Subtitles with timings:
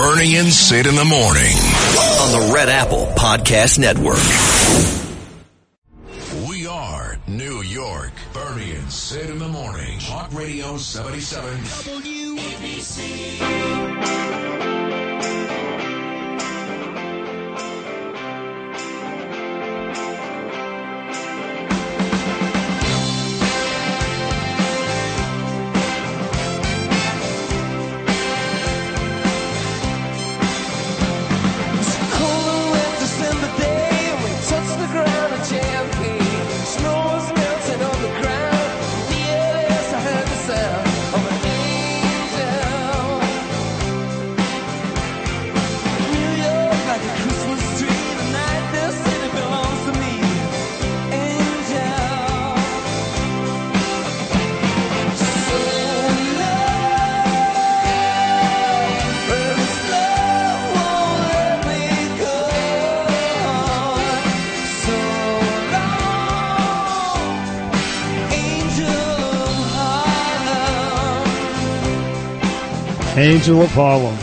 [0.00, 1.52] Bernie and Sid in the morning.
[1.52, 4.16] on the Red Apple Podcast Network.
[6.48, 8.12] We are New York.
[8.32, 9.98] Bernie and Sid in the morning.
[9.98, 11.54] Talk Radio 77.
[12.38, 13.10] WABC.
[73.20, 74.16] Angel of Harlem.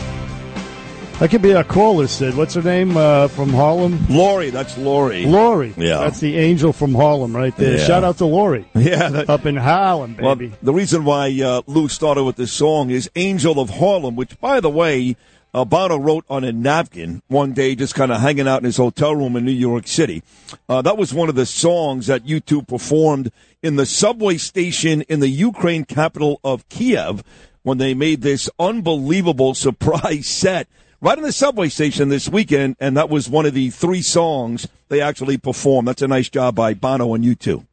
[1.20, 2.34] That could be our caller, Sid.
[2.36, 4.04] What's her name uh, from Harlem?
[4.08, 5.24] Lori, that's Lori.
[5.24, 5.72] Lori.
[5.76, 5.98] Yeah.
[5.98, 7.78] That's the angel from Harlem right there.
[7.78, 7.86] Yeah.
[7.86, 8.68] Shout out to Lori.
[8.74, 10.52] Yeah, that- Up in Harlem, Well, baby.
[10.62, 14.58] the reason why uh, Lou started with this song is Angel of Harlem, which, by
[14.58, 15.16] the way,
[15.54, 18.76] uh, Bono wrote on a napkin one day, just kind of hanging out in his
[18.78, 20.22] hotel room in New York City.
[20.68, 23.30] Uh, that was one of the songs that U2 performed
[23.62, 27.22] in the subway station in the Ukraine capital of Kiev
[27.68, 30.66] when they made this unbelievable surprise set
[31.02, 34.66] right in the subway station this weekend, and that was one of the three songs
[34.88, 35.86] they actually performed.
[35.86, 37.67] That's a nice job by Bono and U2.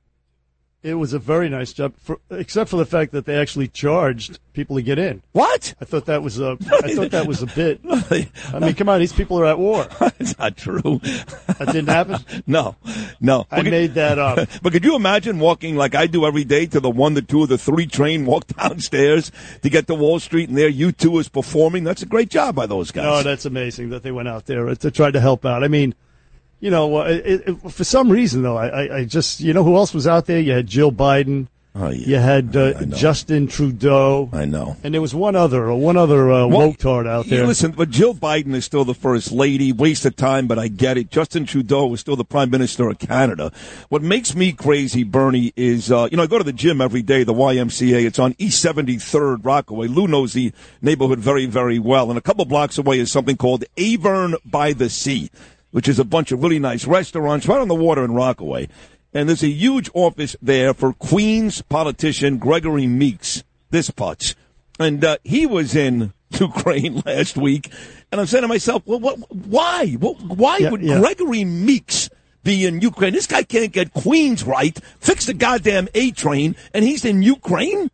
[0.86, 4.38] It was a very nice job, for, except for the fact that they actually charged
[4.54, 5.24] people to get in.
[5.32, 5.74] What?
[5.82, 6.60] I thought that was a.
[6.84, 7.82] I thought that was a bit.
[7.84, 9.88] I mean, come on, these people are at war.
[10.20, 11.02] It's not true.
[11.58, 12.20] That didn't happen.
[12.48, 12.76] No,
[13.20, 13.48] no.
[13.52, 14.48] I made that up.
[14.62, 17.40] But could you imagine walking like I do every day to the one, the two,
[17.40, 19.32] or the three train, walk downstairs
[19.64, 21.84] to get to Wall Street, and there U2 is performing?
[21.84, 23.06] That's a great job by those guys.
[23.06, 25.64] No, that's amazing that they went out there to try to help out.
[25.64, 25.96] I mean,
[26.66, 29.64] you know, uh, it, it, for some reason though, I, I, I just, you know,
[29.64, 30.40] who else was out there?
[30.40, 31.46] You had Jill Biden.
[31.78, 32.08] Oh, yeah.
[32.08, 34.30] You had uh, Justin Trudeau.
[34.32, 34.78] I know.
[34.82, 37.46] And there was one other, uh, one other uh, Well, tard out there.
[37.46, 39.74] Listen, but Jill Biden is still the first lady.
[39.74, 41.12] Waste of time, but I get it.
[41.12, 43.52] Justin Trudeau is still the prime minister of Canada.
[43.90, 47.02] What makes me crazy, Bernie, is uh, you know I go to the gym every
[47.02, 48.06] day, the YMCA.
[48.06, 49.88] It's on East 73rd Rockaway.
[49.88, 52.10] Lou knows the neighborhood very, very well.
[52.10, 55.30] And a couple blocks away is something called Arverne by the Sea,
[55.76, 58.70] which is a bunch of really nice restaurants right on the water in Rockaway.
[59.14, 63.44] And there's a huge office there for Queens politician Gregory Meeks.
[63.72, 64.36] This putz.
[64.80, 67.74] And uh, he was in Ukraine last week,
[68.10, 69.88] and I'm saying to myself, well, what, why?
[70.00, 70.98] What, why Yeah, would yeah.
[70.98, 72.10] Gregory Meeks
[72.42, 73.12] be in Ukraine?
[73.12, 77.92] This guy can't get Queens right, fix the goddamn A train, and he's in Ukraine?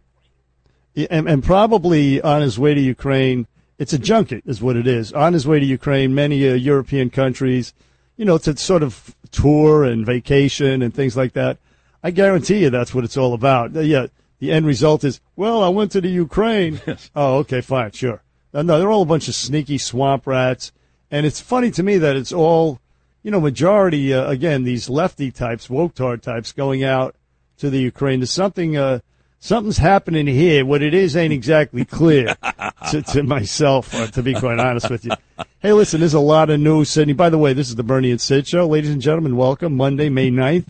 [0.94, 3.47] Yeah, and, and probably on his way to Ukraine.
[3.81, 5.12] It's a junket, is what it is.
[5.12, 7.74] On his way to Ukraine, many uh, European countries,
[8.16, 11.58] you know, to sort of tour and vacation and things like that.
[12.03, 13.75] I guarantee you that's what it's all about.
[13.75, 14.06] Uh, Yeah,
[14.38, 16.80] the end result is, well, I went to the Ukraine.
[17.16, 18.22] Oh, okay, fine, sure.
[18.53, 20.72] No, no, they're all a bunch of sneaky swamp rats.
[21.09, 22.80] And it's funny to me that it's all,
[23.24, 27.16] you know, majority, uh, again, these lefty types, woke tard types going out
[27.58, 28.20] to the Ukraine.
[28.20, 29.00] There's something, uh,
[29.41, 30.66] something's happening here.
[30.66, 32.35] What it is ain't exactly clear
[32.91, 35.12] to, to myself, uh, to be quite honest with you.
[35.59, 37.13] Hey, listen, there's a lot of news, Sydney.
[37.13, 38.66] By the way, this is the Bernie and Sid show.
[38.68, 39.75] Ladies and gentlemen, welcome.
[39.75, 40.68] Monday, May 9th.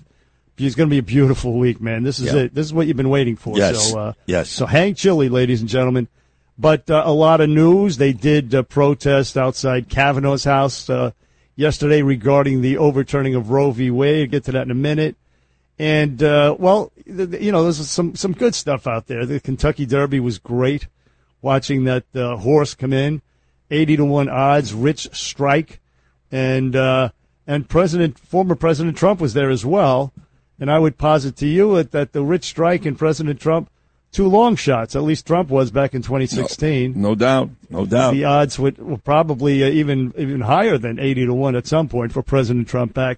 [0.58, 2.04] It's going to be a beautiful week, man.
[2.04, 2.42] This is Yeah.
[2.42, 2.56] it.
[2.56, 3.58] This is what you've been waiting for.
[3.58, 3.92] Yes.
[3.92, 4.50] So, uh, Yes.
[4.50, 6.08] So hang chilly, ladies and gentlemen.
[6.58, 7.98] But uh, a lot of news.
[7.98, 11.12] They did uh, protest outside Kavanaugh's house uh,
[11.56, 13.90] yesterday regarding the overturning of Roe v.
[13.90, 14.30] Wade.
[14.30, 15.16] Get to that in a minute.
[15.82, 19.26] And uh, well, you know, there's some some good stuff out there.
[19.26, 20.86] The Kentucky Derby was great.
[21.42, 23.24] Watching that uh, horse come in,
[23.72, 25.80] eighty to one odds, Rich Strike,
[26.32, 27.10] and uh,
[27.48, 30.14] and President former President Trump was there as well.
[30.60, 33.72] And I would posit to you that, that the Rich Strike and President Trump,
[34.12, 34.96] two long shots.
[34.96, 37.50] At least Trump was back in 2016 No doubt.
[37.72, 38.14] No doubt.
[38.14, 41.90] the odds would were probably uh, even even higher than 80 to 1 at some
[41.90, 43.18] point for President Trump back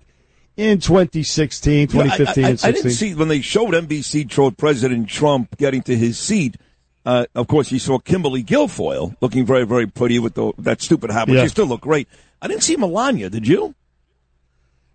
[0.57, 3.73] in 2016, You know, I- 2015, I, I, and I didn't see when they showed
[3.73, 6.57] NBC showed President Trump getting to his seat.
[7.05, 11.11] Uh, of course, you saw Kimberly Guilfoyle looking very, very pretty with the, that stupid
[11.11, 11.43] hat, but Yeah.
[11.43, 12.07] she still looked great.
[12.41, 13.29] I didn't see Melania.
[13.29, 13.75] Did you?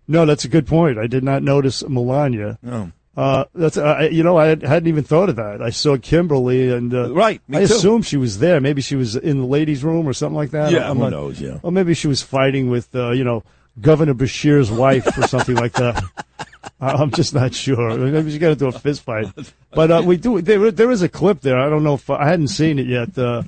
[0.07, 0.97] No, that's a good point.
[0.97, 2.57] I did not notice Melania.
[2.63, 2.91] No.
[3.17, 5.61] Uh, that's uh, you know I had- hadn't even thought of that.
[5.61, 7.73] I saw Kimberly and uh, Right, me I too.
[7.75, 8.61] assumed she was there.
[8.61, 10.71] Maybe she was in the ladies' room or something like that.
[10.71, 11.59] Yeah, I'm who not- knows, yeah.
[11.61, 13.43] Or maybe she was fighting with uh, you know
[13.81, 16.03] Governor Beshear's wife or something like that.
[16.81, 17.97] I'm just not sure.
[17.97, 19.27] Maybe she got into a fist fight.
[19.71, 20.41] But uh, we do.
[20.41, 21.59] There, there is a clip there.
[21.59, 23.43] I don't know if I hadn't seen it yet uh,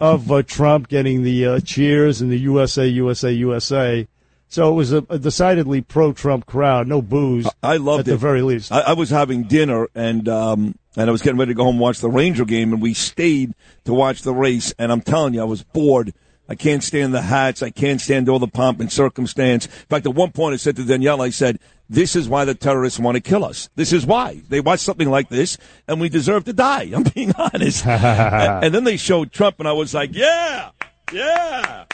[0.00, 4.06] of uh, Trump getting the uh, cheers and the USA, USA, USA.
[4.48, 6.86] So it was a, a decidedly pro-Trump crowd.
[6.86, 7.48] No booze.
[7.62, 8.10] I loved at it.
[8.12, 8.70] the very least.
[8.70, 11.74] I, I was having dinner and um, and I was getting ready to go home
[11.74, 13.54] and watch the Ranger game, and we stayed
[13.84, 14.72] to watch the race.
[14.78, 16.14] And I'm telling you, I was bored.
[16.48, 17.62] I can't stand the hats.
[17.62, 19.66] I can't stand all the pomp and circumstance.
[19.66, 21.58] In fact, at one point, I said to Danielle, I said,
[21.90, 23.68] "This is why the terrorists want to kill us.
[23.74, 25.58] This is why they watch something like this,
[25.88, 27.84] and we deserve to die." I'm being honest.
[27.86, 30.70] and, and then they showed Trump, and I was like, "Yeah,
[31.12, 31.84] yeah,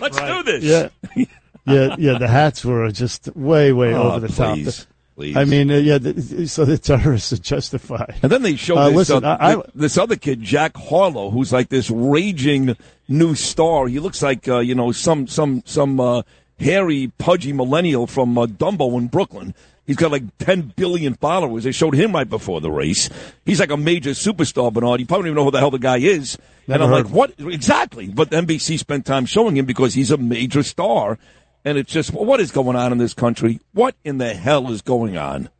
[0.00, 0.88] let's do this." Yeah.
[1.66, 2.18] yeah, yeah.
[2.18, 4.86] The hats were just way, way Oh, over the please, top.
[5.16, 5.36] Please.
[5.36, 5.98] I mean, uh, yeah.
[6.46, 8.14] So the terrorists are justified.
[8.22, 11.30] And then they showed Uh, this, listen, uh, I- I- this other kid, Jack Harlow,
[11.30, 12.76] who's like this raging
[13.08, 13.88] new star.
[13.88, 16.22] He looks like uh, you know some some some uh,
[16.58, 19.54] hairy, pudgy millennial from uh, Dumbo in Brooklyn.
[19.86, 21.62] He's got like 10 billion followers.
[21.62, 23.08] They showed him right before the race.
[23.44, 24.98] He's like a major superstar, Bernard.
[24.98, 26.36] You probably don't even know who the hell the guy is.
[26.66, 27.34] Never and I'm like, what?
[27.38, 28.08] Exactly.
[28.08, 31.18] But NBC spent time showing him because he's a major star.
[31.66, 33.58] And it's just, what is going on in this country?
[33.72, 35.50] What in the hell is going on?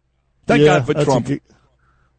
[0.46, 1.28] Thank Yeah, God for a Trump.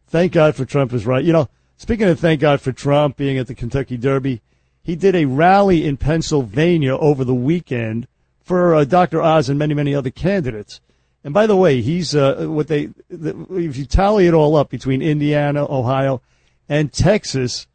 [0.08, 1.24] thank God for Trump is right.
[1.24, 1.48] You know,
[1.78, 4.42] speaking of thank God for Trump being at the Kentucky Derby,
[4.82, 8.06] he did a rally in Pennsylvania over the weekend
[8.42, 9.22] for uh, Dr.
[9.22, 10.82] Oz and many, many other candidates.
[11.24, 14.68] And by the way, he's uh, what they the, if you tally it all up
[14.68, 16.20] between Indiana, Ohio,
[16.68, 17.66] and Texas,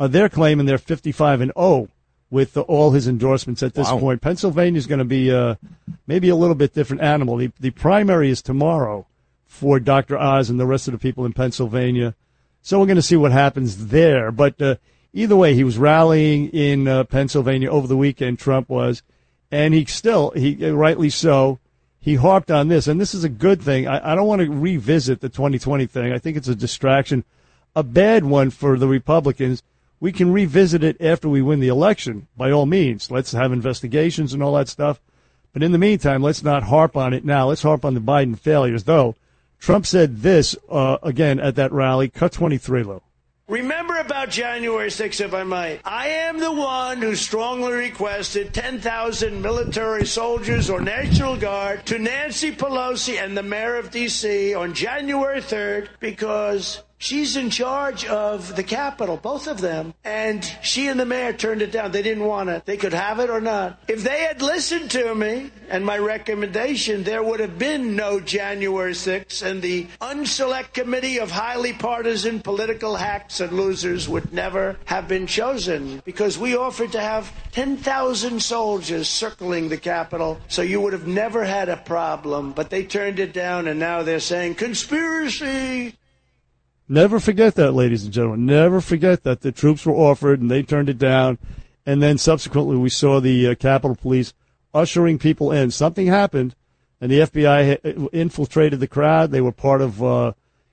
[0.00, 1.88] uh, they're claiming they're 55 and 0
[2.30, 3.98] with uh, all his endorsements at this Wow.
[3.98, 4.20] point.
[4.22, 5.56] Pennsylvania is going to be uh,
[6.06, 7.36] maybe a little bit different animal.
[7.36, 9.06] The, the primary is tomorrow
[9.46, 10.16] for Dr.
[10.16, 12.14] Oz and the rest of the people in Pennsylvania.
[12.62, 14.30] So we're going to see what happens there.
[14.30, 14.76] But uh,
[15.12, 18.38] either way, he was rallying in uh, Pennsylvania over the weekend.
[18.38, 19.02] Trump was,
[19.50, 21.58] and he still, he rightly so,
[21.98, 23.86] he harped on this, and this is a good thing.
[23.86, 26.12] I, I don't want to revisit the 2020 thing.
[26.12, 27.24] I think it's a distraction,
[27.76, 29.62] a bad one for the Republicans.
[30.00, 33.10] We can revisit it after we win the election, by all means.
[33.10, 35.00] Let's have investigations and all that stuff.
[35.52, 37.48] But in the meantime, let's not harp on it now.
[37.48, 39.14] Let's harp on the Biden failures, though.
[39.58, 42.08] Trump said this uh, again at that rally.
[42.08, 43.02] Cut 23, Lou.
[43.46, 45.80] Remember about January 6th, if I might.
[45.84, 52.52] I am the one who strongly requested 10,000 military soldiers or National Guard to Nancy
[52.52, 54.54] Pelosi and the mayor of D.C.
[54.54, 59.92] on January 3rd because she's in charge of the Capitol, both of them.
[60.04, 61.90] And she and the mayor turned it down.
[61.90, 62.66] They didn't want it.
[62.66, 63.80] They could have it or not.
[63.88, 68.92] If they had listened to me and my recommendation, there would have been no January
[68.92, 75.08] 6th, and the unselect committee of highly partisan political hacks and losers would never have
[75.08, 80.92] been chosen because we offered to have 10,000 soldiers circling the Capitol, so you would
[80.92, 82.52] have never had a problem.
[82.52, 85.94] But they turned it down, and now they're saying conspiracy.
[86.92, 88.46] Never forget that, ladies and gentlemen.
[88.46, 91.38] Never forget that the troops were offered and they turned it down.
[91.86, 94.34] And then subsequently, we saw the uh, Capitol Police
[94.74, 95.70] ushering people in.
[95.70, 96.56] Something happened,
[97.00, 99.30] and the FBI ha- infiltrated the crowd.
[99.30, 100.32] They were part of, uh,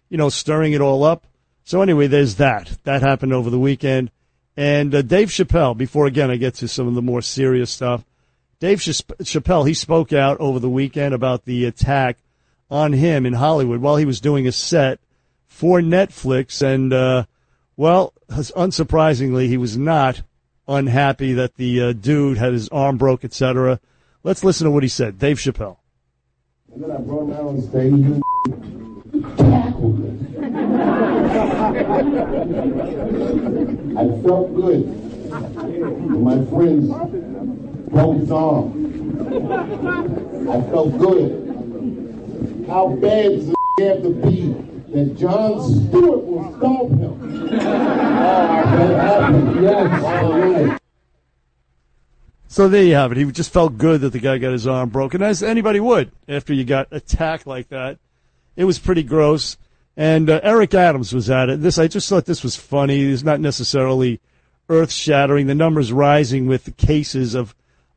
[0.10, 1.28] you know, stirring it all up.
[1.64, 2.80] So anyway, there's that.
[2.84, 4.10] That happened over the weekend.
[4.58, 8.04] And uh, Dave Chappelle, before again I get to some of the more serious stuff,
[8.60, 12.18] Dave Ch- Chappelle, he spoke out over the weekend about the attack
[12.72, 15.00] on him in Hollywood while he was doing a set
[15.58, 16.62] for Netflix.
[16.62, 17.26] And, uh,
[17.76, 20.22] well, unsurprisingly, he was not
[20.68, 23.80] unhappy that the uh, dude had his arm broke, etc.
[24.22, 25.18] Let's listen to what he said.
[25.18, 25.78] Dave Chappelle.
[26.72, 28.22] And then I brought stage and
[29.36, 30.36] tackled him.
[33.98, 34.86] I felt good.
[36.06, 36.88] When my friends
[37.90, 38.86] broke his arm.
[40.48, 41.46] I felt good.
[42.68, 47.48] How bad does it have to be that Jon Stewart will stop him?
[47.50, 50.04] that happened, yes.
[50.04, 50.82] All right.
[52.48, 53.18] So there you have it.
[53.18, 56.54] He just felt good that the guy got his arm broken, as anybody would after
[56.54, 58.00] you got attacked like that.
[58.56, 59.58] It was pretty gross.
[59.96, 61.62] And uh, Eric Adams was at it.
[61.62, 63.04] This I just thought this was funny.
[63.04, 64.20] It's not necessarily
[64.70, 65.48] earth shattering.
[65.48, 67.54] The numbers rising with the cases of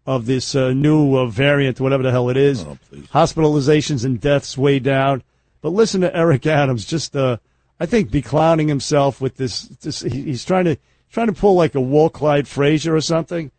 [0.07, 2.65] of this uh, new uh, variant, whatever the hell it is.
[2.65, 5.23] Hospitalizations and deaths way down.
[5.63, 6.85] But listen to Eric Adams.
[6.85, 7.39] Just uh,
[7.79, 9.63] I think be clowning himself with this.
[9.63, 10.77] this he's trying to
[11.11, 13.51] trying to pull like a Walt Clyde Frazier or something.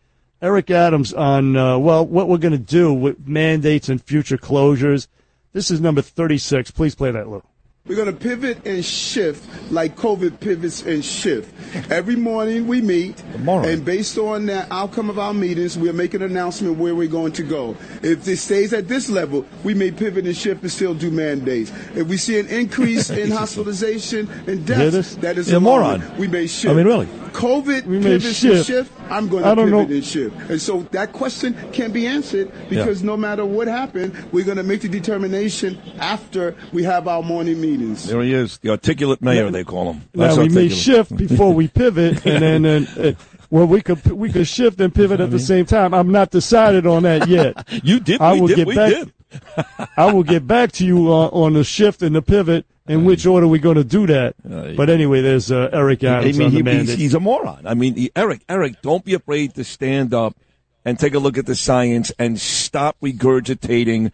[0.41, 5.07] Eric Adams on, uh, well, what we're going to do with mandates and future closures.
[5.53, 6.71] This is number 36.
[6.71, 7.43] Please play that, Lou.
[7.87, 11.51] We're going to pivot and shift like COVID pivots and shift.
[11.91, 16.21] Every morning we meet, and based on the outcome of our meetings, we'll make an
[16.21, 17.75] announcement where we're going to go.
[18.03, 21.71] If it stays at this level, we may pivot and shift and still do mandates.
[21.95, 26.03] If we see an increase in hospitalization and deaths, that is a moron.
[26.17, 26.71] We may shift.
[26.71, 27.07] I mean, really.
[27.31, 28.67] COVID may pivots and shift.
[28.67, 28.91] shift.
[29.09, 29.79] I'm going to pivot know.
[29.79, 30.35] and shift.
[30.51, 34.63] And so that question can be answered because no matter what happened, we're going to
[34.63, 39.63] make the determination after we have our morning There he is, the articulate mayor, they
[39.63, 40.01] call him.
[40.13, 43.11] Now That's we may shift before we pivot, and then uh, uh,
[43.49, 45.93] well, we could we could shift and pivot at the same time.
[45.93, 47.67] I'm not decided on that yet.
[47.83, 49.87] You did, I we will did, get back.
[49.97, 52.65] I will get back to you uh, on the shift and the pivot.
[52.87, 54.35] In which order we're going to do that?
[54.75, 57.65] but anyway, there's uh, Eric I Adams mean, on the he, he's, he's a moron.
[57.65, 60.35] I mean, he- Eric, Eric, don't be afraid to stand up
[60.83, 64.11] and take a look at the science and stop regurgitating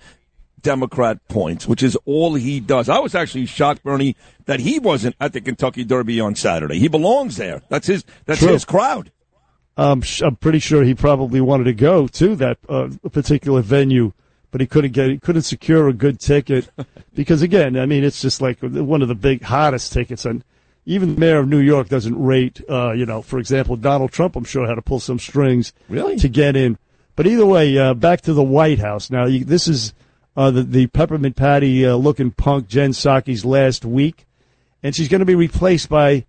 [0.68, 2.90] Democrat points, which is all he does.
[2.90, 6.78] I was actually shocked, Bernie, that he wasn't at the Kentucky Derby on Saturday.
[6.78, 7.62] He belongs there.
[7.70, 8.04] That's his.
[8.26, 8.52] That's True.
[8.52, 9.10] his crowd.
[9.78, 14.12] Um, sh- I'm pretty sure he probably wanted to go to that uh, particular venue,
[14.52, 16.70] but he couldn't get, he couldn't secure a good ticket
[17.16, 20.44] because again, I mean, it's just like one of the big hottest tickets, and
[20.86, 22.60] even the mayor of New York doesn't rate.
[22.70, 26.18] Uh, you know, for example, Donald Trump, I'm sure had to pull some strings Really?
[26.18, 26.78] to get in.
[27.16, 29.10] But either way, uh, back to the White House.
[29.10, 29.94] Now, you, this is
[30.38, 34.28] uh, the, the peppermint patty uh, looking punk Jen Psaki's last week,
[34.84, 36.26] and she's going to be replaced by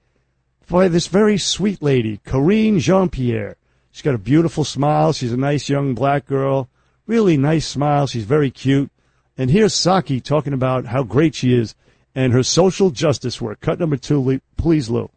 [0.69, 3.57] by this very sweet lady, Karine Jean-Pierre.
[3.91, 5.13] She's got a beautiful smile.
[5.13, 6.69] She's a nice young black girl.
[7.07, 8.07] Really nice smile.
[8.07, 8.91] She's very cute.
[9.37, 11.75] And here's Psaki talking about how great she is
[12.15, 13.61] and her social justice work.
[13.61, 15.11] Cut number two, please, Lou.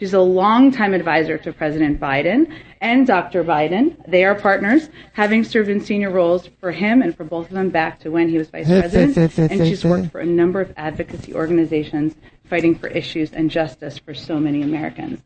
[0.00, 3.44] She's a longtime advisor to President Biden and Dr.
[3.44, 4.02] Biden.
[4.08, 7.68] They are partners, having served in senior roles for him and for both of them
[7.68, 9.36] back to when he was vice president.
[9.38, 12.14] and she's worked for a number of advocacy organizations
[12.44, 15.20] fighting for issues and justice for so many Americans.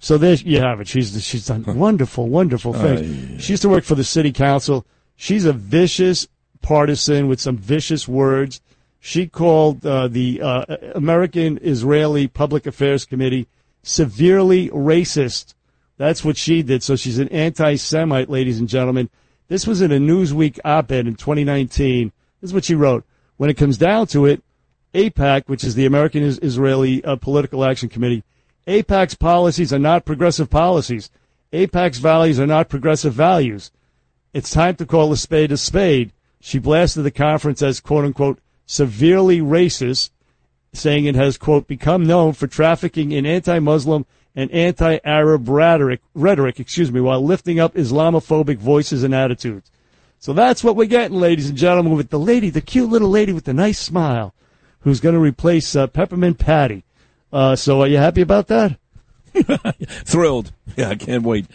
[0.00, 0.88] So there you have it.
[0.88, 3.44] She's she's done wonderful, wonderful oh, things.
[3.44, 4.84] She used to work for the city council.
[5.14, 6.26] She's a vicious
[6.62, 8.60] partisan with some vicious words.
[9.00, 13.48] She called uh, the uh, American Israeli Public Affairs Committee
[13.82, 15.54] severely racist.
[15.96, 16.82] That's what she did.
[16.82, 19.08] So she's an anti-Semite, ladies and gentlemen.
[19.48, 22.12] This was in a Newsweek op-ed in 2019.
[22.40, 23.04] This is what she wrote.
[23.38, 24.42] When it comes down to it,
[24.94, 28.22] AIPAC, which is the American Israeli uh, Political Action Committee,
[28.66, 31.10] AIPAC's policies are not progressive policies.
[31.52, 33.70] AIPAC's values are not progressive values.
[34.34, 36.12] It's time to call a spade a spade.
[36.40, 38.38] She blasted the conference as quote unquote
[38.70, 40.10] severely racist,
[40.72, 46.92] saying it has quote become known for trafficking in anti-Muslim and anti-Arab rhetoric, rhetoric, excuse
[46.92, 49.72] me, while lifting up Islamophobic voices and attitudes.
[50.20, 53.32] So that's what we're getting, ladies and gentlemen, with the lady, the cute little lady
[53.32, 54.34] with the nice smile,
[54.82, 56.84] who's going to replace uh, Peppermint Patty.
[57.32, 58.78] Uh, so are you happy about that?
[60.04, 60.52] Thrilled.
[60.76, 61.46] Yeah, I can't wait.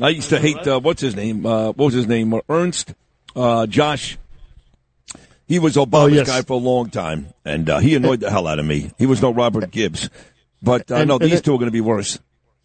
[0.00, 1.44] I used to hate, uh, what's his name?
[1.44, 2.32] Uh, what was his name?
[2.48, 2.94] Earnest,
[3.34, 4.18] uh, Josh.
[5.50, 6.28] He was Obama's yes.
[6.28, 8.92] guy for a long time, and uh, he annoyed the hell out of me.
[8.98, 10.08] He was no Robert Gibbs.
[10.62, 12.20] But uh, And- no, these it- two are going to be worse.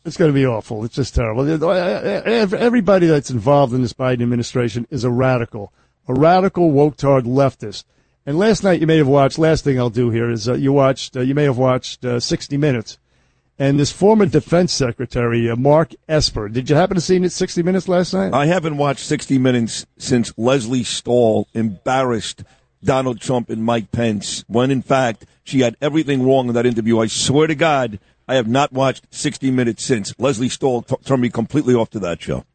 [0.06, 0.86] It's going to be awful.
[0.86, 1.50] It's just terrible.
[1.50, 5.74] Everybody that's involved in this Biden administration is a radical,
[6.08, 7.86] a radical woke-tard leftist.
[8.24, 9.40] And last night you may have watched.
[9.40, 11.18] Last thing I'll do here is uh, you watched.
[11.18, 13.00] Uh, you may have watched uh, 60 Minutes,
[13.58, 16.50] and this former Defense Secretary uh, Mark Esper.
[16.50, 18.32] Did you happen to see 60 Minutes last night?
[18.32, 22.44] I haven't watched 60 Minutes since Lesley Stahl embarrassed
[22.86, 27.00] Donald Trump and Mike Pence, when in fact she had everything wrong in that interview.
[27.00, 30.14] I swear to God, I have not watched 60 Minutes since.
[30.18, 32.46] Lesley Stahl t- turned me completely off to that show.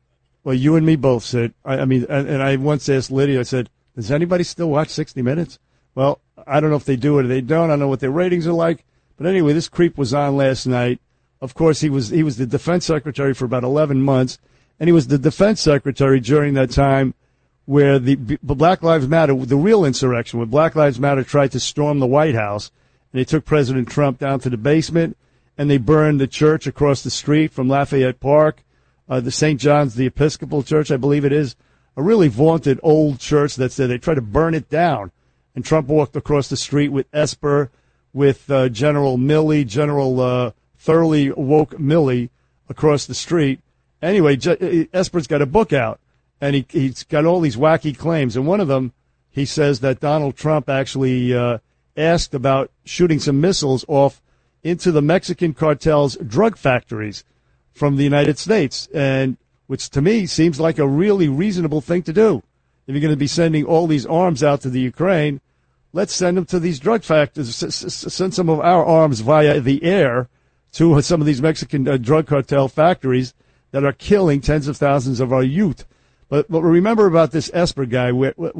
[0.42, 1.52] Well, you and me both said.
[1.64, 3.40] I, I mean, and, and I once asked Lydia.
[3.40, 5.58] I said, "Does anybody still watch 60 Minutes?"
[5.94, 7.70] Well, I don't know if they do or they don't.
[7.70, 8.84] I don't know what their ratings are like.
[9.16, 11.00] But anyway, this creep was on last night.
[11.40, 14.38] Of course, he was he was the defense secretary for about 11 months,
[14.78, 17.14] and he was the defense secretary during that time
[17.66, 21.60] where the B- Black Lives Matter, the real insurrection, when Black Lives Matter tried to
[21.60, 22.70] storm the White House,
[23.12, 25.16] and they took President Trump down to the basement,
[25.56, 28.62] and they burned the church across the street from Lafayette Park,
[29.08, 29.60] uh, the St.
[29.60, 31.56] John's, the Episcopal Church, I believe it is,
[31.96, 33.88] a really vaunted old church that's there.
[33.88, 35.10] They tried to burn it down,
[35.54, 37.70] and Trump walked across the street with Esper,
[38.12, 42.30] with uh, General Milley, General uh, thoroughly woke Milley
[42.68, 43.60] across the street.
[44.00, 46.00] Anyway, Je- Esper's got a book out,
[46.40, 48.36] and he, he's got all these wacky claims.
[48.36, 48.92] And one of them,
[49.30, 51.58] he says that Donald Trump actually uh,
[51.96, 54.22] asked about shooting some missiles off
[54.62, 57.24] into the Mexican cartel's drug factories
[57.72, 62.12] from the United States, and which to me seems like a really reasonable thing to
[62.12, 62.42] do.
[62.86, 65.40] If you're going to be sending all these arms out to the Ukraine,
[65.92, 70.28] let's send them to these drug factories, send some of our arms via the air
[70.72, 73.34] to some of these Mexican uh, drug cartel factories
[73.70, 75.84] that are killing tens of thousands of our youth.
[76.30, 78.12] But, but remember about this Esper guy.
[78.12, 78.52] Where, where-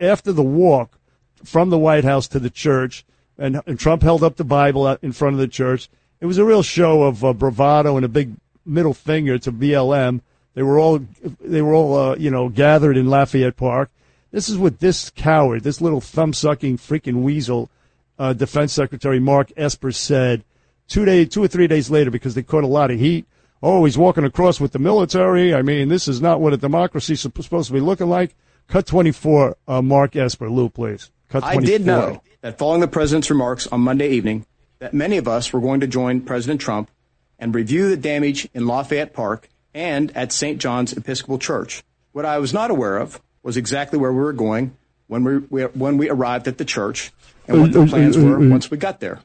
[0.00, 0.98] after the walk
[1.44, 3.04] from the White House to the church,
[3.38, 5.88] and, and Trump held up the Bible in front of the church,
[6.20, 8.32] it was a real show of uh, bravado and a big
[8.66, 10.22] middle finger to BLM.
[10.54, 11.06] They were all
[11.40, 13.90] they were all uh, you know gathered in Lafayette Park.
[14.32, 17.70] This is what this coward, this little thumb sucking freaking weasel,
[18.18, 20.42] uh, Defense Secretary Mark Esper said
[20.88, 23.26] two day, two or three days later because they caught a lot of heat.
[23.62, 25.54] Oh, he's walking across with the military.
[25.54, 28.36] I mean, this is not what a democracy is supposed to be looking like.
[28.68, 30.48] Cut 24, uh, Mark Esper.
[30.50, 31.10] Lou, please.
[31.28, 31.62] Cut 24.
[31.62, 34.46] I did know that following the president's remarks on Monday evening,
[34.78, 36.90] that many of us were going to join President Trump
[37.38, 40.60] and review the damage in Lafayette Park and at St.
[40.60, 41.82] John's Episcopal Church.
[42.12, 44.76] What I was not aware of was exactly where we were going
[45.08, 47.12] when we, we when we arrived at the church
[47.46, 49.20] and what the plans were once we got there.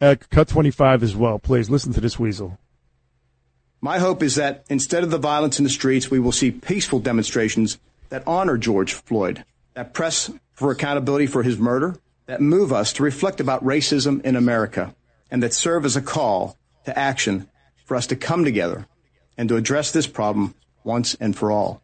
[0.00, 1.70] Uh, cut 25 as well, please.
[1.70, 2.58] Listen to this weasel.
[3.80, 6.98] My hope is that instead of the violence in the streets, we will see peaceful
[6.98, 9.44] demonstrations that honor George Floyd,
[9.74, 14.34] that press for accountability for his murder, that move us to reflect about racism in
[14.34, 14.94] America,
[15.30, 17.48] and that serve as a call to action
[17.84, 18.86] for us to come together
[19.36, 21.80] and to address this problem once and for all.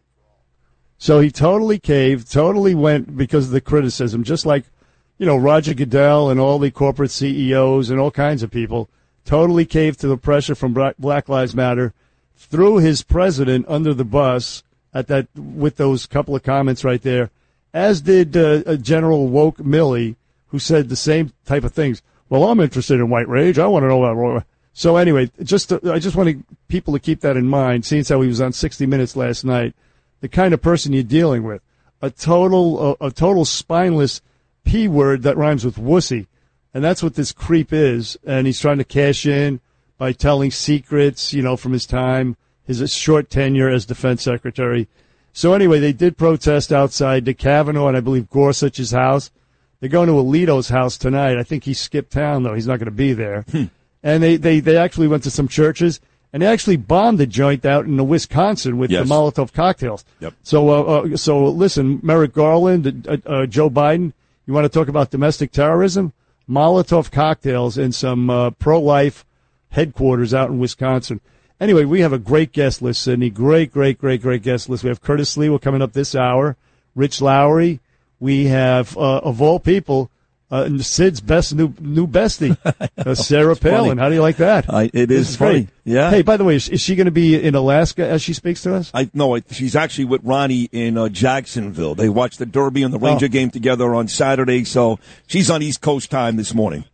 [0.99, 4.65] So he totally caved, totally went because of the criticism, just like,
[5.19, 8.89] you know, Roger Goodell and all the corporate CEOs and all kinds of people
[9.25, 11.93] totally caved to the pressure from Black Lives Matter,
[12.37, 14.63] threw his president under the bus
[14.93, 17.31] at that with those couple of comments right there,
[17.73, 20.17] as did uh, uh, General Woke Milley,
[20.49, 22.03] who said the same type of things.
[22.29, 23.59] Well, I'm interested in white rage.
[23.59, 24.45] I want to know about.
[24.73, 28.21] So anyway, just to, I just want people to keep that in mind, seeing how
[28.21, 29.75] he was on 60 Minutes last night
[30.25, 31.61] the kind of person you're dealing with.
[32.01, 34.23] A total, a, a total spineless
[34.65, 36.27] p word that rhymes with wussy,
[36.75, 38.19] and that's what this creep is.
[38.27, 39.61] And he's trying to cash in
[39.97, 44.89] by telling secrets, you know, from his time, his short tenure as defense secretary.
[45.33, 49.31] So anyway, they did protest outside the Kavanaugh and I believe Gorsuch's house.
[49.81, 51.39] They're going to Alito's house tonight.
[51.39, 53.45] I think he skipped town though; he's not going to be there.
[54.03, 55.99] And they, they, they actually went to some churches
[56.33, 59.09] and they actually bombed the joint out in Wisconsin with Yes.
[59.09, 60.05] the Molotov cocktails.
[60.21, 60.35] Yep.
[60.43, 60.83] So, uh,
[61.13, 64.13] uh, so listen, Merrick Garland, uh, uh, Joe Biden,
[64.47, 66.13] you want to talk about domestic terrorism?
[66.49, 69.25] Molotov cocktails in some uh, pro-life
[69.71, 71.21] headquarters out in Wisconsin.
[71.61, 73.31] Anyway, we have a great guest list, Sydney.
[73.31, 74.85] Great, great, great, great guest list.
[74.85, 75.53] We have Curtis Sliwa.
[75.53, 76.57] We're coming up this hour.
[76.95, 77.81] Rich Lowry.
[78.21, 80.11] We have, uh, of all people,
[80.51, 82.57] uh, Sid's best new new bestie,
[82.99, 83.89] uh, Sarah Palin.
[83.91, 84.01] funny.
[84.01, 84.73] How do you like that?
[84.73, 85.53] I- it This is great.
[85.53, 85.69] funny.
[85.85, 86.11] Yeah.
[86.11, 88.63] Hey, by the way, is, is she going to be in Alaska as she speaks
[88.63, 88.91] to us?
[88.95, 91.95] I no, I, she's actually with Ronnie in uh, Jacksonville.
[91.95, 93.29] They watched the Derby and the Ranger Oh.
[93.29, 96.85] game together on Saturday, so she's on East Coast time this morning.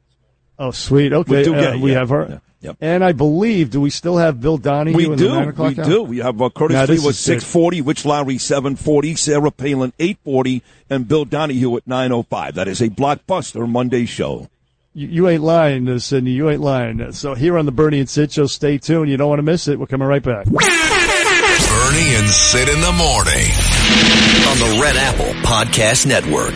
[0.58, 1.12] Oh, sweet.
[1.12, 2.26] Okay, We do uh, we yeah, have her.
[2.28, 2.76] yeah, yep.
[2.80, 4.96] And I believe, do we still have Bill Donahue?
[4.96, 5.88] We in do, The nine o'clock we hour?
[5.88, 6.02] do.
[6.02, 9.92] We have uh, Curtis Now, Lee was six forty, Rich Lowry seven forty, Sarah Palin
[9.98, 12.54] eight forty, and Bill Donahue at nine oh five.
[12.54, 14.48] That is a blockbuster Monday show.
[14.92, 16.32] You, you ain't lying, uh, Sydney.
[16.32, 17.12] You ain't lying.
[17.12, 19.08] So here on the Bernie and Sid show, stay tuned.
[19.08, 19.78] You don't want to miss it.
[19.78, 20.46] We're coming right back.
[20.46, 20.60] Bernie
[22.16, 23.50] and Sid in the morning.
[24.48, 26.54] on the Red Apple Podcast Network.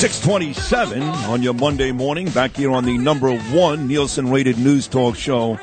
[0.00, 4.56] Six twenty seven on your Monday morning, back here on the number one Nielsen rated
[4.56, 5.60] news talk show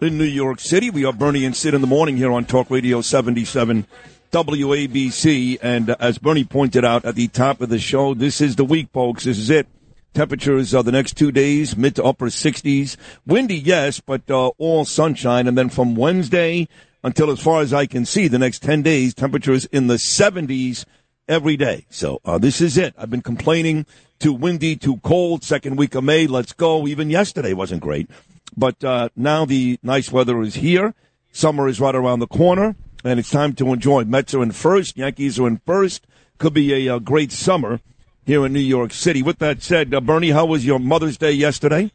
[0.00, 0.90] in New York City.
[0.90, 3.86] We are Bernie and Sid in the morning here on Talk Radio seventy seven.
[4.32, 8.64] WABC, and as Bernie pointed out at the top of the show, this is the
[8.64, 9.22] week, folks.
[9.22, 9.68] This is it.
[10.14, 12.96] Temperatures uh, the next two days, mid to upper 60s.
[13.24, 15.46] Windy, yes, but uh, all sunshine.
[15.46, 16.66] And then from Wednesday
[17.04, 20.84] until as far as I can see, the next 10 days, temperatures in the 70s
[21.28, 21.86] every day.
[21.90, 22.94] So uh, this is it.
[22.96, 23.86] I've been complaining
[24.18, 25.44] too windy, too cold.
[25.44, 26.86] Second week of May, let's go.
[26.86, 28.10] Even yesterday wasn't great.
[28.56, 30.94] But uh, now the nice weather is here.
[31.32, 34.04] Summer is right around the corner, and it's time to enjoy.
[34.04, 36.06] Mets are in first, Yankees are in first.
[36.38, 37.80] Could be a, uh great summer
[38.24, 39.22] here in New York City.
[39.22, 41.92] With that said, uh, Bernie, how was your Mother's Day yesterday?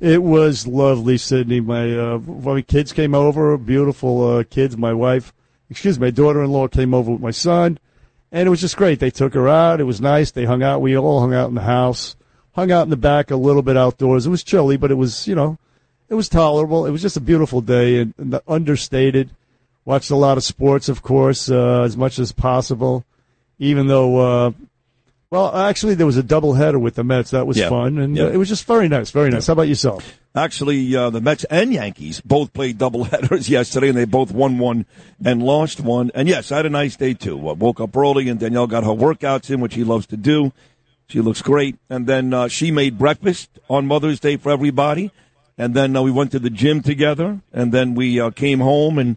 [0.00, 1.60] It was lovely, Sydney.
[1.60, 4.76] My uh, my kids came over, beautiful uh, kids.
[4.76, 5.32] My wife,
[5.70, 7.78] excuse me, my daughter-in-law came over with my son,
[8.32, 9.00] and it was just great.
[9.00, 9.80] They took her out.
[9.80, 10.30] It was nice.
[10.30, 10.80] They hung out.
[10.80, 12.16] We all hung out in the house,
[12.54, 14.26] hung out in the back a little bit outdoors.
[14.26, 15.58] It was chilly, but it was you know,
[16.08, 16.86] it was tolerable.
[16.86, 19.30] It was just a beautiful day and, and understated.
[19.84, 23.04] Watched a lot of sports, of course, uh, as much as possible.
[23.58, 24.50] Even though, uh,
[25.30, 27.30] well, actually, there was a doubleheader with the Mets.
[27.30, 27.68] That was Yeah.
[27.68, 28.24] fun, and Yeah.
[28.24, 29.46] uh, it was just very nice, very nice.
[29.46, 30.18] How about yourself?
[30.34, 34.84] Actually, uh, the Mets and Yankees both played doubleheaders yesterday, and they both won one
[35.24, 36.10] and lost one.
[36.14, 37.36] And yes, I had a nice day too.
[37.48, 40.52] I woke up early, and Danielle got her workouts in, which she loves to do.
[41.08, 41.76] She looks great.
[41.88, 45.10] And then uh, she made breakfast on Mother's Day for everybody.
[45.58, 48.98] And then uh, we went to the gym together, and then we uh, came home
[48.98, 49.16] and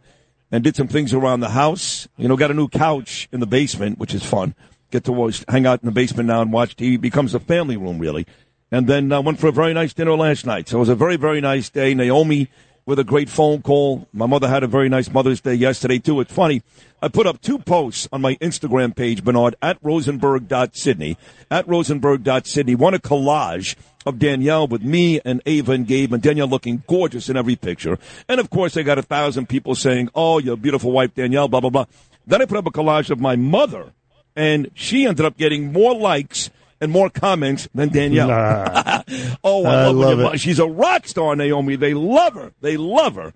[0.52, 2.08] and did some things around the house.
[2.18, 4.56] You know, got a new couch in the basement, which is fun.
[4.92, 6.96] Get to hang out in the basement now and watch TV.
[6.96, 8.26] It becomes a family room, really.
[8.72, 10.70] And then uh, went for a very nice dinner last night.
[10.70, 11.94] So it was a very, very nice day.
[11.94, 12.50] Naomi
[12.90, 14.08] with a great phone call.
[14.12, 16.20] My mother had a very nice Mother's Day yesterday, too.
[16.22, 16.64] It's funny.
[17.04, 21.16] I put up two posts on my Instagram page, Bernard, at rosenberg.sydney,
[21.52, 22.74] at rosenberg.sydney.
[22.74, 23.76] One a collage
[24.08, 28.00] of Danielle with me and Ava and Gabe, and Danielle looking gorgeous in every picture.
[28.28, 31.60] And of course, I got a thousand people saying, oh, your beautiful wife, Danielle, blah,
[31.60, 31.86] blah, blah.
[32.26, 33.94] Then I put up a collage of my mother,
[34.36, 36.50] and she ended up getting more likes
[36.82, 38.28] and more comments than Danielle.
[38.30, 39.04] Nah.
[39.44, 40.40] oh, I, I love, love it.
[40.40, 41.76] She's a rock star, Naomi.
[41.76, 42.54] They love her.
[42.62, 43.34] They love her.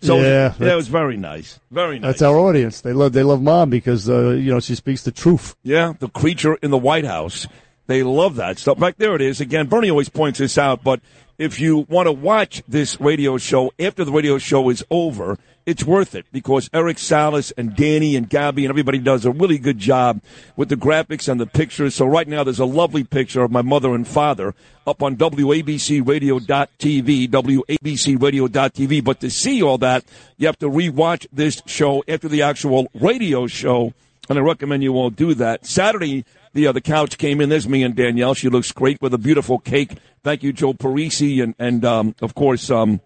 [0.00, 1.58] So Yeah, yeah, was very nice.
[1.70, 2.08] Very nice.
[2.08, 2.82] That's our audience.
[2.82, 5.56] They love they love mom because uh, you know she speaks the truth.
[5.62, 7.46] Yeah, the creature in the White House.
[7.86, 8.78] They love that stuff.
[8.78, 9.40] Back there it is.
[9.40, 11.00] Again, Bernie always points this out, but
[11.38, 15.84] if you want to watch this radio show after the radio show is over, it's
[15.84, 19.78] worth it because Eric Salas and Danny and Gabby and everybody does a really good
[19.78, 20.20] job
[20.56, 21.94] with the graphics and the pictures.
[21.94, 24.54] So right now there's a lovely picture of my mother and father
[24.86, 29.04] up on WABCRadio.tv, WABCRadio.tv.
[29.04, 30.04] But to see all that,
[30.36, 33.94] you have to rewatch this show after the actual radio show
[34.28, 35.66] and I recommend you all do that.
[35.66, 37.48] Saturday, the uh, couch came in.
[37.48, 38.34] There's me and Danielle.
[38.34, 39.92] She looks great with a beautiful cake.
[40.22, 43.00] Thank you, Joe Parisi, and and um, of course um,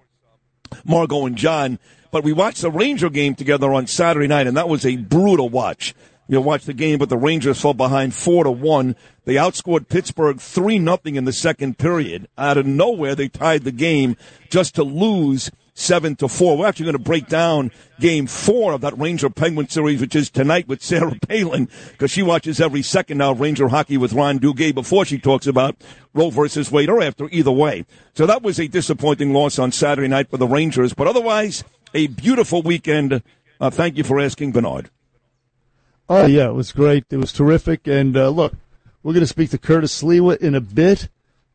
[0.85, 1.79] Margot and John.
[2.11, 5.49] But we watched the Ranger game together on Saturday night, and that was a brutal
[5.49, 5.95] watch.
[6.31, 8.97] You watch the game, but the Rangers fell behind four to one.
[9.25, 12.29] They outscored Pittsburgh three nothing in the second period.
[12.37, 14.15] Out of nowhere, they tied the game
[14.51, 16.59] just to lose seven to four.
[16.59, 20.29] We're actually going to break down game four of that Ranger Penguin series, which is
[20.29, 24.39] tonight with Sarah Palin, because she watches every second now of Ranger hockey with Ron
[24.39, 25.77] Duguay before she talks about
[26.13, 27.87] Roe versus Wade or after either way.
[28.15, 31.65] So that was a disappointing loss on Saturday night for the Rangers, but otherwise
[31.95, 33.23] a beautiful weekend.
[33.61, 34.91] Uh, thank you for asking, Bernard.
[36.09, 37.05] Oh yeah, it was great.
[37.11, 37.87] It was terrific.
[37.87, 38.55] And uh, look,
[39.03, 41.09] we're going to speak to Curtis Sliwa in a bit,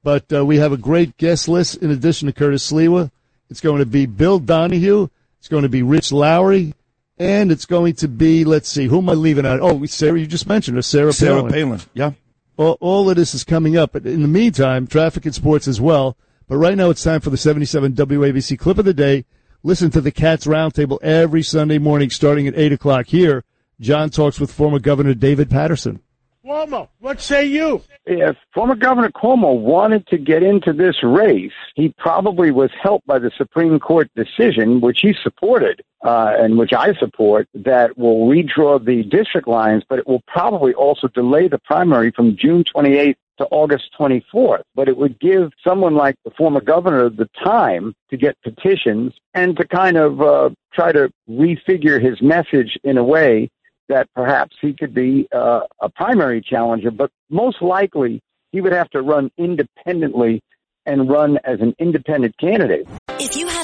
[0.03, 3.11] but uh, we have a great guest list in addition to Curtis Sliwa.
[3.49, 5.09] It's going to be Bill Donahue.
[5.39, 6.73] It's going to be Rich Lowry.
[7.17, 9.59] And it's going to be, let's see, who am I leaving out?
[9.61, 11.51] Oh, Sarah, you just mentioned her, Sarah, Sarah Palin.
[11.51, 11.81] Palin.
[11.93, 12.11] Yeah.
[12.57, 13.91] All, all of this is coming up.
[13.91, 16.17] But in the meantime, traffic and sports as well.
[16.47, 19.25] But right now it's time for the 77 WABC clip of the day.
[19.65, 23.45] Listen to the Cats Roundtable every Sunday morning starting at 8 o'clock here.
[23.79, 26.01] John talks with former Governor David Paterson.
[26.45, 27.81] Cuomo, what say you?
[28.05, 33.17] if former Governor Cuomo wanted to get into this race, he probably was helped by
[33.19, 38.83] the Supreme Court decision, which he supported, uh, and which I support, that will redraw
[38.83, 43.47] the district lines, but it will probably also delay the primary from June 28th to
[43.51, 44.63] August 24th.
[44.75, 49.55] But it would give someone like the former governor the time to get petitions and
[49.57, 53.49] to kind of uh, try to refigure his message in a way
[53.89, 58.89] that perhaps he could be uh, a primary challenger, but most likely he would have
[58.91, 60.41] to run independently
[60.85, 62.87] and run as an independent candidate.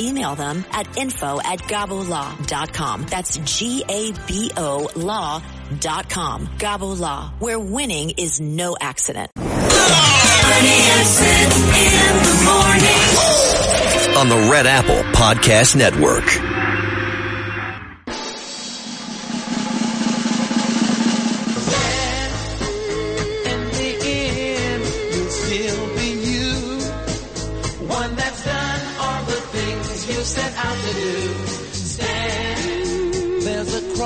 [0.00, 3.06] email them at info at gabolaw.com.
[3.06, 6.46] That's G-A-B-O law.com.
[6.58, 9.30] Gabo Law, where winning is no accident.
[14.16, 16.51] On the Red Apple Podcast Network.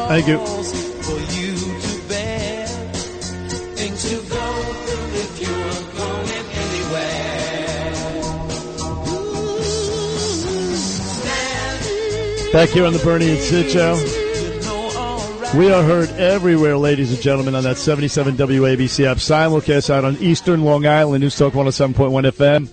[0.09, 0.39] Thank you.
[0.39, 2.67] for you to bear.
[3.75, 7.33] Things to go through if you're going anywhere.
[12.53, 13.97] Back here on the Bernie and Sid show.
[15.59, 19.17] We are heard everywhere, ladies and gentlemen, on that 77 WABC app.
[19.17, 22.69] Simulcast out on Eastern Long Island, News Talk 107.1 FM.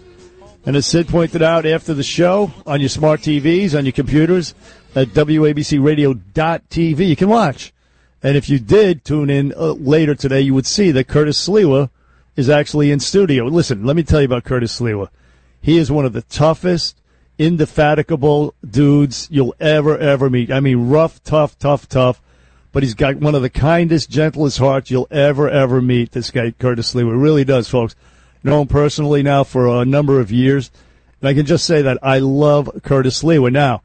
[0.66, 4.54] And as Sid pointed out after the show, on your smart TVs, on your computers,
[4.96, 7.74] at WABCRadio.tv, you can watch.
[8.22, 11.90] And if you did tune in uh, later today, you would see that Curtis Sliwa
[12.36, 13.46] is actually in studio.
[13.46, 15.10] Listen, let me tell you about Curtis Sliwa.
[15.62, 17.02] He is one of the toughest,
[17.38, 20.52] indefatigable dudes you'll ever, ever meet.
[20.52, 22.22] I mean, rough, tough, tough, tough.
[22.72, 26.12] But he's got one of the kindest, gentlest hearts you'll ever, ever meet.
[26.12, 27.96] This guy, Curtis Sliwa, really does, folks.
[28.44, 30.72] Know him personally now for a number of years.
[31.22, 33.52] And I can just say that I love Curtis Sliwa.
[33.52, 33.84] Now,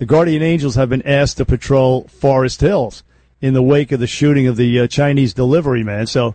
[0.00, 3.02] the Guardian Angels have been asked to patrol Forest Hills
[3.42, 6.06] in the wake of the shooting of the uh, Chinese delivery man.
[6.06, 6.34] So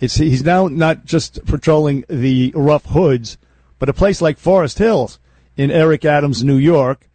[0.00, 3.38] it's, he's now not just patrolling the rough hoods,
[3.78, 5.20] but a place like Forest Hills
[5.56, 7.08] in Eric Adams, New York.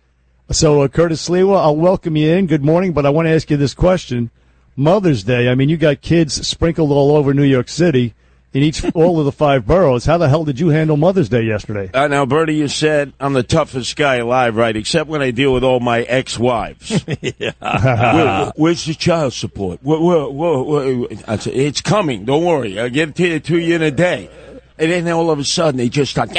[0.50, 2.48] So, uh, Curtis Sliwa, I'll welcome you in.
[2.48, 4.32] Good morning, but I want to ask you this question.
[4.78, 8.14] Mother's Day, I mean, you got kids sprinkled all over New York City
[8.54, 10.06] in each, all of the five boroughs.
[10.06, 11.90] How the hell did you handle Mother's Day yesterday?
[11.94, 14.76] Uh, now, Bertie, you said I'm the toughest guy alive, right?
[14.76, 17.04] Except when I deal with all my ex-wives.
[17.06, 19.80] Where- where's the child support?
[19.84, 22.26] Where- where- where- where- I said, it's coming.
[22.26, 22.80] Don't worry.
[22.80, 24.30] I'll get it to you, to you in a day.
[24.78, 26.34] And then all of a sudden, they just start.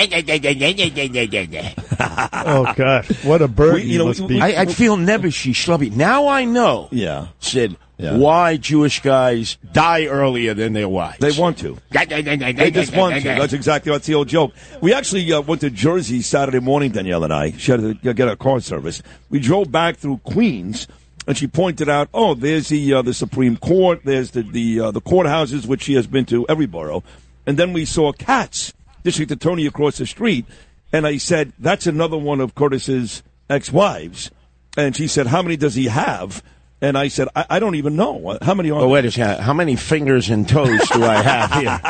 [2.00, 3.06] Oh, God.
[3.22, 4.40] What a burden you, must be.
[4.40, 5.94] I, I feel nebbishy, schlubby.
[5.94, 6.88] Now I know.
[6.90, 7.28] Yeah.
[7.38, 8.16] Sid, Yeah.
[8.16, 11.18] why Jewish guys die earlier than their wives.
[11.18, 11.78] They want to.
[11.90, 13.22] They just want to.
[13.22, 14.52] That's exactly what's the old joke.
[14.80, 17.52] We actually uh, went to Jersey Saturday morning, Danielle and I.
[17.52, 19.02] She had to get a car service.
[19.30, 20.88] We drove back through Queens,
[21.26, 24.00] and she pointed out, "Oh, there's the uh, the Supreme Court.
[24.04, 27.04] There's the the uh, the courthouses, which she has been to every borough."
[27.46, 28.72] And then we saw Katz,
[29.04, 30.46] district attorney across the street,
[30.92, 34.30] and I said, "That's another one of Curtis's ex-wives."
[34.76, 36.42] And she said, "How many does he have?"
[36.82, 38.36] And I said, "I, I don't even know.
[38.42, 39.42] How many are?" Oh, wait a second.
[39.42, 41.80] How many fingers and toes do I have here?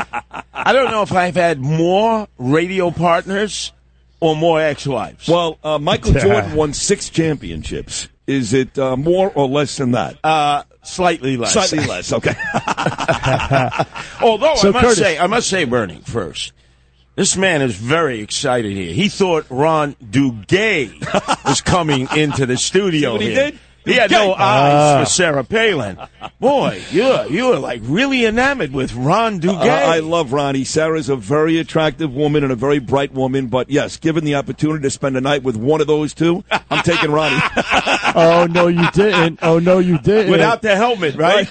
[0.54, 3.72] I don't know if I've had more radio partners
[4.20, 5.26] or more ex-wives.
[5.26, 8.08] Well, uh, Michael Jordan won six championships.
[8.26, 10.18] Is it uh, more or less than that?
[10.22, 11.54] Uh, slightly less.
[11.54, 12.12] Slightly less.
[12.12, 12.34] Okay.
[14.20, 16.52] Although So, I must Curtis- say, I must say, Bernie, first,
[17.16, 18.92] this man is very excited here.
[18.92, 23.12] He thought Ron Duguay was coming into the studio.
[23.12, 23.50] what he here.
[23.52, 23.58] did?
[23.84, 24.38] He had no Duguay.
[24.38, 25.00] eyes Ah.
[25.00, 25.98] for Sarah Palin.
[26.38, 29.66] Boy, you're you're like really enamored with Ron Duguay.
[29.68, 30.62] Uh, I love Ronnie.
[30.64, 34.82] Sarah's a very attractive woman and a very bright woman, but yes, given the opportunity
[34.84, 37.40] to spend a night with one of those two, I'm taking Ronnie.
[38.14, 39.40] oh, no, you didn't.
[39.42, 40.30] Oh, no, you didn't.
[40.30, 41.50] Without the helmet, right?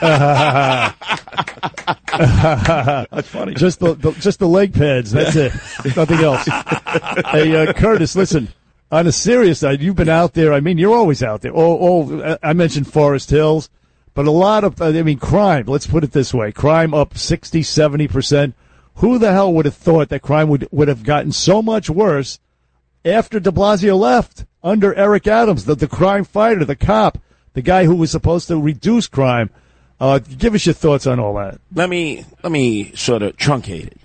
[3.10, 3.54] That's funny.
[3.54, 5.12] Just the, the just the leg pads.
[5.12, 5.52] That's it.
[5.96, 6.44] Nothing else.
[7.26, 8.48] hey, uh, Curtis, listen.
[8.90, 10.52] On a serious side, you've been out there.
[10.52, 11.50] I mean, you're always out there.
[11.50, 13.68] All, all I mentioned Forest Hills,
[14.14, 14.80] but a lot of.
[14.80, 15.66] I mean, crime.
[15.66, 18.54] Let's put it this way: crime up 60, 70 percent.
[18.96, 22.38] Who the hell would have thought that crime would would have gotten so much worse
[23.04, 27.18] after De Blasio left under Eric Adams, the the crime fighter, the cop,
[27.54, 29.50] the guy who was supposed to reduce crime?
[29.98, 31.58] Uh, give us your thoughts on all that.
[31.74, 34.00] let me let me sort of truncate it.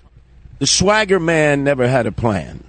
[0.58, 2.64] The swagger man never had a plan.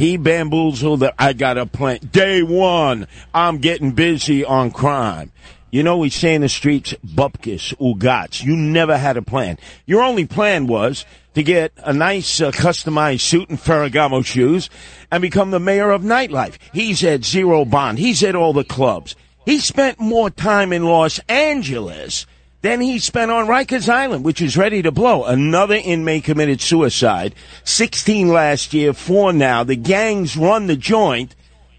[0.00, 1.98] He bamboozled that I got a plan.
[1.98, 5.30] Day one, I'm getting busy on crime.
[5.70, 8.42] You know, we say in the streets, bupkis, ugats.
[8.42, 9.58] You never had a plan.
[9.84, 14.70] Your only plan was to get a nice uh, customized suit and Ferragamo shoes
[15.10, 16.56] and become the mayor of nightlife.
[16.72, 17.98] He's at Zero Bond.
[17.98, 19.14] He's at all the clubs.
[19.44, 22.24] He spent more time in Los Angeles
[22.62, 25.24] than he spent on Rikers Island, which is ready to blow.
[25.24, 27.34] Another inmate committed suicide.
[27.64, 29.64] 16 last year, four now.
[29.64, 31.34] The gangs run the joint.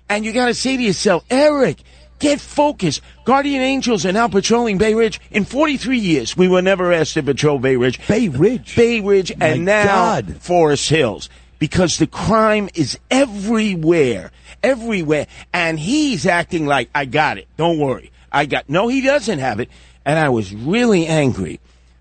[0.09, 1.77] And you got to say to yourself, Eric,
[2.19, 3.01] get focused.
[3.23, 5.21] Guardian Angels are now patrolling Bay Ridge.
[5.29, 8.05] In 43 years, we were never asked to patrol Bay Ridge.
[8.07, 8.75] Bay Ridge?
[8.75, 10.37] Bay Ridge, and My now God.
[10.41, 11.29] Forest Hills.
[11.59, 14.31] Because the crime is everywhere.
[14.63, 15.27] Everywhere.
[15.53, 17.47] And he's acting like, I got it.
[17.55, 18.11] Don't worry.
[18.31, 19.69] I got, no, he doesn't have it.
[20.05, 21.59] And I was really angry.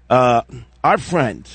[0.09, 0.43] Uh,
[0.83, 1.47] our friend,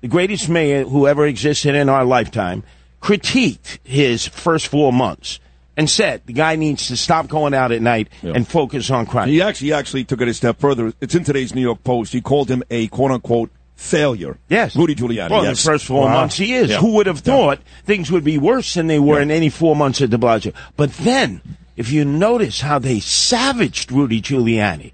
[0.00, 2.62] the greatest mayor who ever existed in our lifetime,
[3.00, 5.40] critiqued his first four months
[5.76, 9.28] and said the guy needs to stop going out at night and focus on crime.
[9.28, 10.92] He actually actually took it a step further.
[11.00, 12.12] It's in today's New York Post.
[12.12, 14.38] He called him a quote unquote failure.
[14.48, 14.76] Yes.
[14.76, 15.30] Rudy Giuliani.
[15.30, 15.62] Well, yes.
[15.62, 16.12] the first four Wow.
[16.20, 16.70] months he is.
[16.70, 16.78] Yeah.
[16.78, 20.00] Who would have thought things would be worse than they were in any four months
[20.00, 20.54] at de Blasio?
[20.76, 21.40] But then,
[21.76, 24.92] if you notice how they savaged Rudy Giuliani,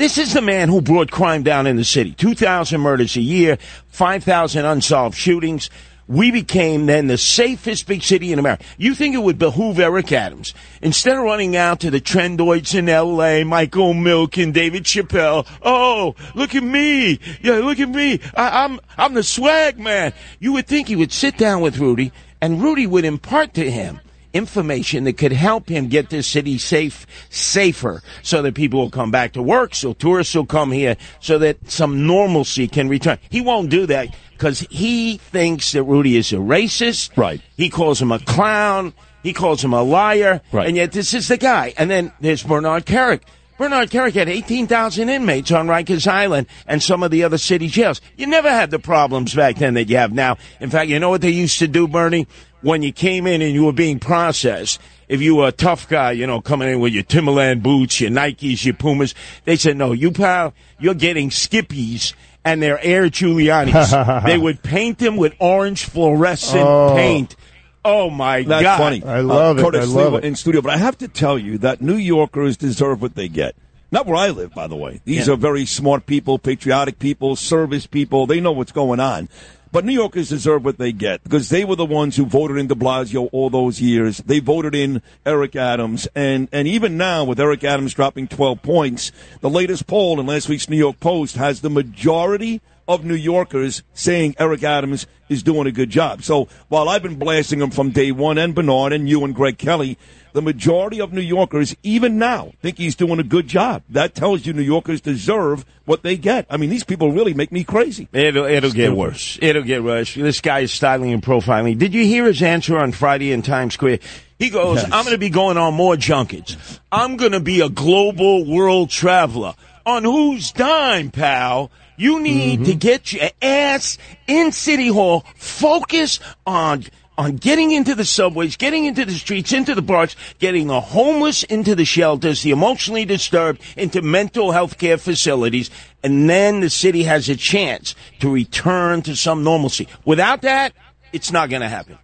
[0.00, 2.12] this is the man who brought crime down in the city.
[2.12, 3.58] 2,000 murders a year,
[3.88, 5.68] 5,000 unsolved shootings.
[6.08, 8.64] we became then the safest big city in America.
[8.78, 12.88] You think it would behoove Eric Adams, instead of running out to the trendoids in
[12.88, 17.20] L.A., Michael Milken, David Chappelle, oh, look at me.
[17.42, 18.20] Yeah, look at me.
[18.34, 20.14] I, I'm, I'm the swag man.
[20.38, 22.10] You would think he would sit down with Rudy
[22.40, 24.00] and Rudy would impart to him
[24.32, 29.10] information that could help him get this city safe, safer, so that people will come
[29.10, 33.18] back to work, so tourists will come here, so that some normalcy can return.
[33.28, 37.16] He won't do that because he thinks that Rudy is a racist.
[37.16, 37.40] Right.
[37.56, 38.94] He calls him a clown.
[39.22, 40.40] He calls him a liar.
[40.50, 40.66] Right.
[40.66, 41.74] And yet this is the guy.
[41.76, 43.20] And then there's Bernard Kerik.
[43.58, 48.00] Bernard Kerik had 18,000 inmates on Rikers Island and some of the other city jails.
[48.16, 50.38] You never had the problems back then that you have now.
[50.60, 52.26] In fact, you know what they used to do, Bernie?
[52.62, 56.12] When you came in and you were being processed, if you were a tough guy,
[56.12, 59.92] you know, coming in with your Timberland boots, your Nikes, your Pumas, they said, no,
[59.92, 62.12] you pal, you're getting Skippies
[62.44, 64.24] and they're Air Giuliani's.
[64.26, 66.94] they would paint them with orange fluorescent Oh.
[66.94, 67.34] paint.
[67.82, 68.50] Oh my God.
[68.50, 68.78] That's God.
[68.78, 69.02] funny.
[69.04, 69.64] I love uh, it.
[69.64, 73.14] Curtis Sliwa in studio, but I have to tell you that New Yorkers deserve what
[73.14, 73.56] they get.
[73.90, 75.00] Not where I live, by the way.
[75.04, 75.32] These Yeah.
[75.32, 78.26] are very smart people, patriotic people, service people.
[78.26, 79.28] They know what's going on.
[79.72, 82.66] But New Yorkers deserve what they get because they were the ones who voted in
[82.66, 84.18] de Blasio all those years.
[84.18, 86.08] They voted in Eric Adams.
[86.14, 90.48] And, and even now, with Eric Adams dropping 12 points, the latest poll in last
[90.48, 95.68] week's New York Post has the majority of New Yorkers saying Eric Adams is doing
[95.68, 96.24] a good job.
[96.24, 99.58] So while I've been blasting him from day one, and Bernard and you and Greg
[99.58, 99.96] Kelly,
[100.32, 103.82] the majority of New Yorkers, even now, think he's doing a good job.
[103.88, 106.46] That tells you New Yorkers deserve what they get.
[106.48, 108.08] I mean, these people really make me crazy.
[108.12, 109.38] It'll it'll get worse.
[109.42, 110.14] It'll get worse.
[110.14, 111.78] This guy is styling and profiling.
[111.78, 113.98] Did you hear his answer on Friday in Times Square?
[114.38, 114.84] He goes, Yes.
[114.92, 116.80] "I'm going to be going on more junkets.
[116.90, 119.54] I'm going to be a global world traveler.
[119.84, 121.70] On whose dime, pal?
[121.96, 122.78] You need to mm-hmm.
[122.78, 125.24] get your ass in City Hall.
[125.36, 126.84] Focus on."
[127.20, 131.42] On getting into the subways, getting into the streets, into the bars, getting the homeless
[131.42, 135.68] into the shelters, the emotionally disturbed into mental health care facilities,
[136.02, 139.86] and then the city has a chance to return to some normalcy.
[140.06, 140.72] Without that,
[141.12, 141.98] it's not going to happen.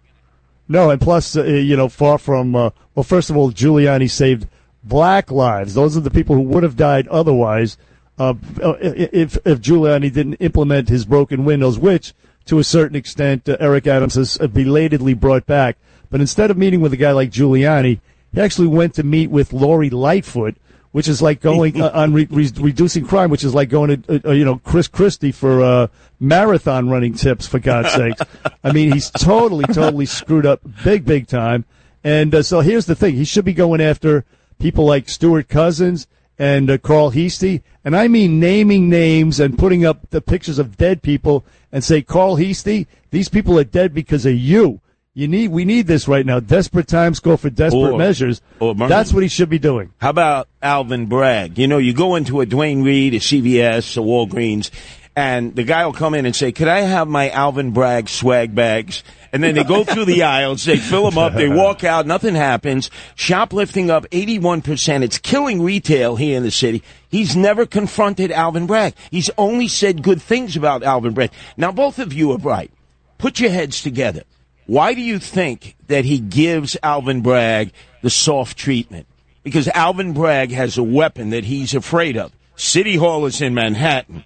[0.67, 4.47] No, and plus, uh, you know, far from, uh, well, first of all, Giuliani saved
[4.83, 5.73] black lives.
[5.73, 7.75] Those are the people who would have died otherwise
[8.19, 12.13] uh, if, if Giuliani didn't implement his broken windows, which,
[12.47, 15.77] to a certain extent, uh, Eric Adams has uh, belatedly brought back.
[16.09, 17.99] But instead of meeting with a guy like Giuliani,
[18.33, 20.55] he actually went to meet with Lori Lightfoot,
[20.91, 24.15] which is like going uh, on re- re- reducing crime, which is like going to,
[24.15, 25.87] uh, uh, you know, Chris Christie for uh,
[26.19, 28.21] marathon running tips, for God's sakes.
[28.63, 31.65] I mean, he's totally, totally screwed up big, big time.
[32.03, 33.15] And uh, so here's the thing.
[33.15, 34.23] He should be going after
[34.59, 36.07] people like Stewart-Cousins
[36.39, 37.63] and uh, Carl Heastie.
[37.83, 42.01] And I mean naming names and putting up the pictures of dead people and say,
[42.01, 44.81] Carl Heastie, these people are dead because of you.
[45.13, 46.39] You need, we need this right now.
[46.39, 48.39] Desperate times call for desperate Or- measures.
[48.59, 49.91] or That's what he should be doing.
[49.97, 51.57] How about Alvin Bragg?
[51.57, 54.69] You know, you go into a Duane Reade, a CVS, a Walgreens,
[55.17, 58.53] and the guy will come in and say, "Could I have my Alvin Bragg swag
[58.53, 59.03] bags?"
[59.33, 62.35] And then they go through the aisles, they fill them up, they walk out, nothing
[62.35, 62.91] happens.
[63.15, 65.01] Shoplifting up 81%.
[65.01, 66.83] It's killing retail here in the city.
[67.09, 68.93] He's never confronted Alvin Bragg.
[69.09, 71.31] He's only said good things about Alvin Bragg.
[71.57, 72.71] Now, both of you are right.
[73.17, 74.21] Put your heads together.
[74.67, 77.71] Why do you think that he gives Alvin Bragg
[78.03, 79.07] the soft treatment?
[79.43, 82.31] Because Alvin Bragg has a weapon that he's afraid of.
[82.55, 84.23] City Hall is in Manhattan.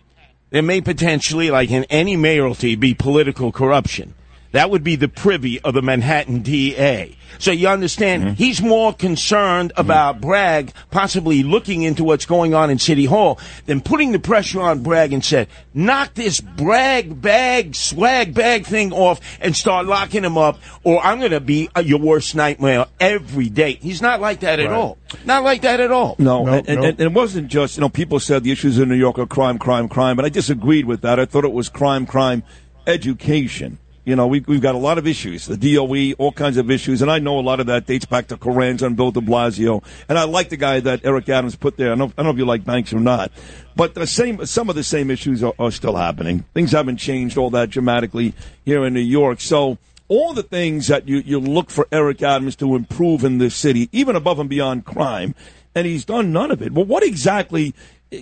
[0.51, 4.13] There may potentially, like in any mayoralty, be political corruption.
[4.51, 7.15] That would be the privy of the Manhattan DA.
[7.39, 12.77] So you understand, he's more concerned about Bragg possibly looking into what's going on in
[12.77, 18.33] City Hall than putting the pressure on Bragg and said, knock this brag bag, swag
[18.33, 21.99] bag thing off and start locking him up or I'm going to be uh, your
[21.99, 23.73] worst nightmare every day.
[23.73, 24.97] He's not like that at all.
[25.25, 26.15] Not like that at all.
[26.19, 28.95] No, and, and, and it wasn't just, you know, people said the issues in New
[28.95, 31.19] York are crime, crime, crime, but I disagreed with that.
[31.19, 32.43] I thought it was crime, crime,
[32.85, 33.77] education.
[34.03, 37.03] You know, we, we've got a lot of issues, the DOE, all kinds of issues,
[37.03, 39.83] and I know a lot of that dates back to Carranza and Bill de Blasio.
[40.09, 41.91] And I like the guy that Eric Adams put there.
[41.91, 43.31] I don't, I don't know if you like Banks or not,
[43.75, 46.45] but the same, some of the same issues are, are still happening.
[46.56, 48.33] Things haven't changed all that dramatically
[48.65, 49.39] here in New York.
[49.39, 49.77] So
[50.08, 53.87] all the things that you, you look for Eric Adams to improve in this city,
[53.91, 55.35] even above and beyond crime,
[55.73, 56.73] and he's done none of it.
[56.73, 57.73] Well, what exactly?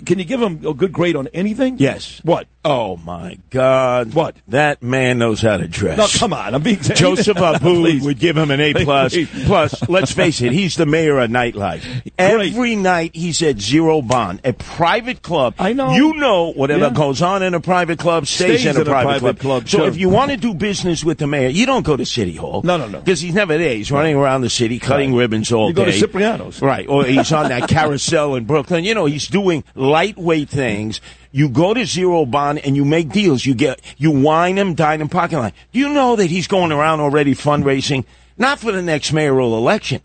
[0.06, 1.80] Can you give him a good grade on anything?
[1.80, 2.22] Yes.
[2.24, 2.48] What?
[2.66, 4.14] Oh my God!
[4.14, 4.36] What?
[4.50, 5.98] That man knows how to dress.
[5.98, 6.54] No, come on.
[6.54, 9.16] I'm being Joseph Abu would give him an A plus.
[9.46, 12.12] Plus, let's face it, he's the mayor of nightlife.
[12.20, 15.54] Every night he's at Zero Bond, a private club.
[15.58, 15.94] I know.
[15.94, 16.94] You know whatever Yeah.
[16.94, 19.40] goes on in a private club stays, Stays in a private, club.
[19.40, 19.88] club, So sure.
[19.88, 22.62] if you want to do business with the mayor, you don't go to City Hall.
[22.66, 23.00] No, no, no.
[23.00, 23.76] Because he's never there.
[23.76, 25.20] He's running around the city cutting Right.
[25.20, 25.92] ribbons all You go to.
[25.94, 26.62] Cipriani's.
[26.62, 26.88] Right.
[26.90, 28.84] Or he's on that carousel in Brooklyn.
[28.84, 31.00] You know, he's doing lightweight things.
[31.32, 33.46] You go to Zero Bond and you make deals.
[33.46, 35.54] You get, you wine him, dine him, parking lot.
[35.72, 38.06] Do you know that he's going around already fundraising?
[38.38, 40.02] Not for the next mayoral election.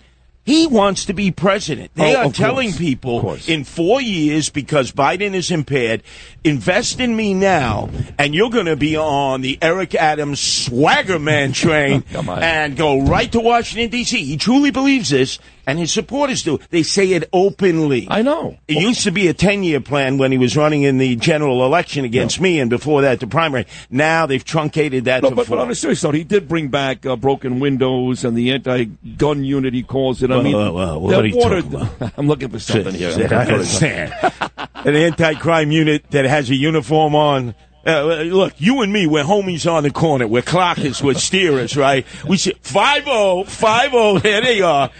[0.46, 1.92] He wants to be president.
[1.94, 2.78] They Oh, are telling course.
[2.78, 6.02] people in four years, because Biden is impaired,
[6.44, 11.54] invest in me now, and you're going to be on the Eric Adams swagger man
[11.54, 14.22] train and go right to Washington, D.C.
[14.22, 16.58] He truly believes this, and his supporters do.
[16.70, 18.06] They say it openly.
[18.10, 18.58] I know.
[18.68, 21.64] It used to be a 10 year plan when he was running in the general
[21.64, 23.66] election against me, and before that, the primary.
[23.90, 26.68] Now they've truncated that No, to but, but on a serious note, he did bring
[26.68, 29.74] back uh, broken windows and the anti-gun unit.
[29.74, 30.30] He calls it.
[30.30, 32.12] I Well, mean, well, well, what they're are you water-?
[32.16, 33.10] I'm looking for something here.
[33.30, 34.12] I understand.
[34.74, 37.54] An anti-crime unit that has a uniform on.
[37.86, 40.26] Uh, look, you and me, we're homies on the corner.
[40.26, 42.06] We're clockers, we're steerers, right?
[42.26, 44.90] We say, 5-0, 5-0, there they are.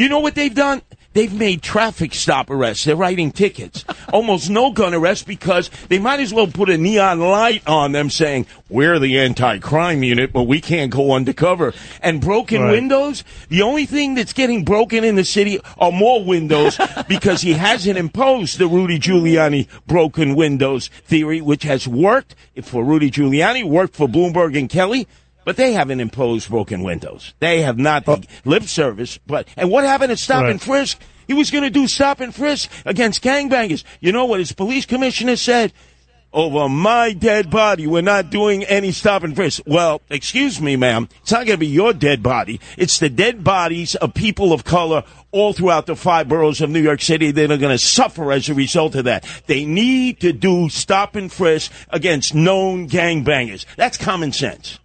[0.00, 0.80] You know what they've done?
[1.12, 2.84] They've made traffic stop arrests.
[2.84, 3.84] They're writing tickets.
[4.14, 8.08] Almost no gun arrests because they might as well put a neon light on them
[8.08, 11.74] saying, we're the anti-crime unit, but we can't go undercover.
[12.00, 12.70] And broken Right.
[12.70, 16.78] windows, the only thing that's getting broken in the city are more windows
[17.08, 23.10] because he hasn't imposed the Rudy Giuliani broken windows theory, which has worked for Rudy
[23.10, 25.06] Giuliani, worked for Bloomberg and Kelly.
[25.44, 27.34] But they haven't imposed broken windows.
[27.40, 28.22] They have not the oh.
[28.44, 29.18] lip service.
[29.26, 31.00] But and what happened at Stop and Frisk?
[31.26, 33.84] He was going to do Stop and Frisk against gangbangers.
[34.00, 35.72] You know what his police commissioner said?
[36.32, 39.62] Over my dead body, we're not doing any stop and frisk.
[39.66, 41.08] Well, excuse me, ma'am.
[41.22, 42.60] It's not going to be your dead body.
[42.78, 46.80] It's the dead bodies of people of color all throughout the five boroughs of New
[46.80, 49.24] York City that are going to suffer as a result of that.
[49.46, 53.66] They need to do stop and frisk against known gangbangers.
[53.76, 54.78] That's common sense.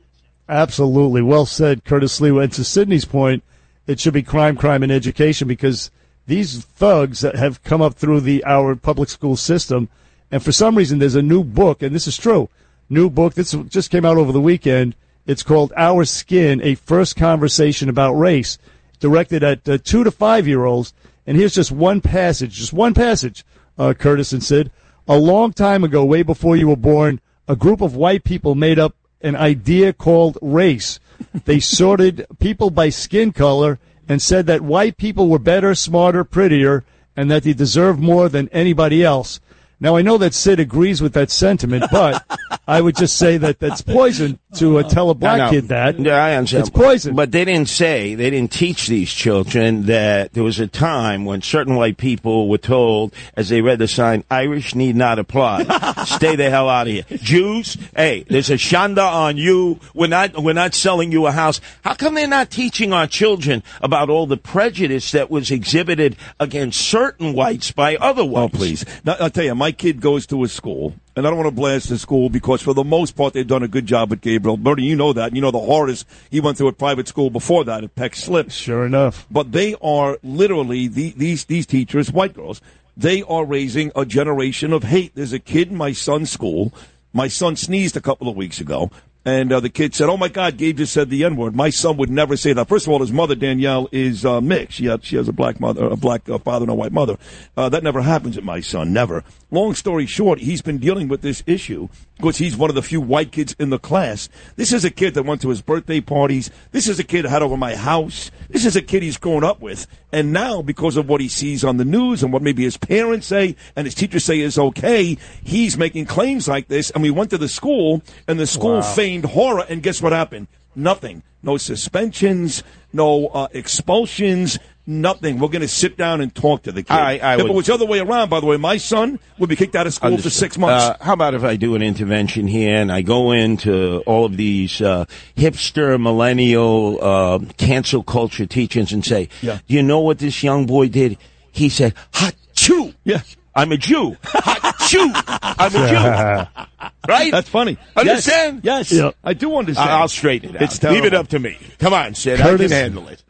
[0.48, 1.22] Absolutely.
[1.22, 2.44] Well said, Curtis Sliwa.
[2.44, 3.44] And to Sydney's point,
[3.88, 5.92] it should be crime, crime, and education because
[6.28, 9.90] these thugs that have come up through the our public school system,
[10.32, 12.50] and for some reason there's a new book, and this is true,
[12.90, 13.36] new book.
[13.36, 14.96] This just came out over the weekend.
[15.28, 18.58] It's called Our Skin: A First Conversation About Race,
[19.00, 20.94] directed at uh, two to five year olds.
[21.28, 23.44] And here's just one passage, just one passage,
[23.80, 24.72] uh, Curtis and Sid.
[25.08, 28.78] A long time ago, way before you were born, a group of white people made
[28.78, 28.96] up
[29.26, 31.00] an idea called race.
[31.46, 36.86] They sorted people by skin color and said that white people were better, smarter, prettier,
[37.18, 39.40] and that they deserved more than anybody else.
[39.86, 42.26] Now, I know that Sid agrees with that sentiment, but
[42.68, 45.50] I would just say that that's poison to uh, tell a black know.
[45.52, 46.00] kid that.
[46.00, 46.62] Yeah, I understand.
[46.62, 47.16] It's poison.
[47.16, 51.44] But they didn't say, they didn't teach these children that there was a time when
[51.44, 55.66] certain white people were told, as they read the sign, Irish need not apply.
[56.06, 57.04] Stay the hell out of here.
[57.20, 59.80] Jews, hey, there's a shanda on you.
[59.94, 61.62] We're not, we're not selling you a house.
[61.84, 66.82] How come they're not teaching our children about all the prejudice that was exhibited against
[66.82, 68.56] certain whites by other whites?
[68.56, 68.86] Oh, please.
[69.04, 71.56] Now, I'll tell you, my kid goes to a school, and I don't want to
[71.56, 74.58] blast the school because for the most part they've done a good job with Gabriel.
[74.58, 75.36] Bernie, you know that.
[75.36, 78.52] You know the horrors he went through at private school before that at Peck Slip.
[78.52, 79.28] Sure enough.
[79.30, 82.62] But they are literally, the, these, these teachers, white girls,
[82.98, 85.14] they are raising a generation of hate.
[85.16, 86.74] There's a kid in my son's school.
[87.14, 88.90] My son sneezed a couple of weeks ago.
[89.28, 91.72] And uh, the kid said, "Oh my God, Gabe just said the N word." My
[91.72, 92.68] son would never say that.
[92.68, 94.78] First of all, his mother Danielle is uh, mixed.
[94.78, 97.18] She has, she has a black mother, a black uh, father, and a white mother.
[97.58, 98.94] Uh, that never happens at my son.
[98.94, 99.24] Never.
[99.50, 103.02] Long story short, he's been dealing with this issue because he's one of the few
[103.02, 104.30] white kids in the class.
[104.56, 106.50] This is a kid that went to his birthday parties.
[106.72, 108.32] This is a kid that had over my house.
[108.50, 109.86] This is a kid he's grown up with.
[110.12, 113.28] And now, because of what he sees on the news and what maybe his parents
[113.28, 116.90] say and his teachers say is okay, he's making claims like this.
[116.92, 118.82] And we went to the school, and the school Wow.
[118.94, 119.66] feigned horror.
[119.68, 120.48] And guess what happened?
[120.76, 121.24] Nothing.
[121.44, 122.64] No suspensions.
[122.94, 124.58] No uh, expulsions.
[124.88, 125.40] Nothing.
[125.40, 126.92] We're going to sit down and talk to the kid.
[126.94, 129.20] I- I if would- it was the other way around, by the way, my son
[129.40, 130.84] would be kicked out of school for six months.
[130.86, 134.38] Uh, how about if I do an intervention here and I go into all of
[134.38, 135.06] these uh,
[135.36, 139.58] hipster, millennial, uh, cancel culture teachings and say, Yeah.
[139.68, 141.18] "Do you know what this young boy did?"
[141.52, 143.22] He said, "Hot chew." Yeah.
[143.58, 144.18] I'm a Jew.
[144.24, 145.12] Hot chew.
[145.28, 146.92] I'm a Jew.
[147.08, 147.32] Right?
[147.32, 147.78] That's funny.
[147.96, 148.62] Understand?
[148.64, 148.92] Yes.
[148.92, 149.12] Yeah.
[149.24, 149.90] I do understand.
[149.90, 150.62] I- I'll straighten it out.
[150.64, 151.58] It's Leave it up to me.
[151.80, 152.42] Come on, Sid.
[152.42, 153.24] I can handle it.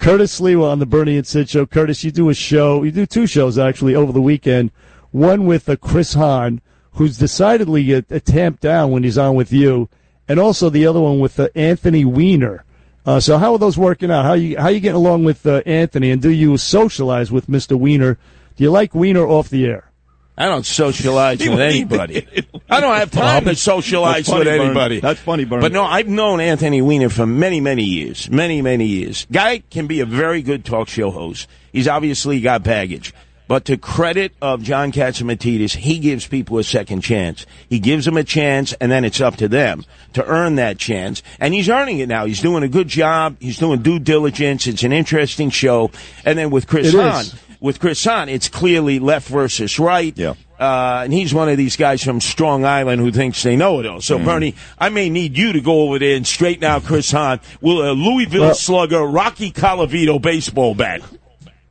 [0.00, 1.66] Curtis Sliwa on the Bernie and Sid show.
[1.66, 2.82] Curtis, you do a show.
[2.82, 4.70] You do two shows actually over the weekend.
[5.10, 9.52] One with uh, Chris Hahn, who's decidedly a, a tamp down when he's on with
[9.52, 9.90] you,
[10.26, 12.64] and also the other one with uh, Anthony Weiner.
[13.04, 14.24] Uh, so how are those working out?
[14.24, 17.78] How you how you getting along with uh, Anthony, and do you socialize with Mr.
[17.78, 18.16] Weiner?
[18.56, 19.89] Do you like Weiner off the air?
[20.36, 22.26] I don't socialize with anybody.
[22.70, 25.00] I don't have time to socialize with anybody.
[25.00, 25.62] That's funny, Bernie.
[25.62, 28.30] But no, I've known Anthony Weiner for many, many years.
[28.30, 29.26] Many, many years.
[29.30, 31.48] Guy can be a very good talk show host.
[31.72, 33.12] He's obviously got baggage.
[33.50, 37.46] But to credit of John Catsimatidis, he gives people a second chance.
[37.68, 41.20] He gives them a chance, and then it's up to them to earn that chance.
[41.40, 42.26] And he's earning it now.
[42.26, 43.38] He's doing a good job.
[43.40, 44.68] He's doing due diligence.
[44.68, 45.90] It's an interesting show.
[46.24, 47.34] And then with Chris It Hahn, is.
[47.60, 50.16] With Chris Hahn, it's clearly left versus right.
[50.16, 50.34] Yeah.
[50.58, 53.86] Uh, and he's one of these guys from Strong Island who thinks they know it
[53.86, 54.00] all.
[54.02, 57.40] So, Bernie, I may need you to go over there and straighten out Chris Hahn.
[57.62, 61.00] Will a Louisville Well- slugger, Rocky Colavito baseball bat?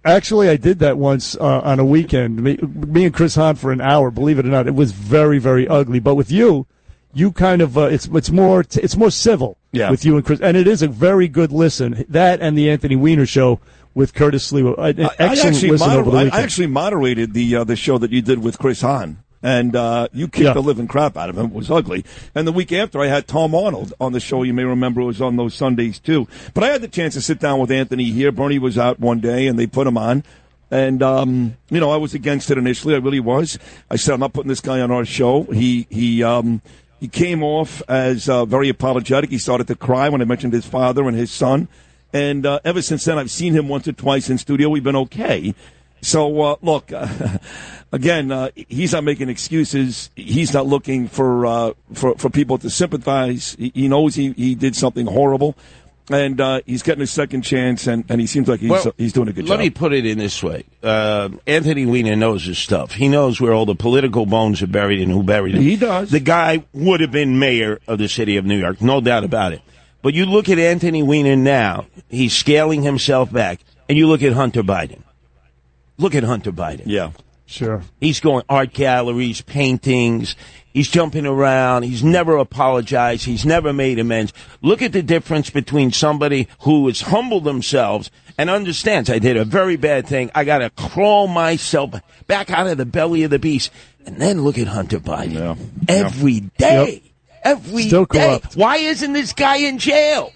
[0.05, 2.41] Actually, I did that once uh, on a weekend.
[2.41, 4.09] Me, me and Chris Hahn for an hour.
[4.09, 5.99] Believe it or not, it was very, very ugly.
[5.99, 6.65] But with you,
[7.13, 9.91] you kind of uh, it's it's more it's more civil Yeah.
[9.91, 12.05] with you and Chris, and it is a very good listen.
[12.07, 13.59] That and the Anthony Weiner show
[13.93, 17.97] with Curtis Sliwa, I, I actually moder- I- I actually moderated the uh, the show
[17.97, 19.23] that you did with Chris Hahn.
[19.41, 20.53] And uh, you kicked Yeah.
[20.53, 21.45] the living crap out of him.
[21.45, 22.03] It was ugly.
[22.35, 24.43] And the week after, I had Tom Arnold on the show.
[24.43, 26.27] You may remember it was on those Sundays too.
[26.53, 28.33] But I had the chance to sit down with Anthony here.
[28.33, 30.25] Bernie was out one day, and they put him on.
[30.69, 32.95] And um, you know, I was against it initially.
[32.95, 33.57] I really was.
[33.89, 35.43] I said, I'm not putting this guy on our show.
[35.43, 36.61] He he um,
[36.99, 39.29] he came off as uh, very apologetic.
[39.29, 41.69] He started to cry when I mentioned his father and his son.
[42.13, 44.69] And uh, ever since then, I've seen him once or twice in studio.
[44.69, 45.53] We've been okay.
[46.01, 46.91] So uh, look,
[47.91, 50.09] again, uh, he's not making excuses.
[50.15, 53.55] He's not looking for uh, for for people to sympathize.
[53.59, 55.55] He, he knows he, he did something horrible,
[56.09, 57.85] and uh, he's getting a second chance.
[57.87, 59.59] And, and he seems like he's Well, he's doing a good Let job.
[59.59, 60.63] Let me put it in this way.
[60.81, 62.93] Uh, Anthony Weiner knows his stuff.
[62.93, 65.61] He knows where all the political bones are buried and who buried them.
[65.61, 66.11] He does.
[66.11, 69.53] The guy would have been mayor of the city of New York, no doubt about
[69.53, 69.61] it.
[70.01, 74.33] But you look at Anthony Weiner now, he's scaling himself back, and you look at
[74.33, 75.01] Hunter Biden.
[75.97, 76.83] Look at Hunter Biden.
[76.85, 77.11] yeah.
[77.45, 77.81] sure.
[77.99, 80.35] He's going art galleries, paintings.
[80.71, 81.83] He's jumping around.
[81.83, 83.25] He's never apologized.
[83.25, 84.31] He's never made amends.
[84.61, 89.43] Look at the difference between somebody who has humbled themselves and understands I did a
[89.43, 90.31] very bad thing.
[90.33, 93.71] I got to crawl myself back out of the belly of the beast.
[94.05, 95.33] And then look at Hunter Biden.
[95.33, 95.55] Yeah.
[95.87, 97.01] Every day.
[97.43, 98.19] Every Still day.
[98.39, 98.55] corrupt.
[98.55, 100.31] Why isn't this guy in jail?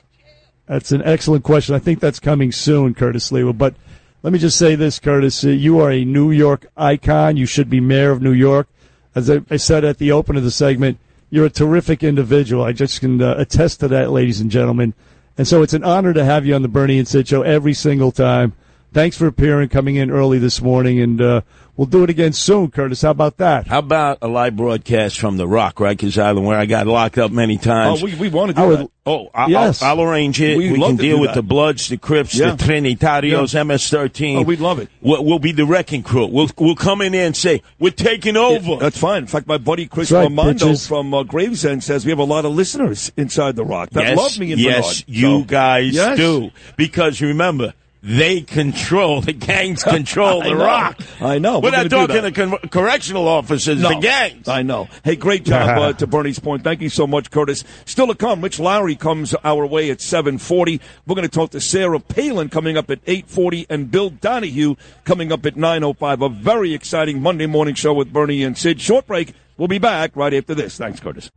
[0.65, 1.75] That's an excellent question.
[1.75, 3.57] I think that's coming soon, Curtis Sliwa.
[3.57, 3.75] But
[4.21, 5.43] let me just say this, Curtis.
[5.43, 7.35] Uh, you are a New York icon.
[7.37, 8.67] You should be mayor of New York.
[9.15, 10.97] As I, I said at the open of the segment,
[11.29, 12.63] you're a terrific individual.
[12.63, 14.93] I just can uh, attest to that, ladies and gentlemen.
[15.37, 17.73] And so it's an honor to have you on the Bernie and Sid show every
[17.73, 18.53] single time.
[18.93, 21.41] Thanks for appearing, coming in early this morning, and uh,
[21.75, 23.01] we'll do it again soon, Curtis.
[23.01, 23.65] How about that?
[23.65, 27.31] How about a live broadcast from the Rock, Rikers Island, where I got locked up
[27.31, 28.03] many times?
[28.03, 28.89] Oh, we, we want to do I would- that.
[29.05, 29.81] Oh, I, Yes.
[29.81, 30.57] I'll, I'll arrange it.
[30.57, 31.35] We'd we love can to deal do with that.
[31.35, 32.51] the Bloods, the Crips, Yeah.
[32.55, 34.37] the Trinitarios, MS-13.
[34.37, 34.87] Oh, we'd love it.
[35.01, 36.27] We'll, we'll be the wrecking crew.
[36.27, 38.77] We'll we'll come in there and say we're taking over.
[38.77, 39.23] That's fine.
[39.23, 40.87] In fact, my buddy Chris right, Armando bitches.
[40.87, 44.17] from uh, Gravesend says we have a lot of listeners inside the Rock that yes,
[44.17, 45.17] love me and yes, Bernard.
[45.19, 46.17] you So, guys yes.
[46.17, 47.73] do because remember.
[48.05, 49.81] They control the gangs.
[49.93, 50.65] Control the know.
[50.65, 50.99] rock.
[51.21, 51.59] I know.
[51.59, 53.79] We're, We're not talking the con- correctional officers.
[53.81, 54.49] The gangs.
[54.49, 54.89] I know.
[55.05, 56.65] Hey, great job uh, to Bernie's point.
[56.65, 57.63] Thank you so much, Curtis.
[57.85, 60.81] Still to come, Rich Lowry comes our way at 740.
[61.07, 64.75] We're going to talk to Sarah Palin coming up at 840 and Bill Donohue
[65.05, 66.21] coming up at 905.
[66.23, 68.81] A very exciting Monday morning show with Bernie and Sid.
[68.81, 69.33] Short break.
[69.57, 70.77] We'll be back right after this.
[70.77, 71.29] Thanks, Curtis.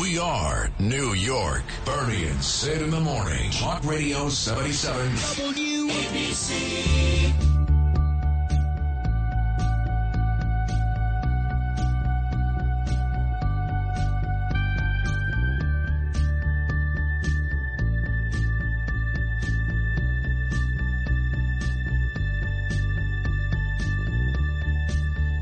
[0.00, 1.62] We are New York.
[1.84, 3.50] Bernie and Sid in the morning.
[3.52, 5.10] Talk Radio 77.
[5.12, 6.54] WABC.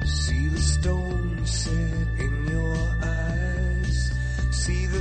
[0.05, 1.22] See the stone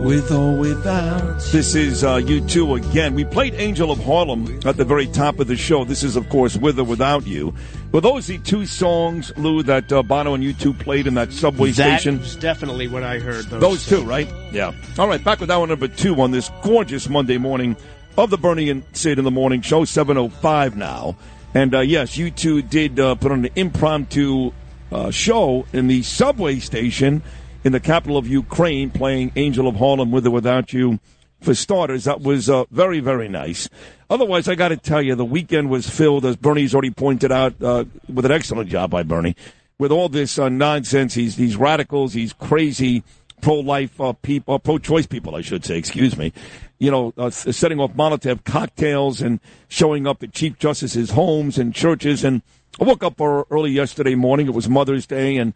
[0.00, 1.40] With or without.
[1.52, 3.14] This is uh, U2 again.
[3.14, 5.84] We played Angel of Harlem at the very top of the show.
[5.84, 7.54] This is, of course, With or Without You.
[7.92, 11.72] Were those the two songs, Lou, that uh, Bono and U2 played in that subway
[11.72, 12.18] station?
[12.18, 13.44] That's definitely what I heard.
[13.46, 14.28] Those, Those two, right?
[14.50, 14.72] Yeah.
[14.98, 17.76] All right, back with hour number two on this gorgeous Monday morning
[18.16, 21.16] of the Bernie and Sid in the Morning Show, 7.05 now.
[21.54, 24.52] And uh, yes, U2 did uh, put on an impromptu
[24.90, 27.22] uh, show in the subway station
[27.64, 30.98] in the capital of Ukraine, playing Angel of Harlem with or without you.
[31.40, 33.68] For starters, that was uh, very, very nice.
[34.08, 37.60] Otherwise, I got to tell you, the weekend was filled, as Bernie's already pointed out,
[37.60, 39.34] uh, with an excellent job by Bernie,
[39.76, 41.14] with all this uh, nonsense.
[41.14, 43.02] These these radicals, these crazy
[43.40, 45.76] pro-life uh, people, pro-choice people, I should say.
[45.76, 46.32] Excuse me.
[46.78, 51.74] You know, uh, setting off Molotov cocktails and showing up at Chief Justice's homes and
[51.74, 52.22] churches.
[52.22, 52.42] And
[52.80, 54.46] I woke up uh, early yesterday morning.
[54.46, 55.54] It was Mother's Day, and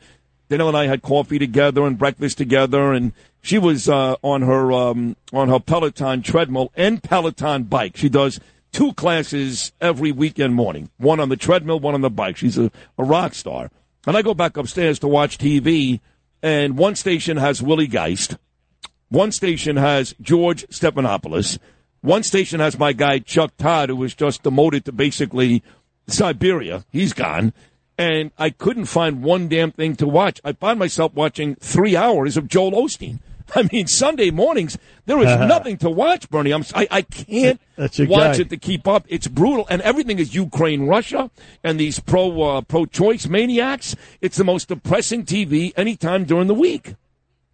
[0.48, 4.72] Danielle and I had coffee together and breakfast together, and she was uh, on her
[4.72, 7.96] um, on her Peloton treadmill and Peloton bike.
[7.96, 8.38] She does
[8.72, 12.36] two classes every weekend morning, one on the treadmill, one on the bike.
[12.36, 13.70] She's a, a rock star.
[14.06, 16.00] And I go back upstairs to watch TV,
[16.42, 18.36] and one station has Willie Geist,
[19.08, 21.58] one station has George Stephanopoulos,
[22.02, 25.64] one station has my guy Chuck Todd, who was just demoted to basically
[26.06, 26.84] Siberia.
[26.92, 27.52] He's gone.
[27.98, 30.40] And I couldn't find one damn thing to watch.
[30.44, 33.20] I find myself watching three hours of Joel Osteen.
[33.54, 34.76] I mean, Sunday mornings,
[35.06, 36.52] there is nothing to watch, Bernie.
[36.52, 38.40] I'm, I, I can't watch guy.
[38.40, 39.06] it to keep up.
[39.08, 41.30] It's brutal, and everything is Ukraine, Russia,
[41.62, 43.94] and these pro uh, pro choice maniacs.
[44.20, 46.94] It's the most depressing TV anytime during the week.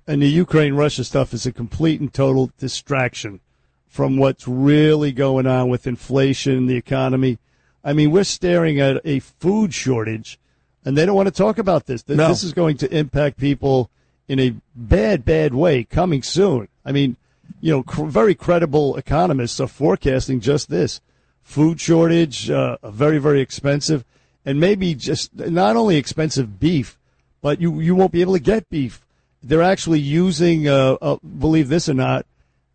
[0.06, 3.40] And the Ukraine Russia stuff is a complete and total distraction
[3.86, 7.38] from what's really going on with inflation, the economy.
[7.84, 10.38] I mean, we're staring at a food shortage,
[10.84, 12.02] and they don't want to talk about this.
[12.02, 12.28] Th- No.
[12.28, 13.90] This is going to impact people
[14.28, 16.68] in a bad, bad way coming soon.
[16.84, 17.16] I mean,
[17.60, 21.00] you know, cr- very credible economists are forecasting just this
[21.42, 24.04] food shortage, uh, very, very expensive,
[24.44, 26.96] and maybe just not only expensive beef,
[27.40, 29.04] but you, you won't be able to get beef.
[29.42, 32.26] They're actually using, uh, uh, believe this or not,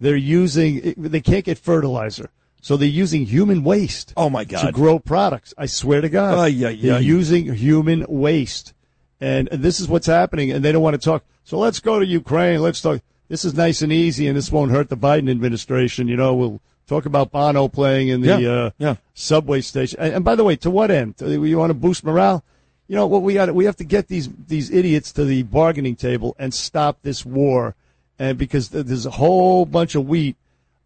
[0.01, 2.29] they're using, they can't get fertilizer.
[2.61, 4.13] So they're using human waste.
[4.17, 4.65] Oh, my God!
[4.65, 5.53] To grow products.
[5.57, 6.37] I swear to God.
[6.37, 8.73] Ay, ay, they're using human waste.
[9.21, 11.23] And this is what's happening, and they don't want to talk.
[11.43, 12.61] So let's go to Ukraine.
[12.61, 13.01] Let's talk.
[13.29, 16.07] This is nice and easy, and this won't hurt the Biden administration.
[16.07, 18.95] You know, we'll talk about Bono playing in the Yeah, uh, yeah.
[19.13, 19.99] subway station.
[19.99, 21.17] And, and by the way, to what end?
[21.17, 22.43] To- You want to boost morale?
[22.87, 23.53] You know what we got?
[23.53, 27.75] We have to get these these idiots to the bargaining table and stop this war.
[28.19, 30.37] And because there's a whole bunch of wheat,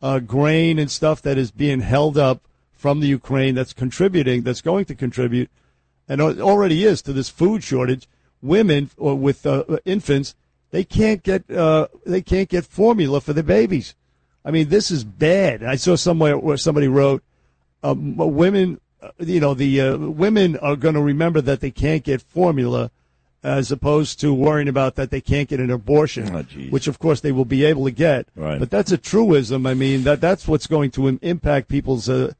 [0.01, 2.41] uh, grain, and stuff that is being held up
[2.73, 5.49] from the Ukraine that's contributing, that's going to contribute,
[6.07, 8.07] and already is to this food shortage.
[8.41, 10.33] Women or with uh, infants,
[10.71, 13.93] they can't get uh, they can't get formula for their babies.
[14.43, 15.63] I mean, this is bad.
[15.63, 17.23] I saw somewhere where somebody wrote,
[17.83, 22.03] um, women, uh, you know, the uh, women are going to remember that they can't
[22.03, 22.89] get formula,
[23.43, 27.31] as opposed to worrying about that they can't get an abortion, which of course they
[27.31, 28.27] will be able to get.
[28.35, 28.59] Right.
[28.59, 29.65] But that's a truism.
[29.65, 32.33] I mean, that that's what's going to impact people's, uh,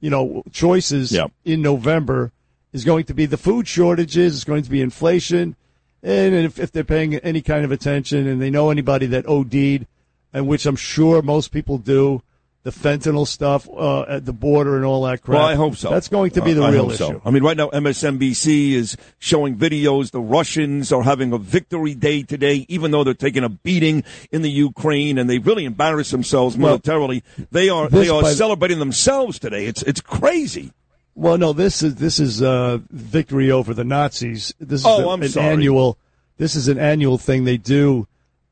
[0.00, 1.30] you know, choices Yep.
[1.44, 2.32] in November.
[2.70, 4.34] Is going to be the food shortages.
[4.34, 5.56] It's going to be inflation,
[6.02, 9.86] and if, if they're paying any kind of attention and they know anybody that OD'd,
[10.34, 12.22] and which I'm sure most people do,
[12.64, 15.38] the fentanyl stuff uh, at the border and all that crap.
[15.38, 15.90] Well, I hope so.
[15.90, 16.96] That's going to be the Uh, real issue.
[16.96, 17.22] so.
[17.24, 20.10] I mean, right now, MSNBC is showing videos.
[20.10, 24.02] The Russians are having a victory day today, even though they're taking a beating
[24.32, 27.22] in the Ukraine, and they really embarrass themselves Well, militarily.
[27.52, 29.66] They are they are celebrating themselves today.
[29.66, 30.72] It's it's crazy.
[31.14, 34.52] Well, no, this is this is uh, victory over the Nazis.
[34.58, 35.46] This is Oh, a- an sorry.
[35.46, 35.96] annual.
[36.38, 38.07] This is an annual thing they do.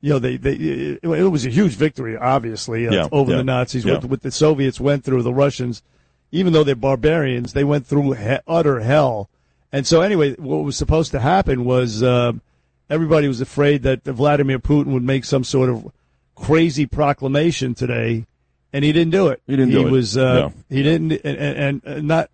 [0.06, 3.38] You know, they they it, it was a huge victory, obviously, uh, Yeah, over yeah,
[3.38, 3.84] the Nazis.
[3.84, 3.94] yeah.
[3.94, 5.82] What, what the Soviets went through, the Russians,
[6.30, 9.28] even though they're barbarians, they went through he- utter hell.
[9.72, 12.32] And so, anyway, what was supposed to happen was uh,
[12.88, 15.90] everybody was afraid that Vladimir Putin would make some sort of
[16.36, 18.26] crazy proclamation today,
[18.72, 19.42] and he didn't do it.
[19.48, 19.90] He didn't do it.
[19.90, 20.52] was uh, No.
[20.68, 22.30] he didn't, and, and, and not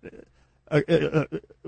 [0.69, 1.25] uh, uh, uh,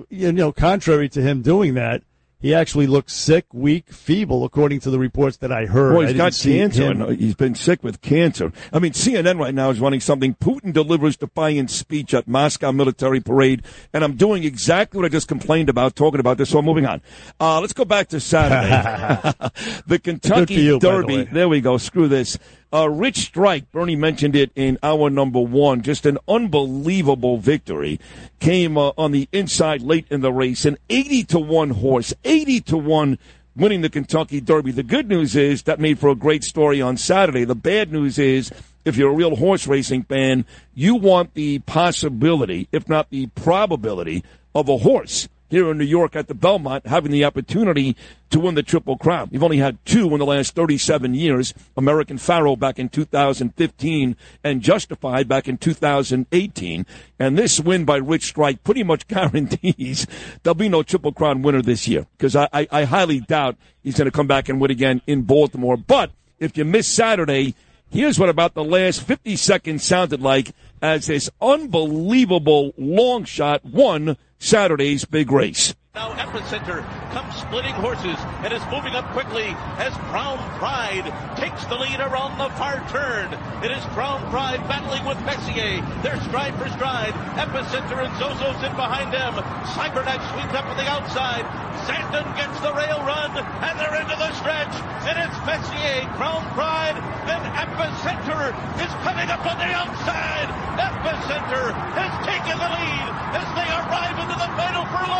[0.10, 2.04] you know, contrary to him doing that,
[2.46, 5.94] he actually looked sick, weak, feeble, according to the reports that I heard.
[5.94, 6.92] Well, I he's didn't got cancer.
[6.92, 8.54] and He's been sick with cancer.
[8.72, 10.36] I mean, CNN right now is running something.
[10.36, 15.28] Putin delivers defiant speech at Moscow military parade, and I'm doing exactly what I just
[15.28, 16.52] complained about, talking about this.
[16.52, 17.02] So I'm moving on.
[17.40, 18.70] Uh, let's go back to Saturday.
[19.88, 21.24] the Kentucky you, by the Derby.
[21.24, 21.78] There we go.
[21.78, 22.38] Screw this.
[22.76, 25.82] Uh, Rich Strike, Bernie mentioned it in hour number one.
[25.82, 28.02] Just an unbelievable victory.
[28.42, 30.66] Came uh, on the inside late in the race.
[30.66, 33.18] An 80 to 1 horse, 80 to 1
[33.56, 34.72] winning the Kentucky Derby.
[34.74, 37.46] The good news is that made for a great story on Saturday.
[37.46, 38.52] The bad news is
[38.84, 44.22] if you're a real horse racing fan, you want the possibility, if not the probability,
[44.54, 47.96] of a horse here in New York at the Belmont having the opportunity
[48.30, 49.30] to win the Triple Crown.
[49.32, 54.62] You've only had two in the last 37 years American Pharoah back in 2015 and
[54.62, 56.86] Justified back in 2018.
[57.20, 60.08] And this win by Rich Strike pretty much guarantees
[60.44, 63.98] there'll be no Triple Crown winner this year because I, I, I highly doubt he's
[63.98, 65.78] going to come back and win again in Baltimore.
[65.78, 67.56] But if you miss Saturday,
[67.90, 74.18] here's what about the last 50 seconds sounded like as this unbelievable long shot won
[74.40, 75.74] Saturday's big race.
[75.96, 76.84] Now Epicenter
[77.16, 81.08] comes splitting horses and is moving up quickly as Crown Pride
[81.40, 83.32] takes the lead around the far turn.
[83.64, 85.80] It is Crown Pride battling with Messier.
[86.04, 87.16] They're stride for stride.
[87.40, 89.40] Epicenter and Zozo's in behind them.
[89.72, 91.48] Cyberknife sweeps up on the outside.
[91.88, 93.32] Zandon gets the rail run
[93.64, 94.76] and they're into the stretch.
[95.08, 98.52] And it's Messier, Crown Pride, then Epicenter
[98.84, 100.52] is coming up on the outside.
[100.76, 105.16] Epicenter has taken the lead as they arrive into the final furlong.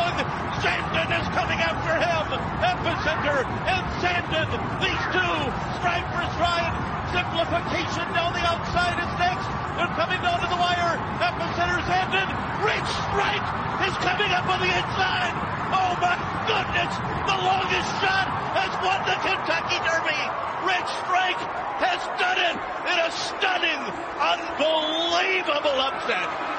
[0.66, 2.26] Zandon is coming after him.
[2.58, 4.50] Epicenter and Zandon,
[4.82, 5.38] these two,
[5.78, 6.74] stride for stride.
[7.14, 9.46] Simplification down the outside is next.
[9.78, 10.98] They're coming down to the wire.
[11.22, 12.26] Epicenter, Zandon,
[12.66, 13.46] Rich Strike
[13.86, 15.34] is coming up on the inside.
[15.70, 16.18] Oh my
[16.50, 16.94] goodness,
[17.30, 18.26] the longest shot
[18.58, 20.18] has won the Kentucky Derby.
[20.66, 21.42] Rich Strike
[21.78, 22.58] has done it
[22.90, 23.82] in a stunning,
[24.18, 26.56] unbelievable upset.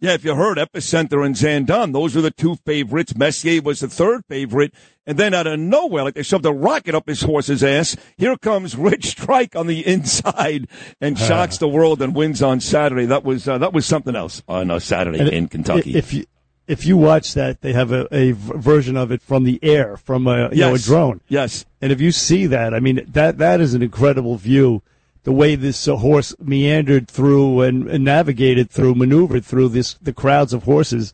[0.00, 3.14] Yeah, if you heard Epicenter and Zandon, those were the two favorites.
[3.14, 4.72] Messier was the third favorite.
[5.06, 8.36] And then out of nowhere, like they shoved a rocket up his horse's ass, here
[8.38, 10.68] comes Rich Strike on the inside
[11.00, 13.06] and shocks the world and wins on Saturday.
[13.06, 15.94] That was uh, that was something else on uh, Saturday And in Kentucky.
[15.94, 16.24] If you
[16.66, 20.48] if you watch that, they have a version of it from the air, from a
[20.50, 21.20] you know a drone.
[21.28, 21.66] Yes.
[21.82, 24.82] And if you see that, I mean that that is an incredible view.
[25.22, 30.14] The way this uh, horse meandered through and, and navigated through, maneuvered through this the
[30.14, 31.12] crowds of horses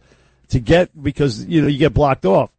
[0.48, 2.50] to get because you know you get blocked off,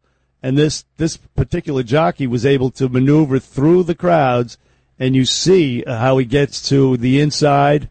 [0.42, 4.58] and this this particular jockey was able to maneuver through the crowds,
[4.98, 7.88] and you see how he gets to the inside,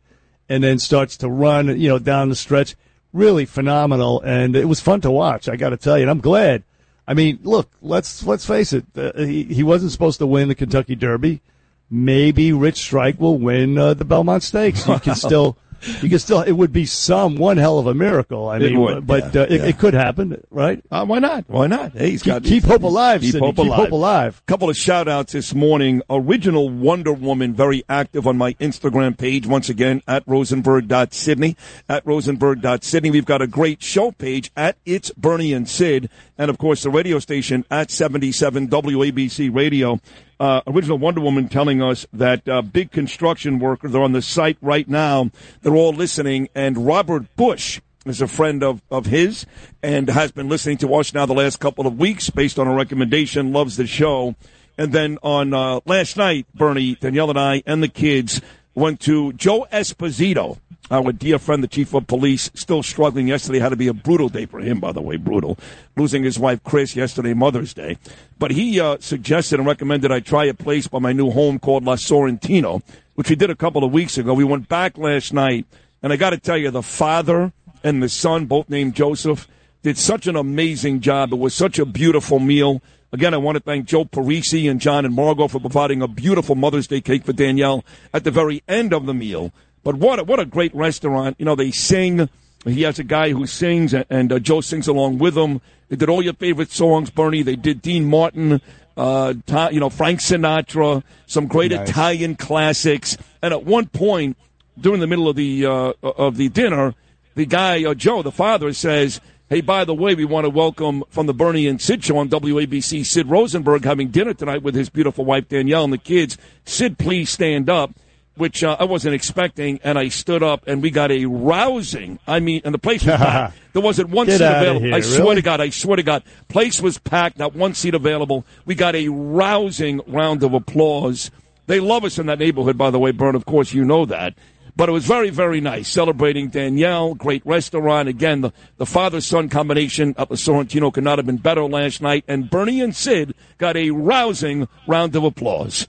[0.48, 2.76] and then starts to run you know down the stretch.
[3.14, 5.50] Really phenomenal, and it was fun to watch.
[5.50, 6.64] I got to tell you, and I'm glad.
[7.08, 8.86] I mean, look, let's let's face it.
[8.96, 11.42] Uh, he he wasn't supposed to win the Kentucky Derby.
[11.90, 14.86] Maybe Rich Strike will win uh, the Belmont Stakes.
[14.88, 15.58] You can still,
[16.02, 16.42] you can still.
[16.42, 18.50] It would be some one hell of a miracle.
[18.50, 19.66] I It mean, would, but yeah, uh, it, yeah.
[19.68, 20.84] it could happen, right?
[20.92, 21.46] Uh, why not?
[21.48, 21.94] Why not?
[21.94, 23.80] Hey, he's Keep- got keep hope alive, Keep hope Keep alive.
[23.80, 24.46] hope alive.
[24.48, 26.02] Couple of shout outs this morning.
[26.10, 29.48] Original Wonder Woman, very active on my Instagram page.
[29.48, 31.56] Once again, at rosenberg.sydney.
[31.88, 33.12] At rosenberg.sydney.
[33.12, 36.10] We've got a great show page at It's Bernie and Sid.
[36.38, 40.00] And of course, the radio station at 77 WABC Radio.
[40.40, 44.58] Uh, original Wonder Woman telling us that uh, big construction workers are on the site
[44.62, 45.32] right now.
[45.62, 46.50] They're all listening.
[46.54, 49.46] And Robert Bush is a friend of, of his
[49.82, 52.74] and has been listening to us now the last couple of weeks based on a
[52.74, 54.36] recommendation, loves the show.
[54.78, 58.42] And then on uh, last night, Bernie, Danielle, and I, and the kids
[58.76, 60.60] went to Joe Esposito,
[60.90, 63.28] our dear friend, the chief of police, still struggling.
[63.28, 65.58] Yesterday had to be a brutal day for him, by the way, brutal.
[65.96, 67.98] Losing his wife, Chris, yesterday, Mother's Day.
[68.40, 71.84] But he uh, suggested and recommended I try a place by my new home called
[71.84, 72.82] La Sorrentino,
[73.16, 74.34] which we did a couple of weeks ago.
[74.34, 75.66] We went back last night,
[76.02, 77.52] and I got to tell you, the father
[77.84, 79.48] and the son, both named Joseph,
[79.84, 81.34] did such an amazing job.
[81.34, 82.82] It was such a beautiful meal.
[83.12, 86.56] Again, I want to thank Joe Parisi and John and Margot for providing a beautiful
[86.56, 89.54] Mother's Day cake for Danielle at the very end of the meal.
[89.84, 91.38] But what a, what a great restaurant!
[91.40, 92.30] You know, they sing.
[92.66, 95.62] He has a guy who sings, and, and uh, Joe sings along with him.
[95.90, 97.44] They did all your favorite songs, Bernie.
[97.44, 98.62] They did Dean Martin,
[98.98, 99.34] uh,
[99.72, 101.90] you know, Frank Sinatra, some great Nice.
[101.90, 103.18] Italian classics.
[103.42, 104.36] And at one point,
[104.80, 106.94] during the middle of the uh, of the dinner,
[107.36, 111.04] the guy uh, Joe, the father, says, "Hey, by the way, we want to welcome
[111.10, 114.90] from the Bernie and Sid show on WABC, Sid Rosenberg having dinner tonight with his
[114.90, 116.38] beautiful wife Danielle and the kids.
[116.66, 117.92] Sid, please stand up."
[118.38, 122.20] Which uh, I wasn't expecting, and I stood up, and we got a rousing.
[122.28, 123.58] I mean, and the place was packed.
[123.74, 124.86] There wasn't one Get seat available.
[124.86, 127.94] here, I swear to God, I swear to God, place was packed, not one seat
[127.94, 128.44] available.
[128.66, 131.30] We got a rousing round of applause.
[131.68, 133.36] They love us in that neighborhood, by the way, Bern.
[133.36, 134.34] Of course, you know that.
[134.76, 137.14] But it was very, very nice celebrating Danielle.
[137.16, 138.08] Great restaurant.
[138.10, 142.02] Again, the, the father son combination up at Sorrentino could not have been better last
[142.02, 142.24] night.
[142.28, 145.88] And Bernie and Sid got a rousing round of applause.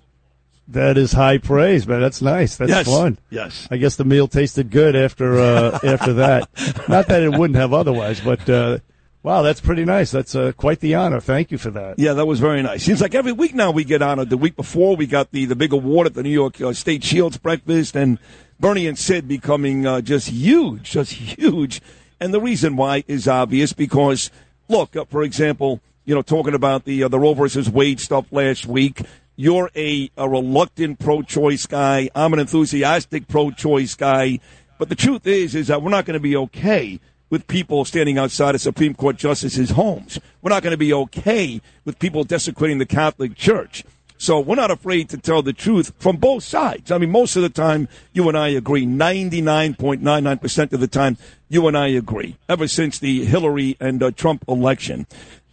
[0.68, 2.00] That is high praise, man.
[2.00, 2.56] That's nice.
[2.56, 2.86] That's Yes.
[2.86, 3.18] fun.
[3.30, 3.66] Yes.
[3.70, 6.48] I guess the meal tasted good after uh, after that.
[6.88, 8.78] Not that it wouldn't have otherwise, but uh,
[9.22, 10.10] Wow, that's pretty nice.
[10.12, 11.20] That's uh, quite the honor.
[11.20, 11.98] Thank you for that.
[11.98, 12.84] Yeah, that was very nice.
[12.84, 14.30] Seems like every week now we get honored.
[14.30, 17.02] The week before we got the, the big award at the New York uh, State
[17.02, 18.18] Shields breakfast, and
[18.60, 21.82] Bernie and Sid becoming uh, just huge, just huge.
[22.20, 24.30] And the reason why is obvious because,
[24.68, 28.26] look, uh, for example, you know, talking about the uh, the Roe versus Wade stuff
[28.30, 29.02] last week.
[29.40, 32.10] You're a, a reluctant pro-choice guy.
[32.12, 34.40] I'm an enthusiastic pro-choice guy.
[34.80, 36.98] But the truth is, is that we're not going to be okay
[37.30, 40.18] with people standing outside of Supreme Court justices' homes.
[40.42, 43.84] We're not going to be okay with people desecrating the Catholic Church.
[44.20, 46.90] So we're not afraid to tell the truth from both sides.
[46.90, 48.84] I mean, most of the time, you and I agree.
[48.84, 51.16] 99.99% of the time,
[51.48, 55.06] you and I agree, ever since the Hillary and uh, Trump election.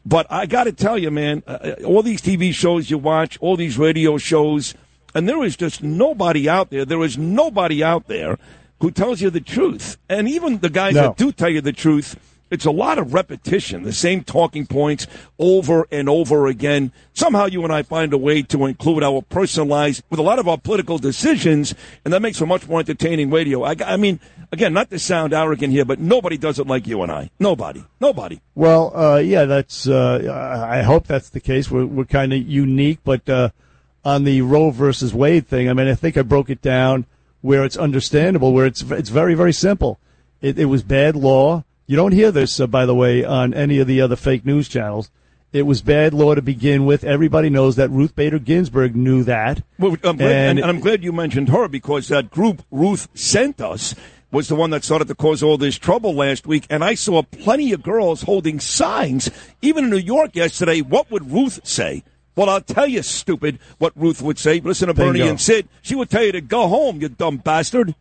[0.06, 3.58] But I got to tell you, man, uh, all these TV shows you watch, all
[3.58, 4.76] these radio shows,
[5.16, 6.86] and there is just nobody out there.
[6.86, 8.38] There is nobody out there
[8.82, 9.98] who tells you the truth.
[10.10, 11.02] And even the guys No.
[11.04, 12.18] that do tell you the truth,
[12.52, 15.08] it's a lot of repetition, the same talking points
[15.40, 16.92] over and over again.
[17.14, 20.40] Somehow you and I find a way to include our personal lives with a lot
[20.40, 21.74] of our political decisions,
[22.04, 23.64] and that makes for much more entertaining radio.
[23.64, 24.20] I, I mean,
[24.52, 27.32] again, not to sound arrogant here, but nobody does it like you and I.
[27.40, 27.84] Nobody.
[28.00, 28.42] Nobody.
[28.54, 29.88] Well, uh, yeah, that's.
[29.88, 31.72] Uh, I I hope that's the case.
[31.72, 33.50] We're we're kind of unique, but uh,
[34.04, 37.06] on the Roe versus Wade thing, I mean, I think I broke it down
[37.42, 40.00] where it's understandable, where it's it's very very simple.
[40.42, 41.64] It, it was bad law.
[41.88, 44.68] You don't hear this, uh, by the way, on any of the other fake news
[44.68, 45.12] channels.
[45.54, 47.04] It was bad law to begin with.
[47.04, 47.90] Everybody knows that.
[47.90, 49.62] Ruth Bader Ginsburg knew that.
[49.80, 53.08] Well, I'm glad, and, And- and I'm glad you mentioned her because that group Ruth
[53.14, 53.96] sent us
[54.32, 56.66] was the one that started to cause all this trouble last week.
[56.70, 59.30] And I saw plenty of girls holding signs,
[59.62, 60.82] even in New York yesterday.
[60.82, 62.04] What would Ruth say?
[62.36, 64.60] Well, I'll tell you, stupid, what Ruth would say.
[64.60, 65.70] Listen to Bernie and Sid.
[65.82, 67.96] She would tell you to go home, you dumb bastard.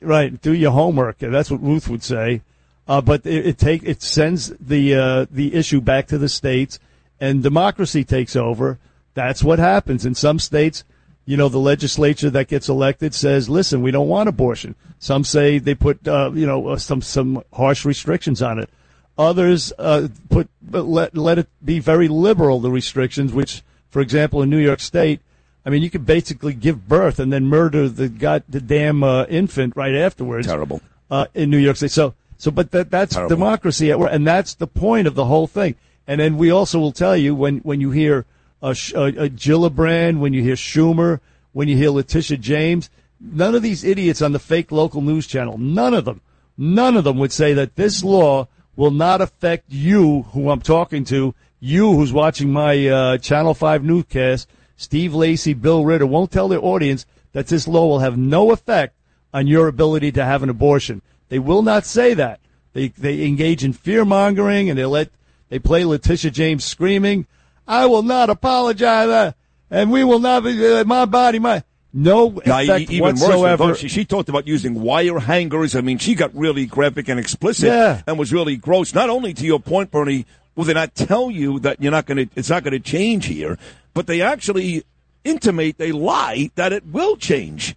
[0.00, 1.18] Right, do your homework.
[1.18, 2.42] That's what Ruth would say.
[2.88, 6.78] Uh, but it, it take it sends the uh, the issue back to the states,
[7.20, 8.78] and democracy takes over.
[9.14, 10.84] That's what happens in some states.
[11.24, 15.58] You know, the legislature that gets elected says, "Listen, we don't want abortion." Some say
[15.58, 18.68] they put uh, you know uh, some some harsh restrictions on it.
[19.16, 23.32] Others uh, put let let it be very liberal the restrictions.
[23.32, 25.20] Which, for example, in New York State,
[25.64, 29.24] I mean, you could basically give birth and then murder the god the damn uh,
[29.26, 30.48] infant right afterwards.
[30.48, 30.80] Terrible.
[31.08, 31.90] Uh, in New York State.
[31.90, 33.36] So so, but that that's Terrible.
[33.36, 35.76] democracy at work, and that's the point of the whole thing.
[36.08, 38.26] And then we also will tell you when when you hear
[38.72, 41.20] Sh- uh, uh, Gillibrand, when you hear Schumer,
[41.52, 42.90] when you hear Letitia James,
[43.20, 46.20] none of these idiots on the fake local news channel, none of them,
[46.58, 51.04] none of them would say that this law will not affect you, who I'm talking
[51.04, 56.48] to, you who's watching my uh, Channel 5 newscast, Steve Lacy, Bill Ritter, won't tell
[56.48, 58.96] their audience that this law will have no effect
[59.32, 61.02] on your ability to have an abortion.
[61.32, 62.40] They will not say that.
[62.74, 65.08] They, they engage in fear mongering and they let,
[65.48, 67.26] they play Letitia James screaming,
[67.66, 69.32] I will not apologize, uh,
[69.70, 73.64] and we will not be, uh, my body, my, no effect e- even whatsoever.
[73.64, 73.78] worse.
[73.78, 75.74] She, she talked about using wire hangers.
[75.74, 78.02] I mean, she got really graphic and explicit, Yeah.
[78.06, 78.92] and was really gross.
[78.92, 82.28] Not only to your point, Bernie, will they not tell you that you're not going
[82.28, 82.34] to?
[82.36, 83.56] It's not going to change here,
[83.94, 84.84] but they actually
[85.24, 87.74] intimate, they lie that it will change.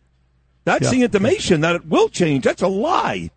[0.66, 0.92] That's Yeah.
[0.92, 2.44] the intimation that it will change.
[2.44, 3.32] That's a lie.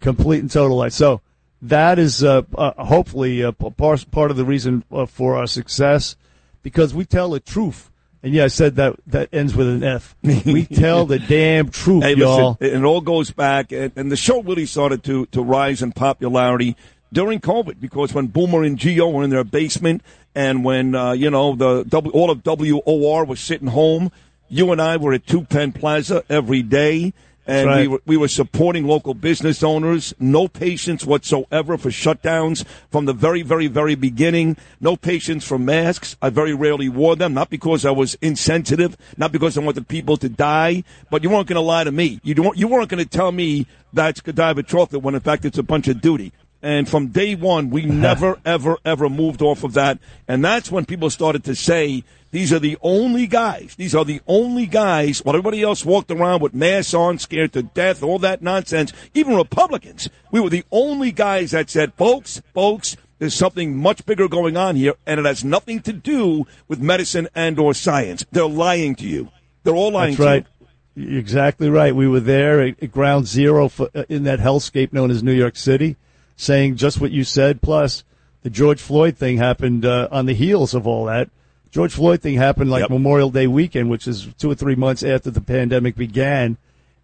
[0.00, 0.88] Complete and total lie.
[0.90, 1.20] So
[1.62, 6.16] that is uh, uh, hopefully uh, part part of the reason uh, for our success
[6.62, 7.90] because we tell the truth.
[8.22, 10.16] And yeah, I said that that ends with an F.
[10.22, 12.56] We tell the damn truth, Hey, y'all.
[12.60, 15.82] listen, it, it all goes back, and, and the show really started to, to rise
[15.82, 16.76] in popularity
[17.12, 20.02] during COVID because when Boomer and Gio were in their basement,
[20.34, 24.10] and when uh, you know the w, all of WOR was sitting home,
[24.48, 27.12] you and I were at Two Penn Plaza every day.
[27.48, 27.80] And right.
[27.80, 30.12] we, were, we were supporting local business owners.
[30.20, 34.58] No patience whatsoever for shutdowns from the very, very, very beginning.
[34.82, 36.14] No patience for masks.
[36.20, 40.18] I very rarely wore them, not because I was insensitive, not because I wanted people
[40.18, 42.20] to die, but you weren't going to lie to me.
[42.22, 45.56] You, don't, you weren't going to tell me that's Godiva chocolate when in fact it's
[45.56, 46.34] a bunch of duty.
[46.60, 49.98] And from day one, we never, ever, ever moved off of that.
[50.26, 53.74] And that's when people started to say, these are the only guys.
[53.76, 55.24] These are the only guys.
[55.24, 58.92] While everybody else walked around with masks on, scared to death, all that nonsense.
[59.14, 64.28] Even Republicans, we were the only guys that said, folks, folks, there's something much bigger
[64.28, 68.24] going on here, and it has nothing to do with medicine and or science.
[68.30, 69.30] They're lying to you.
[69.64, 70.46] They're all lying That's right.
[70.94, 71.94] to You're exactly right.
[71.94, 75.32] We were there at, at ground zero for, uh, in that hellscape known as New
[75.32, 75.96] York City,
[76.36, 77.60] saying just what you said.
[77.62, 78.04] Plus,
[78.42, 81.30] the George Floyd thing happened uh, on the heels of all that.
[81.70, 82.90] George Floyd thing happened like Yep.
[82.90, 86.56] Memorial Day weekend, which is two or three months after the pandemic began,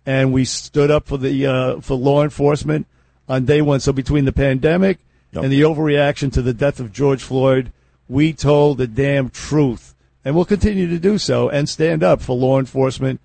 [0.07, 2.87] and we stood up for the uh, for law enforcement
[3.29, 3.81] on day one.
[3.81, 4.99] So between the pandemic
[5.43, 7.73] and the overreaction to the death of George Floyd,
[8.09, 9.95] we told the damn truth.
[10.25, 13.21] And we'll continue to do so and stand up for law enforcement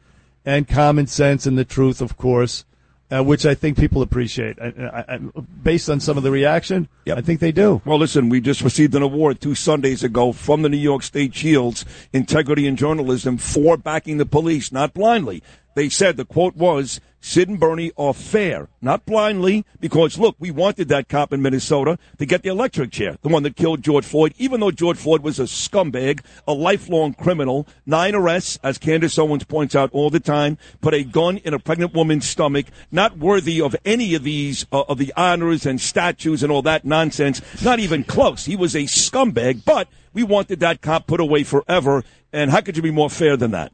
[0.46, 2.66] and common sense and the truth, of course,
[3.12, 4.60] uh, which I think people appreciate.
[4.62, 5.20] I, I, I,
[5.64, 7.82] based on some of the reaction, I think they do.
[7.86, 11.34] Well, listen, we just received an award two Sundays ago from the New York State
[11.34, 15.42] Shields, Integrity and Journalism, for backing the police, not blindly.
[15.76, 20.52] They said the quote was, Sid and Bernie are fair, not blindly, because look, we
[20.52, 24.06] wanted that cop in Minnesota to get the electric chair, the one that killed George
[24.06, 29.20] Floyd, even though George Floyd was a scumbag, a lifelong criminal, nine arrests, as Candace
[29.20, 33.18] Owens points out all the time, put a gun in a pregnant woman's stomach, not
[33.18, 37.42] worthy of any of these, uh, of the honors and statues and all that nonsense,
[37.62, 38.46] not even close.
[38.46, 42.78] He was a scumbag, but we wanted that cop put away forever, and how could
[42.78, 43.74] you be more fair than that?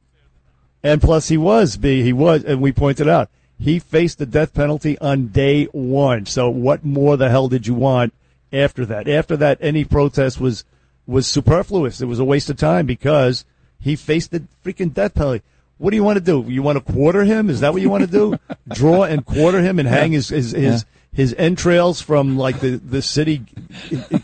[0.85, 2.03] And plus, he was B.
[2.03, 6.27] He was, and we pointed out he faced the death penalty on day one.
[6.27, 8.13] So, what more the hell did you want
[8.53, 9.09] after that?
[9.09, 10.63] After that, any protest was
[11.07, 12.01] was superfluous.
[12.01, 13.45] It was a waste of time because
[13.79, 15.41] he faced the freaking death penalty.
[15.79, 16.45] What do you want to do?
[16.47, 17.49] You want to quarter him?
[17.49, 18.37] Is that what you want to do?
[18.69, 23.01] Draw and quarter him and hang his his his, his entrails from like the the
[23.01, 23.43] city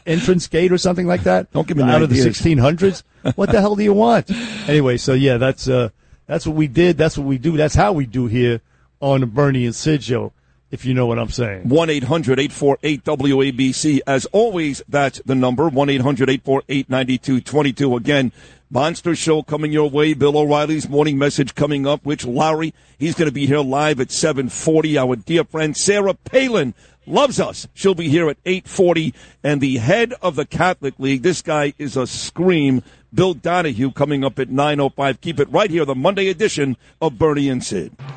[0.05, 1.51] entrance gate or something like that?
[1.53, 1.95] Don't give me that.
[1.95, 3.01] out of the 1600s.
[3.33, 4.29] What the hell do you want?
[4.67, 5.89] Anyway, so yeah, that's uh
[6.27, 6.97] that's what we did.
[6.97, 7.57] That's what we do.
[7.57, 8.61] That's how we do here
[8.99, 10.33] on the Bernie and Sid show.
[10.69, 11.67] If you know what I'm saying.
[11.67, 13.99] 1 800 848 WABC.
[14.07, 17.95] As always, that's the number 1 800 848 9222.
[17.97, 18.31] Again,
[18.69, 20.13] Monster Show coming your way.
[20.13, 24.11] Bill O'Reilly's morning message coming up, Rich Lowry, he's going to be here live at
[24.11, 24.97] 740.
[24.97, 26.73] Our dear friend Sarah Palin
[27.05, 27.67] loves us.
[27.73, 29.13] She'll be here at 840.
[29.43, 32.83] And the head of the Catholic League, this guy is a scream.
[33.13, 35.19] Bill Donohue coming up at 905.
[35.21, 37.97] Keep it right here, the Monday edition of Bernie and Sid.
[37.97, 38.07] Bernie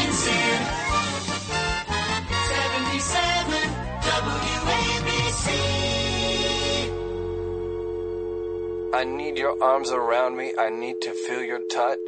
[0.00, 0.66] and Sid.
[2.72, 3.70] 77
[4.02, 5.48] WABC.
[8.94, 10.54] I need your arms around me.
[10.58, 11.98] I need to feel your touch.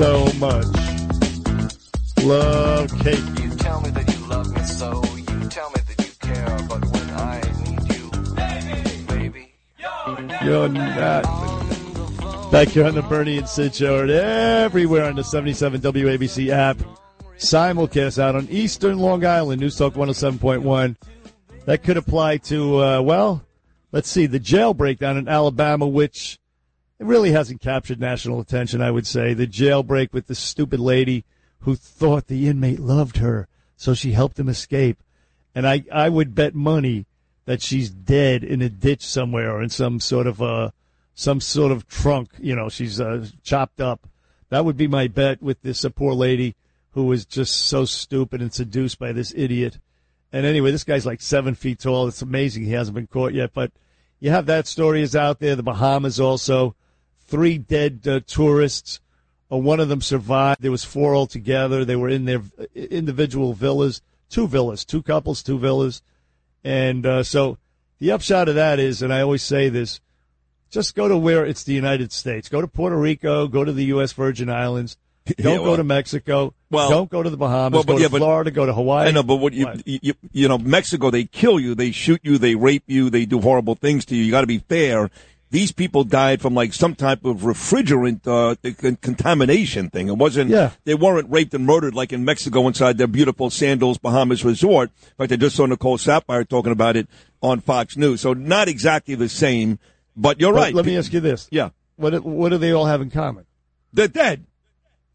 [0.00, 0.64] So much.
[2.24, 3.20] Love cake.
[3.38, 5.02] You tell me that you love me so.
[5.04, 6.56] You tell me that you care.
[6.70, 9.52] But when I need you, baby,
[10.08, 11.24] baby, You're not.
[12.50, 16.78] Back here on the Bernie and Sid show and everywhere on the 77 WABC app.
[17.36, 20.96] Simulcast out on Eastern Long Island, News Talk 107.1.
[21.66, 23.44] That could apply to, uh, well,
[23.92, 26.39] let's see, the jailbreak down in Alabama, which
[27.00, 29.32] it really hasn't captured national attention, I would say.
[29.32, 31.24] The jailbreak with the stupid lady
[31.60, 35.02] who thought the inmate loved her, so she helped him escape.
[35.54, 37.06] And I, I would bet money
[37.46, 40.70] that she's dead in a ditch somewhere or in some sort of uh
[41.14, 42.32] some sort of trunk.
[42.38, 44.06] You know, she's uh, chopped up.
[44.50, 46.54] That would be my bet with this uh, poor lady
[46.92, 49.78] who was just so stupid and seduced by this idiot.
[50.32, 52.08] And anyway, this guy's like seven feet tall.
[52.08, 53.52] It's amazing he hasn't been caught yet.
[53.54, 53.72] But
[54.20, 55.56] you have that story is out there.
[55.56, 56.76] The Bahamas also.
[57.30, 58.98] Three dead uh, tourists.
[59.50, 60.62] Uh, one of them survived.
[60.62, 61.84] There was four altogether.
[61.84, 62.42] They were in their
[62.74, 66.02] individual villas, two villas, two couples, two villas.
[66.64, 67.56] And uh, so
[68.00, 70.00] the upshot of that is, and I always say this,
[70.70, 72.48] just go to where it's the United States.
[72.48, 73.46] Go to Puerto Rico.
[73.46, 74.12] Go to the U.S.
[74.12, 74.96] Virgin Islands.
[75.38, 76.52] Don't Yeah, go to Mexico.
[76.70, 77.72] Well- don't go to the Bahamas.
[77.76, 78.50] Well, but go to yeah, but- Florida.
[78.50, 79.06] Go to Hawaii.
[79.08, 82.38] I know, but what you, you you know, Mexico, they kill you, they shoot you,
[82.38, 84.24] they rape you, they do horrible things to you.
[84.24, 85.10] You got to be fair.
[85.50, 88.54] These people died from like some type of refrigerant uh,
[89.00, 90.08] contamination thing.
[90.08, 90.50] It wasn't.
[90.50, 90.70] Yeah.
[90.84, 94.90] They weren't raped and murdered like in Mexico inside their beautiful Sandals Bahamas resort.
[95.02, 97.08] In fact, I just saw Nicole Saphier talking about it
[97.42, 98.20] on Fox News.
[98.20, 99.80] So not exactly the same,
[100.16, 100.74] but you're But right.
[100.74, 101.48] Let me ask you this.
[101.50, 101.70] Yeah.
[101.96, 103.44] What do- what do they all have in common?
[103.92, 104.46] They're dead.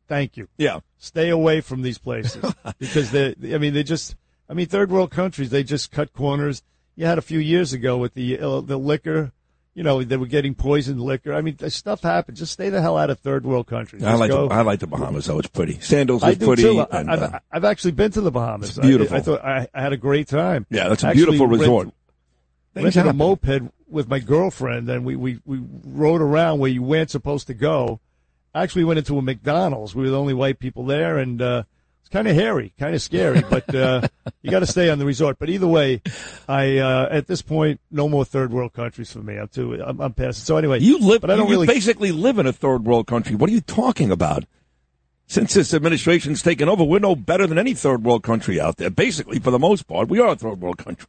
[0.08, 0.50] Thank you.
[0.58, 0.82] Yeah.
[0.98, 3.36] Stay away from these places because they.
[3.54, 4.16] I mean, they just.
[4.50, 5.50] I mean, third world countries.
[5.50, 6.62] They just cut corners.
[6.96, 9.32] You had a few years ago with the uh, the liquor.
[9.76, 11.34] You know, they were getting poisoned liquor.
[11.34, 12.38] I mean, stuff happened.
[12.38, 14.04] Just stay the hell out of third world countries.
[14.04, 14.48] I like go.
[14.48, 15.38] the, I like the Bahamas though.
[15.38, 15.82] It's pretty.
[15.82, 16.62] Sandals is pretty.
[16.64, 16.80] too.
[16.80, 18.80] I, and, I've, uh, I've actually been to the Bahamas.
[18.80, 19.14] Beautiful.
[19.14, 20.66] I, I thought I, I had a great time.
[20.70, 21.90] Yeah, that's a Actually beautiful resort.
[22.74, 26.82] Things rented a moped with my girlfriend, and we, we, we rode around where you
[26.82, 28.00] weren't supposed to go.
[28.54, 29.94] Actually, went into a McDonald's.
[29.94, 31.64] We were the only white people there, and uh,
[32.06, 33.42] it's kind of hairy, kind of scary.
[33.50, 34.08] But uh,
[34.44, 35.40] you got to stay on the resort.
[35.40, 36.04] But either way,
[36.48, 39.38] I uh, at this point, no more third world countries for me.
[39.38, 39.74] I'm too.
[39.84, 40.46] I'm, I'm past it.
[40.46, 41.66] So anyway, You live, but I don't you really.
[41.68, 43.36] basically live in a third world country.
[43.36, 44.46] What are you talking about?
[45.26, 48.92] Since this administration's taken over, we're no better than any third world country out there.
[48.92, 51.08] Basically, for the most part, we are a third world country.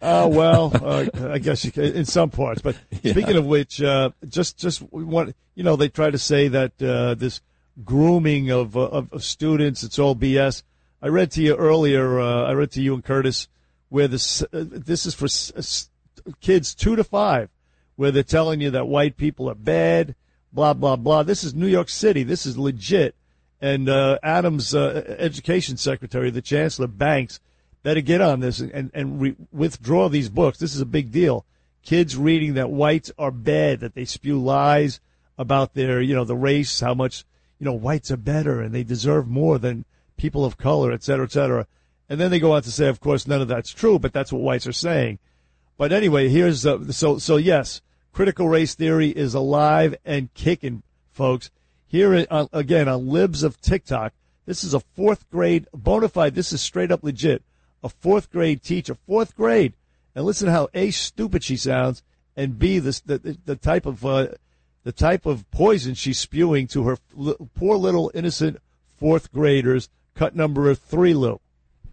[0.00, 2.62] Oh well, uh, I guess you can, in some parts.
[2.62, 3.12] But Yeah.
[3.12, 7.12] speaking of which, uh, just just one, you know, they try to say that uh,
[7.16, 7.42] this
[7.84, 10.62] grooming of, uh, of of students, it's all BS.
[11.00, 12.20] I read to you earlier.
[12.20, 13.48] Uh, I read to you and Curtis
[13.88, 15.90] where this uh, this is for s- s-
[16.40, 17.50] kids two to five,
[17.96, 20.14] where they're telling you that white people are bad,
[20.52, 21.22] blah blah blah.
[21.22, 22.22] This is New York City.
[22.22, 23.14] This is legit.
[23.60, 27.38] And uh, Adams, uh, education secretary, the chancellor Banks,
[27.84, 30.58] better get on this and and re- withdraw these books.
[30.58, 31.44] This is a big deal.
[31.84, 35.00] Kids reading that whites are bad, that they spew lies
[35.36, 37.24] about their, you know, the race, how much,
[37.62, 39.84] you know, whites are better and they deserve more than
[40.16, 41.64] people of color, et cetera, et cetera.
[42.08, 44.32] And then they go on to say, of course, none of that's true, but that's
[44.32, 45.20] what whites are saying.
[45.78, 50.82] But anyway, here's uh, so so yes, critical race theory is alive and kicking,
[51.12, 51.52] folks.
[51.86, 54.12] Here uh, again on Libs of TikTok.
[54.44, 56.34] This is a fourth grade bona fide.
[56.34, 57.44] This is straight up legit.
[57.84, 59.74] A fourth grade teacher, fourth grade,
[60.16, 62.02] and listen how a stupid she sounds,
[62.36, 64.26] and b this the the, the type of uh,
[64.84, 66.96] the type of poison she's spewing to her
[67.54, 68.58] poor little innocent
[68.98, 69.88] fourth graders.
[70.14, 71.40] Cut number three, Lou.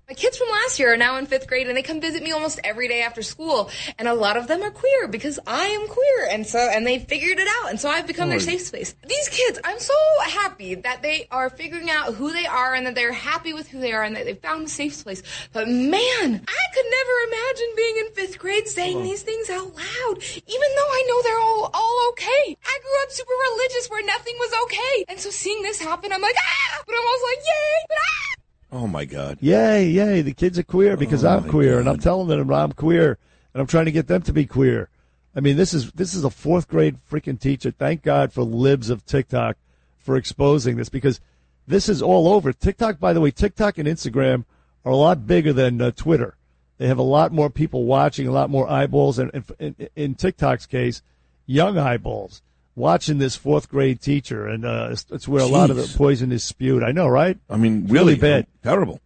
[0.07, 2.31] My kids from last year are now in fifth grade and they come visit me
[2.31, 3.71] almost every day after school.
[3.97, 6.27] And a lot of them are queer because I am queer.
[6.29, 7.71] And so, and they figured it out.
[7.71, 8.93] And so I've become their safe space.
[9.07, 9.95] These kids, I'm so
[10.25, 13.79] happy that they are figuring out who they are and that they're happy with who
[13.79, 15.23] they are and that they found a safe place.
[15.53, 20.15] But man, I could never imagine being in fifth grade saying these things out loud,
[20.21, 22.57] even though I know they're all, all okay.
[22.63, 25.05] I grew up super religious where nothing was okay.
[25.09, 26.83] And so seeing this happen, I'm like, ah!
[26.85, 27.85] But I'm also like, yay!
[27.87, 28.38] But ah!
[28.71, 29.37] Oh my God.
[29.41, 32.71] Yay, yay, the kids are queer because Oh, I'm queer and I'm telling them I'm
[32.71, 33.17] queer
[33.53, 34.89] and I'm trying to get them to be queer.
[35.35, 37.71] I mean, this is this is a fourth grade freaking teacher.
[37.71, 39.57] Thank God for libs of TikTok
[39.97, 41.19] for exposing this because
[41.67, 42.51] this is all over.
[42.53, 44.45] TikTok, by the way, TikTok and Instagram
[44.85, 46.35] are a lot bigger than uh, Twitter.
[46.77, 50.65] They have a lot more people watching, a lot more eyeballs, and in, in TikTok's
[50.65, 51.01] case,
[51.45, 52.41] young eyeballs
[52.79, 56.31] watching this fourth grade teacher, and uh, it's, it's where a lot of the poison
[56.31, 56.81] is spewed.
[56.83, 57.37] I know, right?
[57.49, 58.47] I mean, It's really, bad.
[58.63, 59.01] terrible.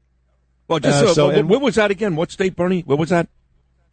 [0.68, 2.16] Well, just Uh, uh, so- and- where was that again?
[2.16, 2.82] What state, Bernie?
[2.82, 3.28] Where was that?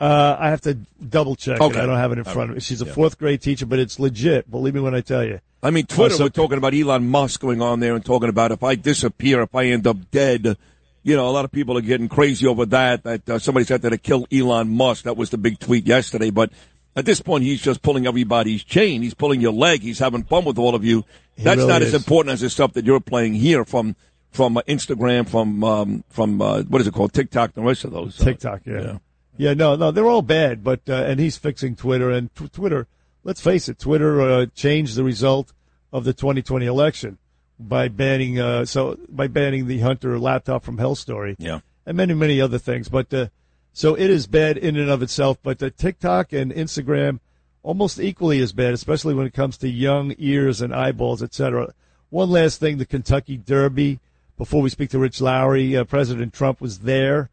[0.01, 0.75] Uh, I have to
[1.07, 1.61] double check.
[1.61, 1.79] Okay.
[1.81, 2.61] I don't have it in front of me.
[2.61, 2.93] She's a Yeah.
[2.93, 4.51] fourth grade teacher, but it's legit.
[4.51, 5.41] Believe me when I tell you.
[5.63, 8.51] I mean, Twitter, so- we're talking about Elon Musk going on there and talking about
[8.53, 10.57] if I disappear, if I end up dead.
[11.03, 13.81] You know, a lot of people are getting crazy over that, that uh, somebody said
[13.83, 15.05] that to kill Elon Musk.
[15.05, 16.29] That was the big tweet yesterday.
[16.31, 16.51] But
[16.97, 19.03] at this point, he's just pulling everybody's chain.
[19.03, 19.83] He's pulling your leg.
[19.83, 21.05] He's having fun with all of you.
[21.37, 21.95] He That's really not is.
[21.95, 23.97] as important as the stuff that you're playing here from
[24.31, 27.85] from uh, Instagram, from um, from uh, what is it called, TikTok, and the rest
[27.85, 28.21] of those.
[28.21, 28.99] uh, TikTok, yeah.
[29.37, 29.55] yeah.
[29.55, 32.87] no, no, they're all bad, but uh, and he's fixing Twitter and t- Twitter.
[33.23, 35.53] Let's face it, Twitter uh, changed the result
[35.93, 37.19] of the 2020 election
[37.59, 41.37] by banning uh, so by banning the Hunter laptop from Hell Story.
[41.39, 41.61] Yeah.
[41.87, 42.89] and many many other things.
[42.89, 43.27] But uh,
[43.73, 45.39] so it is bad in and of itself.
[45.43, 47.21] But the TikTok and Instagram
[47.63, 51.75] almost equally as bad, especially when it comes to young ears and eyeballs, etc.
[52.09, 54.01] One last thing: the Kentucky Derby.
[54.37, 57.29] Before we speak to Rich Lowry, uh, President Trump was there,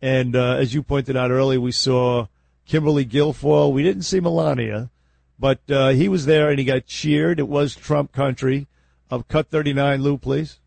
[0.00, 2.26] and uh, as you pointed out earlier, we saw
[2.66, 3.72] Kimberly Guilfoyle.
[3.72, 4.90] We didn't see Melania,
[5.38, 7.40] but uh, he was there and he got cheered.
[7.40, 8.68] It was Trump country.
[9.10, 10.58] Of cut 39, Lou, please.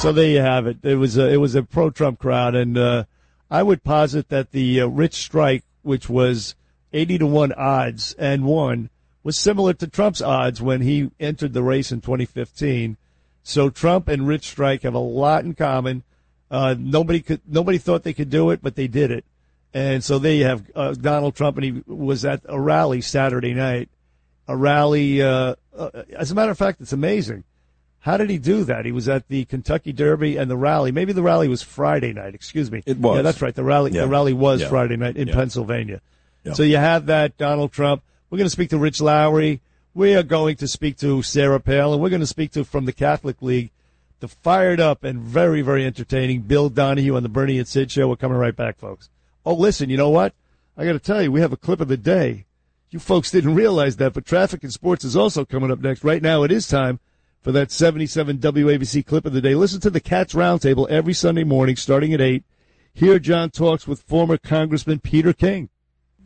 [0.00, 0.78] So there you have it.
[0.84, 3.04] It was a, it was a pro Trump crowd, and uh,
[3.50, 6.54] I would posit that the uh, Rich Strike, which was
[6.92, 8.90] eighty to one odds and won,
[9.24, 12.96] was similar to Trump's odds when he entered the race in 2015.
[13.42, 16.04] So Trump and Rich Strike have a lot in common.
[16.48, 19.24] Uh, nobody could nobody thought they could do it, but they did it.
[19.74, 23.52] And so there you have uh, Donald Trump, and he was at a rally Saturday
[23.52, 23.88] night.
[24.46, 25.20] A rally.
[25.20, 27.42] Uh, uh, as a matter of fact, it's amazing.
[28.08, 28.86] How did he do that?
[28.86, 30.90] He was at the Kentucky Derby and the rally.
[30.90, 32.34] Maybe the rally was Friday night.
[32.34, 32.82] Excuse me.
[32.86, 33.16] It was.
[33.16, 33.54] Yeah, that's right.
[33.54, 33.90] The rally.
[33.90, 34.00] Yeah.
[34.00, 34.70] The rally was Yeah.
[34.70, 35.34] Friday night in Yeah.
[35.34, 36.00] Pennsylvania.
[36.54, 38.02] So you have that Donald Trump.
[38.30, 39.60] We're going to speak to Rich Lowry.
[39.92, 42.00] We are going to speak to Sarah Palin.
[42.00, 43.72] We're going to speak to from the Catholic League,
[44.20, 48.08] the fired up and very very entertaining Bill Donohue on the Bernie and Sid show.
[48.08, 49.10] We're coming right back, folks.
[49.44, 49.90] Oh, listen.
[49.90, 50.32] You know what?
[50.78, 52.46] I got to tell you, we have a clip of the day.
[52.90, 56.04] You folks didn't realize that, but traffic and sports is also coming up next.
[56.04, 57.00] Right now, it is time
[57.42, 59.54] for that 77 WABC clip of the day.
[59.54, 62.44] Listen to the Cats Roundtable every Sunday morning starting at 8.
[62.92, 65.68] Here, John talks with former Congressman Peter King.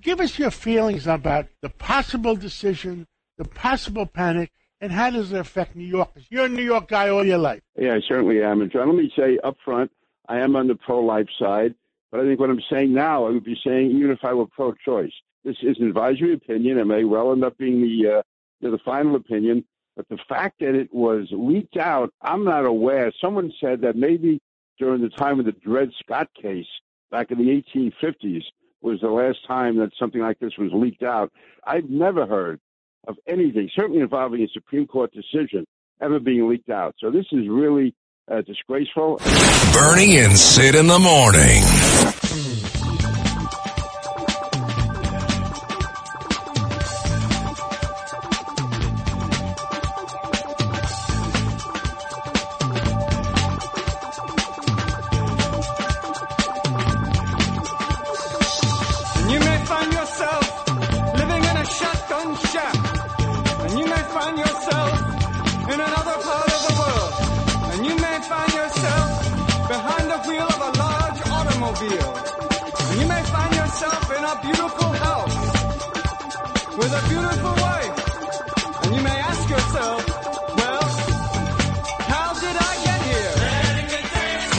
[0.01, 3.07] Give us your feelings about the possible decision,
[3.37, 6.27] the possible panic, and how does it affect New Yorkers?
[6.29, 7.63] You're a New York guy all your life.
[7.79, 8.63] Yeah, I certainly am.
[8.63, 9.93] And John, let me say up front,
[10.29, 11.75] I am on the pro-life side,
[12.11, 14.47] but I think what I'm saying now, I would be saying even if I were
[14.47, 15.13] pro-choice.
[15.45, 16.79] This is an advisory opinion.
[16.79, 18.23] It may well end up being the uh,
[18.61, 19.65] the final opinion,
[19.97, 23.13] but the fact that it was leaked out, I'm not aware.
[23.21, 24.41] Someone said that maybe
[24.79, 26.67] during the time of the Dred Scott case
[27.11, 28.43] back in the 1850s
[28.81, 31.33] was the last time that something like this was leaked out.
[31.65, 32.61] I've never heard
[33.07, 35.67] of anything, certainly involving a Supreme Court decision,
[36.01, 36.95] ever being leaked out.
[36.99, 37.95] So this is really
[38.31, 39.21] uh, disgraceful.
[39.73, 42.72] Bernie and Sid in the morning.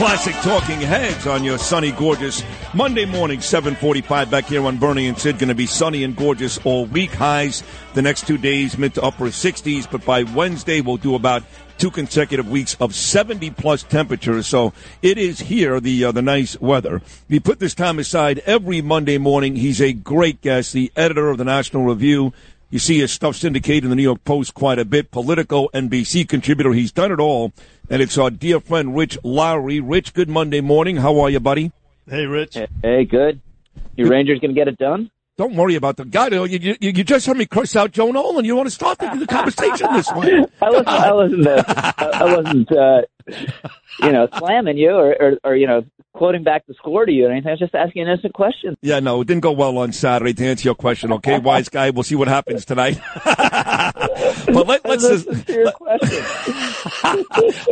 [0.04, 2.42] Classic Talking Heads on your sunny, gorgeous
[2.74, 5.38] Monday morning, 745 back here on Bernie and Sid.
[5.38, 7.10] Going to be sunny and gorgeous all week.
[7.14, 7.62] Highs
[7.94, 9.90] the next two days, mid to upper 60s.
[9.90, 11.42] But by Wednesday, we'll do about
[11.78, 14.46] two consecutive weeks of 70 plus temperatures.
[14.46, 17.00] So it is here, the, uh, the nice weather.
[17.30, 19.56] We put this time aside every Monday morning.
[19.56, 22.34] He's a great guest, the editor of the National Review.
[22.68, 25.12] You see his stuff syndicated in the New York Post quite a bit.
[25.12, 26.72] Politico, NBC contributor.
[26.72, 27.52] He's done it all.
[27.90, 29.78] And it's our dear friend Rich Lowry.
[29.80, 30.96] Rich, good Monday morning.
[30.96, 31.70] How are you, buddy?
[32.08, 32.56] Hey, Rich.
[32.82, 33.40] Hey, good.
[33.96, 35.10] Your Rangers going to get it done?
[35.36, 36.28] Don't worry about the guy.
[36.28, 38.44] You, you, you just heard me curse out Joe Nolan.
[38.44, 40.44] You want to start the, the conversation this way?
[40.62, 40.88] I wasn't.
[40.88, 41.46] I wasn't.
[41.46, 42.72] Uh, I wasn't.
[42.72, 45.84] Uh, you know, slamming you or, or, or you know,
[46.14, 47.48] quoting back the score to you or anything.
[47.48, 48.76] I was just asking an innocent question.
[48.82, 50.32] Yeah, no, it didn't go well on Saturday.
[50.34, 51.90] To answer your question, okay, wise guy.
[51.90, 52.98] We'll see what happens tonight.
[53.24, 55.28] but let, us just.
[57.04, 57.24] I,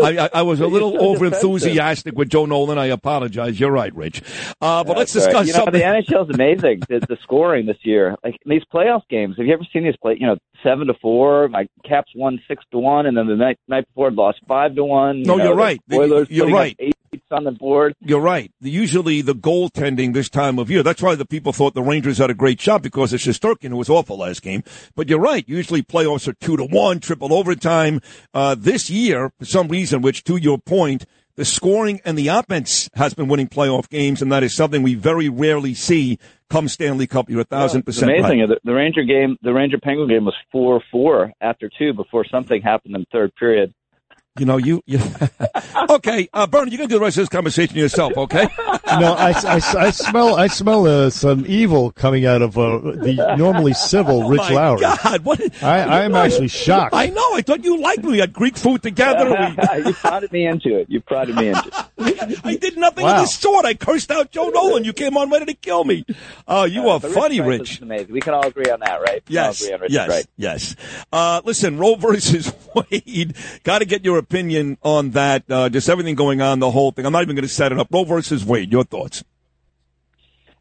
[0.03, 2.79] I, I was a little over enthusiastic with Joe Nolan.
[2.79, 3.59] I apologize.
[3.59, 4.23] You're right, Rich.
[4.61, 5.47] Uh, but let's discuss right.
[5.47, 5.81] You know, something.
[5.81, 6.81] the NHL's amazing.
[6.89, 9.37] the, the scoring this year, like in these playoff games.
[9.37, 10.17] Have you ever seen these play?
[10.19, 11.49] You know, seven to four.
[11.49, 14.85] My Caps won six to one, and then the night night before lost five to
[14.85, 15.19] one.
[15.19, 15.81] You No, know, you're the right.
[15.93, 16.77] Oilers You're right.
[16.79, 16.95] Eight
[17.31, 17.95] on the board.
[18.01, 18.51] You're right.
[18.61, 20.83] Usually the goaltending this time of year.
[20.83, 23.77] That's why the people thought the Rangers had a great shot because it's Shesterkin who
[23.77, 24.63] was awful last game.
[24.95, 25.47] But you're right.
[25.49, 28.01] Usually playoffs are two to one, triple overtime.
[28.33, 31.05] Uh, this year, for some reason, which to your point,
[31.37, 34.95] the scoring and the offense has been winning playoff games, and that is something we
[34.95, 36.19] very rarely see
[36.51, 37.31] come Stanley Cup.
[37.31, 38.41] You're a thousand It's percent amazing.
[38.41, 38.49] right.
[38.49, 42.61] The, the Ranger game, the Ranger Penguin game was four four after two before something
[42.61, 43.73] happened in the third period.
[44.39, 44.81] You know, you.
[44.87, 44.99] you
[45.91, 48.45] okay, uh, Bernie, you're gonna do the rest of this conversation yourself, okay?
[48.99, 53.35] no, I, I, I smell I smell uh, some evil coming out of uh, the
[53.37, 54.81] normally civil Rich Oh my Lowry.
[54.81, 55.63] God, what?
[55.63, 56.95] I, I am actually shocked.
[56.95, 57.35] I know.
[57.35, 58.13] I thought you liked me.
[58.13, 59.29] We had Greek food together.
[59.29, 60.89] We, you prodded me into it.
[60.89, 61.69] You prodded me into
[61.99, 62.41] it.
[62.45, 63.17] I did nothing Wow.
[63.17, 63.67] of the sort.
[63.67, 64.85] I cursed out Joe Nolan.
[64.85, 66.07] You came on ready to kill me.
[66.49, 67.81] Oh, you are funny, Price Rich.
[67.83, 68.13] amazing.
[68.13, 69.23] We can all agree on that, right?
[69.29, 70.27] We can all Yes, agree on Rich yes, Price.
[70.39, 70.77] yes.
[71.13, 73.35] Uh, listen, Roe versus Wade.
[73.65, 75.45] Got to get your opinion on that.
[75.51, 77.07] Uh, just everything going on, the whole thing.
[77.07, 77.89] I'm not even going to set it up.
[77.91, 78.73] Roe versus Wade.
[78.73, 79.23] Your thoughts?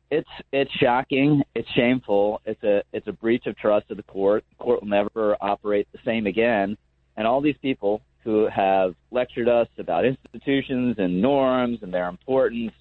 [0.09, 1.41] It's it's shocking.
[1.55, 2.41] It's shameful.
[2.45, 4.43] It's a it's a breach of trust of the court.
[4.49, 6.77] The court will never operate the same again.
[7.15, 12.73] And all these people who have lectured us about institutions and norms and their importance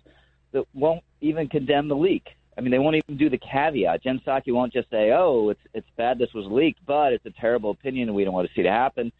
[0.53, 2.27] that won't even condemn the leak.
[2.59, 4.03] I mean, they won't even do the caveat.
[4.03, 7.31] Jen Psaki won't just say, "Oh, it's it's bad this was leaked, but it's a
[7.31, 9.13] terrible opinion and we don't want to see it happen."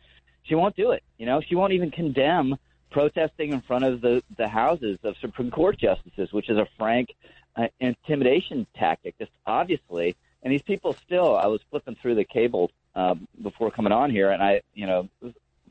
[0.51, 1.05] She won't do it.
[1.17, 2.57] You know, she won't even condemn
[2.91, 7.15] protesting in front of the the houses of Supreme Court justices, which is a frank
[7.55, 10.17] uh, intimidation tactic, just obviously.
[10.43, 14.31] And these people still, I was flipping through the cable uh, before coming on here,
[14.31, 15.09] and I, you know,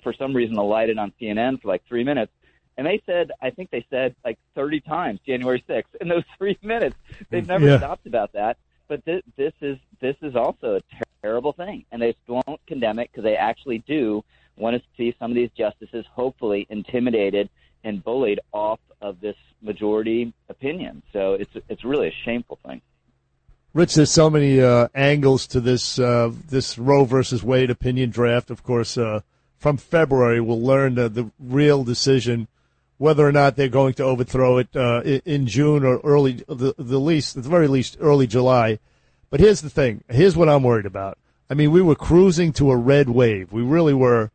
[0.01, 2.31] for some reason alighted on CNN for like three minutes.
[2.77, 6.57] And they said, I think they said like 30 times January 6th in those three
[6.63, 6.95] minutes.
[7.31, 7.77] They've never Yeah.
[7.79, 8.55] stopped about that.
[8.87, 12.97] But th- this is this is also a ter- terrible thing, and they won't condemn
[12.99, 14.23] it because they actually do
[14.59, 17.49] want to see some of these justices hopefully intimidated
[17.83, 21.01] and bullied off of this majority opinion.
[21.13, 22.81] So it's it's really a shameful thing.
[23.73, 28.49] Rich, there's so many uh, angles to this uh, this Roe versus Wade opinion draft.
[28.49, 29.21] Of course, uh,
[29.57, 32.47] from February, we'll learn the, the real decision
[32.99, 36.99] whether or not they're going to overthrow it uh, in June or early, the, the
[36.99, 38.77] least, at the very least, early July.
[39.29, 40.03] But here's the thing.
[40.09, 41.17] Here's what I'm worried about.
[41.49, 43.53] I mean, we were cruising to a red wave.
[43.53, 44.31] We really were,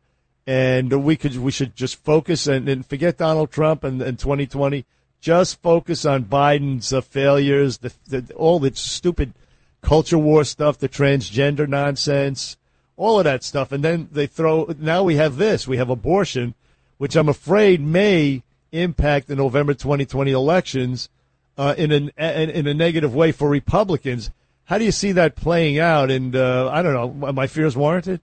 [0.47, 4.85] and we could we should just focus and, and forget Donald Trump and, and 2020.
[5.21, 9.33] just focus on Biden's uh, failures, the, the all the stupid
[9.81, 12.57] culture war stuff, the transgender nonsense,
[12.97, 14.73] all of that stuff, and then they throw.
[14.79, 15.67] Now we have this.
[15.67, 16.53] We have abortion,
[16.97, 21.09] which I'm afraid may impact the November 2020 elections
[21.57, 24.29] uh, in, an, in a negative way for Republicans.
[24.65, 26.11] How do you see that playing out?
[26.11, 27.31] And uh, I don't know.
[27.31, 28.21] My fears warranted?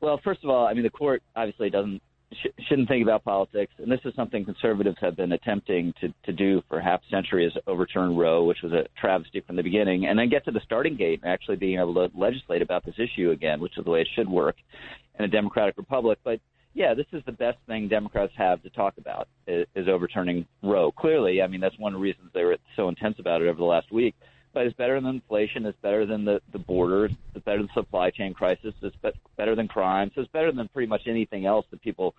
[0.00, 2.00] Well, first of all, I mean, the court obviously doesn't
[2.32, 6.32] sh- shouldn't think about politics, and this is something conservatives have been attempting to to
[6.32, 10.06] do for half a century: is overturn Roe, which was a travesty from the beginning,
[10.06, 12.98] and then get to the starting gate and actually being able to legislate about this
[12.98, 14.56] issue again, which is the way it should work
[15.18, 16.18] in a democratic republic.
[16.24, 16.40] But
[16.72, 20.92] yeah, this is the best thing Democrats have to talk about is, is overturning Roe.
[20.92, 23.58] Clearly, I mean that's one of the reasons they were so intense about it over
[23.58, 24.14] the last week
[24.52, 25.66] but it's better than inflation.
[25.66, 27.12] It's better than the the borders.
[27.34, 28.74] It's better than the supply chain crisis.
[28.82, 30.10] It's be- better than crime.
[30.14, 32.14] So it's better than pretty much anything else that people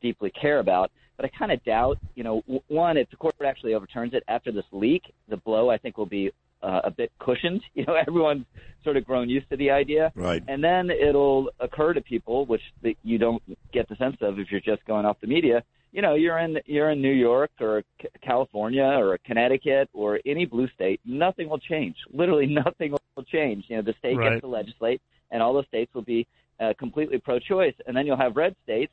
[0.00, 0.90] deeply care about.
[1.16, 4.24] But I kind of doubt, you know, w- one, if the court actually overturns it
[4.28, 6.32] after this leak, the blow I think will be
[6.62, 7.62] uh, a bit cushioned.
[7.74, 8.46] You know, everyone's
[8.84, 10.42] sort of grown used to the idea, Right.
[10.48, 13.42] and then it'll occur to people, which that you don't
[13.72, 15.62] get the sense of if you're just going off the media.
[15.92, 17.82] You know, you're in you're in New York or
[18.22, 21.00] California or Connecticut or any blue state.
[21.04, 21.96] Nothing will change.
[22.12, 23.64] Literally, nothing will change.
[23.68, 24.30] You know, the state Right.
[24.30, 25.00] gets to legislate,
[25.30, 26.26] and all the states will be
[26.60, 27.74] uh, completely pro-choice.
[27.86, 28.92] And then you'll have red states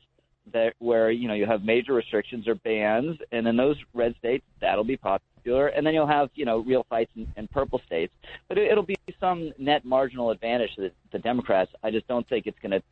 [0.52, 4.44] that where you know you have major restrictions or bans, and in those red states
[4.60, 8.12] that'll be popular, and then you'll have you know real fights in, in purple states.
[8.48, 11.70] But it, it'll be some net marginal advantage to the, the Democrats.
[11.82, 12.82] I just don't think it's going to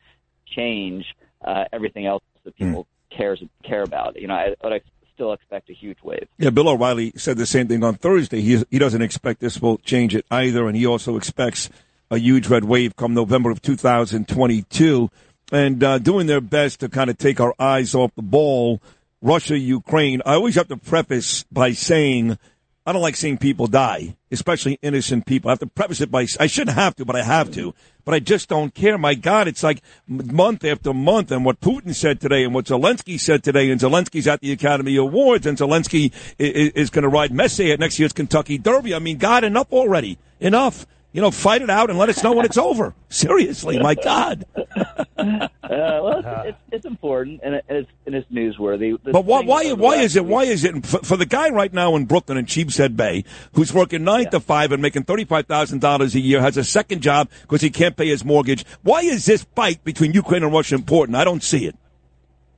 [0.55, 1.05] change
[1.45, 4.19] uh, everything else that people cares care about.
[4.19, 4.81] You know, I, but I
[5.13, 6.27] still expect a huge wave.
[6.37, 8.41] Yeah, Bill O'Reilly said the same thing on Thursday.
[8.41, 11.69] He he doesn't expect this will change it either, and he also expects
[12.09, 15.09] a huge red wave come November of 2022,
[15.51, 18.81] and uh, doing their best to kind of take our eyes off the ball.
[19.19, 20.21] Russia, Ukraine.
[20.25, 22.37] I always have to preface by saying
[22.85, 25.49] I don't like seeing people die, especially innocent people.
[25.49, 27.73] I have to preface it by I shouldn't have to, but I have to.
[28.07, 28.97] But I just don't care.
[28.97, 33.19] My God, it's like month after month, and what Putin said today, and what Zelensky
[33.19, 37.31] said today, and Zelensky's at the Academy Awards, and Zelensky is, is going to ride
[37.31, 38.95] Messi at next year's Kentucky Derby.
[38.95, 40.17] I mean, God, enough already.
[40.39, 40.87] Enough.
[41.17, 42.93] You know, fight it out and let us know when it's over.
[43.09, 44.45] Seriously, my God.
[44.55, 49.03] Uh, well, it's, it's, it's important and it's, and it's newsworthy.
[49.03, 50.25] The But why, why, why is it?
[50.25, 53.23] Why is it for, for the guy right now in Brooklyn in Sheepshead Bay,
[53.53, 56.63] who's working nine to five and making thirty five thousand dollars a year, has a
[56.63, 58.63] second job because he can't pay his mortgage?
[58.83, 61.15] Why is this fight between Ukraine and Russia important?
[61.15, 61.75] I don't see it.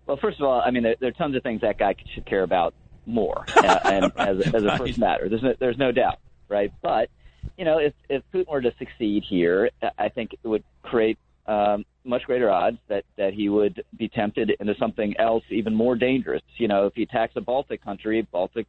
[0.06, 2.26] Well, first of all, I mean, there, there are tons of things that guy should
[2.26, 2.74] care about
[3.06, 6.20] more, uh, and as, as a first matter, there's no, there's no doubt,
[6.50, 6.74] right?
[6.82, 7.10] But
[7.60, 11.84] you know, if if Putin were to succeed here, I think it would create um,
[12.06, 16.42] much greater odds that that he would be tempted into something else even more dangerous.
[16.56, 18.66] You know, if he attacks a Baltic country, Baltic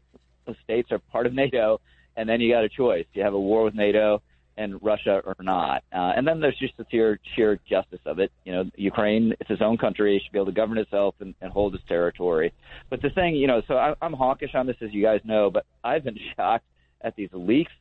[0.64, 1.80] states are part of NATO,
[2.16, 4.22] and then you got a choice: you have a war with NATO
[4.56, 5.84] and Russia or not.
[5.92, 8.32] Uh, and then there's just the sheer, sheer justice of it.
[8.44, 11.34] You know, Ukraine, it's its own country, it should be able to govern itself and,
[11.40, 12.52] and hold its territory.
[12.90, 15.50] But the thing, you know, so I, I'm hawkish on this, as you guys know,
[15.50, 16.66] but I've been shocked
[17.00, 17.72] at these leaks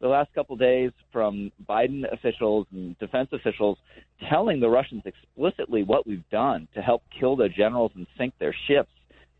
[0.00, 3.78] the last couple of days from Biden officials and defense officials
[4.28, 8.54] telling the Russians explicitly what we've done to help kill their generals and sink their
[8.66, 8.90] ships.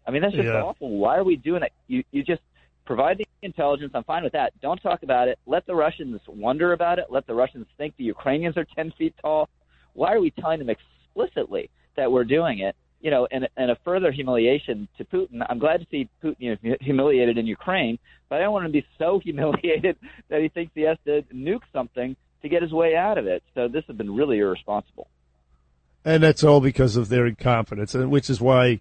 [0.07, 0.63] I mean, that's just Yeah.
[0.63, 0.89] awful.
[0.91, 1.73] Why are we doing it?
[1.87, 2.43] You you just
[2.87, 3.93] provide the intelligence.
[3.95, 4.59] I'm fine with that.
[4.61, 5.39] Don't talk about it.
[5.47, 7.07] Let the Russians wonder about it.
[7.11, 9.49] Let the Russians think the Ukrainians are 10 feet tall.
[9.93, 12.75] Why are we telling them explicitly that we're doing it?
[13.01, 15.45] You know, and, and a further humiliation to Putin.
[15.49, 17.99] I'm glad to see Putin you know, humiliated in Ukraine,
[18.29, 19.97] but I don't want him to be so humiliated
[20.29, 23.43] that he thinks he has to nuke something to get his way out of it.
[23.55, 25.09] So this has been really irresponsible.
[26.05, 28.81] and that's all because of their incompetence, and which is why,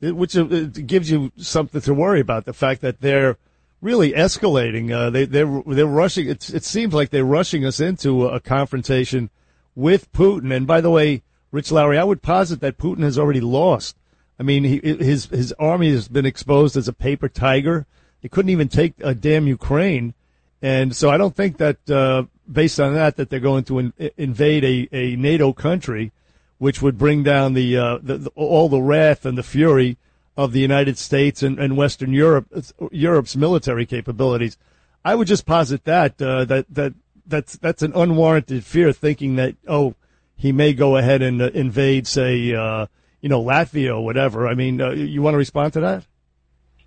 [0.00, 2.44] which uh, gives you something to worry about.
[2.44, 3.36] The fact that they're
[3.82, 4.90] really escalating.
[4.90, 6.28] Uh, they they're they're rushing.
[6.28, 9.28] It seems like they're rushing us into a confrontation
[9.74, 10.54] with Putin.
[10.56, 11.22] And by the way,
[11.52, 13.96] Rich Lowry, I would posit that Putin has already lost.
[14.40, 17.86] I mean, he, his his army has been exposed as a paper tiger.
[18.22, 20.14] They couldn't even take a damn Ukraine,
[20.62, 23.92] and so I don't think that uh, based on that that they're going to in,
[24.16, 26.10] invade a, a NATO country,
[26.58, 29.98] which would bring down the, uh, the, the all the wrath and the fury
[30.36, 32.46] of the United States and, and Western Europe
[32.90, 34.56] Europe's military capabilities.
[35.04, 36.94] I would just posit that uh, that that
[37.26, 39.94] that's that's an unwarranted fear, thinking that oh
[40.42, 42.86] he may go ahead and uh, invade, say uh,
[43.20, 44.48] you know Latvia or whatever.
[44.48, 46.04] I mean, uh, you want to respond to that?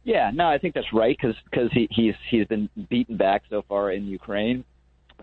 [0.04, 3.64] Yeah, no, I think that's right because because he, he's he's been beaten back so
[3.66, 4.66] far in Ukraine,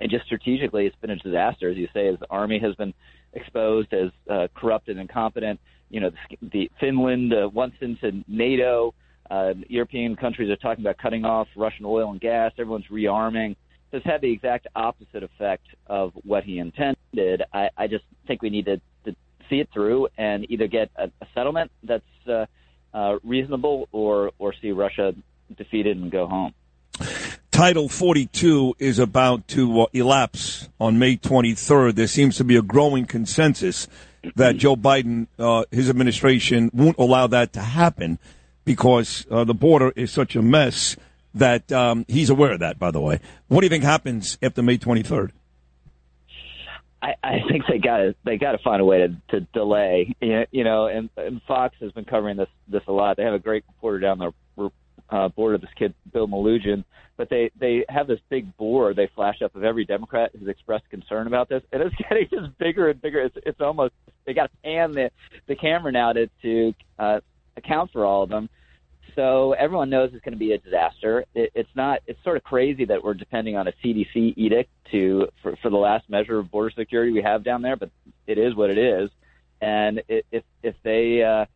[0.01, 1.69] and just strategically, it's been a disaster.
[1.69, 2.95] As you say, his army has been
[3.35, 5.61] exposed as uh, corrupt and incompetent.
[5.91, 8.95] You know, the, the Finland uh, once into NATO.
[9.31, 12.53] Uh, European countries are talking about cutting off Russian oil and gas.
[12.59, 13.57] Everyone's rearming.
[13.93, 17.43] This had the exact opposite effect of what he intended.
[17.53, 19.15] I, I just think we need to, to
[19.51, 22.47] see it through and either get a, a settlement that's uh,
[22.95, 25.15] uh, reasonable or or see Russia
[25.57, 26.55] defeated and go home.
[27.51, 31.95] Title 42 is about to uh, elapse on May 23rd.
[31.95, 33.89] There seems to be a growing consensus
[34.37, 38.19] that Joe Biden, uh, his administration, won't allow that to happen
[38.65, 40.97] because uh, the border is such a mess
[41.35, 43.21] that um, he's aware of that, by the way.
[43.49, 45.31] What do you think happens after May 23rd?
[47.03, 50.15] I, I think they got they got to find a way to, to delay.
[50.21, 53.17] You know, and, and Fox has been covering this this a lot.
[53.17, 54.33] They have a great reporter down the
[55.11, 56.85] uh, board of this kid Bill Melugin,
[57.17, 60.89] but they they have this big board they flash up of every Democrat who's expressed
[60.91, 63.21] concern about this, and it's getting just bigger and bigger.
[63.21, 63.95] It's it's almost
[64.25, 65.11] they got to pan the
[65.47, 67.21] the camera now to to uh,
[67.57, 68.49] account for all of them.
[69.15, 71.25] So everyone knows it's going to be a disaster.
[71.35, 72.01] It, it's not.
[72.07, 75.77] It's sort of crazy that we're depending on a CDC edict to for, for the
[75.77, 77.91] last measure of border security we have down there, but
[78.27, 79.11] it is what it is.
[79.61, 81.47] And if if they uh,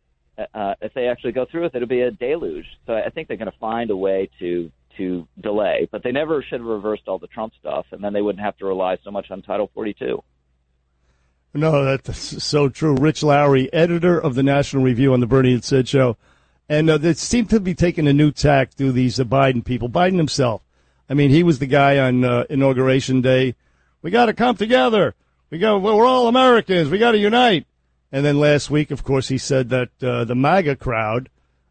[0.53, 2.65] uh, if they actually go through with it, it'll be a deluge.
[2.85, 6.41] So I think they're going to find a way to to delay, but they never
[6.41, 9.11] should have reversed all the Trump stuff, and then they wouldn't have to rely so
[9.11, 10.23] much on Title 42.
[11.53, 12.95] No, that's so true.
[12.95, 16.17] Rich Lowry, editor of the National Review on the Bernie and Sid show.
[16.69, 19.89] And uh, they seem to be taking a new tack through these uh, Biden people.
[19.89, 20.61] Biden himself.
[21.09, 23.55] I mean, he was the guy on uh, inauguration day.
[24.01, 25.15] We got to come together.
[25.49, 25.77] We go.
[25.77, 26.89] Well, we're all Americans.
[26.89, 27.65] We got to unite.
[28.11, 31.29] And then last week, of course, he said that uh, the MAGA crowd,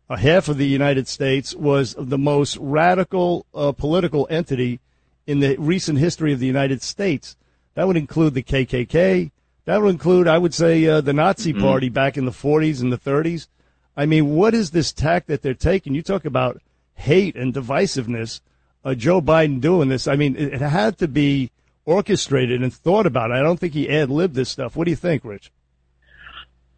[0.09, 4.81] uh, half of the United States, was the most radical uh, political entity
[5.27, 7.36] in the recent history of the United States.
[7.74, 9.31] That would include the KKK.
[9.66, 11.62] That would include, I would say, uh, the Nazi Mm-hmm.
[11.62, 13.48] Party back in the 40s and the 30s.
[13.97, 15.94] I mean, what is this tack that they're taking?
[15.94, 16.60] You talk about
[16.94, 18.40] hate and divisiveness.
[18.85, 20.06] Uh, Joe Biden doing this.
[20.06, 21.51] I mean, it, it had to be
[21.85, 23.32] orchestrated and thought about.
[23.32, 24.77] I don't think he ad libbed this stuff.
[24.77, 25.51] What do you think, Rich?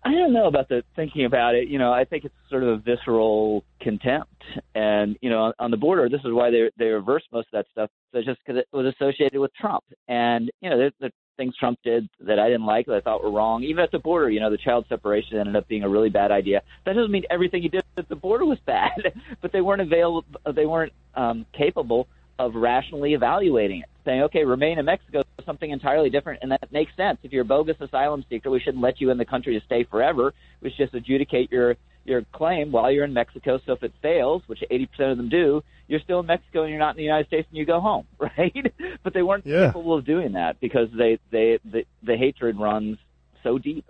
[0.05, 1.69] I don't know about the thinking about it.
[1.69, 4.43] You know, I think it's sort of a visceral contempt,
[4.75, 7.59] and you know, on, on the border, this is why they they reversed most of
[7.59, 7.91] that stuff.
[8.13, 11.79] So just because it was associated with Trump, and you know, there's the things Trump
[11.83, 13.63] did that I didn't like that I thought were wrong.
[13.63, 16.31] Even at the border, you know, the child separation ended up being a really bad
[16.31, 16.61] idea.
[16.85, 20.25] That doesn't mean everything he did at the border was bad, but they weren't available.
[20.55, 22.09] They weren't um, capable
[22.39, 26.71] of rationally evaluating it, saying, okay, remain in Mexico is something entirely different, and that
[26.73, 27.19] makes sense.
[27.23, 29.85] If you're a bogus asylum seeker, we shouldn't let you in the country to stay
[29.85, 30.33] forever.
[30.61, 33.61] We should just adjudicate your your claim while you're in Mexico.
[33.67, 36.79] So if it fails, which 80% of them do, you're still in Mexico and you're
[36.79, 38.73] not in the United States, and you go home, right?
[39.03, 39.67] but they weren't Yeah.
[39.67, 42.97] capable of doing that because they they the, the hatred runs
[43.43, 43.85] so deep.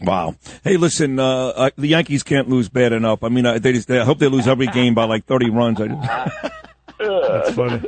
[0.00, 0.34] Wow.
[0.64, 3.22] Hey, listen, uh, uh, the Yankees can't lose bad enough.
[3.22, 5.50] I mean, I, they just, they, I hope they lose every game by like 30
[5.50, 5.80] runs.
[5.80, 6.50] I,
[7.02, 7.82] That's funny.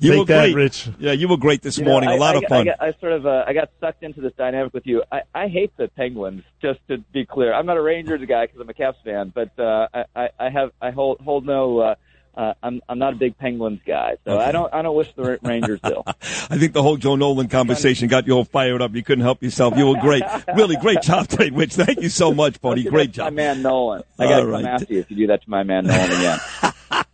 [0.00, 0.54] you Take were that, great.
[0.54, 0.88] Rich.
[0.98, 2.10] Yeah, you were great this You know, morning.
[2.10, 2.60] I- a lot I, of fun.
[2.60, 5.02] I, got, I sort of uh, I got sucked into this dynamic with you.
[5.10, 6.42] I, I hate the Penguins.
[6.60, 9.58] Just to be clear, I'm not a Rangers guy because I'm a Caps fan, but
[9.58, 11.78] uh, I, I, I have I hold hold no.
[11.78, 11.94] Uh,
[12.34, 15.38] uh, I'm I'm not a big Penguins guy, so I don't I don't wish the
[15.42, 16.02] Rangers ill.
[16.06, 18.94] I think the whole Joe Nolan conversation got you all fired up.
[18.94, 19.76] You couldn't help yourself.
[19.76, 20.22] You were great.
[20.56, 21.74] really great job today, Rich.
[21.74, 22.84] Thank you so much, buddy.
[22.84, 23.24] Great job.
[23.26, 24.02] my man Nolan.
[24.18, 24.64] I got to right.
[24.64, 26.38] come after you if you do that to my man Nolan again.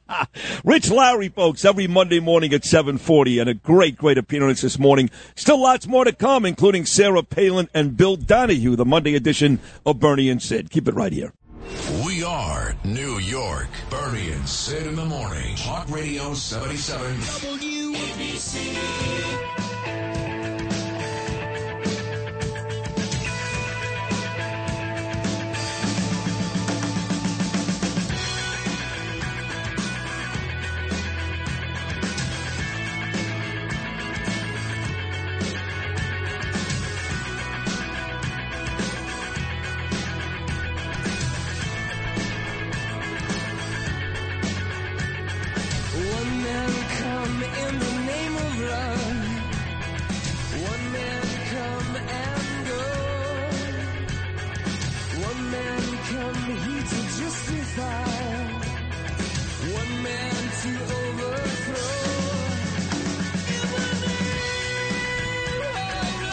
[0.65, 5.11] Rich Lowry, folks, every Monday morning at 740, and a great, great appearance this morning.
[5.35, 10.01] Still lots more to come, including Sarah Palin and Bill Donohue, the Monday edition of
[10.01, 10.71] Bernie and Sid.
[10.71, 11.33] Keep it right here.
[12.05, 13.69] We are New York.
[13.91, 15.57] Bernie and Sid in the morning.
[15.57, 17.17] Talk Radio 77.
[17.93, 19.58] WABC.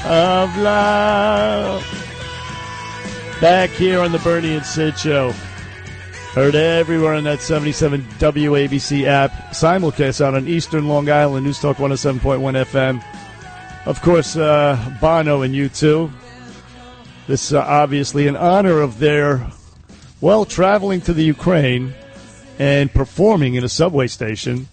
[0.08, 1.82] Of love.
[3.42, 5.32] Back here on the Bernie and Sid show.
[6.36, 9.32] Heard everywhere on that 77 WABC app.
[9.52, 13.04] Simulcast out on Eastern Long Island, News Talk 107.1 FM.
[13.88, 16.12] Of course, uh, Bono and U2.
[17.26, 19.48] This uh, obviously in honor of their,
[20.22, 21.96] well, traveling to the Ukraine
[22.60, 24.68] and performing in a subway station,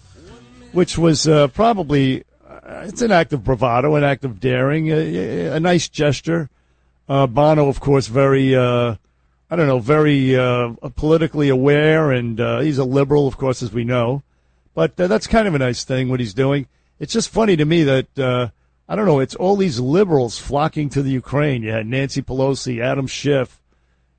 [0.73, 2.23] which was uh, probably
[2.81, 6.49] it's an act of bravado, an act of daring, a, a nice gesture.
[7.07, 8.95] Uh, Bono, of course, very uh,
[9.53, 13.71] I don't know, very uh, politically aware, and uh, he's a liberal, of course, as
[13.71, 14.23] we know.
[14.73, 16.65] But uh, that's kind of a nice thing what he's doing.
[16.99, 18.49] It's just funny to me that uh,
[18.89, 19.19] I don't know.
[19.19, 21.61] It's all these liberals flocking to the Ukraine.
[21.61, 23.61] You had Nancy Pelosi, Adam Schiff.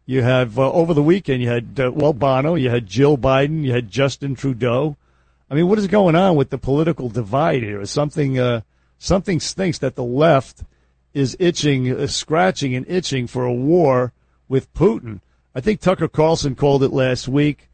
[0.06, 1.42] You have uh, over the weekend.
[1.42, 2.54] You had uh, well Bono.
[2.54, 3.64] You had Jill Biden.
[3.64, 4.96] You had Justin Trudeau.
[5.54, 7.86] I mean, what is going on with the political divide here?
[7.86, 8.62] Something uh,
[8.98, 10.64] something stinks that the left
[11.12, 14.12] is itching, uh, scratching, and itching for a war
[14.48, 15.20] with Putin.
[15.54, 17.70] I think Tucker Carlson called it last week.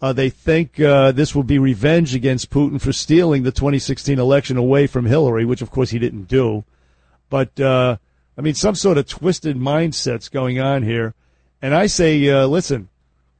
[0.00, 4.56] Uh, they think uh, this will be revenge against Putin for stealing the 2016 election
[4.56, 6.62] away from Hillary, which of course he didn't do.
[7.28, 7.96] But uh,
[8.38, 11.12] I mean, some sort of twisted mindsets going on here.
[11.60, 12.88] And I say, uh, listen,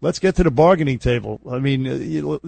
[0.01, 1.41] let's get to the bargaining table.
[1.51, 2.41] I mean, uh, you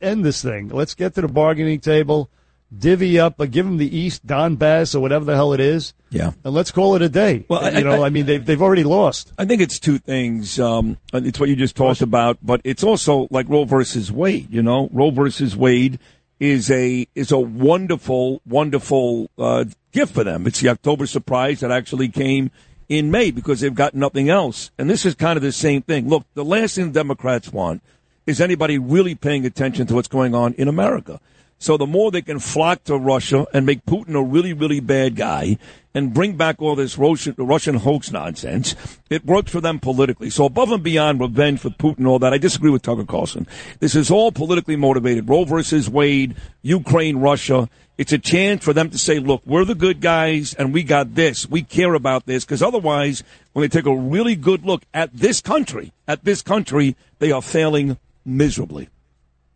[0.00, 0.68] end this thing.
[0.68, 2.30] Let's get to the bargaining table
[2.76, 5.94] divvy up, uh, give them the East Donbass or whatever the hell it is.
[6.10, 6.32] Yeah.
[6.44, 7.46] And let's call it a day.
[7.48, 9.32] Well, you I- know, I, I- mean, they've, they've already lost.
[9.38, 10.60] I think it's two things.
[10.60, 14.52] Um, it's what you just talked about, but it's also like Roe versus Wade.
[14.52, 15.98] You know, Roe versus Wade
[16.40, 20.46] is a is a wonderful, wonderful uh, gift for them.
[20.46, 22.50] It's the October surprise that actually came
[22.88, 24.70] in May because they've got nothing else.
[24.78, 26.08] And this is kind of the same thing.
[26.08, 27.82] Look, the last thing Democrats want
[28.26, 31.20] is anybody really paying attention to what's going on in America.
[31.58, 35.16] So the more they can flock to Russia and make Putin a really, really bad
[35.16, 35.58] guy
[35.92, 38.76] and bring back all this Russian, Russian hoax nonsense,
[39.10, 40.30] it works for them politically.
[40.30, 43.48] So above and beyond revenge for Putin all that, I disagree with Tucker Carlson.
[43.80, 45.28] This is all politically motivated.
[45.28, 47.68] Roe versus Wade, Ukraine, Russia.
[47.96, 51.16] It's a chance for them to say, look, we're the good guys and we got
[51.16, 51.50] this.
[51.50, 52.44] We care about this.
[52.44, 56.94] Because otherwise, when they take a really good look at this country, at this country,
[57.18, 58.88] they are failing miserably.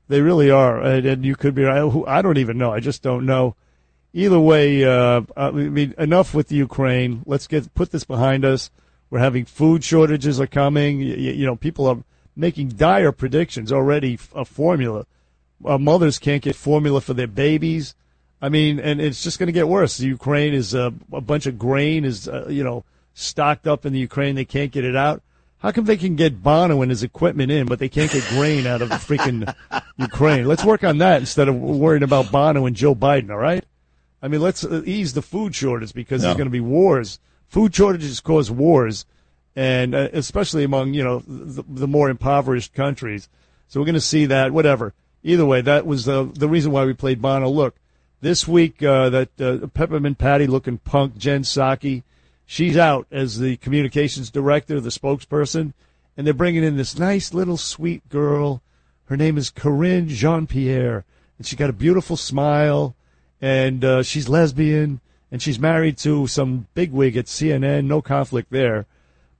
[0.09, 1.67] They really are, and, and you could be.
[1.67, 2.73] I, I don't even know.
[2.73, 3.57] I just don't know.
[4.13, 7.23] Either way, uh, I mean, enough with Ukraine.
[7.25, 8.71] Let's get put this behind us.
[9.09, 11.01] We're having food shortages are coming.
[11.01, 11.99] You, you know, people are
[12.37, 14.19] making dire predictions already.
[14.35, 15.07] A formula.
[15.65, 17.95] Uh, mothers can't get formula for their babies.
[18.43, 19.97] I mean, and it's just going to get worse.
[19.97, 22.85] The Ukraine is uh, a bunch of grain is uh, you know
[23.15, 24.35] stocked up in the Ukraine.
[24.35, 25.23] They can't get it out.
[25.63, 28.67] How come they can get Bono and his equipment in, but they can't get grain
[28.67, 29.55] out of the freaking
[29.97, 30.45] Ukraine?
[30.47, 33.31] Let's work on that instead of worrying about Bono and Joe Biden.
[33.31, 33.65] All right.
[34.21, 37.21] I mean, let's uh, ease the food shortage because there's going to be wars.
[37.47, 39.07] Food shortages cause wars,
[39.55, 43.29] and uh, especially among you know the, the more impoverished countries.
[43.69, 44.53] So we're going to see that.
[44.53, 44.95] Whatever.
[45.23, 47.49] Either way, that was the the reason why we played Bono.
[47.49, 47.77] Look,
[48.21, 52.03] this week uh, that uh, peppermint patty looking punk Jen Psaki,
[52.53, 55.73] she's out as the communications director, the spokesperson,
[56.17, 58.61] and they're bringing in this nice little sweet girl.
[59.07, 61.07] Her name is Karine Jean-Pierre,
[61.39, 62.95] and she got a beautiful smile,
[63.41, 65.01] and uh, she's lesbian,
[65.31, 67.87] and she's married to some bigwig at CNN.
[67.87, 68.85] No conflict there,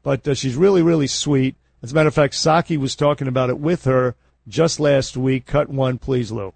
[0.03, 1.55] but uh, she's really, really sweet.
[1.83, 4.15] As a matter of fact, Psaki was talking about it with her
[4.49, 5.45] just last week.
[5.45, 6.55] Cut one, please, Lou.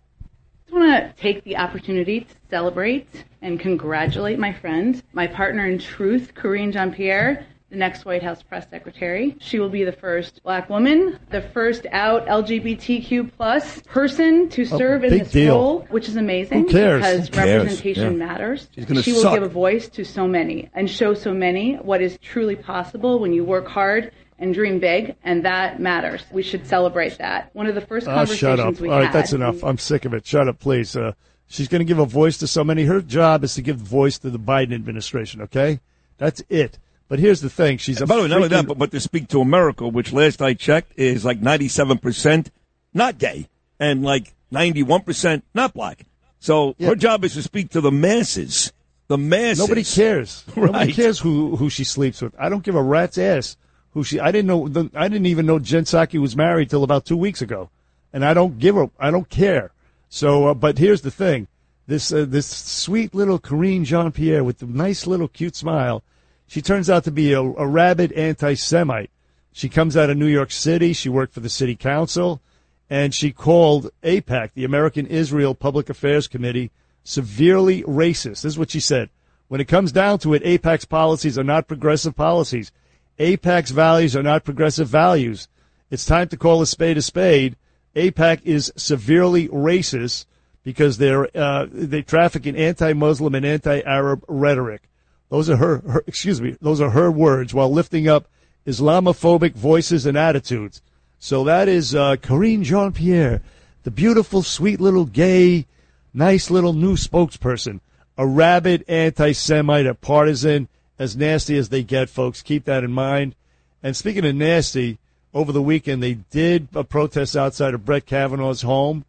[0.77, 5.79] I want to take the opportunity to celebrate and congratulate my friend, my partner in
[5.79, 9.37] truth, Karine Jean-Pierre, the next White House press secretary.
[9.41, 14.77] She will be the first black woman, the first out LGBTQ plus person to Oh,
[14.79, 15.55] serve in this deal.
[15.57, 17.01] role, which is amazing Who cares?
[17.01, 18.27] because representation Yeah.
[18.27, 18.69] matters.
[19.03, 19.33] She will suck.
[19.35, 23.33] give a voice to so many and show so many what is truly possible when
[23.33, 26.23] you work hard and dream big, and that matters.
[26.31, 27.51] We should celebrate that.
[27.55, 28.79] One of the first Oh, conversations shut up.
[28.81, 29.15] we All right, had.
[29.15, 29.63] that's enough.
[29.65, 30.27] I'm sick of it.
[30.27, 30.95] Shut up, please.
[30.97, 31.13] Uh,
[31.47, 32.85] she's going to give a voice to so many.
[32.85, 35.81] Her job is to give voice to the Biden administration, okay?
[36.19, 36.79] That's it.
[37.09, 37.79] But here's the thing.
[37.79, 40.13] She's a by the way, not only that, but, but to speak to America, which
[40.13, 42.49] last I checked is like 97%
[42.93, 43.49] not gay
[43.79, 46.05] and like 91% not black.
[46.41, 48.73] So her job is to speak to the masses.
[49.09, 49.61] The masses.
[49.61, 50.45] Nobody cares.
[50.57, 52.35] Nobody cares who who she sleeps with.
[52.39, 53.57] I don't give a rat's ass
[53.97, 54.21] who she.
[54.21, 54.69] I didn't know.
[54.69, 57.71] The, I didn't even know Jen Psaki was married till about two weeks ago,
[58.13, 58.91] and I don't give a.
[59.01, 59.73] I don't care.
[60.11, 61.49] So, uh, but here's the thing:
[61.87, 66.05] this uh, this sweet little Karine Jean-Pierre with the nice little cute smile,
[66.47, 69.11] she turns out to be a, a rabid anti-Semite.
[69.55, 70.93] She comes out of New York City.
[70.93, 72.43] She worked for the city council,
[72.91, 76.71] and she called AIPAC, the American Israel Public Affairs Committee,
[77.03, 78.43] severely racist.
[78.43, 79.09] This is what she said.
[79.49, 82.73] When it comes down to it, AIPAC's policies are not progressive policies.
[83.19, 85.49] AIPAC's values are not progressive values.
[85.91, 87.57] It's time to call a spade a spade.
[87.95, 90.27] AIPAC is severely racist
[90.63, 94.89] because they're uh, they traffic in anti-Muslim and anti-Arab rhetoric.
[95.31, 96.57] Those are her, her excuse me.
[96.61, 98.29] Those are her words while lifting up
[98.67, 100.83] Islamophobic voices and attitudes.
[101.19, 103.41] So that is uh, Karine Jean Pierre,
[103.85, 105.67] the beautiful, sweet little gay,
[106.13, 107.81] nice little new spokesperson.
[108.19, 110.69] A rabid anti Semite, a partisan,
[110.99, 112.43] as nasty as they get, folks.
[112.43, 113.35] Keep that in mind.
[113.83, 114.99] And speaking of nasty,
[115.35, 119.05] over the weekend they did a protest outside of Brett Kavanaugh's home.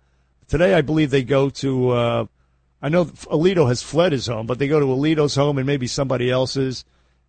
[0.48, 1.90] Today, I believe they go to.
[1.90, 2.26] Uh,
[2.82, 5.88] I know Alito has fled his home, but they go to Alito's home and maybe
[5.88, 6.86] somebody else's.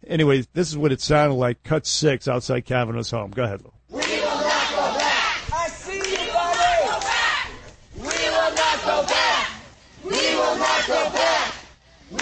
[0.06, 1.62] Anyway, this is what it sounded like.
[1.64, 3.30] Cut six outside Kavanaugh's home.
[3.30, 3.72] Go ahead, Lou.
[3.90, 5.52] We will not go back.
[5.52, 7.09] I see you, buddy.
[7.97, 9.51] We will not go back.
[10.05, 11.17] We will not go back.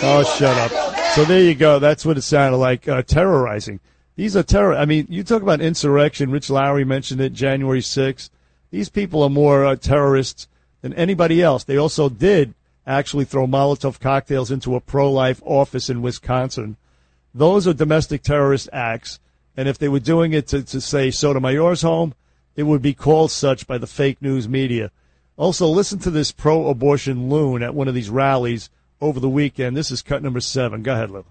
[0.02, 0.96] Oh, shut up.
[1.14, 1.78] So there you go.
[1.78, 2.88] That's what it sounded like.
[2.88, 3.80] Uh, terrorizing.
[4.16, 4.74] These are terror.
[4.74, 6.30] I mean, you talk about insurrection.
[6.30, 7.32] Rich Lowry mentioned it.
[7.32, 8.30] January 6th.
[8.70, 10.48] These people are more uh, terrorists
[10.82, 11.64] than anybody else.
[11.64, 12.54] They also did
[12.86, 16.76] actually throw Molotov cocktails into a pro-life office in Wisconsin.
[17.34, 19.20] Those are domestic terrorist acts.
[19.56, 22.14] And if they were doing it to, to say Sotomayor's home,
[22.56, 24.90] it would be called such by the fake news media.
[25.36, 29.76] Also, listen to this pro-abortion loon at one of these rallies over the weekend.
[29.76, 30.82] This is cut number seven.
[30.82, 31.24] Go ahead, Lou.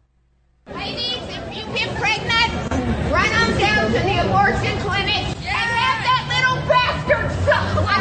[0.73, 2.71] Ladies, if you get pregnant,
[3.11, 7.95] run on down to the abortion clinic and have that little bastard suck my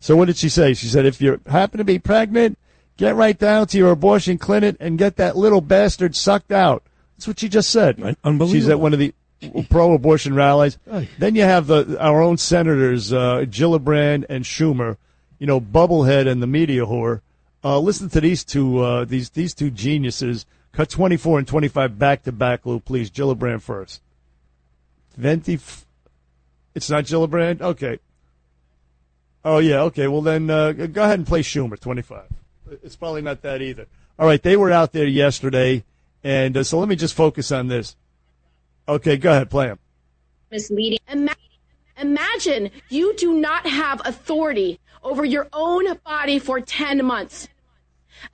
[0.00, 0.74] So what did she say?
[0.74, 2.58] She said, if you happen to be pregnant,
[2.96, 6.82] get right down to your abortion clinic and get that little bastard sucked out.
[7.16, 7.98] That's what she just said.
[8.24, 8.48] Unbelievable.
[8.48, 9.12] She's at one of the
[9.70, 10.78] pro-abortion rallies.
[11.18, 14.96] Then you have the our own senators, uh, Gillibrand and Schumer.
[15.38, 17.20] You know, Bubblehead and the media whore.
[17.62, 20.46] Uh, listen to these two uh, these these two geniuses.
[20.72, 23.10] Cut 24 and 25 back to back, Lou, please.
[23.10, 24.00] Gillibrand first.
[25.16, 25.54] Venti.
[25.54, 25.86] F-
[26.74, 27.60] it's not Gillibrand?
[27.60, 27.98] Okay.
[29.44, 30.06] Oh, yeah, okay.
[30.08, 32.24] Well, then uh, go ahead and play Schumer, 25.
[32.82, 33.86] It's probably not that either.
[34.18, 35.84] All right, they were out there yesterday,
[36.22, 37.96] and uh, so let me just focus on this.
[38.86, 39.78] Okay, go ahead, play them.
[40.50, 40.98] misleading.
[42.00, 44.78] Imagine you do not have authority
[45.08, 47.48] over your own body for 10 months.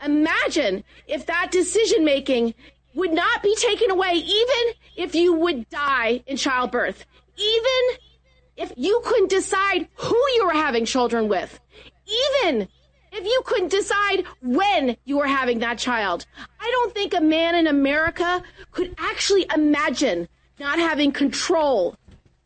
[0.04, 2.54] Imagine if that decision making
[2.94, 7.06] would not be taken away, even if you would die in childbirth,
[7.36, 7.98] even
[8.56, 11.60] if you couldn't decide who you were having children with,
[12.42, 12.68] even
[13.12, 16.26] if you couldn't decide when you were having that child.
[16.58, 18.42] I don't think a man in America
[18.72, 20.28] could actually imagine
[20.58, 21.96] not having control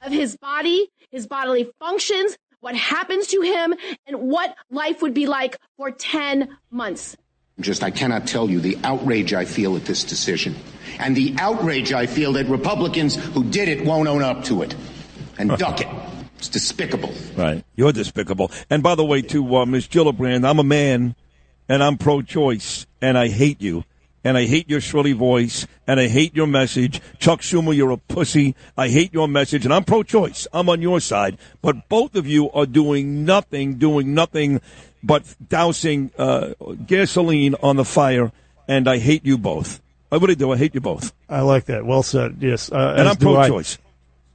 [0.02, 3.74] of his body, his bodily functions, what happens to him,
[4.06, 7.16] and what life would be like for 10 months.
[7.60, 10.54] Just, I cannot tell you the outrage I feel at this decision.
[11.00, 14.76] And the outrage I feel that Republicans who did it won't own up to it
[15.38, 15.88] and duck it.
[16.36, 17.12] It's despicable.
[17.36, 17.64] Right.
[17.74, 18.52] You're despicable.
[18.70, 19.88] And by the way, to uh, Ms.
[19.88, 21.16] Gillibrand, I'm a man
[21.68, 23.84] and I'm pro choice and I hate you.
[24.24, 27.00] And I hate your shrilly voice and I hate your message.
[27.18, 28.56] Chuck Schumer, you're a pussy.
[28.76, 30.46] I hate your message and I'm pro choice.
[30.52, 31.38] I'm on your side.
[31.62, 34.60] But both of you are doing nothing, doing nothing
[35.02, 36.54] but dousing uh,
[36.86, 38.32] gasoline on the fire.
[38.66, 39.80] And I hate you both.
[40.10, 40.52] I really do.
[40.52, 41.12] I hate you both.
[41.28, 41.84] I like that.
[41.84, 42.38] Well said.
[42.40, 43.78] Yes, uh, And I'm pro-choice.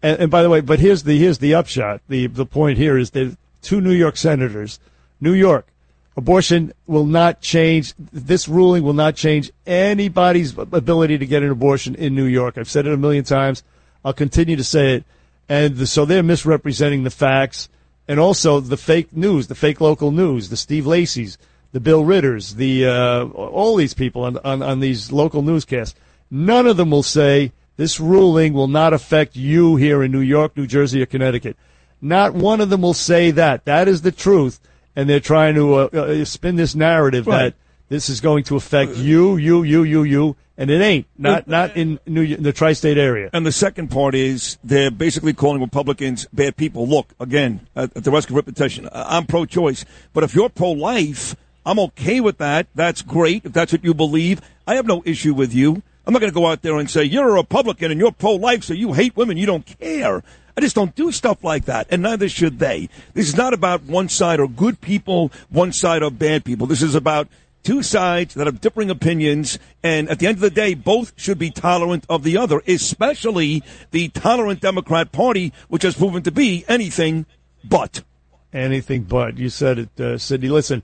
[0.02, 2.02] And, and by the way, but here's the here's the upshot.
[2.08, 4.80] The the point here is that two New York senators,
[5.20, 5.68] New York,
[6.16, 7.94] abortion will not change.
[7.98, 12.58] This ruling will not change anybody's ability to get an abortion in New York.
[12.58, 13.64] I've said it a million times.
[14.06, 15.04] I'll continue to say it.
[15.50, 17.70] And so they're misrepresenting the facts
[18.08, 21.38] and also the fake news, the fake local news, the Steve Lacy's,
[21.72, 25.96] the Bill Ritters, the uh, all these people on, on on these local newscasts.
[26.30, 30.56] None of them will say this ruling will not affect you here in New York,
[30.56, 31.58] New Jersey, or Connecticut.
[32.02, 33.66] Not one of them will say that.
[33.66, 34.60] That is the truth,
[34.96, 37.44] and they're trying to uh, uh, spin this narrative Right.
[37.44, 37.54] that
[37.90, 41.06] this is going to affect you, you, you, you, you, and it ain't.
[41.18, 43.30] Not not in New in the tri-state area.
[43.34, 46.88] And the second part is they're basically calling Republicans bad people.
[46.88, 49.86] Look, again, at, at the risk of repetition, I'm pro choice.
[50.14, 52.68] But if you're pro life, I'm okay with that.
[52.76, 53.46] That's great.
[53.46, 55.82] If that's what you believe, I have no issue with you.
[56.06, 58.34] I'm not going to go out there and say, you're a Republican and you're pro
[58.34, 59.38] life, so you hate women.
[59.38, 60.22] You don't care.
[60.56, 62.90] I just don't do stuff like that, and neither should they.
[63.14, 66.68] This is not about one side or good people, one side or bad people.
[66.68, 67.28] This is about
[67.64, 71.40] two sides that have differing opinions, and at the end of the day, both should
[71.40, 76.66] be tolerant of the other, especially the tolerant Democrat Party, which has proven to be
[76.68, 77.26] anything
[77.64, 78.04] but.
[78.52, 79.38] Anything but.
[79.38, 80.18] You said it, uh.
[80.30, 80.84] Listen,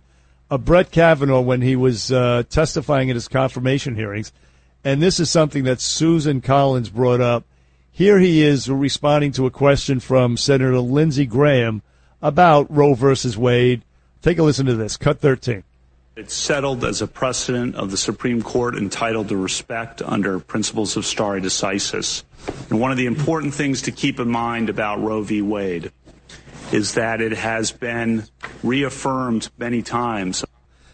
[0.49, 4.31] uh, Brett Kavanaugh, when he was uh, testifying at his confirmation hearings,
[4.83, 7.43] and this is something that Susan Collins brought up.
[7.99, 11.81] Here he is responding to a question from Senator Lindsey Graham
[12.21, 13.81] about Roe versus Wade.
[14.21, 14.95] Take a listen to this.
[14.95, 15.65] Cut 13.
[16.15, 21.05] It's settled as a precedent of the Supreme Court entitled to respect under principles of
[21.05, 22.23] stare decisis.
[22.69, 25.41] And one of the important things to keep in mind about Roe v.
[25.41, 25.91] Wade
[26.71, 28.23] is that it has been
[28.63, 30.45] reaffirmed many times.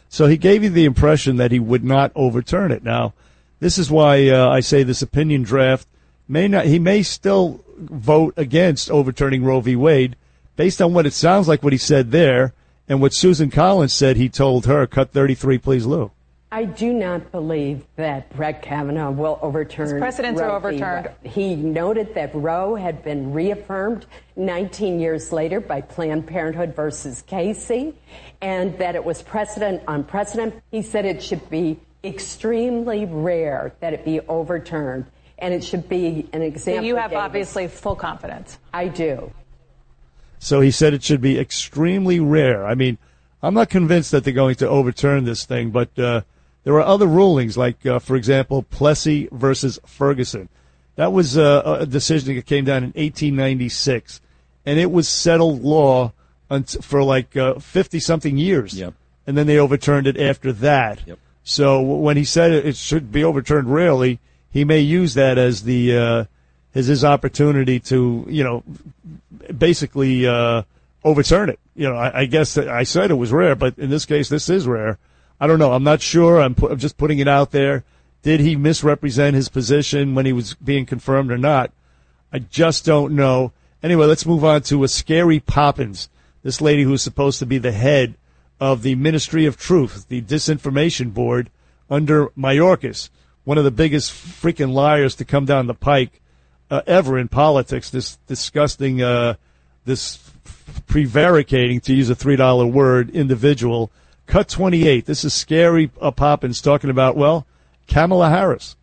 [0.10, 2.84] So he gave you the impression that he would not overturn it.
[2.84, 3.14] Now,
[3.60, 5.88] this is why uh, I say this opinion draft
[6.28, 6.66] may not.
[6.66, 9.76] He may still vote against overturning Roe v.
[9.76, 10.16] Wade,
[10.56, 12.54] based on what it sounds like what he said there
[12.88, 14.18] and what Susan Collins said.
[14.18, 16.12] He told her, "Cut thirty-three, please, Lou."
[16.52, 19.90] I do not believe that Brett Kavanaugh will overturn.
[19.90, 21.10] His precedents Roe are overturned.
[21.24, 24.06] He noted that Roe had been reaffirmed
[24.38, 27.94] 19 years later by Planned Parenthood versus Casey,
[28.42, 30.54] and that it was precedent on precedent.
[30.72, 35.08] He said it should be extremely rare that it be overturned,
[35.38, 36.86] and it should be an So example.
[36.86, 37.24] you have Davis.
[37.24, 38.58] obviously full confidence.
[38.74, 39.32] I do.
[40.40, 42.66] So he said it should be extremely rare.
[42.66, 42.98] I mean,
[43.42, 46.22] I'm not convinced that they're going to overturn this thing, but uh,
[46.64, 50.50] there are other rulings, like, uh, for example, Plessy versus Ferguson.
[50.96, 54.22] That was uh, a decision that came down in 1896,
[54.66, 56.14] and it was settled law
[56.50, 58.74] unt- for like 50 something years.
[58.80, 58.94] Yep.
[59.28, 61.02] And then they overturned it after that.
[61.06, 61.20] Yep.
[61.44, 64.20] So when he said it, it should be overturned rarely,
[64.56, 66.26] he may use that as the uh,
[66.74, 68.64] as his opportunity to, you know,
[69.56, 70.62] basically uh,
[71.04, 71.60] overturn it.
[71.76, 74.50] You know, I, I guess I said it was rare, but in this case, this
[74.50, 74.98] is rare.
[75.42, 75.74] I don't know.
[75.74, 76.40] I'm not sure.
[76.40, 77.84] I'm, pu- I'm just putting it out there.
[78.22, 81.72] Did he misrepresent his position when he was being confirmed or not?
[82.32, 83.52] I just don't know.
[83.84, 86.08] Anyway, let's move on to a scary Poppins.
[86.44, 88.16] This lady who's supposed to be the head
[88.62, 91.50] of the Ministry of Truth, the disinformation board
[91.90, 93.10] under Mayorkas,
[93.46, 96.22] one of the biggest freaking liars to come down the pike
[96.70, 97.90] uh, ever in politics.
[97.90, 99.36] This disgusting, uh,
[99.86, 100.20] this
[100.88, 103.92] prevaricating, to use a three dollar word, individual.
[104.26, 105.06] Cut twenty eight.
[105.06, 105.92] This is scary.
[106.02, 107.46] Uh, Poppins talking about well,
[107.88, 108.76] Kamala Harris.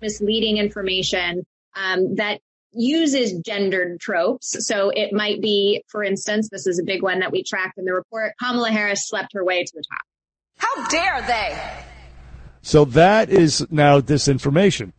[0.00, 1.44] misleading information
[1.76, 2.40] um, that
[2.72, 4.56] uses gendered tropes.
[4.66, 7.84] So it might be, for instance, this is a big one that we tracked in
[7.84, 8.32] the report.
[8.40, 10.02] Kamala Harris slept her way to the top.
[10.58, 11.58] How dare they?
[12.68, 14.92] So that is now disinformation.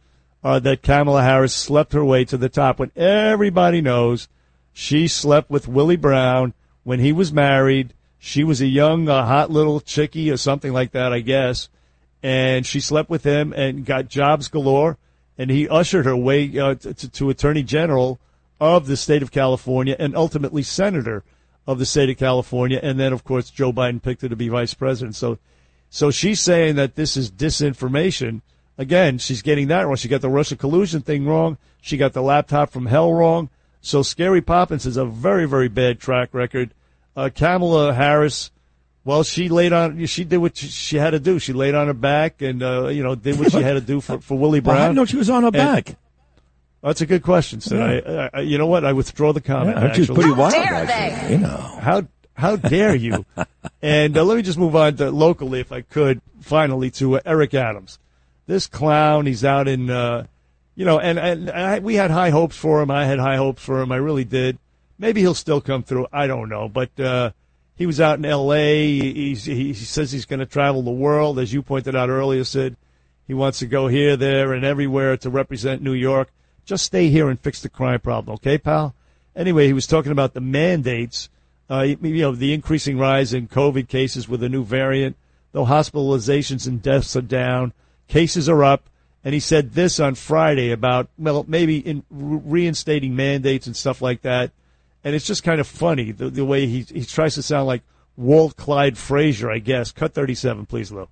[0.44, 4.28] Uh, that Kamala Harris slept her way to the top when everybody knows
[4.74, 7.94] she slept with Willie Brown when he was married.
[8.18, 11.70] She was a young, uh, hot little chickie or something like that, I guess.
[12.24, 14.98] And she slept with him and got jobs galore.
[15.38, 18.20] And he ushered her way uh, to, to Attorney General
[18.60, 21.24] of the state of California and ultimately Senator
[21.68, 22.80] of the state of California.
[22.82, 25.16] And then, of course, Joe Biden picked her to be vice president.
[25.16, 25.38] So
[25.90, 28.42] so she's saying that this is disinformation.
[28.78, 29.96] Again, she's getting that wrong.
[29.96, 31.58] She got the Russia collusion thing wrong.
[31.82, 33.50] She got the laptop from hell wrong.
[33.82, 36.72] So Scary Poppins has a very, very bad track record.
[37.16, 38.52] Uh, Kamala Harris,
[39.04, 41.40] well, she laid on, she did what she had to do.
[41.40, 44.00] She laid on her back and, uh, you know, did what she had to do
[44.02, 44.78] for, for Willie Well, Brown.
[44.78, 45.96] how do you know she was on her And- back?
[46.82, 47.78] That's a good question, Sid.
[48.06, 48.30] Yeah.
[48.34, 48.86] I, I, you know what?
[48.86, 49.76] I withdraw the comment.
[49.78, 50.16] Yeah, she's actually.
[50.24, 51.34] pretty wild, actually.
[51.34, 51.58] You know.
[51.58, 52.08] How
[52.40, 53.26] how dare you?
[53.82, 57.22] and uh, let me just move on to locally, if I could, finally to uh,
[57.26, 58.00] Eric Adams.
[58.48, 60.26] This clown, he's out in, uh,
[60.76, 62.90] you know, and and I, we had high hopes for him.
[62.90, 63.92] I had high hopes for him.
[63.92, 64.58] I really did.
[64.98, 66.08] Maybe he'll still come through.
[66.12, 67.32] I don't know, but uh,
[67.76, 68.86] he was out in L.A.
[68.86, 72.76] He, he says he's going to travel the world, as you pointed out earlier, Sid.
[73.28, 76.32] He wants to go here, there, and everywhere to represent New York.
[76.66, 78.96] Just stay here and fix the crime problem, okay, pal?
[79.36, 81.30] Anyway, he was talking about the mandates,
[81.70, 85.16] uh, you know, the increasing rise in COVID cases with a new variant,
[85.52, 87.74] though hospitalizations and deaths are down,
[88.08, 88.90] cases are up.
[89.24, 94.22] And he said this on Friday about, well, maybe in reinstating mandates and stuff like
[94.22, 94.52] that.
[95.04, 97.84] And it's just kind of funny the, the way he, he tries to sound like
[98.16, 99.92] Walt Clyde Frazier, I guess.
[99.92, 101.08] Cut 37, please, Lou.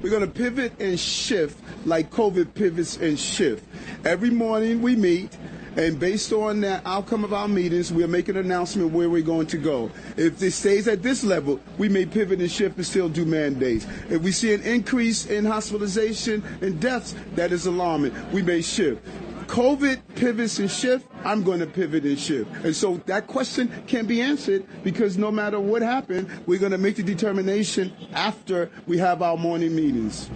[0.00, 3.64] We're going to pivot and shift like COVID pivots and shift.
[4.04, 5.36] Every morning we meet,
[5.76, 9.46] and based on the outcome of our meetings, we'll make an announcement where we're going
[9.48, 9.90] to go.
[10.16, 13.86] If it stays at this level, we may pivot and shift and still do mandates.
[14.08, 18.14] If we see an increase in hospitalization and deaths, that is alarming.
[18.32, 19.06] We may shift.
[19.48, 22.50] COVID pivots and shift, I'm going to pivot and shift.
[22.64, 26.78] And so that question can be answered because no matter what happened, we're going to
[26.78, 30.28] make the determination after we have our morning meetings.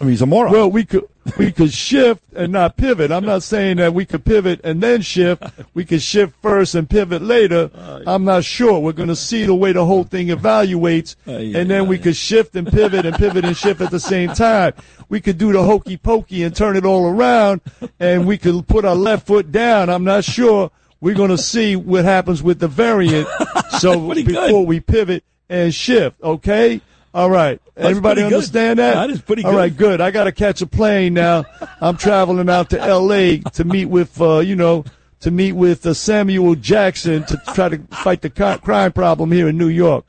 [0.00, 0.52] I mean, he's a moron.
[0.52, 1.04] Well, we could
[1.36, 3.10] we could shift and not pivot.
[3.10, 5.42] I'm not saying that we could pivot and then shift.
[5.74, 7.70] We could shift first and pivot later.
[8.06, 8.78] I'm not sure.
[8.80, 12.54] We're going to see the way the whole thing evaluates, and then we could shift
[12.56, 14.72] and pivot and pivot and shift at the same time.
[15.08, 17.60] We could do the hokey pokey and turn it all around,
[17.98, 19.88] and we could put our left foot down.
[19.90, 20.70] I'm not sure.
[21.00, 23.28] We're going to see what happens with the variant.
[23.78, 24.46] So Pretty good.
[24.46, 26.80] before we pivot and shift, okay?
[27.14, 27.60] All right.
[27.74, 28.36] That's Everybody pretty good.
[28.36, 28.94] understand that?
[28.94, 29.56] That is pretty All good.
[29.56, 30.00] right, good.
[30.00, 31.44] I got to catch a plane now.
[31.80, 33.38] I'm traveling out to L.A.
[33.38, 34.84] to meet with, uh, you know,
[35.20, 39.56] to meet with uh, Samuel Jackson to try to fight the crime problem here in
[39.58, 40.04] New York.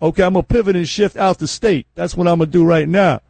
[0.00, 1.86] Okay, I'm going to pivot and shift out the state.
[1.94, 3.20] That's what I'm going to do right now.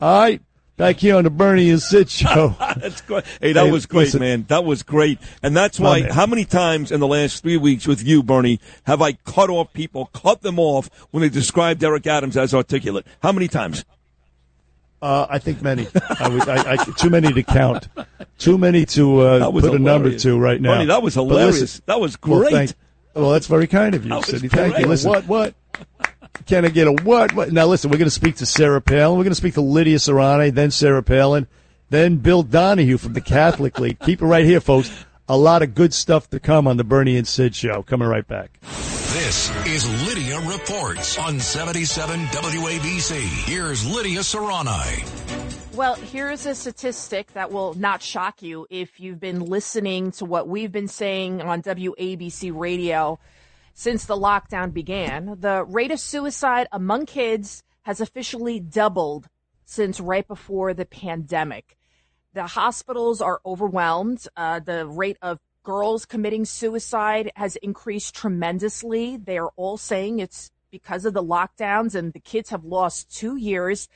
[0.00, 0.40] All right.
[0.78, 2.54] Back here on the Bernie and Sid show.
[2.76, 3.24] That's great.
[3.40, 4.20] Hey, that Hey, was great, listen.
[4.20, 4.44] man.
[4.48, 5.18] That was great.
[5.42, 6.10] And that's why, man.
[6.12, 9.72] how many times in the last three weeks with you, Bernie, have I cut off
[9.72, 13.04] people, cut them off when they describe Derek Adams as articulate?
[13.22, 13.84] How many times?
[15.02, 15.86] Uh, I think many.
[16.20, 17.88] I was, I, I, too many to count.
[18.38, 20.74] Too many to uh, That was put a number to right now.
[20.74, 21.60] Bernie, that was hilarious.
[21.60, 22.52] listen- That was Well, great.
[22.52, 22.72] thank-
[23.14, 24.48] well, that's very kind of you, That was Sidney.
[24.48, 24.86] Thank you.
[24.86, 25.26] Listen, what?
[25.26, 25.54] What?
[26.46, 27.34] Can I get a what?
[27.34, 27.52] what?
[27.52, 29.18] Now, listen, we're going to speak to Sarah Palin.
[29.18, 31.46] We're going to speak to Lydia Serrane, then Sarah Palin,
[31.90, 33.98] then Bill Donohue from the Catholic League.
[34.04, 34.90] Keep it right here, folks.
[35.28, 37.82] A lot of good stuff to come on the Bernie and Sid show.
[37.82, 38.58] Coming right back.
[38.62, 43.20] This is Lydia Reports on 77 WABC.
[43.46, 45.74] Here's Lydia Serrani.
[45.74, 50.48] Well, here's a statistic that will not shock you if you've been listening to what
[50.48, 53.18] we've been saying on WABC radio
[53.78, 55.36] since the lockdown began.
[55.38, 59.28] The rate of suicide among kids has officially doubled
[59.66, 61.78] since right before the pandemic.
[62.34, 64.26] The hospitals are overwhelmed.
[64.36, 69.16] Uh, the rate of girls committing suicide has increased tremendously.
[69.16, 73.36] They are all saying it's because of the lockdowns and the kids have lost two
[73.36, 73.86] years.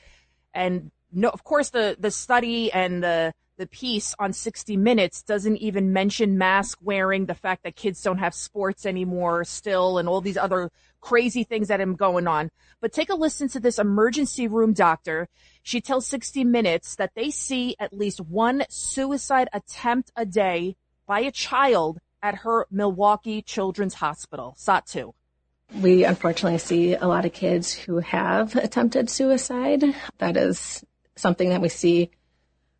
[0.53, 5.57] And no, of course, the, the study and the, the piece on 60 Minutes doesn't
[5.57, 10.21] even mention mask wearing, the fact that kids don't have sports anymore still, and all
[10.21, 10.71] these other
[11.01, 12.49] crazy things that are going on.
[12.81, 15.27] But take a listen to this emergency room doctor.
[15.61, 20.75] She tells 60 Minutes that they see at least one suicide attempt a day
[21.05, 25.13] by a child at her Milwaukee Children's Hospital, SOT2.
[25.81, 29.83] We unfortunately see a lot of kids who have attempted suicide.
[30.19, 30.83] That is
[31.15, 32.11] something that we see,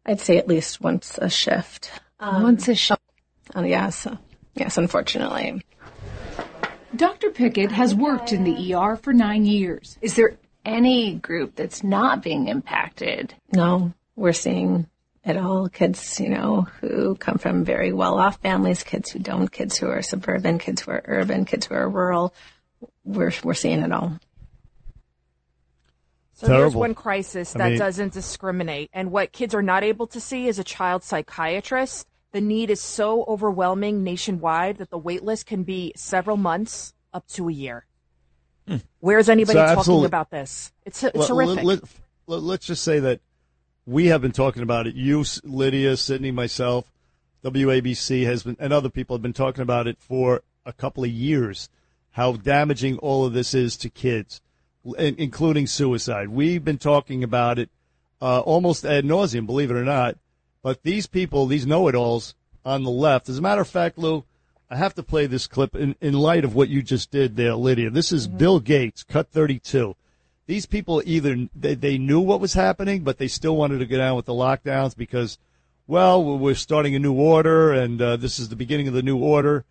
[0.06, 1.92] I'd say, at least once a shift.
[2.20, 3.02] once a shift.
[3.56, 4.08] Oh, yes.
[4.56, 5.62] Yes, unfortunately.
[6.96, 7.32] Dr.
[7.32, 9.98] Pickett has worked in the ER for nine years.
[10.02, 13.34] Is there any group that's not being impacted?
[13.52, 14.88] No, we're seeing
[15.26, 15.70] it all.
[15.70, 19.88] Kids, you know, who come from very well off families, kids who don't, kids who
[19.88, 22.34] are suburban, kids who are urban, kids who are rural.
[23.04, 24.20] We're, we're seeing it all.
[26.44, 26.80] So there's Terrible.
[26.82, 28.90] one crisis I that mean- doesn't discriminate.
[28.94, 32.06] And what kids are not able to see is a child psychiatrist.
[32.34, 37.26] The need is so overwhelming nationwide that the wait list can be several months up
[37.30, 37.86] to a year.
[38.68, 38.78] Hmm.
[39.00, 40.72] Where's anybody So talking about this?
[40.86, 41.64] It's, it's Let- horrific.
[41.64, 41.82] Let,
[42.28, 43.22] let, us just say that
[43.86, 44.96] we have been talking about it.
[44.96, 46.92] You, Lydia, Sydney, myself,
[47.44, 51.10] WABC has been, and other people have been talking about it for a couple of
[51.10, 51.70] years.
[52.12, 54.42] How damaging all of this is to kids,
[54.98, 56.30] including suicide.
[56.30, 57.70] We've been talking about it
[58.22, 60.18] uh, almost ad nauseum, believe it or not.
[60.62, 64.24] But these people, these know-it-alls on the left, as a matter of fact, Lou,
[64.70, 67.54] I have to play this clip in, in light of what you just did there,
[67.54, 67.90] Lydia.
[67.90, 69.96] This is Bill Gates, cut 32.
[70.48, 73.98] These people either they, they knew what was happening, but they still wanted to go
[73.98, 75.38] down with the lockdowns because,
[75.86, 79.18] well, we're starting a new order, and uh, this is the beginning of the new
[79.18, 79.66] order.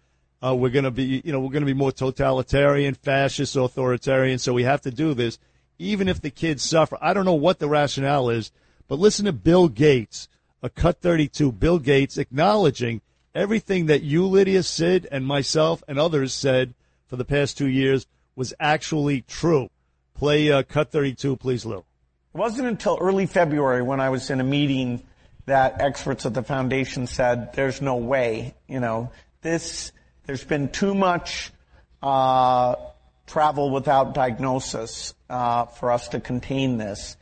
[0.44, 4.38] Uh, we're going to be, you know, we're going to be more totalitarian, fascist, authoritarian.
[4.38, 5.38] So we have to do this,
[5.78, 6.98] even if the kids suffer.
[7.00, 8.50] I don't know what the rationale is,
[8.88, 10.28] but listen to Bill Gates,
[10.62, 11.52] a cut 32.
[11.52, 13.02] Bill Gates acknowledging
[13.34, 16.74] everything that you, Lydia, Sid, and myself and others said
[17.06, 19.70] for the past two years was actually true.
[20.14, 21.78] Play uh, cut 32, please, Lou.
[21.78, 25.02] It wasn't until early February when I was in a meeting
[25.46, 29.10] that experts at the foundation said, there's no way, you know,
[29.42, 29.92] this,
[30.26, 31.52] there's been too much
[32.02, 32.76] uh,
[33.26, 37.16] travel without diagnosis uh, for us to contain this.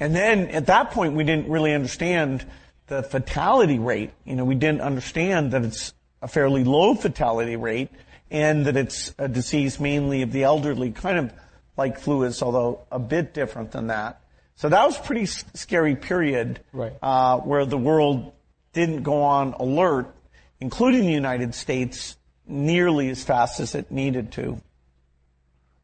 [0.00, 2.44] And then at that point, we didn't really understand
[2.88, 4.10] the fatality rate.
[4.24, 7.90] You know, we didn't understand that it's a fairly low fatality rate
[8.30, 11.32] and that it's a disease mainly of the elderly, kind of
[11.76, 14.20] like flu is, although a bit different than that.
[14.56, 16.92] So that was a pretty scary period Right.
[17.02, 18.32] uh, where the world
[18.72, 20.14] didn't go on alert,
[20.60, 22.16] including the United States,
[22.52, 24.60] nearly as fast as it needed to.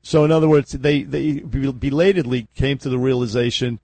[0.03, 3.81] So, in other words, they, they belatedly came to the realization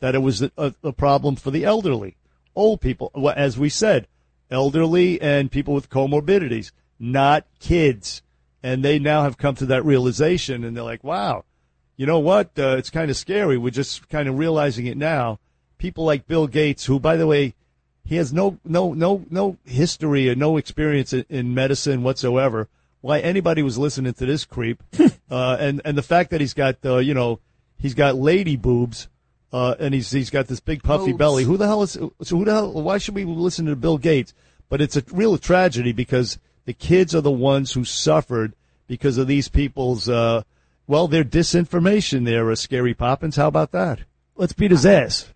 [0.00, 2.16] that it was a, a problem for the elderly,
[2.54, 4.06] old people, as we said,
[4.50, 8.22] elderly and people with comorbidities, not kids.
[8.62, 11.44] And they now have come to that realization, and they're like, wow,
[11.96, 12.50] you know what?
[12.58, 13.58] Uh, it's kind of scary.
[13.58, 15.38] We're just kind of realizing it now.
[15.78, 17.54] People like Bill Gates, who, by the way,
[18.08, 22.66] he has no no no no history or no experience in, in medicine whatsoever.
[23.02, 24.82] Why anybody was listening to this creep,
[25.30, 27.38] uh, and and the fact that he's got uh, you know
[27.76, 29.08] he's got lady boobs,
[29.52, 31.18] uh, and he's he's got this big puffy Boobs.
[31.18, 31.44] belly.
[31.44, 32.14] Who the hell is so?
[32.30, 32.72] Who the hell?
[32.72, 34.32] Why should we listen to Bill Gates?
[34.70, 38.54] But it's a real tragedy because the kids are the ones who suffered
[38.86, 40.44] because of these people's uh,
[40.86, 42.24] well, their disinformation.
[42.24, 43.36] There, uh, Scary Poppins.
[43.36, 44.00] How about that?
[44.34, 45.30] Let's beat his ass.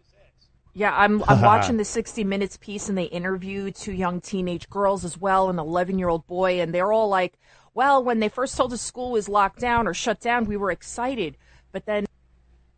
[0.74, 5.04] Yeah, I'm I'm watching the 60 Minutes piece, and they interview two young teenage girls
[5.04, 7.34] as well, an 11 year old boy, and they're all like,
[7.74, 10.70] "Well, when they first told us school was locked down or shut down, we were
[10.70, 11.36] excited,
[11.72, 12.06] but then."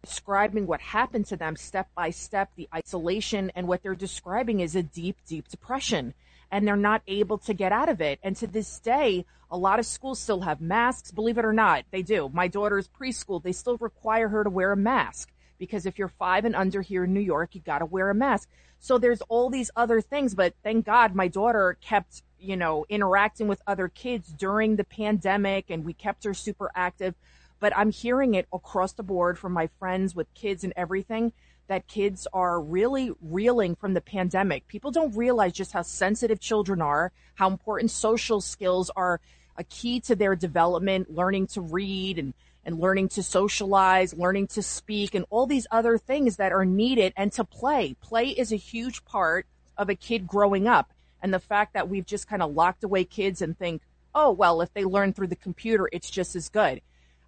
[0.04, 4.76] Describing what happened to them step by step, the isolation, and what they're describing is
[4.76, 6.12] a deep, deep depression.
[6.50, 8.18] And they're not able to get out of it.
[8.22, 11.10] And to this day, a lot of schools still have masks.
[11.10, 12.30] Believe it or not, they do.
[12.34, 16.44] My daughter's preschool, they still require her to wear a mask because if you're five
[16.44, 18.48] and under here in New York, you got to wear a mask.
[18.80, 23.48] So there's all these other things, but thank God my daughter kept, you know, interacting
[23.48, 27.14] with other kids during the pandemic and we kept her super active.
[27.60, 31.32] But I'm hearing it across the board from my friends with kids and everything
[31.66, 34.68] that kids are really reeling from the pandemic.
[34.68, 39.20] People don't realize just how sensitive children are, how important social skills are
[39.56, 42.34] a key to their development, learning to read and
[42.64, 47.12] and learning to socialize, learning to speak, and all these other things that are needed,
[47.16, 47.94] and to play.
[48.00, 49.46] Play is a huge part
[49.76, 50.92] of a kid growing up.
[51.22, 53.82] And the fact that we've just kind of locked away kids and think,
[54.14, 56.80] oh, well, if they learn through the computer, it's just as good.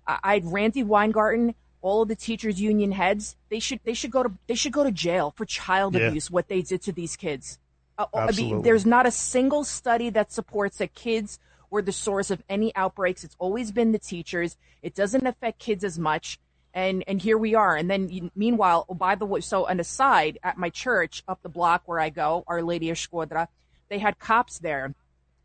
[0.07, 4.23] I I'd Randi Weingarten, all of the teachers union heads, they should they should go
[4.23, 6.09] to they should go to jail for child Yeah.
[6.09, 6.31] abuse.
[6.31, 7.59] What they did to these kids.
[7.99, 8.55] Uh, I Absolutely.
[8.55, 11.39] mean, there's not a single study that supports that kids
[11.71, 13.25] were the source of any outbreaks.
[13.25, 14.57] It's always been the teachers.
[14.83, 16.39] It doesn't affect kids as much.
[16.75, 17.77] And and here we are.
[17.77, 21.49] And then meanwhile, oh, by the way, so an aside at my church up the
[21.49, 23.49] block where I go, Our Lady of Shkodra,
[23.89, 24.95] they had cops there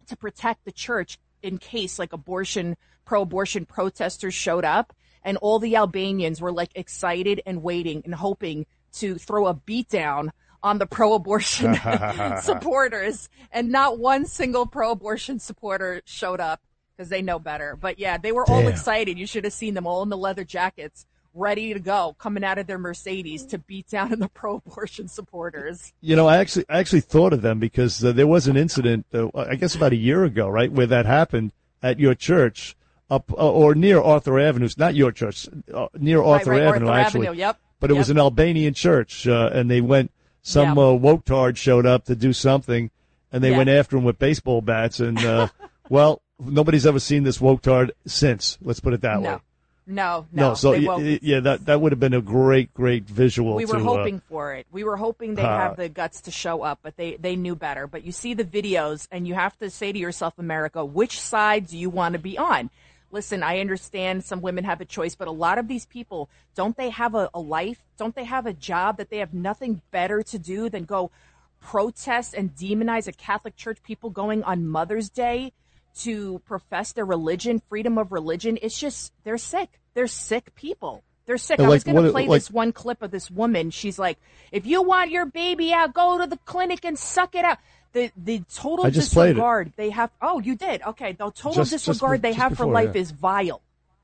[0.07, 2.75] to protect the church in case like abortion
[3.05, 4.93] pro-abortion protesters showed up
[5.23, 10.29] and all the Albanians were like excited and waiting and hoping to throw a beatdown
[10.63, 11.75] on the pro-abortion
[12.41, 13.29] supporters.
[13.51, 16.61] And not one single pro-abortion supporter showed up
[16.95, 17.75] because they know better.
[17.79, 19.17] But yeah they were all excited.
[19.17, 22.57] You should have seen them all in the leather jackets ready to go coming out
[22.57, 25.93] of their mercedes to beat down the pro-abortion supporters.
[26.01, 29.05] You know, I actually I actually thought of them because uh, there was an incident,
[29.13, 32.75] uh, I guess about a year ago, right, where that happened at your church
[33.09, 34.65] up uh, or near Arthur Avenue.
[34.65, 37.27] It's not your church, uh, near Arthur right, Avenue, Arthur actually.
[37.27, 40.11] Avenue, yep, But it was an Albanian church, uh, and they went.
[40.41, 40.83] Some Yeah.
[40.87, 42.89] uh, woke tard showed up to do something,
[43.31, 43.57] and they Yeah.
[43.57, 44.99] went after him with baseball bats.
[44.99, 45.47] And uh,
[45.89, 48.57] well, nobody's ever seen this woke tard since.
[48.61, 49.27] Let's put it that way.
[49.29, 49.41] no
[49.87, 53.55] no no, so y- yeah, that that would have been a great, great visual.
[53.55, 54.65] we were to, hoping uh, for it.
[54.71, 57.55] We were hoping they'd uh, have the guts to show up, but they they knew
[57.55, 57.87] better.
[57.87, 61.67] But you see the videos, and you have to say to yourself, America, which side
[61.67, 62.69] do you want to be on?
[63.11, 66.77] Listen, I understand some women have a choice, but a lot of these people don't
[66.77, 67.83] they have a, a life?
[67.97, 71.11] Don't they have a job that they have nothing better to do than go
[71.59, 73.83] protest and demonize a Catholic church?
[73.83, 75.53] People going on Mother's Day
[75.99, 78.57] to profess their religion, freedom of religion.
[78.61, 79.79] It's just they're sick.
[79.93, 81.03] They're sick people.
[81.25, 81.59] They're sick.
[81.59, 83.71] And I was going to play like- this one clip of this woman.
[83.71, 84.17] She's like,
[84.51, 87.59] "If you want your baby out, go to the clinic and suck it out."
[87.93, 89.33] The the total I just played it.
[89.33, 90.11] disregard they have.
[90.21, 90.81] Oh, you did.
[90.83, 93.01] Okay, the total Just- just disregard be- they just have for life yeah.
[93.01, 93.61] is vile,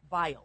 [0.10, 0.44] vile.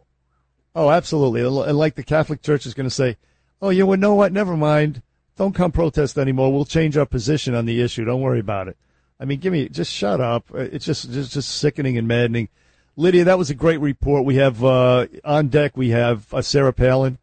[0.75, 1.41] Oh, absolutely.
[1.41, 3.17] And like the Catholic Church is going to say,
[3.61, 4.31] oh, you know what?
[4.33, 5.01] Never mind.
[5.37, 6.51] Don't come protest anymore.
[6.53, 8.05] We'll change our position on the issue.
[8.05, 8.77] Don't worry about it.
[9.19, 10.45] I mean, give me just shut up.
[10.53, 12.49] Uh, It's just just just sickening and maddening.
[12.95, 14.25] Lydia, that was a great report.
[14.25, 15.75] We have uh, on deck.
[15.75, 17.17] We have uh, Sarah Palin,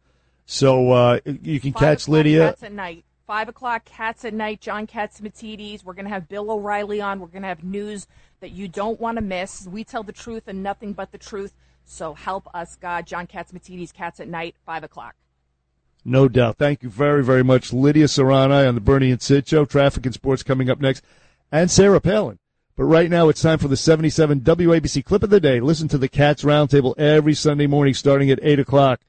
[0.45, 2.49] so uh, you can Five catch Lydia.
[2.49, 3.05] Cats at night.
[3.27, 4.61] Five o'clock cats at night.
[4.61, 5.83] John Catsimatidis.
[5.83, 7.19] We're going to have Bill O'Reilly on.
[7.19, 8.07] We're going to have news
[8.39, 9.67] that you don't want to miss.
[9.67, 11.53] We tell the truth and nothing but the truth.
[11.85, 13.05] So help us, God.
[13.05, 13.93] John Catsimatidis.
[13.93, 14.55] Cats at night.
[14.65, 15.15] Five o'clock.
[16.03, 16.57] No doubt.
[16.57, 19.65] Thank you very, very much, Lydia Serrani on the Bernie and Sid show.
[19.65, 21.03] Traffic and sports coming up next,
[21.51, 22.39] and Sarah Palin.
[22.75, 25.59] But right now, it's time for the 77 WABC clip of the day.
[25.59, 29.01] Listen to the Cats Roundtable every Sunday morning starting at 8 o'clock.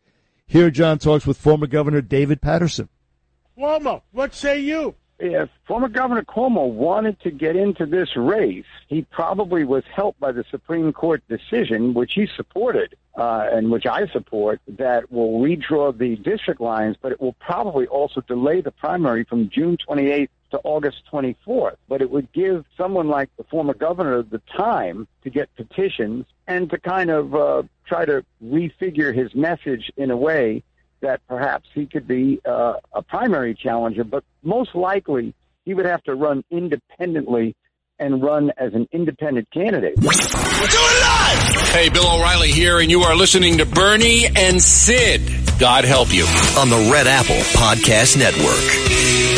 [0.46, 2.90] Here, John talks with former Governor David Paterson.
[3.62, 4.96] Cuomo, what say you?
[5.22, 10.32] if former Governor Cuomo wanted to get into this race, he probably was helped by
[10.32, 15.96] the Supreme Court decision, which he supported uh, and which I support, that will redraw
[15.96, 20.60] the district lines, but it will probably also delay the primary from June 28th to
[20.64, 21.76] August 24th.
[21.88, 26.68] But it would give someone like the former governor the time to get petitions and
[26.70, 30.64] to kind of uh, try to refigure his message in a way
[31.02, 35.34] that perhaps he could be uh, a primary challenger, but most likely
[35.64, 37.54] he would have to run independently
[37.98, 39.94] and run as an independent candidate.
[41.70, 45.20] Hey, Bill O'Reilly here, and you are listening to Bernie and Sid.
[45.58, 46.24] God help you
[46.58, 49.31] on the Red Apple Podcast Network.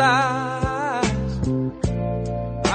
[0.00, 1.38] Eyes.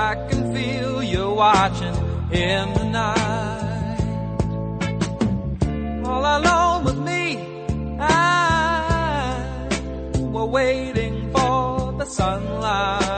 [0.08, 1.96] I can feel you watching
[2.32, 4.02] in the night.
[6.06, 7.38] All alone with me,
[8.00, 9.68] I
[10.34, 13.12] were waiting for the sunlight.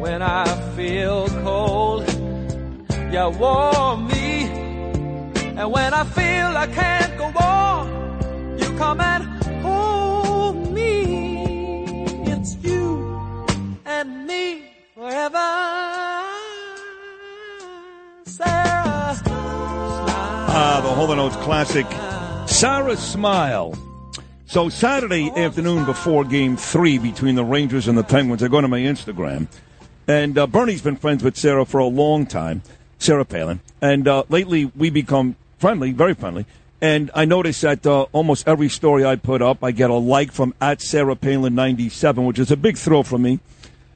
[0.00, 0.44] When I
[0.76, 2.08] feel cold,
[3.12, 4.11] you warm me.
[5.62, 9.22] And when I feel I can't go on, you come and
[9.62, 12.04] hold me.
[12.26, 13.46] It's you
[13.86, 15.38] and me forever.
[18.24, 19.14] Sarah.
[20.50, 21.86] Ah, the Hall & classic,
[22.48, 23.78] Sarah Smile.
[24.46, 28.66] So Saturday afternoon before Game Three between the Rangers and the Penguins, I go to
[28.66, 29.46] my Instagram,
[30.08, 32.62] and uh, Bernie's been friends with Sarah for a long time,
[32.98, 36.44] Sarah Palin, and uh, lately we become friendly, very friendly.
[36.80, 40.32] And I notice that uh, almost every story I put up, I get a like
[40.32, 43.38] from at Sarah Palin ninety seven, which is a big thrill for me.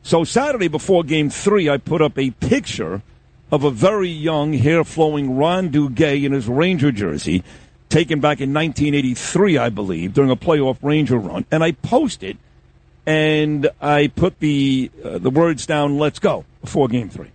[0.04, 3.02] So Saturday before Game Three, I put up a picture
[3.50, 7.42] of a very young, hair flowing Ron Duguay in his Ranger jersey,
[7.88, 11.46] taken back in 1983, I believe, during a playoff Ranger run.
[11.50, 12.38] And I posted,
[13.04, 17.32] and I put the uh, the words down, "Let's go" before Game Three.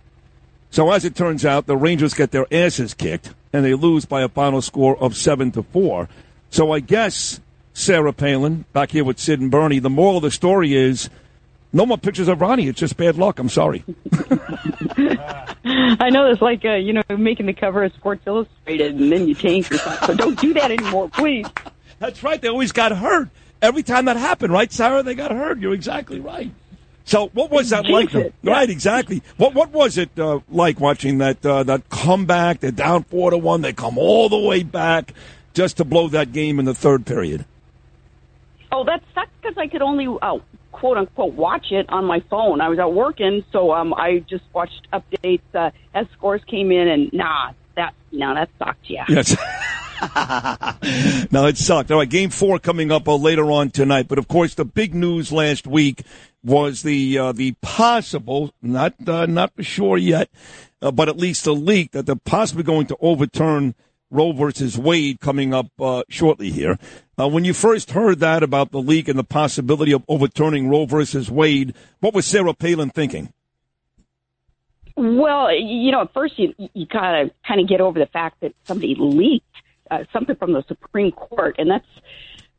[0.70, 4.22] So as it turns out, the Rangers get their asses kicked, and they lose by
[4.22, 6.08] a final score of seven to four.
[6.50, 7.40] So I guess
[7.74, 9.78] Sarah Palin back here with Sid and Bernie.
[9.78, 11.10] The moral of the story is.
[11.74, 12.68] No more pictures of Ronnie.
[12.68, 13.38] It's just bad luck.
[13.38, 13.82] I'm sorry.
[15.64, 19.26] I know it's like uh, you know making the cover of Sports Illustrated and then
[19.26, 20.04] you change yourself.
[20.04, 21.46] So don't do that anymore, please.
[21.98, 22.42] That's right.
[22.42, 23.30] They always got hurt.
[23.62, 25.02] Every time that happened, right, Sarah?
[25.02, 25.60] They got hurt.
[25.60, 26.52] You're exactly right.
[27.04, 28.10] So, what was that like?
[28.10, 28.34] Jinx it.
[28.42, 29.22] Right, exactly.
[29.36, 32.60] What what was it uh, like watching that uh, that comeback?
[32.60, 33.62] They're down four to one.
[33.62, 35.12] They come all the way back
[35.54, 37.44] just to blow that game in the third period.
[38.70, 40.38] Oh, that sucks because I could only uh,
[40.70, 42.60] quote unquote watch it on my phone.
[42.60, 46.88] I was out working, so um, I just watched updates uh, as scores came in,
[46.88, 48.88] and nah, that no, that sucked.
[48.88, 49.04] Yeah.
[49.08, 49.36] Yes.
[51.30, 51.90] no, it sucked.
[51.90, 54.08] All right, game four coming up uh, later on tonight.
[54.08, 56.02] But of course, the big news last week
[56.44, 60.28] was the uh, the possible, not uh, not for sure yet,
[60.80, 63.74] uh, but at least a leak that they're possibly going to overturn
[64.10, 66.78] Roe versus Wade coming up uh, shortly here.
[67.18, 70.86] Uh, when you first heard that about the leak and the possibility of overturning Roe
[70.86, 73.32] versus Wade, what was Sarah Palin thinking?
[74.96, 78.40] Well, you know, at first you you kind of kind of get over the fact
[78.40, 79.46] that somebody leaked
[79.90, 81.86] uh, something from the Supreme Court, and that's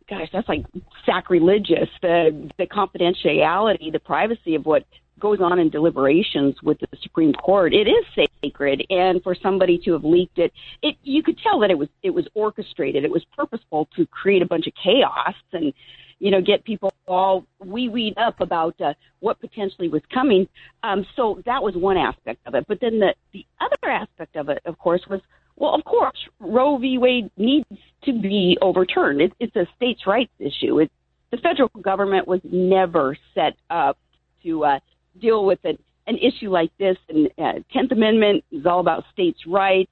[0.10, 0.66] gosh, that's like
[1.06, 1.90] sacrilegious.
[2.02, 4.86] The the confidentiality, the privacy of what
[5.20, 8.86] goes on in deliberations with the Supreme Court, it is sacred.
[8.90, 10.52] And for somebody to have leaked it,
[10.82, 13.04] it you could tell that it was it was orchestrated.
[13.04, 15.74] It was purposeful to create a bunch of chaos and
[16.20, 20.48] you know get people all wee weed up about uh, what potentially was coming.
[20.84, 22.66] Um, so that was one aspect of it.
[22.68, 25.22] But then the the other aspect of it, of course, was
[25.56, 26.98] well, of course, Roe v.
[26.98, 27.68] Wade needs
[28.04, 29.22] to be overturned.
[29.22, 30.80] It, it's a states' rights issue.
[30.80, 30.92] It,
[31.32, 33.98] the federal government was never set up
[34.44, 34.80] to uh,
[35.20, 35.78] deal with an,
[36.08, 36.98] an issue like this.
[37.10, 39.92] And uh, Tenth Amendment is all about states' rights.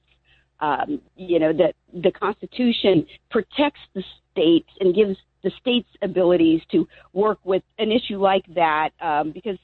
[0.60, 6.86] Um, you know that the Constitution protects the states and gives the states abilities to
[7.12, 9.58] work with an issue like that um, because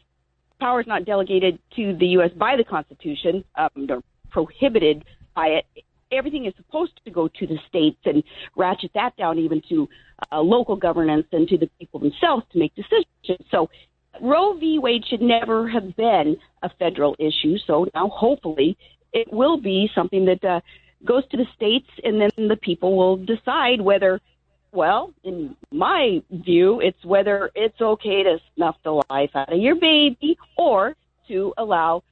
[0.58, 2.30] power is not delegated to the U.S.
[2.36, 3.44] by the Constitution.
[3.54, 5.04] Um, they're prohibited
[5.36, 5.66] by it
[6.10, 8.22] everything is supposed to go to the states and
[8.56, 9.88] ratchet that down even to
[10.32, 13.46] uh, local governance and to the people themselves to make decisions.
[13.50, 13.70] So
[14.20, 14.78] Roe v.
[14.78, 17.56] Wade should never have been a federal issue.
[17.66, 18.76] So now hopefully
[19.12, 20.60] it will be something that uh,
[21.04, 24.20] goes to the states and then the people will decide whether,
[24.72, 29.76] well, in my view, it's whether it's okay to snuff the life out of your
[29.76, 30.94] baby or
[31.28, 32.02] to allow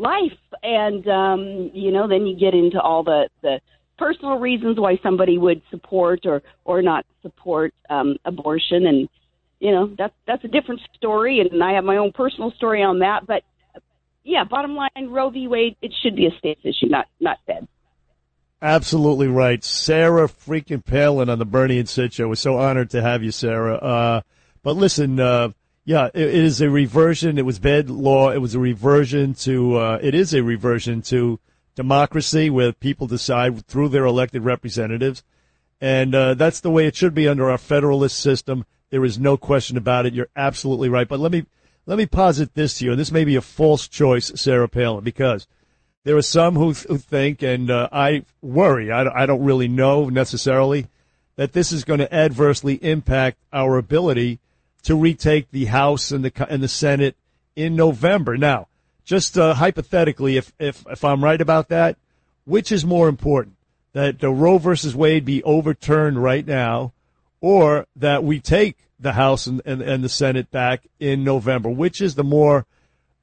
[0.00, 3.60] life and um you know then you get into all the the
[3.98, 9.08] personal reasons why somebody would support or or not support um abortion and
[9.58, 13.00] you know that's that's a different story and I have my own personal story on
[13.00, 13.42] that but
[14.24, 17.68] yeah bottom line Roe v Wade it should be a states issue not not fed
[18.62, 19.64] Absolutely right.
[19.64, 22.28] Sarah freaking Palin on the Bernie and Sid show.
[22.28, 23.76] We're so honored to have you, Sarah.
[23.76, 24.20] Uh,
[24.62, 25.52] but listen, uh,
[25.84, 27.38] yeah, it, is a reversion.
[27.38, 28.30] It was bad law.
[28.30, 31.40] It was a reversion to, uh, it is a reversion to
[31.74, 35.22] democracy where people decide through their elected representatives.
[35.80, 38.66] And uh, that's the way it should be under our federalist system.
[38.90, 40.12] There is no question about it.
[40.12, 41.08] You're absolutely right.
[41.08, 41.46] But let me
[41.86, 45.02] let me posit this to you, and this may be a false choice, Sarah Palin,
[45.02, 45.48] because
[46.04, 50.08] there are some who, who think, and uh, I worry, I, I don't really know
[50.08, 50.88] necessarily,
[51.36, 54.38] that this is going to adversely impact our ability
[54.82, 57.16] to retake the House and the and the Senate
[57.56, 58.36] in November.
[58.36, 58.68] Now,
[59.04, 61.96] just uh, hypothetically, if, if if I'm right about that,
[62.44, 63.56] which is more important,
[63.92, 66.92] that the Roe versus Wade be overturned right now,
[67.40, 71.70] or that we take the House and, and, and the Senate back in November?
[71.70, 72.66] Which is the more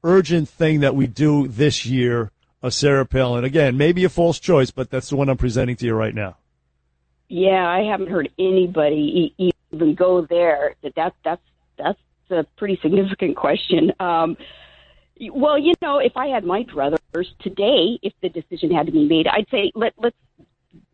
[0.04, 2.30] urgent thing that we do this year,
[2.62, 3.44] uh, Sarah Palin?
[3.44, 6.36] Again, maybe a false choice, but that's the one I'm presenting to you right now.
[7.28, 10.74] Yeah, I haven't heard anybody e- even go there.
[10.82, 11.42] That that that's
[11.76, 11.98] that's
[12.30, 13.92] a pretty significant question.
[14.00, 14.36] Um,
[15.32, 19.06] well, you know, if I had my druthers today, if the decision had to be
[19.06, 20.16] made, I'd say let let's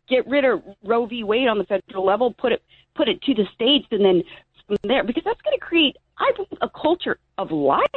[0.09, 1.24] get rid of Roe v.
[1.24, 2.62] Wade on the federal level, put it
[2.94, 4.22] put it to the states, and then
[4.66, 6.30] from there, because that's going to create I
[6.62, 7.88] a culture of life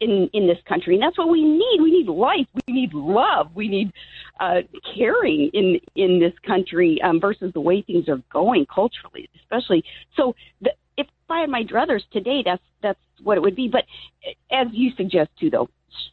[0.00, 1.80] in in this country, and that's what we need.
[1.80, 2.46] We need life.
[2.66, 3.50] We need love.
[3.54, 3.92] We need
[4.40, 4.60] uh,
[4.94, 9.84] caring in in this country um, versus the way things are going culturally, especially.
[10.16, 13.68] So, the, if I had my druthers today, that's that's what it would be.
[13.68, 13.84] But
[14.50, 15.68] as you suggest too, though,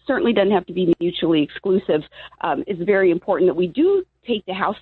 [0.05, 2.01] certainly doesn't have to be mutually exclusive.
[2.41, 4.77] Um, it's very important that we do take the House.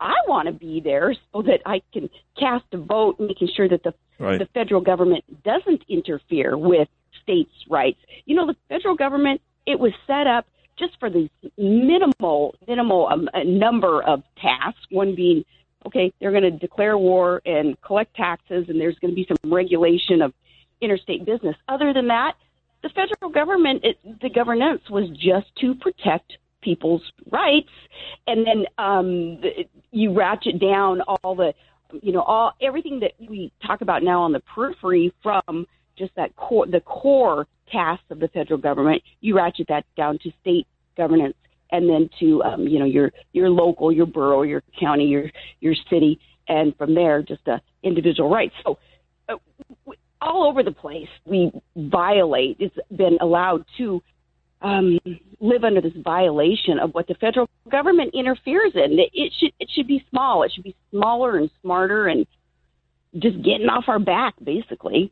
[0.00, 3.82] I want to be there so that I can cast a vote, making sure that
[3.82, 4.38] the Right.
[4.38, 6.88] the federal government doesn't interfere with
[7.22, 7.98] states' rights.
[8.26, 10.46] You know, the federal government it was set up
[10.80, 14.80] just for the minimal minimal um, number of tasks.
[14.90, 15.44] One being,
[15.86, 19.52] okay, they're going to declare war and collect taxes, and there's going to be some
[19.52, 20.32] regulation of
[20.80, 21.54] interstate business.
[21.68, 22.32] Other than that,
[22.82, 26.32] the federal government, it, the governance was just to protect
[26.62, 27.70] people's rights,
[28.26, 29.40] and then um,
[29.90, 31.52] you ratchet down all the,
[32.02, 35.66] you know, all everything that we talk about now on the periphery from
[35.98, 39.02] just that core, the core tasks of the federal government.
[39.20, 40.66] You ratchet that down to state
[40.96, 41.36] governance,
[41.72, 45.30] and then to, um, you know, your your local, your borough, your county, your
[45.60, 48.54] your city, and from there, just uh, individual rights.
[48.64, 48.78] So
[49.28, 49.36] uh,
[50.20, 54.02] all over the place we violate it's been allowed to
[54.62, 54.98] um,
[55.40, 59.70] live under this violation of what the federal government interferes in it, it should it
[59.74, 62.26] should be small it should be smaller and smarter and
[63.18, 65.10] just getting off our back basically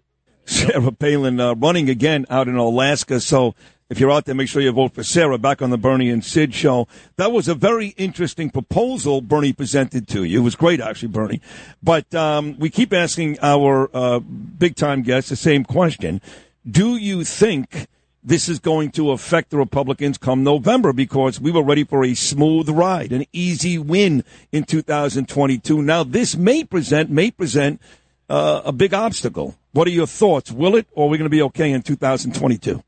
[0.48, 3.20] Sarah Palin uh, running again out in Alaska.
[3.20, 3.54] So
[3.90, 6.24] if you're out there, make sure you vote for Sarah back on the Bernie and
[6.24, 6.88] Sid show.
[7.16, 10.40] That was a very interesting proposal Bernie presented to you.
[10.40, 11.42] It was great, actually, Bernie.
[11.82, 16.22] But um, we keep asking our uh, big time guests the same question.
[16.68, 17.86] Do you think
[18.24, 20.94] this is going to affect the Republicans come November?
[20.94, 25.82] Because we were ready for a smooth ride, an easy win in 2022.
[25.82, 27.82] Now this may present, may present
[28.30, 29.56] uh, a big obstacle.
[29.78, 30.50] What are your thoughts?
[30.50, 32.82] Will it, or are we going to be okay in 2022?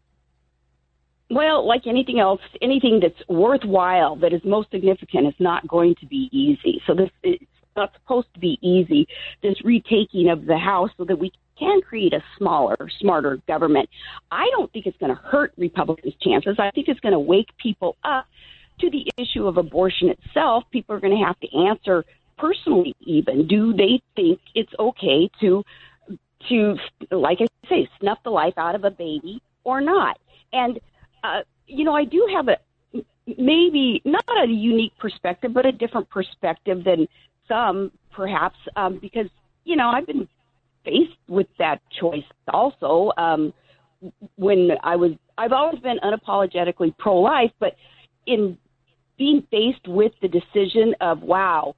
[1.32, 6.06] well like anything else anything that's worthwhile that is most significant is not going to
[6.06, 6.82] be easy.
[6.88, 7.38] So this is
[7.76, 9.06] not supposed to be easy
[9.40, 13.88] this retaking of the house so that we can create a smaller smarter government.
[14.32, 16.56] I don't think it's going to hurt republicans chances.
[16.58, 18.26] I think it's going to wake people up
[18.80, 20.64] to the issue of abortion itself.
[20.72, 22.04] People are going to have to answer
[22.36, 23.46] personally even.
[23.46, 25.62] Do they think it's okay to
[26.48, 26.76] to
[27.10, 30.18] like i say snuff the life out of a baby or not.
[30.52, 30.80] And
[31.22, 32.56] uh, you know i do have a
[33.38, 37.06] maybe not a unique perspective but a different perspective than
[37.46, 39.26] some perhaps um, because
[39.64, 40.26] you know i've been
[40.84, 43.52] faced with that choice also um,
[44.36, 47.76] when i was i've always been unapologetically pro life but
[48.26, 48.56] in
[49.16, 51.74] being faced with the decision of wow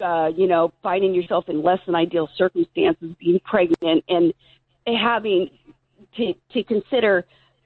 [0.00, 4.32] uh, you know, finding yourself in less than ideal circumstances, being pregnant, and
[4.86, 5.50] having
[6.16, 7.24] to to consider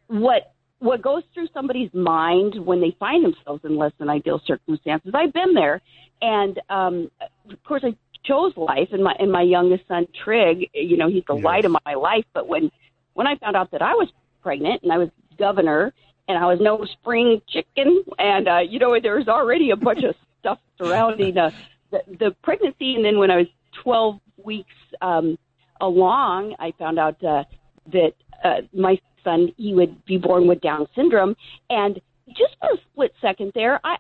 [0.09, 5.13] what what goes through somebody's mind when they find themselves in less than ideal circumstances.
[5.15, 5.81] I've been there,
[6.21, 7.11] and um,
[7.51, 7.95] of course, I
[8.25, 8.89] chose life.
[8.93, 12.25] And my and my youngest son, Trig, you know, he's the light of my life.
[12.33, 12.71] But when
[13.15, 14.09] when I found out that I was
[14.43, 15.09] pregnant and I was
[15.39, 15.93] governor
[16.29, 20.03] and I was no spring chicken, and uh, you know, there was already a bunch
[20.03, 21.51] of stuff surrounding uh,
[21.93, 23.47] the, the pregnancy, and then when I was
[23.85, 25.39] 12 weeks um,
[25.81, 27.45] along, I found out uh,
[27.93, 28.13] that
[28.43, 31.37] uh, my son he would be born with Down syndrome,
[31.71, 33.97] and just for a split second there, I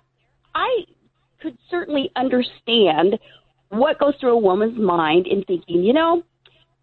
[0.55, 0.85] I
[1.40, 3.19] could certainly understand
[3.69, 6.23] what goes through a woman's mind in thinking, you know,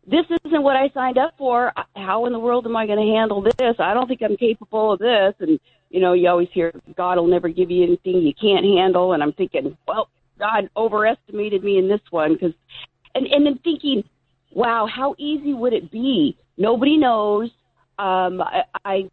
[0.08, 1.72] this isn't what I signed up for.
[1.96, 3.76] How in the world am I going to handle this?
[3.80, 5.36] I don't think I'm capable of this.
[5.40, 5.60] And,
[5.90, 9.14] you know, you always hear God will never give you anything you can't handle.
[9.14, 10.10] And I'm thinking, well,
[10.40, 12.54] God overestimated me in this one because,
[13.14, 14.04] and, and then thinking,
[14.52, 16.38] wow, how easy would it be?
[16.58, 17.50] Nobody knows.
[18.00, 19.10] Um, I, I,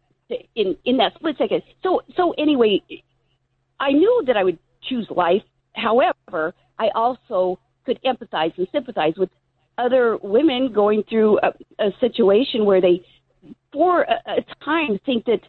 [0.55, 1.61] in, in that split second.
[1.83, 2.81] So, so anyway,
[3.79, 4.59] I knew that I would
[4.89, 5.43] choose life.
[5.73, 9.29] However, I also could empathize and sympathize with
[9.77, 13.05] other women going through a, a situation where they,
[13.71, 15.41] for a, a time, think that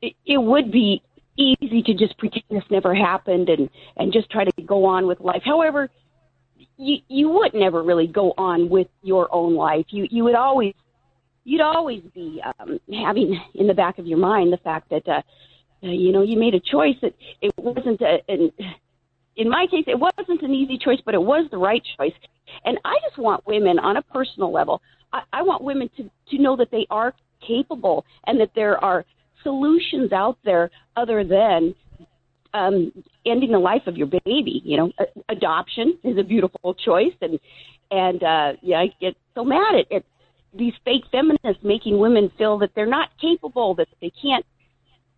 [0.00, 1.02] it, it would be
[1.36, 5.20] easy to just pretend this never happened and and just try to go on with
[5.20, 5.42] life.
[5.44, 5.90] However,
[6.76, 9.86] you you would never really go on with your own life.
[9.90, 10.74] You you would always
[11.44, 15.22] you'd always be um, having in the back of your mind the fact that uh,
[15.80, 18.50] you know you made a choice that it wasn't a, an
[19.36, 22.12] in my case it wasn't an easy choice, but it was the right choice.
[22.64, 24.80] And I just want women on a personal level.
[25.12, 27.14] I, I want women to to know that they are
[27.46, 29.04] capable and that there are
[29.44, 31.74] solutions out there other than
[32.52, 32.92] um,
[33.26, 34.62] ending the life of your baby.
[34.64, 34.92] You know,
[35.28, 37.38] adoption is a beautiful choice, and
[37.90, 40.04] and uh, yeah, I get so mad at, at
[40.56, 44.44] these fake feminists making women feel that they're not capable, that they can't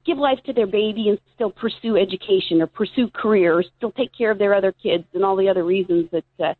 [0.07, 4.11] give life to their baby and still pursue education or pursue career or still take
[4.17, 6.55] care of their other kids and all the other reasons that uh,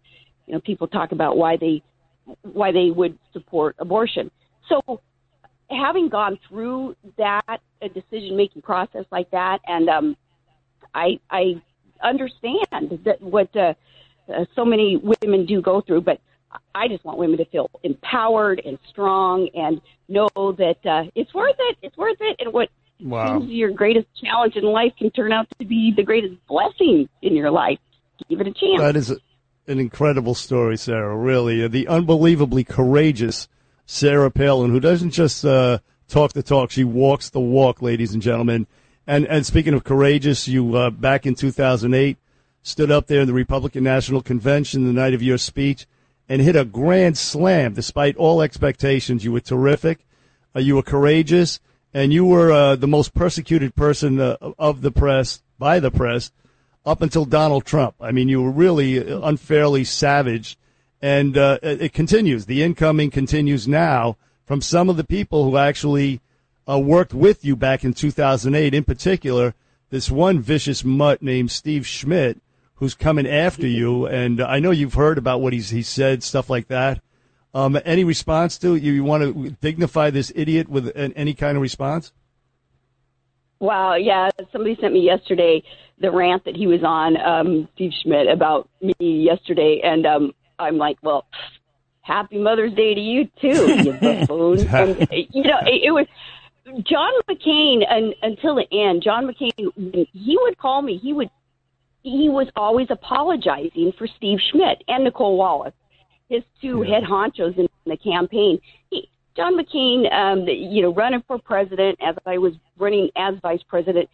[0.47, 1.83] you know people talk about why they
[2.43, 4.31] why they would support abortion.
[4.69, 5.01] So
[5.71, 10.17] having gone through that a decision making process like that and um
[10.95, 11.63] I I
[12.03, 13.75] understand that what uh,
[14.33, 16.21] uh, so many women do go through but
[16.75, 21.57] I just want women to feel empowered and strong and know that uh, it's worth
[21.59, 21.77] it.
[21.83, 22.37] It's worth it.
[22.39, 22.69] And what
[22.99, 23.41] Wow.
[23.41, 27.35] seems your greatest challenge in life can turn out to be the greatest blessing in
[27.35, 27.79] your life.
[28.31, 28.81] Give it a chance.
[28.81, 29.19] That is a,
[29.67, 31.15] an incredible story, Sarah.
[31.15, 33.49] Really, the unbelievably courageous
[33.87, 38.23] Sarah Palin, who doesn't just uh, talk the talk; she walks the walk, ladies and
[38.23, 38.67] gentlemen.
[39.07, 42.19] And and speaking of courageous, you uh, back in 2008
[42.63, 45.87] stood up there in the Republican National Convention the night of your speech
[46.29, 49.25] and hit a grand slam despite all expectations.
[49.25, 50.05] You were terrific.
[50.55, 51.61] Uh, you were courageous,
[51.95, 56.33] and you were uh, the most persecuted person uh, of the press by the press
[56.85, 57.95] up until Donald Trump.
[58.01, 60.59] I mean, you were really unfairly savage,
[61.07, 62.47] and uh, it it continues.
[62.47, 66.21] The incoming continues now from some of the people who actually
[66.69, 68.75] uh, worked with you back in 2008.
[68.75, 69.55] In particular,
[69.91, 72.41] this one vicious mutt named Steve Schmidt,
[72.75, 74.07] who's coming after you.
[74.07, 77.01] And I know you've heard about what he's he said, stuff like that.
[77.55, 78.93] Um, any response to you?
[78.93, 82.13] You want to dignify this idiot with an, any kind of response?
[83.61, 84.31] Wow, yeah.
[84.51, 85.63] Somebody sent me yesterday
[86.01, 90.79] the rant that he was on, um, Steve Schmidt, about me yesterday, and um, I'm
[90.79, 91.27] like, well,
[92.01, 94.67] happy Mother's Day to you too, you buffoon.
[94.69, 96.07] and, you know, it, it was
[96.83, 99.03] John McCain and, until the end.
[99.03, 101.31] John McCain, he would call me, he would
[102.07, 105.75] he was always apologizing for Steve Schmidt and Nicolle Wallace,
[106.29, 108.61] his two head honchos in the campaign.
[108.91, 113.63] He, John McCain, um, you know, running for president as I was running as vice
[113.69, 114.09] president.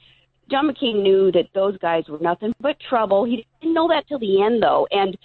[0.50, 3.24] John McCain knew that those guys were nothing but trouble.
[3.24, 4.88] He didn't know that till the end, though.
[4.90, 5.16] And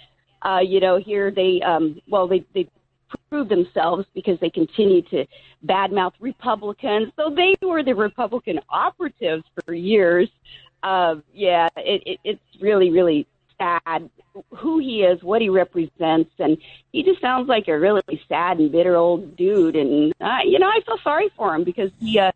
[0.42, 2.68] uh, you know, here they, um, well, they they
[3.30, 5.26] proved themselves because they continued to
[5.66, 7.12] badmouth Republicans.
[7.16, 10.28] So they were the Republican operatives for years.
[10.82, 13.26] Uh, yeah, it, it, it's really, really
[13.58, 14.10] sad
[14.56, 16.56] who he is, what he represents, and
[16.92, 19.76] he just sounds like a really sad and bitter old dude.
[19.76, 22.32] And uh, you know, I feel sorry for him because he uh,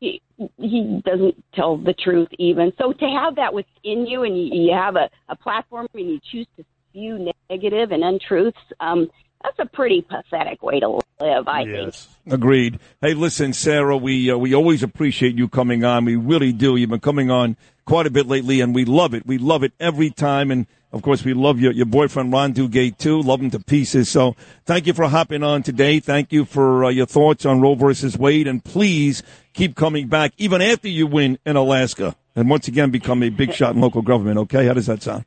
[0.00, 0.22] he
[0.56, 2.72] he doesn't tell the truth even.
[2.78, 6.20] So to have that within you, and you, you have a, a platform, and you
[6.30, 6.64] choose to
[6.96, 9.10] spew negative and untruths, um,
[9.42, 10.88] that's a pretty pathetic way to
[11.20, 11.46] live.
[11.46, 11.94] I think.
[12.28, 12.80] Agreed.
[13.00, 16.04] Hey, listen, Sarah, we uh, we always appreciate you coming on.
[16.04, 16.76] We really do.
[16.76, 19.26] You've been coming on quite a bit lately, and we love it.
[19.26, 20.50] We love it every time.
[20.50, 23.20] And of course, we love your your boyfriend Ron Duguay too.
[23.20, 24.08] Love him to pieces.
[24.08, 26.00] So thank you for hopping on today.
[26.00, 30.32] Thank you for uh, your thoughts on Roe versus Wade, and please keep coming back
[30.38, 34.02] even after you win in Alaska, and once again become a big shot in local
[34.02, 34.38] government.
[34.38, 35.24] Okay, how does that sound?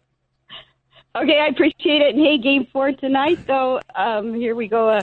[1.15, 2.15] Okay, I appreciate it.
[2.15, 3.39] And hey, game four tonight.
[3.47, 4.89] So um, here we go.
[4.89, 5.01] Uh,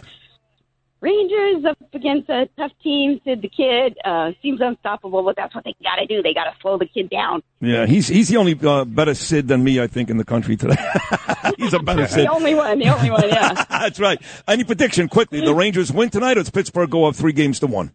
[1.01, 3.21] Rangers up against a tough team.
[3.25, 6.23] Sid the kid uh, seems unstoppable, but that's what they got to do.
[6.23, 7.43] They got to slow the kid down.
[7.61, 10.57] Yeah, he's he's the only uh, better Sid than me, I think, in the country
[10.57, 10.77] today.
[11.59, 12.27] he's a better Sid.
[12.27, 12.79] The only one.
[12.79, 13.29] The only one.
[13.29, 13.53] Yeah.
[13.71, 14.21] That's right.
[14.49, 15.45] Any prediction quickly?
[15.45, 17.93] The Rangers win tonight, or does Pittsburgh go up three games to one?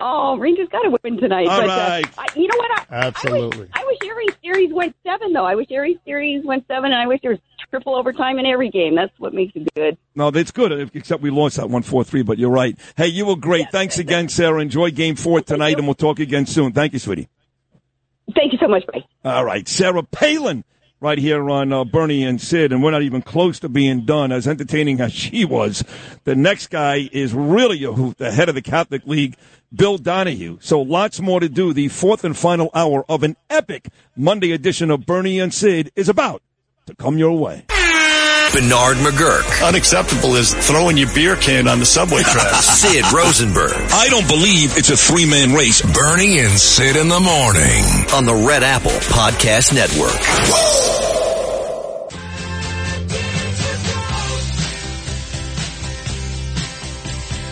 [0.00, 1.46] Oh, Rangers got to win tonight.
[1.46, 2.06] All but, right.
[2.18, 2.70] Uh, I, you know what?
[2.70, 3.68] I, Absolutely.
[3.72, 5.44] I wish every series went seven, though.
[5.44, 8.70] I wish every series went seven, and I wish there was triple overtime in every
[8.70, 8.94] game.
[8.96, 9.96] That's what makes it good.
[10.14, 12.22] No, that's good, except we lost that one four three.
[12.22, 12.78] But you're right.
[12.96, 13.70] Hey, you were great.
[13.70, 14.60] Thanks again, Sarah.
[14.60, 16.72] Enjoy Game Four tonight, and we'll talk again soon.
[16.72, 17.28] Thank you, sweetie.
[18.34, 19.04] Thank you so much, Bye.
[19.24, 20.64] All right, Sarah Palin,
[21.00, 24.32] right here on uh, Bernie and Sid, and we're not even close to being done.
[24.32, 25.82] As entertaining as she was,
[26.24, 29.36] the next guy is really a hoot, the head of the Catholic League,
[29.74, 30.58] Bill Donohue.
[30.60, 31.72] So lots more to do.
[31.72, 36.08] The fourth and final hour of an epic Monday edition of Bernie and Sid is
[36.08, 36.42] about
[36.86, 37.64] to come your way.
[38.52, 39.66] Bernard McGuirk.
[39.66, 42.54] Unacceptable is throwing your beer can on the subway track.
[42.62, 43.72] Sid Rosenberg.
[43.72, 45.82] I don't believe it's a three man race.
[45.82, 50.10] Bernie and Sid in the morning on the Red Apple Podcast Network.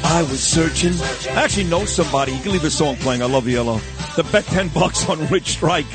[0.04, 0.94] I was searching.
[1.36, 2.32] I actually know somebody.
[2.32, 3.22] You can leave a song playing.
[3.22, 3.80] I love Yellow.
[4.16, 5.86] The bet 10 bucks on Rich Strike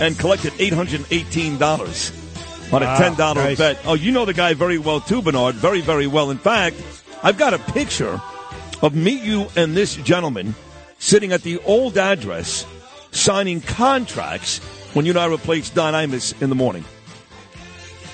[0.00, 2.19] and collected $818
[2.72, 3.58] on a ah, ten dollar nice.
[3.58, 3.78] bet.
[3.84, 5.54] Oh, you know the guy very well too, Bernard.
[5.56, 6.30] Very, very well.
[6.30, 6.76] In fact,
[7.22, 8.20] I've got a picture
[8.82, 10.54] of me, you, and this gentleman
[10.98, 12.66] sitting at the old address
[13.10, 14.58] signing contracts
[14.94, 16.84] when you and I replaced Don Imus in the morning.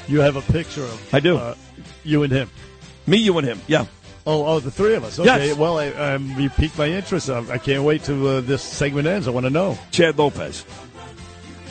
[0.09, 1.37] You have a picture of I do.
[1.37, 1.55] Uh,
[2.05, 2.51] you and him.
[3.07, 3.61] Me, you, and him.
[3.67, 3.87] Yeah.
[4.27, 5.19] Oh, oh, the three of us.
[5.19, 5.49] Okay.
[5.49, 5.57] Yes.
[5.57, 7.31] Well, I, um, you piqued my interest.
[7.31, 9.29] I, I can't wait till uh, this segment ends.
[9.29, 9.79] I want to know.
[9.93, 10.65] Chad Lopez.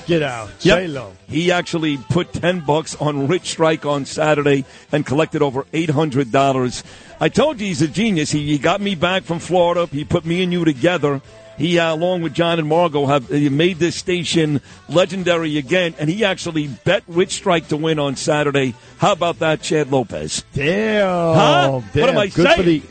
[0.05, 0.49] Get out.
[0.61, 0.77] Yep.
[0.79, 1.13] J-Lo.
[1.27, 6.83] He actually put 10 bucks on Rich Strike on Saturday and collected over $800.
[7.19, 8.31] I told you he's a genius.
[8.31, 9.87] He, he got me back from Florida.
[9.87, 11.21] He put me and you together.
[11.57, 15.95] He, uh, along with John and Margot, have he made this station legendary again.
[15.97, 18.75] And he actually bet Rich Strike to win on Saturday.
[18.97, 20.43] How about that, Chad Lopez?
[20.53, 21.07] Damn.
[21.07, 21.81] Huh?
[21.93, 22.01] Damn.
[22.01, 22.83] What am I good saying?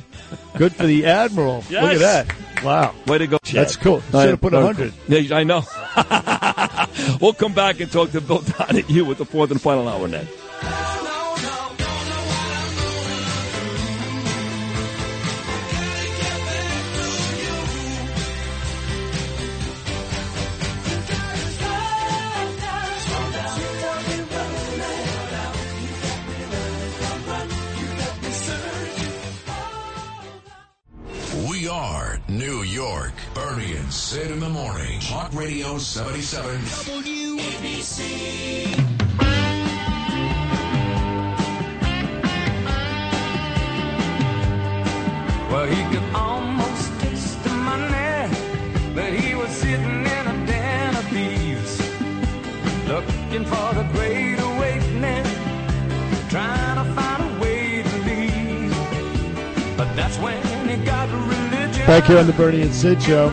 [0.56, 1.64] Good for the Admiral.
[1.70, 2.62] Look at that.
[2.64, 2.94] Wow.
[3.06, 3.56] Way to go, Chad.
[3.62, 4.00] That's cool.
[4.00, 4.92] Should have put a hundred.
[5.06, 5.62] Yeah, I know.
[7.20, 10.30] we'll come back and talk to Bill Donohue with the fourth and final hour next.
[31.68, 33.12] Are New York.
[33.32, 35.00] Bernie and Sid in the morning.
[35.00, 36.60] Talk Radio 77.
[36.60, 38.00] WABC.
[45.50, 48.28] Well, he could almost taste the money,
[48.94, 51.78] but he was sitting in a den of thieves,
[52.88, 55.24] looking for the great awakening,
[56.28, 58.74] trying to find a way to leave.
[59.78, 60.43] But that's when.
[61.86, 63.28] Back here on the Bernie and Sid show.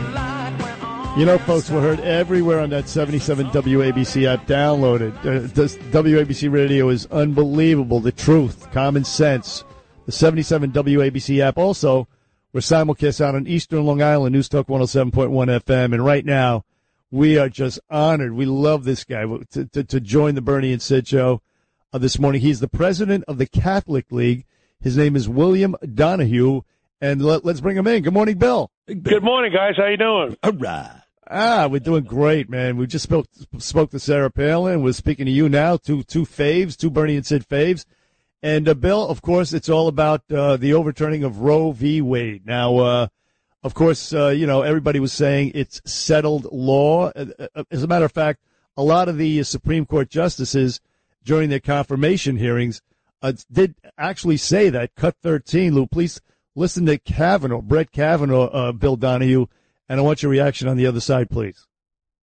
[1.16, 4.46] You know, folks, we're heard everywhere on that 77 WABC app.
[4.46, 5.16] downloaded.
[5.20, 8.00] Uh, WABC radio is unbelievable.
[8.00, 9.64] The truth, common sense.
[10.04, 11.56] The 77 WABC app.
[11.56, 12.06] Also,
[12.52, 15.30] we're simulcast out on Eastern Long Island, News Talk 107.1
[15.62, 15.94] FM.
[15.94, 16.66] And right now,
[17.10, 18.34] we are just honored.
[18.34, 21.40] We love this guy to, to, to join the Bernie and Sid show
[21.90, 22.42] uh, this morning.
[22.42, 24.44] He's the president of the Catholic League.
[24.78, 26.62] His name is William Donohue.
[27.02, 28.04] And let, let's bring him in.
[28.04, 28.70] Good morning, Bill.
[28.86, 29.74] Good morning, guys.
[29.76, 30.36] How you doing?
[30.44, 31.02] All right.
[31.28, 32.76] Ah, we're doing great, man.
[32.76, 33.26] We just spoke
[33.58, 34.82] spoke to Sarah Palin.
[34.82, 35.76] We're speaking to you now.
[35.76, 37.86] Two two faves, two Bernie and Sid faves.
[38.40, 42.00] And uh, Bill, of course, it's all about uh, the overturning of Roe v.
[42.00, 42.46] Wade.
[42.46, 43.06] Now, uh,
[43.64, 47.10] of course, uh, you know everybody was saying it's settled law.
[47.16, 47.26] Uh,
[47.56, 48.40] uh, As a matter of fact,
[48.76, 50.80] a lot of the Supreme Court justices
[51.24, 52.80] during their confirmation hearings
[53.22, 54.94] uh, did actually say that.
[54.94, 55.86] Cut thirteen, Lou.
[55.86, 56.20] Please
[56.54, 59.46] listen to Kavanaugh, Brett Kavanaugh, uh, Bill Donohue,
[59.88, 61.66] and I want your reaction on the other side, please.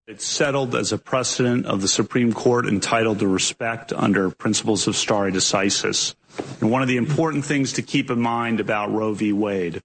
[0.06, 4.96] It's settled as a precedent of the Supreme Court entitled to respect under principles of
[4.96, 6.16] stare decisis.
[6.60, 9.32] And one of the important things to keep in mind about Roe v.
[9.32, 9.80] Wade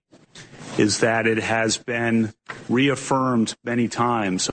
[0.80, 2.34] is that it has been
[2.68, 4.50] reaffirmed many times.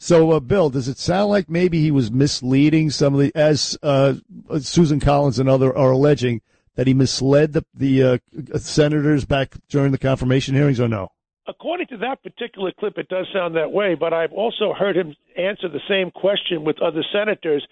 [0.00, 3.76] So, uh, Bill, does it sound like maybe he was misleading some of the, as
[3.82, 4.14] uh,
[4.60, 6.40] Susan Collins and other are alleging,
[6.78, 11.10] that he misled the the uh, senators back during the confirmation hearings, or no?
[11.48, 15.16] According to that particular clip, it does sound that way, but I've also heard him
[15.36, 17.66] answer the same question with other senators,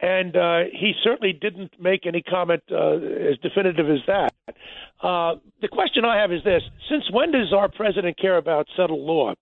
[0.00, 4.32] and uh, he certainly didn't make any comment uh, as definitive as that.
[5.02, 9.00] Uh, the question I have is this Since when does our president care about settled
[9.00, 9.34] law?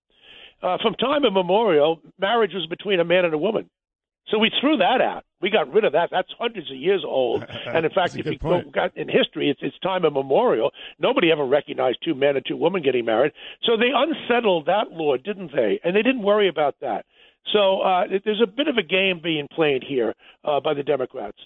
[0.63, 3.69] Uh, from time immemorial, marriage was between a man and a woman.
[4.29, 5.25] So we threw that out.
[5.41, 6.09] We got rid of that.
[6.11, 7.45] That's hundreds of years old.
[7.65, 10.71] and in fact, if you go got in history, it's, it's time immemorial.
[10.99, 13.33] Nobody ever recognized two men and two women getting married.
[13.63, 15.79] So they unsettled that law, didn't they?
[15.83, 17.05] And they didn't worry about that.
[17.53, 20.13] So uh, there's a bit of a game being played here
[20.45, 21.37] uh, by the Democrats.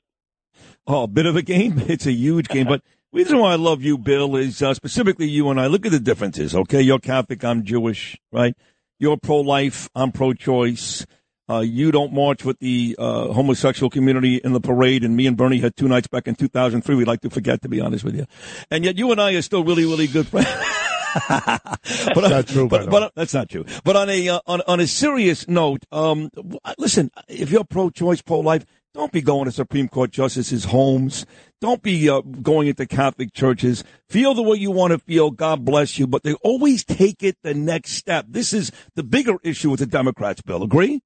[0.87, 1.79] Oh, a bit of a game.
[1.87, 2.67] It's a huge game.
[2.67, 2.81] But
[3.13, 5.67] the reason why I love you, Bill, is uh, specifically you and I.
[5.67, 6.81] Look at the differences, okay?
[6.81, 8.55] You're Catholic, I'm Jewish, right?
[8.99, 11.05] You're pro-life, I'm pro-choice.
[11.49, 15.37] Uh, you don't march with the uh, homosexual community in the parade, and me and
[15.37, 16.95] Bernie had two nights back in 2003.
[16.95, 18.25] We'd like to forget, to be honest with you.
[18.71, 20.47] And yet, you and I are still really, really good friends.
[21.29, 21.61] but,
[22.15, 23.65] That's not true, but, but that's not true.
[23.83, 26.29] But on a uh, on on a serious note, um,
[26.77, 31.25] listen, if you're pro-choice, pro-life, don't be going to Supreme Court justices' homes.
[31.61, 33.83] Don't be uh, going into Catholic churches.
[34.09, 35.31] Feel the way you want to feel.
[35.31, 36.07] God bless you.
[36.07, 38.25] But they always take it the next step.
[38.29, 40.41] This is the bigger issue with the Democrats.
[40.41, 41.01] Bill, agree?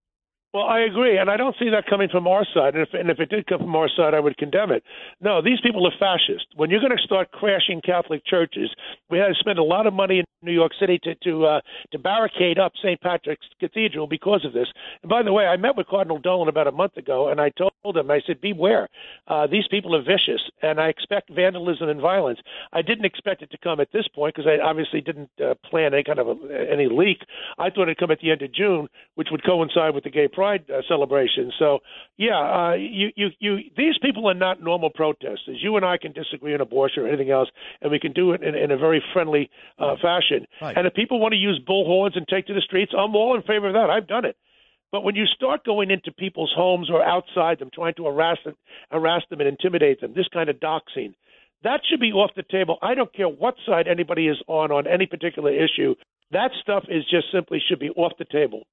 [0.52, 2.74] Well, I agree, and I don't see that coming from our side.
[2.74, 4.84] And if, and if it did come from our side, I would condemn it.
[5.22, 6.48] No, these people are fascist.
[6.56, 8.72] When you're going to start crashing Catholic churches,
[9.12, 11.62] we had to spend a lot of money in New York City to to uh,
[11.92, 13.00] to barricade up St.
[13.00, 14.68] Patrick's Cathedral because of this.
[15.04, 17.50] And by the way, I met with Cardinal Dolan about a month ago, and I
[17.50, 18.88] told him, I said, beware.
[19.28, 22.40] Uh, these people are vicious, and I expect vandalism and violence.
[22.74, 25.94] I didn't expect it to come at this point because I obviously didn't uh, plan
[25.94, 27.20] any kind of a, any leak.
[27.58, 30.28] I thought it'd come at the end of June, which would coincide with the Gay
[30.40, 31.52] Pride uh, celebration.
[31.60, 31.80] So,
[32.16, 35.60] yeah, uh, you, you, you, these people are not normal protesters.
[35.62, 37.50] You and I can disagree on abortion or anything else,
[37.82, 40.48] and we can do it in, in a very friendly uh, fashion.
[40.62, 40.78] Right.
[40.78, 43.42] And if people want to use bullhorns and take to the streets, I'm all in
[43.42, 43.90] favor of that.
[43.90, 44.38] I've done it.
[44.94, 48.56] But when you start going into people's homes or outside them, trying to harass them,
[48.92, 51.16] harass them and intimidate them, this kind of doxing,
[51.64, 52.78] that should be off the table.
[52.82, 55.96] I don't care what side anybody is on on any particular issue.
[56.32, 58.64] That stuff is just simply should be off the table.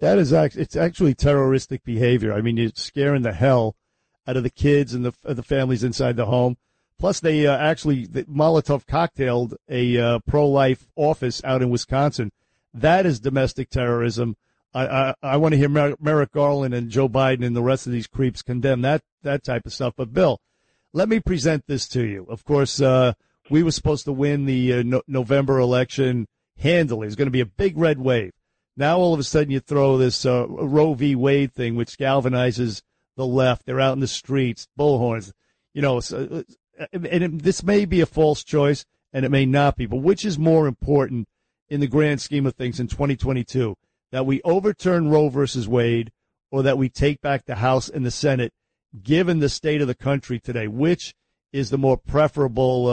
[0.00, 2.32] That is actually, it's actually terroristic behavior.
[2.32, 3.76] I mean, you're scaring the hell
[4.26, 6.56] out of the kids and the the families inside the home.
[6.98, 12.32] Plus, they uh, actually the Molotov cocktailed a uh, pro-life office out in Wisconsin.
[12.74, 14.36] That is domestic terrorism.
[14.74, 17.86] I I, I want to hear Mer- Merrick Garland and Joe Biden and the rest
[17.86, 19.94] of these creeps condemn that that type of stuff.
[19.96, 20.40] But Bill,
[20.92, 22.26] let me present this to you.
[22.28, 23.14] Of course, uh,
[23.50, 27.06] we were supposed to win the uh, no- November election handily.
[27.06, 28.32] It's going to be a big red wave.
[28.78, 31.16] Now all of a sudden you throw this uh, Roe v.
[31.16, 32.82] Wade thing, which galvanizes
[33.16, 33.66] the left.
[33.66, 35.32] They're out in the streets, bullhorns.
[35.74, 36.44] You know, so,
[36.78, 39.86] uh, and it, this may be a false choice, and it may not be.
[39.86, 41.26] But which is more important
[41.68, 43.74] in the grand scheme of things in 2022?
[44.12, 46.12] That we overturn Roe versus Wade,
[46.52, 48.52] or that we take back the House and the Senate,
[49.02, 50.68] given the state of the country today?
[50.68, 51.14] Which
[51.52, 52.86] is the more preferable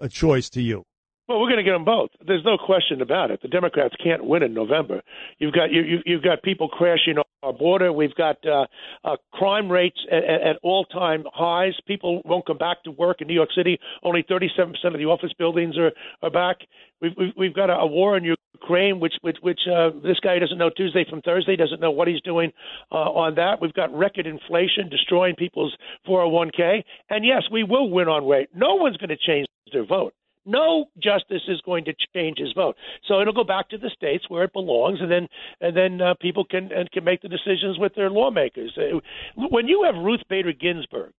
[0.00, 0.84] uh, choice to you?
[1.32, 2.10] Well, we're going to get them both.
[2.26, 3.40] There's no question about it.
[3.40, 5.00] The Democrats can't win in November.
[5.38, 7.90] You've got you, you you've got people crashing our border.
[7.90, 8.66] We've got uh,
[9.02, 11.72] uh, crime rates at, at, all-time highs.
[11.86, 13.78] People won't come back to work in New York City.
[14.02, 16.58] Only 37% of the office buildings are are back.
[17.00, 20.38] We've we've, we've got a, a war in Ukraine, which which which uh, this guy
[20.38, 21.56] doesn't know Tuesday from Thursday.
[21.56, 22.52] Doesn't know what he's doing
[22.90, 23.58] uh, on that.
[23.58, 25.74] We've got record inflation destroying people's
[26.06, 26.84] 401k.
[27.08, 28.50] And yes, we will win on rate.
[28.54, 30.12] No one's going to change their vote.
[30.44, 32.76] No justice is going to change his vote.
[33.06, 35.28] So it'll go back to the states where it belongs, and then
[35.60, 38.76] and then uh, people can and can make the decisions with their lawmakers.
[38.76, 38.98] Uh,
[39.36, 41.12] when you have Ruth Bader Ginsburg,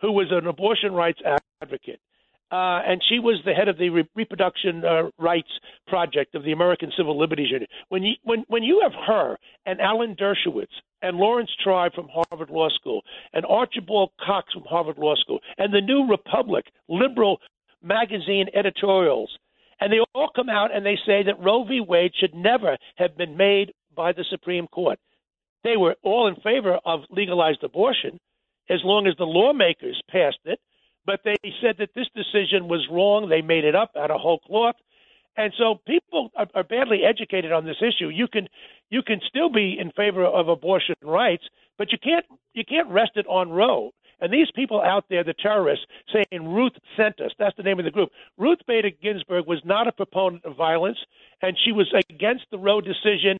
[0.00, 1.20] who was an abortion rights
[1.62, 2.00] advocate,
[2.52, 5.48] uh, and she was the head of the Re- Reproduction uh, Rights
[5.88, 7.68] Project of the American Civil Liberties Union.
[7.88, 10.66] When you when when you have her and Alan Dershowitz
[11.02, 15.74] and Laurence Tribe from Harvard Law School and Archibald Cox from Harvard Law School and
[15.74, 17.38] the New Republic liberal
[17.86, 19.30] magazine editorials,
[19.80, 21.80] and they all come out and they say that Roe v.
[21.80, 24.98] Wade should never have been made by the Supreme Court.
[25.64, 28.18] They were all in favor of legalized abortion
[28.68, 30.60] as long as the lawmakers passed it,
[31.04, 33.28] but they said that this decision was wrong.
[33.28, 34.76] They made it up out of whole cloth.
[35.36, 38.08] And so people are, are badly educated on this issue.
[38.08, 38.48] You can
[38.90, 41.44] you can still be in favor of abortion rights,
[41.78, 43.92] but you can't you can't rest it on Roe.
[44.20, 47.32] And these people out there, the terrorists, saying Ruth sent us.
[47.38, 48.10] That's the name of the group.
[48.38, 50.98] Ruth Bader Ginsburg was not a proponent of violence,
[51.42, 53.36] and she was against the Roe decision,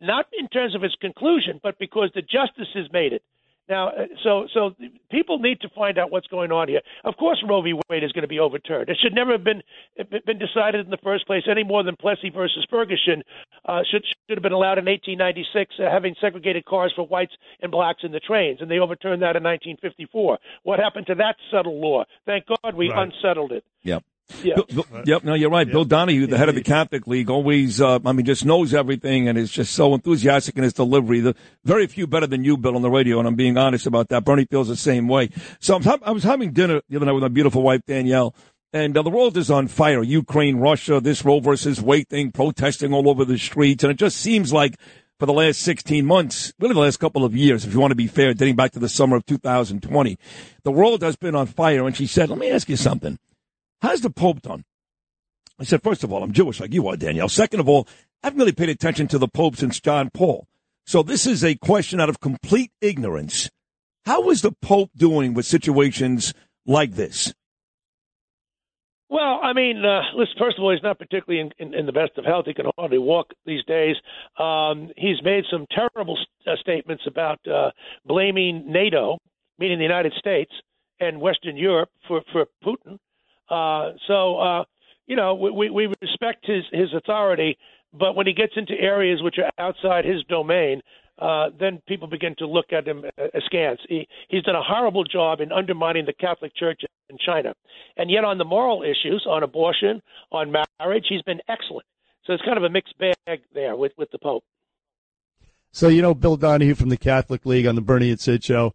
[0.00, 3.22] not in terms of its conclusion, but because the justices made it.
[3.68, 4.74] Now, uh, so so
[5.10, 6.80] people need to find out what's going on here.
[7.04, 7.74] Of course, Roe v.
[7.90, 8.88] Wade is going to be overturned.
[8.88, 9.62] It should never have been
[10.26, 13.22] been decided in the first place, any more than Plessy versus Ferguson
[13.66, 17.70] uh, should should have been allowed in 1896, uh, having segregated cars for whites and
[17.70, 20.38] blacks in the trains, and they overturned that in 1954.
[20.62, 22.04] What happened to that subtle law?
[22.26, 23.06] Thank God we Right.
[23.06, 23.64] unsettled it.
[23.82, 24.02] Yep.
[24.42, 24.56] Yeah.
[24.56, 25.70] Bill- Bill- Yep, no, you're right.
[25.70, 29.28] Bill Donohue, the head of the Catholic League, always, uh, I mean, just knows everything
[29.28, 31.20] and is just so enthusiastic in his delivery.
[31.20, 31.34] The
[31.64, 34.24] very few better than you, Bill, on the radio, and I'm being honest about that.
[34.24, 35.30] Bernie feels the same way.
[35.60, 38.34] So I'm, I was having dinner the other night with my beautiful wife, Danielle,
[38.72, 40.02] and uh, the world is on fire.
[40.02, 44.18] Ukraine, Russia, this Roe versus Wade thing, protesting all over the streets, and it just
[44.18, 44.76] seems like
[45.18, 47.96] for the last 16 months, really the last couple of years, if you want to
[47.96, 50.16] be fair, dating back to the summer of 2020,
[50.62, 51.86] the world has been on fire.
[51.86, 53.18] And she said, let me ask you something.
[53.80, 54.64] How's the Pope done?
[55.60, 57.28] I said, first of all, I'm Jewish like you are, Danielle.
[57.28, 57.88] Second of all,
[58.22, 60.46] I haven't really paid attention to the Pope since John Paul.
[60.86, 63.50] So this is a question out of complete ignorance.
[64.06, 66.32] How is the Pope doing with situations
[66.64, 67.34] like this?
[69.10, 70.34] Well, I mean, uh, listen.
[70.38, 72.44] First of all, he's not particularly in, in, in the best of health.
[72.46, 73.96] He can hardly walk these days.
[74.38, 77.70] Um, he's made some terrible uh, statements about uh,
[78.04, 79.18] blaming NATO,
[79.58, 80.52] meaning the United States
[81.00, 82.98] and Western Europe, for for Putin.
[83.48, 84.64] Uh, so, uh,
[85.06, 87.56] you know, we, we respect his his authority,
[87.92, 90.82] but when he gets into areas which are outside his domain,
[91.18, 93.04] uh, then people begin to look at him
[93.34, 93.80] askance.
[93.88, 97.54] He, he's done a horrible job in undermining the Catholic Church in China.
[97.96, 101.86] And yet, on the moral issues, on abortion, on marriage, he's been excellent.
[102.24, 104.44] So it's kind of a mixed bag there with, with the Pope.
[105.72, 108.74] So, you know, Bill Donohue from the Catholic League on the Bernie and Sid show.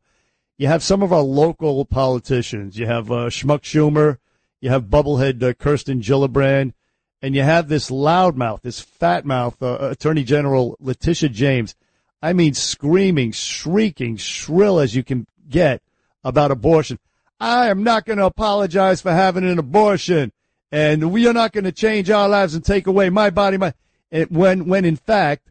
[0.57, 2.77] You have some of our local politicians.
[2.77, 4.17] You have uh, Schmuck Schumer.
[4.63, 6.71] You have bubblehead uh, Kirsten Gillibrand.
[7.21, 11.75] And you have this loudmouth, this fat mouth uh, Attorney General Letitia James.
[12.21, 15.81] I mean, screaming, shrieking, shrill as you can get
[16.23, 16.97] about abortion.
[17.41, 20.31] I am not going to apologize for having an abortion,
[20.71, 23.57] and we are not going to change our lives and take away my body.
[23.57, 23.73] My
[24.11, 25.49] and when when in fact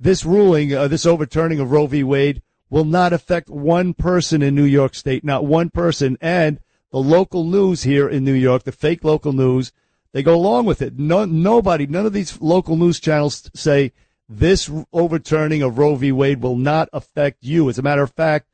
[0.00, 2.02] this ruling, uh, this overturning of Roe v.
[2.02, 6.60] Wade, will not affect one person in New York State, not one person, and
[6.94, 9.72] the local news here in New York, the fake local news,
[10.12, 10.96] they go along with it.
[10.96, 13.90] No, nobody, none of these local news channels say
[14.28, 16.12] this overturning of Roe v.
[16.12, 17.68] Wade will not affect you.
[17.68, 18.46] As a matter of fact,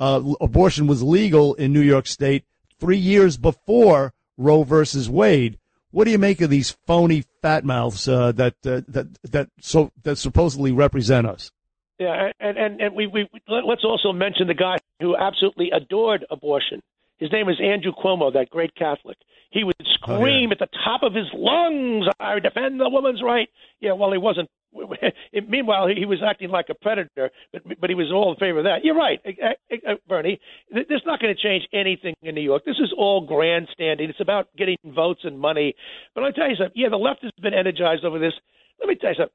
[0.00, 2.46] uh, abortion was legal in New York State
[2.80, 5.58] three years before Roe versus Wade.
[5.90, 9.92] What do you make of these phony fat mouths uh, that uh, that that so
[10.02, 11.52] that supposedly represent us?
[11.98, 16.80] Yeah, and and and we we let's also mention the guy who absolutely adored abortion.
[17.22, 19.16] His name is Andrew Cuomo, that great Catholic.
[19.50, 20.50] He would scream oh, yeah.
[20.50, 23.48] at the top of his lungs, "I defend the woman's right."
[23.80, 24.48] Yeah, well, he wasn't
[25.48, 28.64] Meanwhile, he was acting like a predator, but but he was all in favor of
[28.64, 28.84] that.
[28.84, 29.32] You're right, eh,
[29.70, 30.40] eh, eh, Bernie.
[30.70, 32.64] This is not going to change anything in New York.
[32.64, 34.08] This is all grandstanding.
[34.08, 35.74] It's about getting votes and money.
[36.14, 36.74] But I tell you something.
[36.74, 38.32] Yeah, the left has been energized over this.
[38.80, 39.34] Let me tell you something.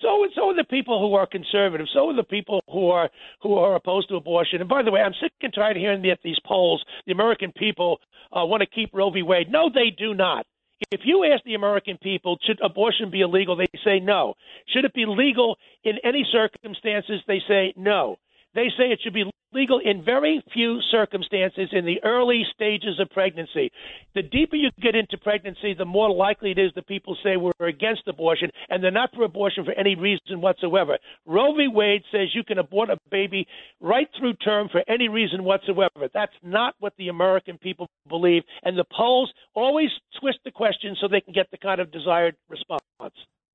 [0.00, 1.86] So so are the people who are conservative.
[1.92, 3.10] So are the people who are
[3.42, 4.60] who are opposed to abortion.
[4.60, 7.52] And by the way, I'm sick and tired of hearing that these polls, the American
[7.52, 7.98] people
[8.32, 9.22] uh, want to keep Roe v.
[9.22, 9.50] Wade.
[9.50, 10.46] No, they do not.
[10.90, 13.56] If you ask the American people, should abortion be illegal?
[13.56, 14.34] They say no.
[14.68, 17.20] Should it be legal in any circumstances?
[17.26, 18.16] They say no.
[18.54, 23.08] They say it should be legal in very few circumstances in the early stages of
[23.10, 23.70] pregnancy.
[24.14, 27.52] The deeper you get into pregnancy, the more likely it is that people say we're
[27.66, 30.98] against abortion and they're not for abortion for any reason whatsoever.
[31.26, 31.68] Roe v.
[31.68, 33.46] Wade says you can abort a baby
[33.80, 36.08] right through term for any reason whatsoever.
[36.12, 41.08] That's not what the American people believe, and the polls always twist the question so
[41.08, 42.82] they can get the kind of desired response.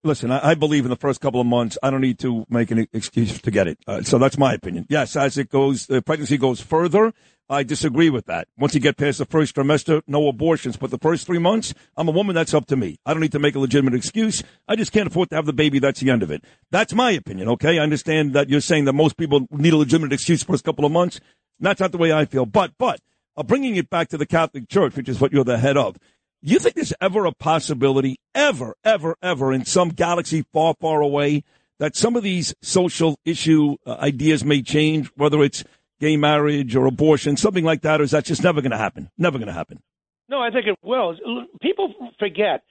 [0.04, 2.72] Listen, I, I, believe in the first couple of months, I don't need to make
[2.72, 3.80] an excuse to get it.
[3.86, 4.86] Uh, so that's my opinion.
[4.90, 7.14] Yes, as it goes, the pregnancy goes further.
[7.50, 8.48] I disagree with that.
[8.58, 10.78] Once you get past the first trimester, no abortions.
[10.78, 12.36] But the first three months, I'm a woman.
[12.36, 12.98] That's up to me.
[13.06, 14.44] I don't need to make a legitimate excuse.
[14.68, 15.80] I just can't afford to have the baby.
[15.80, 16.44] That's the end of it.
[16.70, 17.50] That's my opinion.
[17.50, 17.80] Okay.
[17.80, 20.86] I understand that you're saying that most people need a legitimate excuse for a couple
[20.86, 21.20] of months.
[21.60, 22.46] That's not the way I feel.
[22.46, 23.02] But, but,
[23.36, 25.98] uh, bringing it back to the Catholic Church, which is what you're the head of,
[26.42, 31.44] you think there's ever a possibility, ever, ever, ever, in some galaxy far, far away,
[31.80, 35.64] that some of these social issue uh, ideas may change, whether it's
[36.00, 39.10] gay marriage or abortion, something like that, or is that just never going to happen?
[39.18, 39.82] Never going to happen.
[40.30, 41.16] No, I think it will.
[41.62, 42.64] People forget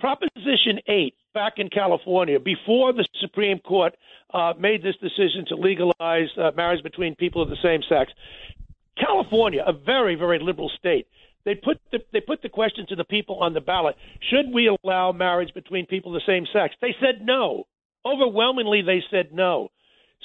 [0.00, 3.94] Proposition 8 back in California, before the Supreme Court
[4.34, 8.10] uh, made this decision to legalize uh, marriage between people of the same sex.
[8.98, 11.06] California, a very, very liberal state,
[11.44, 13.96] they put the, they put the question to the people on the ballot:
[14.30, 16.74] Should we allow marriage between people of the same sex?
[16.80, 17.66] They said no.
[18.04, 19.70] Overwhelmingly, they said no.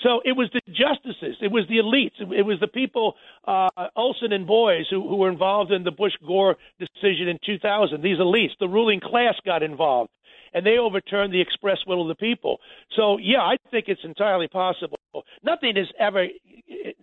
[0.03, 3.15] So it was the justices, it was the elites, it was the people,
[3.47, 8.01] uh, Olson and Boies, who, who were involved in the Bush Gore decision in 2000.
[8.01, 10.11] These elites, the ruling class, got involved,
[10.53, 12.59] and they overturned the express will of the people.
[12.95, 14.99] So yeah, I think it's entirely possible
[15.43, 16.27] Nothing is ever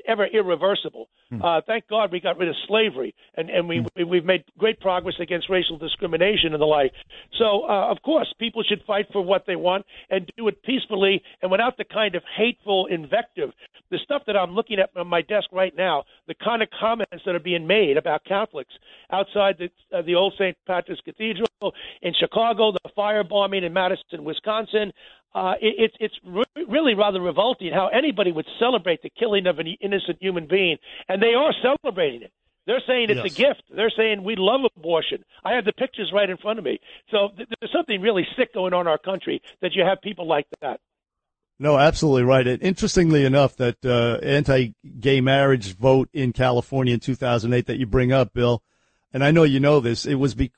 [0.07, 1.09] ever irreversible.
[1.43, 4.79] Uh, thank God we got rid of slavery, and and we we- we've made great
[4.81, 6.93] progress against racial discrimination and the like.
[7.39, 11.23] So uh, of course, people should fight for what they want and do it peacefully
[11.43, 13.51] and without the kind of hateful invective.
[13.91, 17.25] The stuff that I'm looking at on my desk right now, the kind of comments
[17.27, 18.75] that are being made about Catholics
[19.11, 20.57] outside the uh, the old St.
[20.67, 21.49] Patrick's Cathedral
[22.03, 24.93] in Chicago, the firebombing in Madison, Wisconsin.
[25.35, 29.59] Uh, it, it's it's re- really rather revolting how anybody would celebrate the killing of
[29.59, 30.77] an innocent human being,
[31.09, 32.33] and they are celebrating it.
[32.67, 33.33] They're saying it's Yes.
[33.35, 33.63] a gift.
[33.75, 35.25] They're saying we love abortion.
[35.45, 36.79] I have the pictures right in front of me.
[37.11, 40.27] So th- there's something really sick going on in our country that you have people
[40.27, 40.81] like that.
[41.59, 42.47] No, absolutely right.
[42.47, 48.13] And interestingly enough, that uh, anti-gay marriage vote in California in 2008 that you bring
[48.13, 48.63] up, Bill,
[49.13, 50.51] and I know you know this, it was be-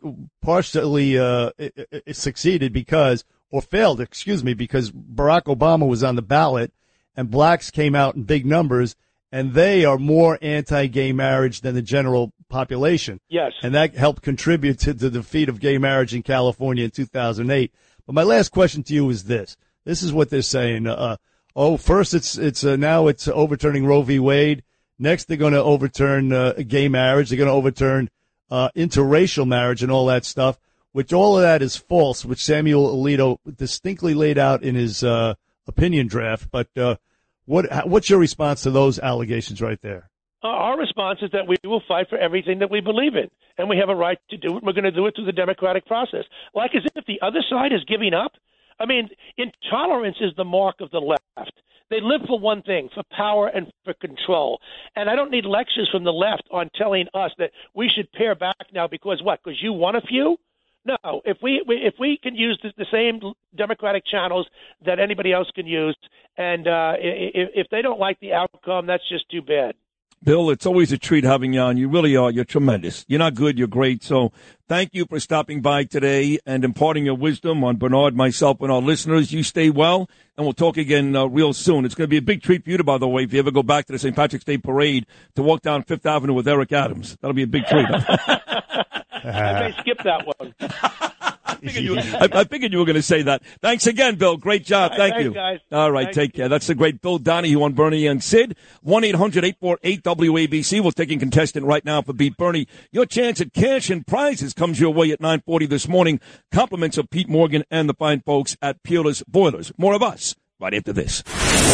[0.42, 6.02] partially uh, it, it- it succeeded because, or failed, excuse me, because Barack Obama was
[6.02, 6.72] on the ballot,
[7.16, 8.96] and blacks came out in big numbers,
[9.32, 13.20] and they are more anti-gay marriage than the general population.
[13.28, 13.52] Yes.
[13.62, 17.72] And that helped contribute to the defeat of gay marriage in California in 2008.
[18.06, 19.56] But my last question to you is this.
[19.84, 20.86] This is what they're saying.
[20.86, 21.16] Uh,
[21.54, 24.18] oh, first it's, it's, uh, now it's overturning Roe v.
[24.18, 24.62] Wade.
[24.98, 27.28] Next, they're going to overturn, uh, gay marriage.
[27.28, 28.08] They're going to overturn,
[28.50, 30.58] uh, interracial marriage and all that stuff,
[30.96, 35.34] which all of that is false, which Samuel Alito distinctly laid out in his, uh,
[35.66, 36.50] opinion draft.
[36.50, 36.96] But, uh,
[37.44, 40.08] what, what's your response to those allegations right there?
[40.42, 43.68] Uh, Our response is that we will fight for everything that we believe in, and
[43.68, 44.62] we have a right to do it.
[44.62, 46.24] We're going to do it through the democratic process.
[46.54, 48.32] Like as if the other side is giving up.
[48.80, 51.52] I mean, intolerance is the mark of the left.
[51.90, 54.60] They live for one thing, for power and for control.
[54.96, 58.34] And I don't need lectures from the left on telling us that we should pare
[58.34, 59.40] back now because what?
[59.44, 60.38] Because you want a few?
[60.86, 61.20] No.
[61.24, 63.20] If we, we if we can use the, the same
[63.56, 64.46] democratic channels
[64.84, 65.96] that anybody else can use,
[66.38, 69.74] and uh, if, if they don't like the outcome, that's just too bad.
[70.22, 71.76] Bill, it's always a treat having you on.
[71.76, 72.30] You really are.
[72.30, 73.04] You're tremendous.
[73.06, 73.58] You're not good.
[73.58, 74.02] You're great.
[74.02, 74.32] So
[74.66, 78.80] thank you for stopping by today and imparting your wisdom on Bernard, myself, and our
[78.80, 79.32] listeners.
[79.32, 81.84] You stay well, and we'll talk again uh, real soon.
[81.84, 83.38] It's going to be a big treat for you, to, by the way, if you
[83.38, 84.16] ever go back to the St.
[84.16, 87.16] Patrick's Day parade to walk down Fifth Avenue with Eric Adams.
[87.20, 87.86] That'll be a big treat.
[89.24, 90.54] I may skip that one.
[91.48, 93.42] I, I figured you were going to say that.
[93.62, 94.36] Thanks again, Bill.
[94.36, 94.92] Great job.
[94.92, 95.32] All right, Thank thanks, you.
[95.34, 95.60] guys.
[95.72, 96.48] All right, Thank take care.
[96.48, 98.56] That's the great Bill Donohue on Bernie and Sid.
[98.86, 100.80] 1-800-848-WABC.
[100.82, 102.68] We're taking contestant right now for Beat Bernie.
[102.90, 106.20] Your chance at cash and prizes comes your way at 940 this morning.
[106.52, 109.72] Compliments of Pete Morgan and the fine folks at Peerless Boilers.
[109.78, 111.22] More of us right after this.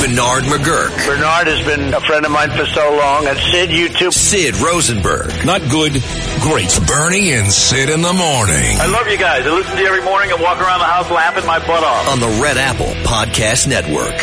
[0.01, 0.91] Bernard McGuirk.
[1.07, 3.27] Bernard has been a friend of mine for so long.
[3.27, 4.11] And Sid, you too.
[4.11, 5.47] Sid Rosenberg.
[5.47, 5.93] Not good,
[6.41, 6.71] great.
[6.87, 8.77] Bernie and Sid in the morning.
[8.81, 9.47] I love you guys.
[9.47, 12.09] I listen to you every morning and walk around the house laughing my butt off.
[12.09, 14.19] On the Red Apple Podcast Network.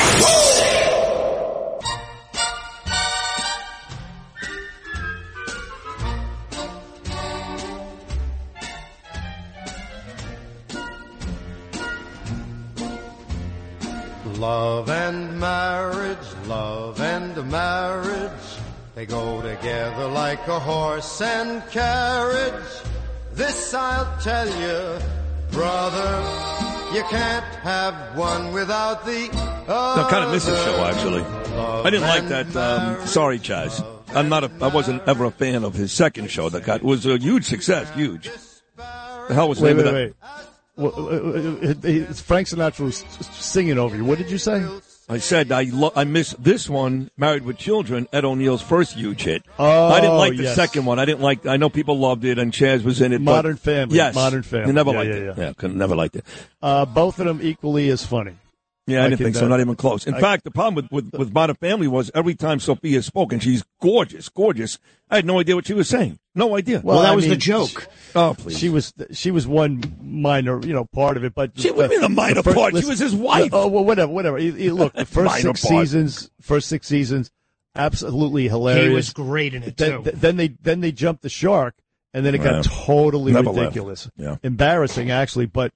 [14.39, 18.31] Love and marriage, love and marriage,
[18.95, 22.63] they go together like a horse and carriage.
[23.33, 24.97] This I'll tell you,
[25.51, 26.23] brother,
[26.95, 29.29] you can't have one without the
[29.67, 30.03] other.
[30.03, 31.23] I kind of miss the show, actually.
[31.23, 32.55] I didn't like that.
[32.55, 33.85] Um, sorry, Chaz.
[34.15, 37.05] I'm not a, I wasn't ever a fan of his second show that got, was
[37.05, 37.93] a huge success.
[37.93, 38.29] Huge.
[38.77, 40.29] The hell was the Wait, name wait, of that?
[40.31, 40.38] wait.
[40.79, 42.97] Well, uh, uh, uh, uh, Frank Sinatra was
[43.35, 44.05] singing over you.
[44.05, 44.65] What did you say?
[45.09, 49.23] I said I lo- I miss this one, Married with Children, Ed O'Neill's first huge
[49.23, 49.43] hit.
[49.57, 50.55] Oh, I didn't like the yes.
[50.55, 50.97] second one.
[50.97, 51.45] I didn't like.
[51.45, 53.17] I know people loved it, and Chaz was in it.
[53.17, 53.97] but- Modern Family.
[53.97, 54.71] Yes, Modern Family.
[54.71, 55.37] Never Yeah, liked yeah, it.
[55.37, 55.45] yeah.
[55.47, 56.25] Yeah, could never liked it.
[56.61, 58.35] Uh, both of them equally as funny.
[58.87, 59.47] Yeah, I, I didn't think so.
[59.47, 60.07] Not even close.
[60.07, 63.33] In I- fact, the problem with, with, with Modern Family was every time Sophia spoke,
[63.33, 64.79] and she's gorgeous, gorgeous,
[65.11, 66.19] I had no idea what she was saying.
[66.35, 66.81] No idea.
[66.83, 67.75] Well, well that I was mean, She,
[68.15, 68.57] oh, please.
[68.57, 71.97] She was she was one minor, you know, part of it, but She would be
[71.97, 72.77] the minor first- part.
[72.77, 73.49] She was his wife.
[73.53, 74.37] Oh well, whatever, whatever.
[74.39, 75.57] You- you- Look, the first six part.
[75.81, 77.31] seasons, first six seasons,
[77.75, 78.87] absolutely hilarious.
[78.87, 80.11] He was great in it, Then, too.
[80.11, 81.75] then they then they jumped the shark,
[82.13, 82.71] and then it got Yeah.
[82.85, 83.59] totally Never left.
[83.59, 84.37] ridiculous, Yeah.
[84.43, 85.45] embarrassing actually.
[85.45, 85.71] But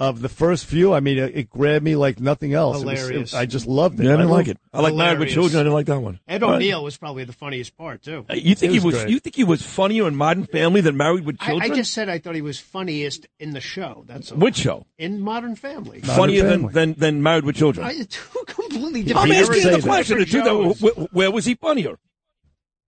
[0.00, 2.82] of the first few, I mean, it, it grabbed me like nothing else.
[2.82, 3.34] It was- it- Hilarious.
[3.34, 4.04] I just loved it.
[4.04, 4.58] Yeah, I didn't loved- like it.
[4.72, 5.34] I like Married with Hilarious.
[5.34, 5.60] Children.
[5.60, 6.20] I didn't like that one.
[6.26, 6.56] Ed All right.
[6.56, 8.26] O'Neill was probably the funniest part too.
[8.28, 8.94] Uh, You think It he was was?
[9.04, 9.10] great.
[9.10, 11.72] You think he was funnier in Modern Family than Married with I, Children?
[11.72, 14.02] I just said I thought he was funniest in the show.
[14.08, 14.38] That's all.
[14.38, 14.86] Which show?
[14.98, 16.00] in Modern Family.
[16.00, 17.86] Funnier than, than than Married with Children.
[17.86, 19.30] I, two completely different.
[19.30, 20.18] I'm asking you eras the of question.
[20.18, 20.96] different The truth, shows.
[20.96, 21.98] where, where was he funnier?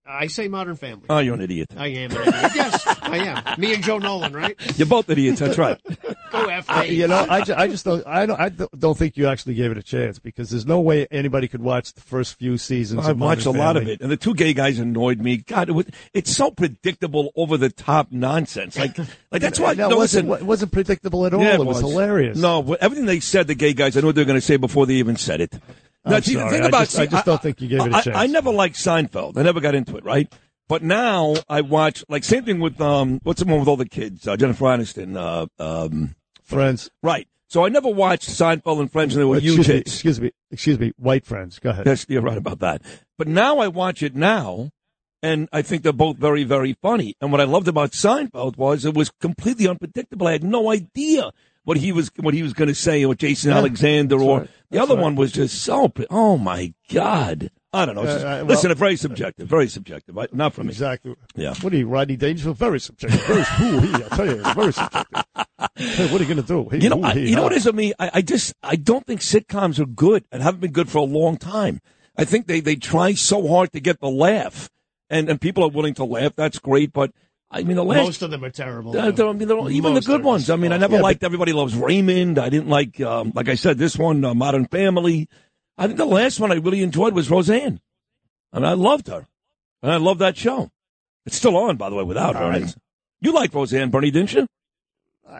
[0.07, 1.05] I say Modern Family.
[1.09, 1.69] Oh, you're an idiot.
[1.75, 2.51] I am an idiot.
[2.55, 3.59] Yes, I am.
[3.59, 4.55] Me and Joe Nolan, right?
[4.77, 5.39] You're both idiots.
[5.39, 5.79] That's right.
[6.31, 9.27] Go after you know, I, ju- I just don't I don't I don't think you
[9.27, 12.57] actually gave it a chance because there's no way anybody could watch the first few
[12.57, 13.05] seasons.
[13.05, 15.37] I of watched a lot of it, and the two gay guys annoyed me.
[15.37, 18.77] God, it was, it's so predictable, over the top nonsense.
[18.77, 18.97] Like,
[19.31, 19.73] like that's why.
[19.73, 21.41] That no, wasn't listen, it wasn't predictable at all.
[21.41, 22.37] Yeah, it, was, hilarious.
[22.37, 24.57] No, everything they said, the gay guys, I knew what they were going to say
[24.57, 25.53] before they even said it.
[26.09, 27.95] Now, see, the thing I about- just- I just don't think you gave it a
[27.97, 28.17] I- chance.
[28.17, 29.37] I, never liked Seinfeld.
[29.37, 30.31] I never got into it, right?
[30.69, 33.87] But now I watch, like, same thing with, um, what's the one with all the
[33.87, 34.27] kids?
[34.27, 36.89] Uh, Jennifer Aniston, uh, um, Friends.
[37.03, 37.27] Right.
[37.49, 39.93] So I never watched Seinfeld and Friends, and they were excuse huge me, hits.
[39.93, 41.59] excuse me, excuse me, white friends.
[41.59, 41.85] Go ahead.
[41.85, 42.81] Yes, you're right about that.
[43.17, 44.71] But now I watch it now,
[45.23, 47.15] and I think they're both very, very funny.
[47.21, 50.27] And what I loved about Seinfeld was it was completely unpredictable.
[50.27, 51.31] I had no idea
[51.67, 54.49] what he was what he was going to say, or Jason Yeah, Alexander, or right.
[54.71, 55.01] the other right.
[55.03, 55.91] one was just so.
[56.09, 57.51] Oh my God!
[57.73, 58.05] I don't know.
[58.05, 59.49] Just- uh, well- listen, very subjective.
[59.49, 60.15] Very subjective.
[60.15, 60.33] Right?
[60.33, 60.69] Not for me.
[60.69, 61.13] Exactly.
[61.35, 61.53] Yeah.
[61.55, 62.55] What are you, Rodney Dangerfield?
[62.57, 63.21] Very subjective.
[63.25, 65.23] Very ooh, he, I tell you, it's very subjective.
[65.75, 66.69] Hey, what are you going to do?
[66.69, 67.91] Hey, You know, ooh, I, he, you know what it is with me?
[67.99, 71.03] I, I just I don't think sitcoms are good and haven't been good for a
[71.03, 71.81] long time.
[72.15, 74.69] I think they they try so hard to get the laugh,
[75.09, 76.33] and and people are willing to laugh.
[76.33, 77.11] That's great, but
[77.49, 78.97] I mean the last Most of them are terrible.
[78.97, 80.49] Uh, I mean, all- even the good ones.
[80.49, 82.37] I mean, I never Yeah, but- liked Everybody Loves Raymond.
[82.39, 85.29] I didn't like, um, like I said, this one, uh, Modern Family.
[85.77, 87.79] I think the last one I really enjoyed was Roseanne.
[88.51, 89.27] I mean, I loved her,
[89.81, 90.71] and I love that show.
[91.25, 92.43] It's still on, by the way, without her.
[92.43, 92.61] All right.
[92.63, 92.75] And
[93.21, 94.47] You liked Roseanne, Bernie, didn't you?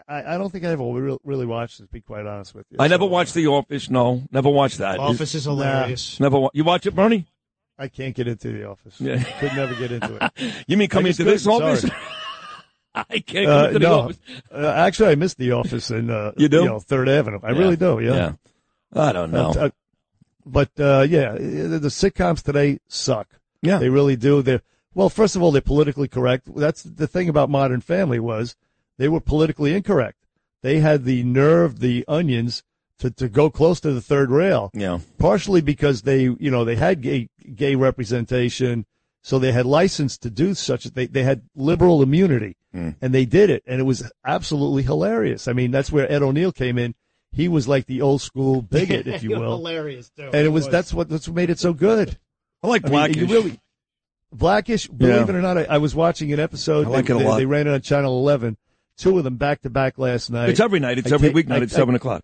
[0.07, 2.77] I, I don't think I ever really watched it, to be quite honest with you.
[2.79, 3.89] I never watched The Office.
[3.89, 4.99] No, never watched that.
[4.99, 6.19] Office is hilarious.
[6.19, 6.37] Never.
[6.39, 7.25] Wa- you watch it, Bernie?
[7.79, 8.99] I can't get into the office.
[8.99, 9.21] Yeah.
[9.39, 10.63] Could never get into it.
[10.67, 11.85] You mean coming into this office?
[12.95, 14.17] I can't come Uh, into the no, office.
[14.51, 16.65] uh, actually, I missed the office in uh, You do?
[16.65, 17.39] know, Third Avenue.
[17.43, 17.99] I really do.
[17.99, 18.33] Yeah.
[18.93, 19.51] I don't know.
[19.51, 19.69] Uh,
[20.45, 23.27] but uh, yeah, the, the sitcoms today suck.
[23.61, 24.41] Yeah, they really do.
[24.41, 24.61] They're
[24.95, 26.47] well, first of all, they're politically correct.
[26.55, 28.55] That's the thing about Modern Family was
[28.97, 30.17] they were politically incorrect.
[30.63, 32.63] They had the nerve, the onions,
[32.99, 34.71] to, to go close to the third rail.
[34.73, 34.99] Yeah.
[35.17, 38.85] Partially because they, you know, they had gay gay representation,
[39.23, 40.83] so they had license to do such.
[40.85, 42.91] That they they had liberal immunity, Hmm.
[43.01, 45.47] and they did it, and it was absolutely hilarious.
[45.47, 46.95] I mean, that's where Ed O'Neill came in.
[47.31, 49.57] He was like the old school bigot, if you will.
[49.57, 50.23] Hilarious, too.
[50.33, 52.17] And it was, that's what that's what made it so good.
[52.63, 53.17] I like mean, Blackish.
[53.17, 53.59] you really
[54.31, 54.87] Blackish.
[54.87, 55.23] Believe Yeah.
[55.23, 56.87] it or not, I, I was watching an episode.
[56.87, 57.37] I like they, it a they- lot.
[57.37, 58.57] They ran it on Channel 11.
[58.97, 60.49] Two of them back to back last night.
[60.49, 60.97] It's every night.
[60.97, 62.23] It's I every ta- weeknight I- at seven I- o'clock.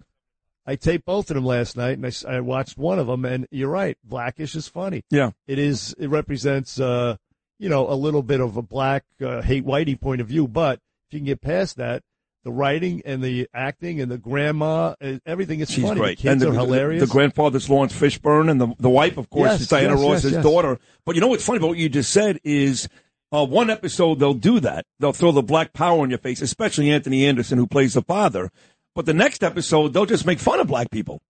[0.65, 3.25] I taped both of them last night, and I watched one of them.
[3.25, 5.03] And you're right, Blackish is funny.
[5.09, 5.93] Yeah, it is.
[5.99, 7.17] It represents, uh,
[7.59, 10.47] you know, a little bit of a black uh, hate whitey point of view.
[10.47, 12.03] But if you can get past that,
[12.43, 15.99] the writing and the acting and the grandma, uh, everything is She's funny.
[15.99, 16.17] great.
[16.17, 17.01] The kids and are the, hilarious.
[17.01, 20.43] The, grandfather's Laurence Fishburne, and the the wife, of course, Yes, is Diana yes, yes.
[20.43, 20.79] daughter.
[21.05, 22.87] But you know what's funny about what you just said is.
[23.31, 24.85] Uh, one episode they'll do that.
[24.99, 28.51] They'll throw the black power in your face, especially Anthony Anderson, who plays the father.
[28.95, 31.21] But the next episode, they'll just make fun of black people.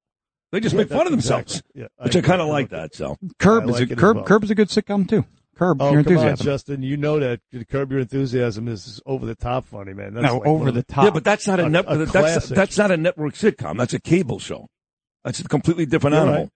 [0.50, 2.28] They just Yeah, make fun of themselves, exactly- yeah, which I, agree.
[2.28, 2.94] kind of like that.
[2.94, 4.16] So Curb I is a Curb.
[4.16, 4.24] well.
[4.24, 5.24] Curb is a good sitcom too.
[5.57, 6.44] Curb Oh, Your come on, Enthusiasm.
[6.44, 6.82] Justin.
[6.82, 10.15] You know that Curb Your Enthusiasm is over the top funny, man.
[10.15, 11.05] That's No, like over the top.
[11.05, 13.78] Yeah, but that's not a, net, that's that's not a network sitcom.
[13.78, 14.66] That's a cable show.
[15.24, 16.41] That's a completely different You're animal.
[16.42, 16.49] right.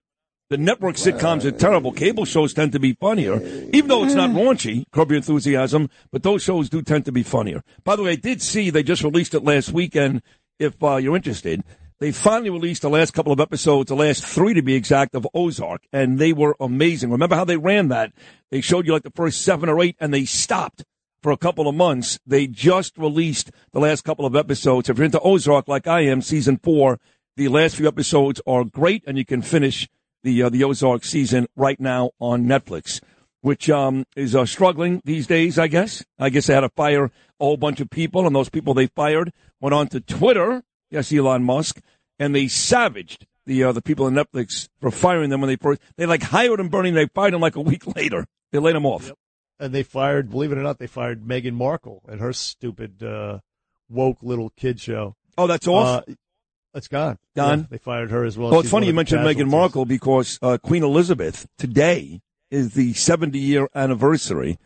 [0.49, 1.91] The network sitcoms are uh, terrible.
[1.91, 3.41] Cable shows tend to be funnier,
[3.73, 4.33] even though it's not eh.
[4.33, 4.83] raunchy.
[4.91, 7.63] Curb Your Enthusiasm, but those shows do tend to be funnier.
[7.83, 10.21] By the way, I did see they just released it last weekend.
[10.59, 11.63] If uh, you're interested,
[11.99, 15.27] they finally released the last couple of episodes, the last three to be exact, of
[15.33, 17.11] Ozark, and they were amazing.
[17.11, 18.11] Remember how they ran that?
[18.51, 20.83] They showed you like the first seven or eight, and they stopped
[21.21, 22.19] for a couple of months.
[22.25, 24.89] They just released the last couple of episodes.
[24.89, 26.99] If you're into Ozark like I am, season four,
[27.35, 29.87] the last few episodes are great, and you can finish
[30.23, 33.01] the uh, the Ozark season right now on Netflix,
[33.47, 35.57] which um, is uh, struggling these days.
[35.57, 36.03] I guess.
[36.19, 38.87] I guess they had to fire a whole bunch of people, and those people they
[38.87, 40.63] fired went on to Twitter.
[40.91, 41.79] Yes, Elon Musk,
[42.19, 45.79] and they savaged the uh, the people in Netflix for firing them when they first
[45.95, 46.93] they like hired them, burning.
[46.93, 48.25] They fired them like a week later.
[48.51, 49.13] They laid them off.
[49.61, 53.39] and they fired, believe it or not, they fired Meghan Markle and her stupid uh,
[53.89, 55.15] woke little kid show.
[55.37, 56.03] Oh, that's off.
[56.05, 56.13] Uh,
[56.73, 57.17] it's gone.
[57.35, 57.59] Gone?
[57.59, 58.51] Yeah, they fired her as well.
[58.51, 59.49] Well, it's She's funny you mentioned Meghan.
[59.49, 64.57] Markle because uh, Queen Elizabeth today is the 70 year anniversary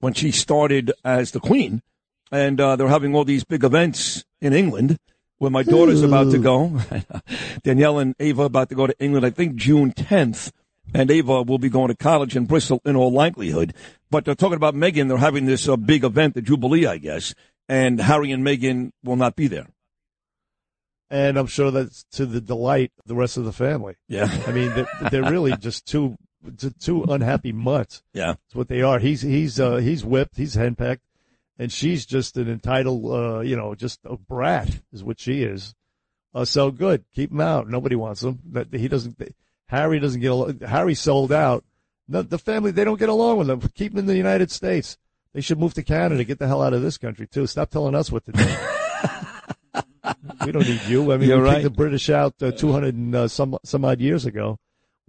[0.00, 1.82] when she started as the Queen,
[2.30, 4.98] and uh, they're having all these big events in England.
[5.38, 6.80] Where my daughter's about to go,
[7.62, 9.24] Danielle and Ava about to go to England.
[9.24, 10.50] I think June 10th,
[10.92, 13.72] and Ava will be going to college in Bristol in all likelihood.
[14.10, 15.06] But they're talking about Meghan.
[15.06, 17.36] They're having this uh, big event, the Jubilee, I guess,
[17.68, 19.68] and Harry and Meghan will not be there.
[21.10, 23.94] And I'm sure that's to the delight of the rest of the family.
[24.08, 24.26] Yeah.
[24.46, 26.16] I mean, they're, they're really just two
[26.58, 28.02] t- two unhappy mutts.
[28.12, 28.32] Yeah.
[28.32, 28.98] That's what they are.
[28.98, 30.36] He's he's uh, he's whipped.
[30.36, 31.00] He's henpecked,
[31.58, 35.74] and she's just an entitled, uh, you know, just a brat is what she is.
[36.34, 37.04] Uh, so good.
[37.14, 37.68] Keep him out.
[37.68, 38.40] Nobody wants him.
[38.52, 39.20] That he doesn't.
[39.66, 40.28] Harry doesn't get.
[40.28, 41.64] al- Harry sold out.
[42.06, 43.60] No, the family they don't get along with him.
[43.74, 44.96] Keep him in the United States.
[45.34, 46.24] They should move to Canada.
[46.24, 47.46] Get the hell out of this country too.
[47.46, 48.44] Stop telling us what to do.
[50.46, 51.12] we don't need you.
[51.12, 51.52] I mean, You're we right.
[51.56, 54.58] kicked the British out uh, 200 and uh, some some odd years ago.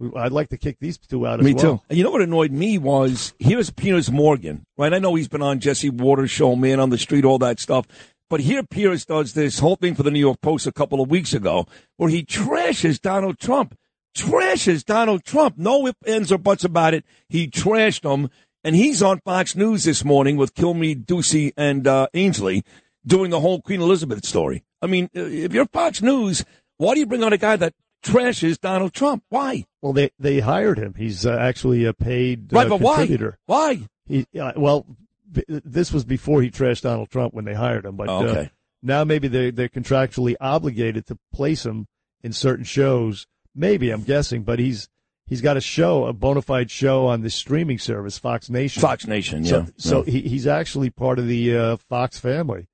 [0.00, 1.62] We, I'd like to kick these two out as Me well.
[1.78, 1.82] too.
[1.88, 4.92] And you know what annoyed me was here's Piers Morgan, right?
[4.92, 7.86] I know he's been on Jesse Watters' show, Man on the Street, all that stuff.
[8.28, 11.10] But here Piers does this whole thing for the New York Post a couple of
[11.10, 11.66] weeks ago
[11.98, 13.76] where he trashes Donald Trump.
[14.16, 15.58] Trashes Donald Trump.
[15.58, 17.04] No ifs, ands, or buts about it.
[17.28, 18.30] He trashed him.
[18.62, 22.62] And he's on Fox News this morning with Kilmeade, Doocy, and uh, Ainsley
[23.06, 24.64] doing the whole Queen Elizabeth story.
[24.82, 26.44] I mean, uh, if you're Fox News,
[26.76, 27.72] why do you bring on a guy that
[28.02, 29.24] trashes Donald Trump?
[29.28, 29.66] Why?
[29.82, 30.94] Well, they they hired him.
[30.96, 32.96] He's uh, actually a paid uh, Right, but why?
[32.96, 33.38] contributor.
[33.46, 33.88] Why?
[34.06, 34.86] He uh, well,
[35.30, 37.96] b- this was before he trashed Donald Trump when they hired him.
[37.96, 38.50] But Oh, okay.
[38.82, 41.86] now maybe they they're contractually obligated to place him
[42.22, 43.26] in certain shows.
[43.54, 44.88] Maybe I'm guessing, but he's
[45.26, 48.80] he's got a show, a bona fide show on the streaming service, Fox Nation.
[48.80, 49.66] Fox Nation, So, yeah.
[49.76, 50.12] so Yeah.
[50.12, 52.66] he, he's actually part of the uh, Fox family.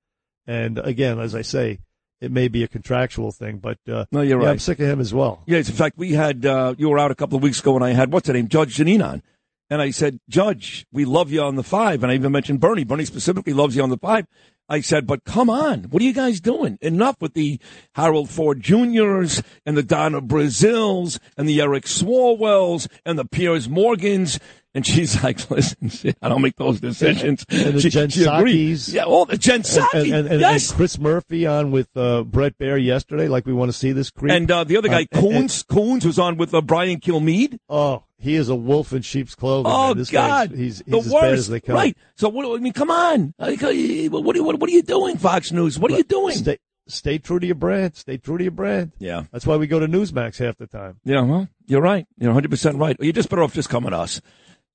[0.46, 1.80] And again, as I say,
[2.20, 5.00] it may be a contractual thing, but uh, No, you're yeah, I'm sick of him
[5.00, 5.42] as well.
[5.46, 7.84] Yes, in fact, we had uh, you were out a couple of weeks ago, and
[7.84, 9.22] I had what's her name, Judge Jeanine on,
[9.68, 12.84] and I said, Judge, we love you on the five, and I even mentioned Bernie.
[12.84, 14.26] Bernie specifically loves you on the five.
[14.68, 16.76] I said, but come on, what are you guys doing?
[16.82, 17.60] Enough with the
[17.92, 24.40] Harold Ford Juniors and the Donna Brazils and the Eric Swalwells and the Piers Morgans.
[24.76, 27.46] And she's like, listen, I don't make those decisions.
[27.48, 28.20] And the She- Jen she.
[28.24, 28.92] Psaki's.
[28.92, 30.12] Yeah, all the Jen Psaki.
[30.14, 30.68] And, and, yes.
[30.68, 34.10] and Chris Murphy on with uh, Bret Baier yesterday, like we want to see this
[34.10, 34.32] creep.
[34.32, 37.58] And uh, the other guy, Uh, Coons, Coons was on with uh, Brian Kilmeade.
[37.70, 39.72] Oh, he is a wolf in sheep's clothing.
[39.74, 39.96] Oh man.
[39.96, 41.22] This God, he's, he's the as worst.
[41.22, 41.74] bad as they come.
[41.74, 41.96] Right.
[42.16, 42.44] So what?
[42.44, 43.32] I mean, come on.
[43.38, 43.68] Like, uh,
[44.10, 45.78] What, are- what, what are you doing, Fox News?
[45.78, 46.34] What are you doing?
[46.36, 47.96] Stay, stay true to your brand.
[47.96, 48.92] Stay true to your brand.
[48.98, 49.24] Yeah.
[49.32, 51.00] That's why we go to Newsmax half the time.
[51.04, 52.06] Yeah, well, you're right.
[52.18, 52.94] You're 100 percent right.
[53.00, 54.20] You're just better off just coming to us.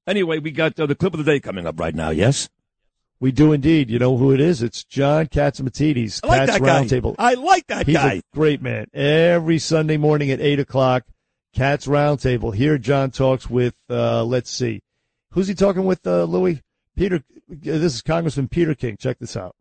[0.08, 2.10] Anyway, we got uh, the clip of the day coming up right now.
[2.10, 2.50] Yes.
[3.20, 3.92] We do indeed.
[3.92, 4.64] You know who it is?
[4.64, 6.84] It's John Catsimatidis, I like Cats that guy.
[6.84, 7.16] Roundtable.
[7.20, 8.14] I like that He's guy.
[8.14, 8.88] a great man.
[8.94, 11.04] Every Sunday morning at eight o'clock,
[11.54, 12.56] Cats Roundtable.
[12.56, 13.76] Here, John talks with.
[13.90, 14.82] Uh, let's see,
[15.32, 16.06] who's he talking with?
[16.08, 16.62] Uh, Louis
[16.96, 17.24] Peter.
[17.48, 18.98] This is Congressman Peter King.
[18.98, 19.56] Check this out.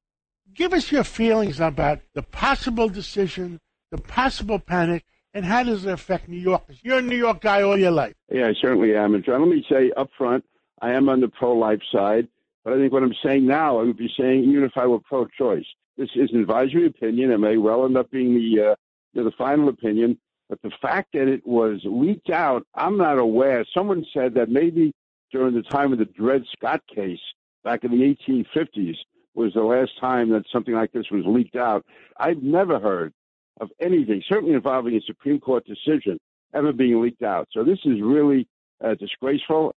[0.54, 3.60] Give us your feelings about the possible decision,
[3.90, 6.78] the possible panic, and how does it affect New Yorkers?
[6.82, 8.14] You're a New York guy all your life.
[8.30, 9.14] Yeah, I certainly am.
[9.14, 10.44] And let me say up front,
[10.82, 12.28] I am on the pro-life side,
[12.64, 15.00] but I think what I'm saying now, I would be saying even if I were
[15.00, 15.66] pro-choice.
[15.96, 17.30] This is an advisory opinion.
[17.30, 18.74] It may well end up being the uh,
[19.12, 20.18] you know, the final opinion.
[20.48, 23.64] But the fact that it was leaked out, I'm not aware.
[23.72, 24.92] Someone said that maybe
[25.30, 27.20] during the time of the Dred Scott case
[27.62, 28.96] back in the 1850s
[29.34, 31.84] was the last time that something like this was leaked out.
[32.18, 33.12] I've never heard
[33.60, 36.18] of anything, certainly involving a Supreme Court decision,
[36.54, 37.48] ever being leaked out.
[37.52, 38.48] So this is really
[38.84, 39.74] uh, disgraceful.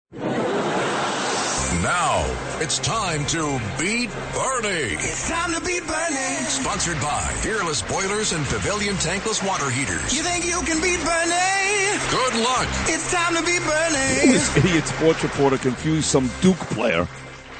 [1.82, 2.24] Now
[2.60, 4.94] it's time to beat Bernie.
[4.94, 6.44] It's time to beat Bernie.
[6.46, 10.14] Sponsored by Fearless Boilers and Pavilion Tankless Water Heaters.
[10.14, 11.98] You think you can beat Bernie?
[12.10, 12.68] Good luck.
[12.86, 14.32] It's time to beat Bernie.
[14.32, 17.08] This idiot sports reporter confused some Duke player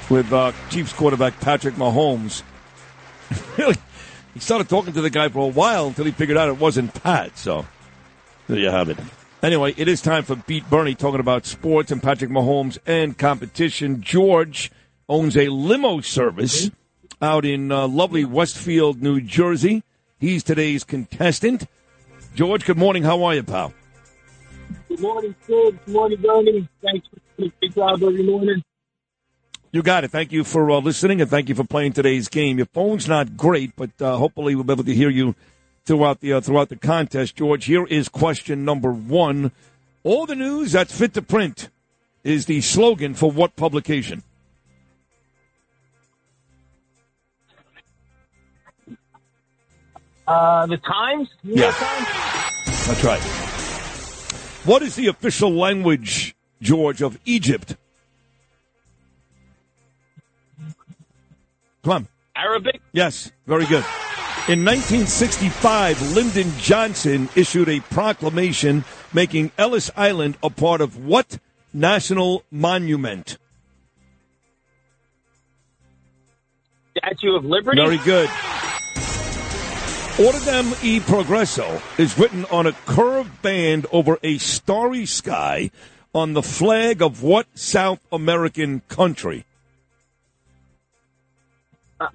[0.09, 2.43] with uh, Chiefs quarterback Patrick Mahomes.
[3.57, 3.75] really,
[4.33, 6.93] he started talking to the guy for a while until he figured out it wasn't
[6.93, 7.37] Pat.
[7.37, 7.65] So
[8.47, 8.97] there you have it.
[9.41, 14.01] Anyway, it is time for Beat Bernie talking about sports and Patrick Mahomes and competition.
[14.01, 14.71] George
[15.09, 16.71] owns a limo service
[17.21, 19.83] out in uh, lovely Westfield, New Jersey.
[20.17, 21.67] He's today's contestant.
[22.35, 23.03] George, good morning.
[23.03, 23.73] How are you, pal?
[24.87, 25.79] Good morning, Sid.
[25.85, 26.69] Good morning, Bernie.
[26.81, 28.63] Thanks for doing a great job every morning.
[29.73, 30.11] You got it.
[30.11, 32.57] Thank you for uh, listening and thank you for playing today's game.
[32.57, 35.33] Your phone's not great, but uh, hopefully we'll be able to hear you
[35.83, 37.35] throughout the uh, throughout the contest.
[37.35, 39.51] George, here is question number one.
[40.03, 41.69] All the news that's fit to print
[42.23, 44.21] is the slogan for what publication?
[50.27, 51.29] Uh, the Times?
[51.43, 51.71] New Yeah.
[51.71, 52.87] Times?
[52.87, 53.21] That's right.
[54.65, 57.75] What is the official language, George, of Egypt?
[61.83, 62.07] Come on.
[62.35, 62.81] Arabic?
[62.93, 63.85] Yes, very good.
[64.49, 71.39] In 1965, Lyndon Johnson issued a proclamation making Ellis Island a part of what
[71.73, 73.37] national monument?
[76.97, 77.81] Statue of Liberty?
[77.81, 78.29] Very good.
[80.17, 85.71] Ordem e Progresso is written on a curved band over a starry sky
[86.13, 89.45] on the flag of what South American country?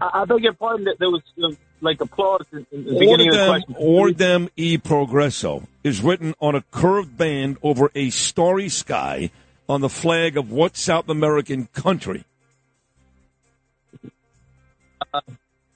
[0.01, 0.85] I, I beg your pardon.
[0.85, 1.51] that There was uh,
[1.81, 3.75] like applause in, in the beginning of the Ordem, question.
[3.75, 9.31] Ordem e Progresso is written on a curved band over a starry sky
[9.69, 12.25] on the flag of what South American country?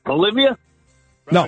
[0.04, 0.58] Bolivia.
[1.30, 1.42] No.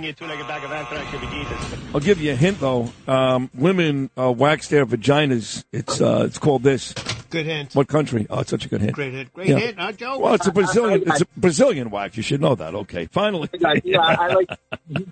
[1.92, 2.92] I'll give you a hint though.
[3.06, 5.64] Um, women uh, wax their vaginas.
[5.72, 6.94] It's uh, it's called this.
[7.34, 7.74] Good hint.
[7.74, 8.26] What country?
[8.30, 8.92] Oh, it's such a good hint.
[8.92, 9.32] Great hint.
[9.34, 9.58] Great Yeah.
[9.58, 10.18] hint, huh, Joe?
[10.20, 11.02] Well, it's a Brazilian.
[11.04, 12.16] It's a Brazilian wax.
[12.16, 12.74] You should know that.
[12.76, 13.48] Okay, finally.
[13.84, 14.48] Yeah, I like.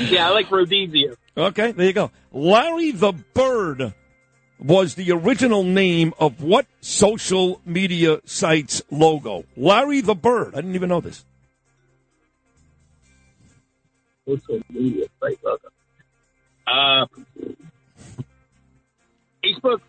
[0.00, 1.16] Yeah, I like Rhodesia.
[1.36, 2.10] Okay, there you go.
[2.32, 3.94] Larry the Bird
[4.58, 9.44] was the original name of what social media site's logo?
[9.56, 10.54] Larry the Bird.
[10.54, 11.24] I didn't even know this.
[14.26, 15.68] Social media site logo.
[16.66, 17.06] Uh,
[19.44, 19.80] Facebook.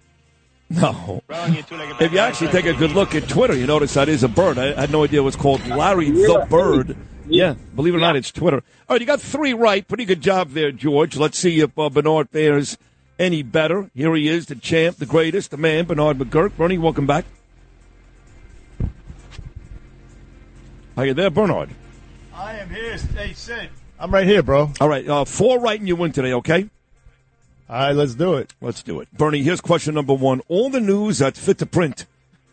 [0.70, 1.24] No.
[1.30, 4.58] If you actually take a good look at Twitter, you notice that is a bird.
[4.58, 6.98] I had no idea it was called Larry the Bird.
[7.30, 8.64] Yeah, believe it or not, it's Twitter.
[8.88, 9.86] All right, you got three right.
[9.86, 11.18] Pretty good job there, George.
[11.18, 12.78] Let's see if uh, Bernard fares
[13.20, 13.90] any better.
[13.94, 16.56] Here he is, the champ, the greatest, the man, Bernard McGuirk.
[16.56, 17.26] Bernie, welcome back.
[20.96, 21.70] Are you there, Bernard?
[22.34, 22.98] I am here.
[22.98, 23.70] Hey, Sid.
[24.00, 24.72] I'm right here, bro.
[24.80, 26.70] All right, uh, four right and you win today, okay?
[27.70, 28.54] All right, let's do it.
[28.62, 29.10] Let's do it.
[29.12, 30.42] Bernie, here's question number one.
[30.48, 32.06] All the news that's fit to print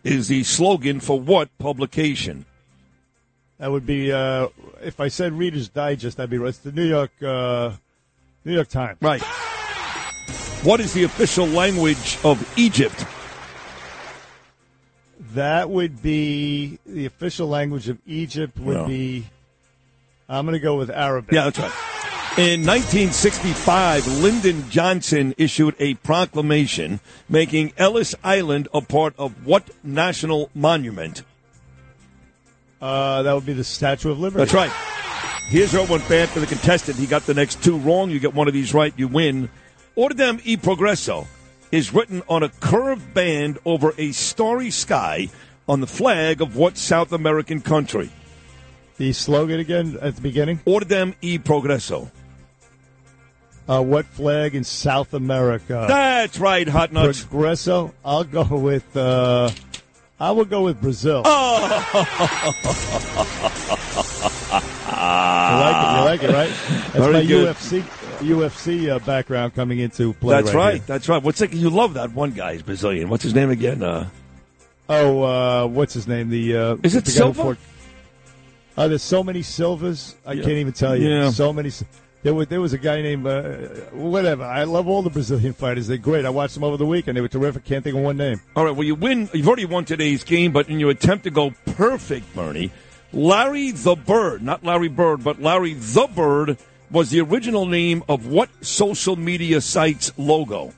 [0.02, 2.44] is the slogan for what publication?
[3.58, 4.48] That would be uh,
[4.82, 6.16] if I said Reader's Digest.
[6.16, 6.48] That'd be right.
[6.48, 7.72] It's the New York uh,
[8.44, 8.98] New York Times.
[9.00, 9.22] Right.
[10.64, 13.04] What is the official language of Egypt?
[15.34, 18.58] That would be the official language of Egypt.
[18.58, 18.86] Would No.
[18.86, 19.26] be.
[20.28, 21.32] I'm going to go with Arabic.
[21.32, 21.72] Yeah, that's right.
[22.36, 26.98] In 1965, Lyndon Johnson issued a proclamation
[27.28, 31.22] making Ellis Island a part of what national monument?
[32.82, 34.38] Uh, that would be the Statue of Liberty.
[34.38, 34.72] That's right.
[35.46, 36.98] Here's your one bad for the contestant.
[36.98, 38.10] He got the next two wrong.
[38.10, 39.48] You get one of these right, you win.
[39.96, 41.28] Ordem e Progresso
[41.70, 45.28] is written on a curved band over a starry sky
[45.68, 48.10] on the flag of what South American country?
[48.96, 50.58] The slogan again at the beginning.
[50.66, 52.10] Ordem e Progresso.
[53.66, 55.86] Uh, what flag in South America?
[55.88, 57.24] That's right, Hot Nuts.
[57.24, 57.94] Progresso.
[58.04, 58.96] I'll go with.
[58.96, 59.50] Uh,
[60.20, 61.22] I will go with Brazil.
[61.24, 61.30] You
[65.60, 65.98] like it?
[65.98, 66.48] You like it, right?
[66.68, 67.56] That's Very my good.
[67.56, 67.82] UFC
[68.20, 70.40] UFC uh, background coming into play.
[70.42, 70.74] That's right.
[70.74, 70.82] here.
[70.86, 71.22] That's right.
[71.22, 71.52] What's like?
[71.52, 72.52] You love that one guy.
[72.54, 73.08] He's Brazilian.
[73.08, 73.82] What's his name again?
[73.82, 74.08] Uh,
[74.86, 76.28] Oh, uh, what's his name?
[76.28, 77.32] The uh, Is it the Silva?
[77.32, 77.56] before-
[78.76, 80.14] Uh, there's so many Silvas.
[80.26, 80.42] I Yeah.
[80.42, 81.08] can't even tell you.
[81.08, 81.30] Yeah.
[81.30, 81.70] So many.
[82.24, 83.52] There was there was a guy named uh,
[83.92, 84.44] whatever.
[84.44, 85.88] I love all the Brazilian fighters.
[85.88, 86.24] They're great.
[86.24, 87.18] I watched them over the weekend.
[87.18, 87.66] They were terrific.
[87.66, 88.40] Can't think of one name.
[88.56, 88.74] all right.
[88.74, 89.28] Well, you win.
[89.34, 92.70] You've already won today's game, but in your attempt to go perfect, Bernie,
[93.12, 96.56] Larry the Bird, not Larry Bird, but Larry the Bird,
[96.90, 100.72] was the original name of what social media site's logo?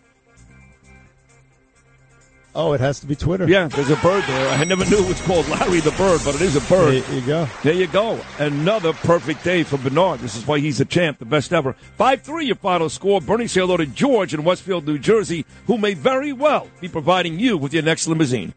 [2.58, 3.46] Oh, it has to be Twitter.
[3.46, 4.48] Yeah, there's a bird there.
[4.48, 7.02] I never knew it was called Larry the Bird, but it is a bird.
[7.02, 7.48] There you go.
[7.62, 8.18] There you go.
[8.38, 10.20] Another perfect day for Bernard.
[10.20, 11.74] This is why he's a champ, the best ever.
[11.74, 13.20] 5 3 your final score.
[13.20, 17.38] Bernie, say hello to George in Westfield, New Jersey, who may very well be providing
[17.38, 18.54] you with your next limousine.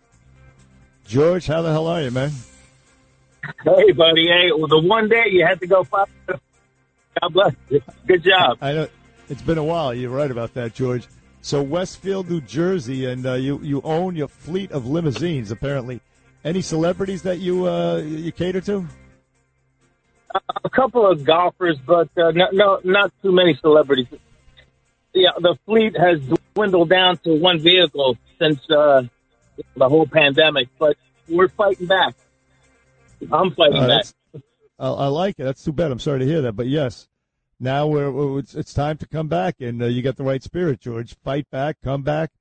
[1.06, 2.32] George, how the hell are you, man?
[3.66, 4.28] Hey, buddy.
[4.28, 6.08] Hey, well, the one day you had to go five.
[6.26, 7.82] God bless you.
[8.08, 8.60] Good job.
[8.62, 8.88] I know
[9.28, 9.94] it's been a while.
[9.94, 11.06] You're right about that, George.
[11.42, 15.52] So Westfield, New Jersey, and uh, you you own your fleet of limousines.
[15.52, 16.02] Apparently,
[16.44, 18.86] any celebrities that you uh, you cater to?
[20.64, 24.08] A couple of golfers, but uh, no, no, not too many celebrities.
[25.14, 26.20] Yeah, the fleet has
[26.54, 29.04] dwindled down to one vehicle since uh,
[29.76, 32.14] the whole pandemic, but we're fighting back.
[33.32, 34.06] I'm fighting Uh, back.
[34.78, 35.46] I, I like it.
[35.46, 35.92] That's too bad.
[35.92, 37.08] I'm sorry to hear that, but yes,
[37.60, 40.80] now we're, it's, it's time to come back, and uh, you got the right spirit,
[40.80, 41.16] George.
[41.24, 42.32] Fight back, come back,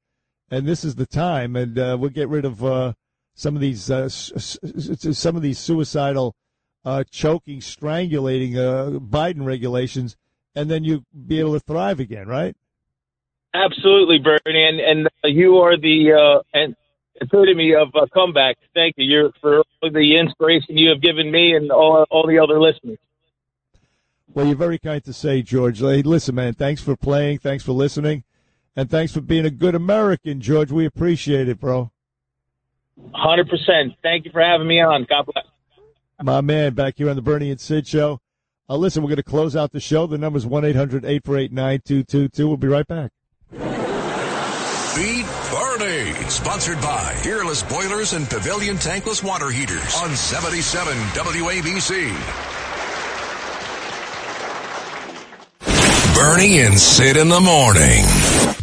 [0.51, 2.93] and this is the time, and uh, we'll get rid of uh,
[3.35, 6.37] some of these uh, some of these suicidal,
[6.85, 10.17] uh, choking, strangulating uh, Biden regulations,
[10.55, 12.57] and then you be able to thrive again, right?
[13.55, 16.77] Absolutely, Bernie, and and you are the and
[17.21, 18.57] epitome of a comeback.
[18.73, 19.05] Thank you.
[19.05, 22.99] You're for the inspiration you have given me and all all the other listeners.
[24.35, 25.81] Well, you're very kind to say, George.
[25.81, 28.25] Hey, listen, man, thanks for playing, thanks for listening,
[28.77, 30.71] and thanks for being a good American, George.
[30.71, 31.91] We appreciate it, bro.
[33.15, 33.95] Hundred percent.
[34.03, 35.07] Thank you for having me on.
[35.09, 35.45] God bless.
[36.21, 38.21] My man, back here on the Bernie and Sid show.
[38.69, 40.07] Uh, listen, we're going to close out the show.
[40.07, 42.49] The number's 1 800 848 9222.
[42.49, 43.13] We'll be right back.
[43.53, 46.13] Beat Bernie.
[46.29, 52.58] Sponsored by Fearless Boilers and Pavilion Tankless Water Heaters on 77 WABC.
[56.19, 58.58] Bernie and Sid in the morning.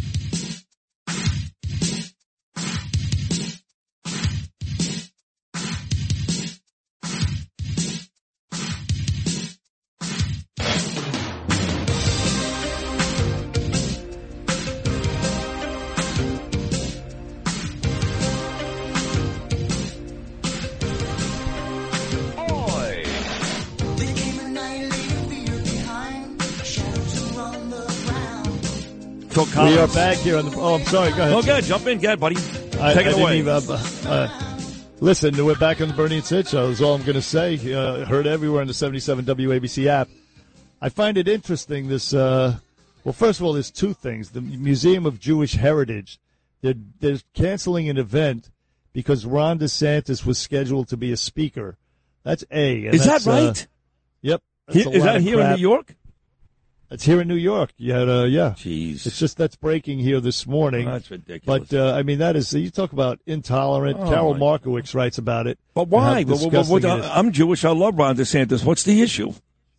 [29.56, 30.56] We are back here on the.
[30.58, 31.10] Oh, I'm sorry.
[31.12, 31.32] Go ahead.
[31.32, 31.64] Oh, good.
[31.64, 32.36] Jump in, get buddy.
[32.78, 33.38] I- Take I it away.
[33.38, 34.28] even, uh, uh,
[35.00, 36.68] listen, we're back on the Bernie and Sid show.
[36.68, 37.54] Is all I'm going to say.
[37.72, 40.08] Uh, heard everywhere on the 77 WABC app.
[40.82, 41.88] I find it interesting.
[41.88, 42.12] This.
[42.12, 42.58] Uh,
[43.04, 44.30] well, first of all, there's two things.
[44.30, 46.20] The Museum of Jewish Heritage.
[46.60, 48.50] They're, they're canceling an event
[48.92, 51.78] because Ron DeSantis was scheduled to be a speaker.
[52.24, 52.82] That's A.
[52.84, 53.66] Is that that's, uh, right?
[54.20, 54.42] yep.
[54.70, 55.50] He- is that here in.
[55.52, 55.94] New York?
[56.90, 57.70] It's here in New York.
[57.76, 58.50] You had, uh, yeah.
[58.56, 59.06] Jeez.
[59.06, 60.86] It's just that's breaking here this morning.
[60.86, 61.68] That's ridiculous.
[61.68, 63.98] But uh, I mean, that is you talk about intolerant.
[64.00, 65.58] Oh, Carol Markowitz writes about it.
[65.74, 66.22] But why?
[66.24, 67.10] Well, well, well, well, it is.
[67.12, 67.64] I'm Jewish.
[67.64, 68.64] I love Ron DeSantis.
[68.64, 69.32] What's the issue?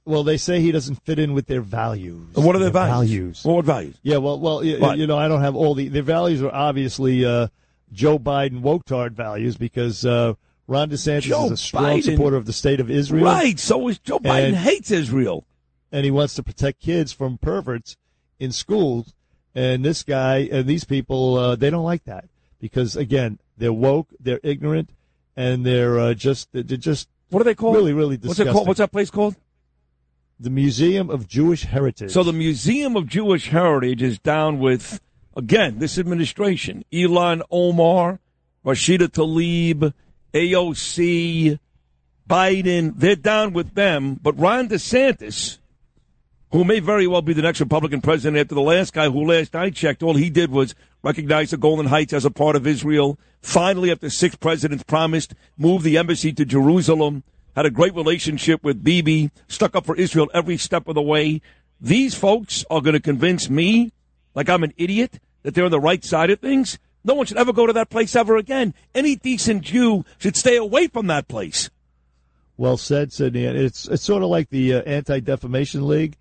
[0.06, 2.34] Well, they say he doesn't fit in with their values.
[2.36, 3.10] What are their values?
[3.10, 3.42] values?
[3.46, 3.98] Well, what values?
[4.04, 4.98] Yeah, well, well, What?
[4.98, 7.48] you know, I don't have all the their values are obviously uh,
[7.92, 10.34] Joe Biden woketard values because uh,
[10.68, 13.26] Ron DeSantis Joe is a strong Biden- supporter of the state of Israel.
[13.26, 13.60] Right.
[13.60, 15.46] So is Joe Biden And- hates Israel.
[15.92, 17.98] And he wants to protect kids from perverts
[18.40, 19.14] in schools.
[19.56, 22.26] And this guy and these people, uh, they don't like that
[22.60, 24.92] because again, they're woke, they're ignorant,
[25.36, 27.76] and they're uh, just they're just What are they called?
[27.76, 28.68] really really What's it called?
[28.68, 29.36] What's that place called?
[30.40, 32.12] The Museum of Jewish Heritage.
[32.12, 35.02] So the Museum of Jewish Heritage is down with
[35.36, 38.20] again this administration: Ilhan Omar,
[38.66, 39.94] Rashida Tlaib,
[40.34, 41.60] AOC,
[42.30, 42.94] Biden.
[42.96, 44.20] They're down with them.
[44.22, 45.58] But Ron DeSantis,
[46.52, 49.56] who may very well be the next Republican president after the last guy, who last
[49.56, 53.20] I checked, all he did was recognize the Golan Heights as a part of Israel.
[53.42, 57.24] Finally, after six presidents promised, moved the embassy to Jerusalem.
[57.56, 59.32] Had a great relationship with Bibi.
[59.48, 61.42] Stuck up for Israel every step of the way.
[61.82, 63.92] These folks are going to convince me,
[64.34, 66.80] like I'm an idiot, that they're on the right side of things.
[67.04, 68.74] No one should ever go to that place ever again.
[68.94, 71.70] Any decent Jew should stay away from that place.
[72.58, 73.46] Well said, Sydney.
[73.46, 76.18] And It's it's sort of like the uh, Anti Defamation League.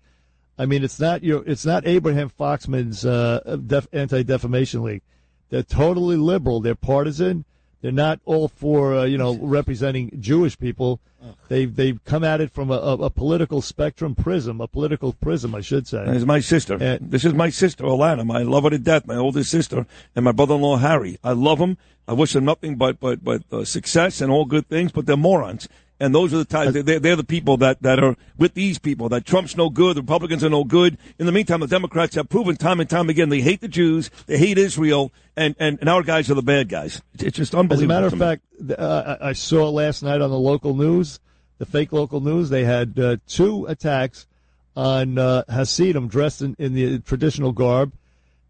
[0.57, 5.03] I mean, it's not your it's not Abraham Foxman's uh, def, Anti Defamation League.
[5.49, 6.59] They're totally liberal.
[6.59, 7.45] They're partisan.
[7.81, 10.99] They're not all for uh, you know representing Jewish people.
[11.47, 15.53] They they've come at it from a, a, a political spectrum prism, a political prism,
[15.53, 16.05] I should say.
[16.05, 16.77] This is my sister.
[17.01, 18.33] this is my sister, Alana.
[18.35, 19.05] I love her to death.
[19.05, 21.17] My oldest sister and my brother-in-law Harry.
[21.23, 21.77] I love them.
[22.07, 24.91] I wish them nothing but but but uh, success and all good things.
[24.91, 25.67] But they're morons.
[25.99, 26.73] And those are the types.
[26.73, 29.09] They're, they're the people that, that are with these people.
[29.09, 29.97] That Trump's no good.
[29.97, 30.97] The Republicans are no good.
[31.17, 34.11] In the meantime, the Democrats have proven time and time again they hate the Jews.
[34.27, 35.11] They hate Israel.
[35.35, 37.01] And and, and our guys are the bad guys.
[37.17, 37.91] It's, just unbelievable.
[37.93, 41.19] As a matter of fact, uh, I I saw last night on the local news,
[41.57, 44.27] the fake local news, they had uh, two attacks
[44.75, 47.93] on uh, Hasidim dressed in, in the traditional garb.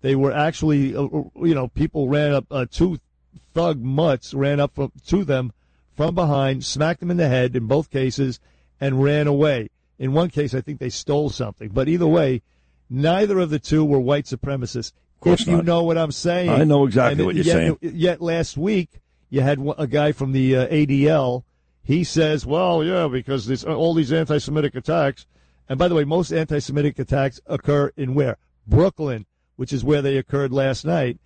[0.01, 2.99] They were actually, uh, you know, people ran up, uh, two
[3.53, 5.53] thug mutts ran up from, to them
[5.97, 8.39] from behind, smacked them in the head in both cases,
[8.79, 9.69] and ran away.
[9.97, 11.69] In one case, I think they stole something.
[11.69, 12.43] But either way,
[12.87, 14.93] neither of the two were white supremacists.
[15.15, 15.65] Of course if you not.
[15.65, 16.51] know what I'm saying.
[16.51, 17.77] I know exactly what you're yet, saying.
[17.81, 19.01] Yet last week,
[19.31, 21.43] you had a guy from the uh, ADL.
[21.83, 25.25] He says, well, yeah, because this, all these anti Semitic attacks.
[25.67, 28.37] And by the way, most anti Semitic attacks occur in where?
[28.67, 31.17] Brooklyn, which is where they occurred last night.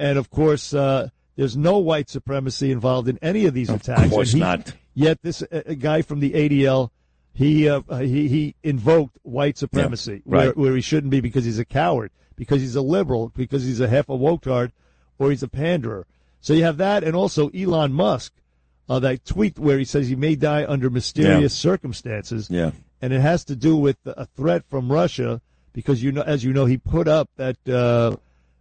[0.00, 4.02] And of course, uh, there's no white supremacy involved in any of these attacks.
[4.02, 4.72] Of course he- not.
[4.94, 6.90] Yet this uh, guy from the ADL,
[7.32, 10.46] he uh, he he invoked white supremacy right.
[10.46, 13.80] where, where he shouldn't be because he's a coward, because he's a liberal, because he's
[13.80, 14.72] a half a woketard,
[15.18, 16.06] or he's a panderer.
[16.40, 18.32] So you have that, and also Elon Musk,
[18.88, 22.48] uh, that tweet where he says he may die under mysterious circumstances.
[22.50, 22.72] Yeah.
[23.00, 25.40] and it has to do with a threat from Russia
[25.72, 28.16] because you know, as you know, he put up that uh,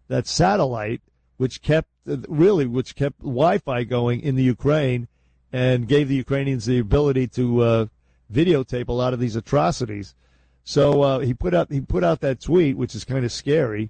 [0.08, 1.02] that satellite
[1.38, 1.90] which kept
[2.28, 5.08] really which kept Wi-Fi going in the Ukraine
[5.52, 7.86] and gave the Ukrainians the ability to uh,
[8.32, 10.16] videotape a lot of these atrocities.
[10.64, 13.90] So uh, he put out he put out that tweet, which is kind of scary.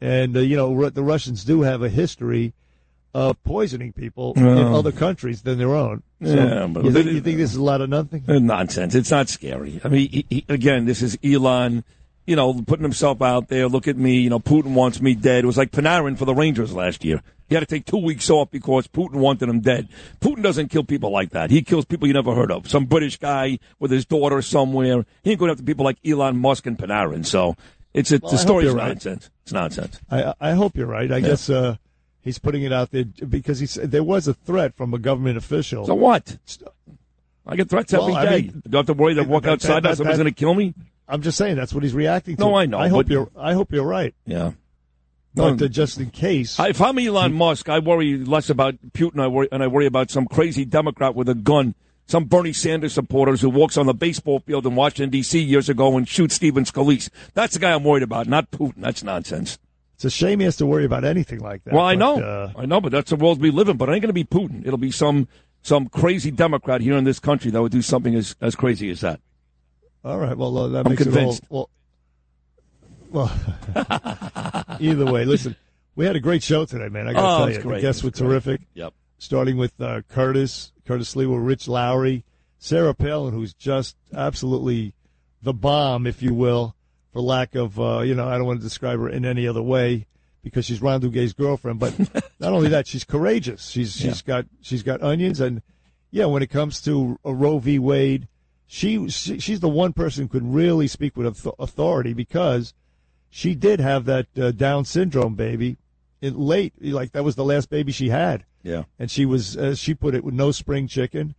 [0.00, 2.54] And uh, you know the Russians do have a history
[3.14, 6.02] of poisoning people in other countries than their own.
[6.22, 8.24] So Yeah, but you, think, you think this is a lot of nothing?
[8.26, 8.94] Uh, Nonsense.
[8.94, 9.80] It's not scary.
[9.84, 11.84] I mean, he, he, again, this is Elon,
[12.26, 13.68] you know, putting himself out there.
[13.68, 14.18] Look at me.
[14.20, 15.44] You know, Putin wants me dead.
[15.44, 17.22] It was like Panarin for the Rangers last year.
[17.48, 19.88] He had to take two weeks off because Putin wanted him dead.
[20.20, 21.50] Putin doesn't kill people like that.
[21.50, 22.68] He kills people you never heard of.
[22.70, 25.04] Some British guy with his daughter somewhere.
[25.22, 27.26] He ain't going after people like Elon Musk and Panarin.
[27.26, 27.54] So
[27.92, 28.88] it's a, Well, the I hope story's right.
[28.88, 29.28] nonsense.
[29.42, 30.00] It's nonsense.
[30.10, 31.12] I, I hope you're right.
[31.12, 31.28] I Yeah.
[31.28, 31.76] guess uh,
[32.22, 35.36] he's putting it out there because he said there was a threat from a government
[35.36, 35.84] official.
[35.84, 36.38] So what?
[37.46, 39.42] I get threats every Well, I mean- Do I have to worry that I walk
[39.42, 40.72] That- outside that- that- going to kill me?
[41.08, 42.42] I'm just saying that's what he's reacting to.
[42.42, 43.28] No, I know, I hope you're.
[43.38, 44.14] I hope you're right.
[44.26, 44.52] Yeah.
[45.34, 45.66] But No.
[45.66, 49.26] uh, just in case, I- If I'm Elon Musk, I worry less about Putin I
[49.26, 51.74] worry, and I worry about some crazy Democrat with a gun,
[52.06, 55.40] some Bernie Sanders supporters who walks on the baseball field in Washington, D.C.
[55.40, 57.10] years ago and shoots Stephen Scalise.
[57.34, 58.74] That's the guy I'm worried about, not Putin.
[58.78, 59.58] That's nonsense.
[59.96, 61.74] it's a shame he has to worry about anything like that.
[61.74, 62.22] well, I but, know.
[62.22, 63.76] uh, I know, but that's the world we live in.
[63.76, 64.64] But it ain't going to be Putin.
[64.64, 65.26] It'll be some
[65.62, 69.00] some crazy Democrat here in this country that would do something as, as crazy as
[69.00, 69.18] that.
[70.04, 70.36] All right.
[70.36, 71.42] Well, uh, that I'm makes convinced.
[71.44, 71.70] it all.
[73.10, 73.30] Well,
[73.74, 75.56] well either way, listen.
[75.96, 77.06] We had a great show today, man.
[77.06, 77.76] I got to Oh, tell you, great.
[77.76, 78.62] the guests were terrific.
[78.74, 78.92] Yep.
[79.18, 82.24] Starting with uh, Curtis, Curtis Lee, with Rich Lowry,
[82.58, 84.92] Sarah Palin, who's just absolutely
[85.40, 86.74] the bomb, if you will,
[87.12, 89.62] for lack of, uh, you know, I don't want to describe her in any other
[89.62, 90.06] way
[90.42, 91.78] because she's Ron Duguay's girlfriend.
[91.78, 91.96] But
[92.40, 93.68] not only that, she's courageous.
[93.68, 95.62] She's she's got she's got onions, and
[96.10, 97.78] yeah, when it comes to a Roe v.
[97.78, 98.26] Wade,
[98.66, 102.74] she, she she's the one person who could really speak with authority because
[103.30, 105.76] she did have that uh, Down syndrome baby
[106.22, 108.84] in late, like that was the last baby she had Yeah.
[108.98, 111.34] and she was, as she put it, with no spring chicken,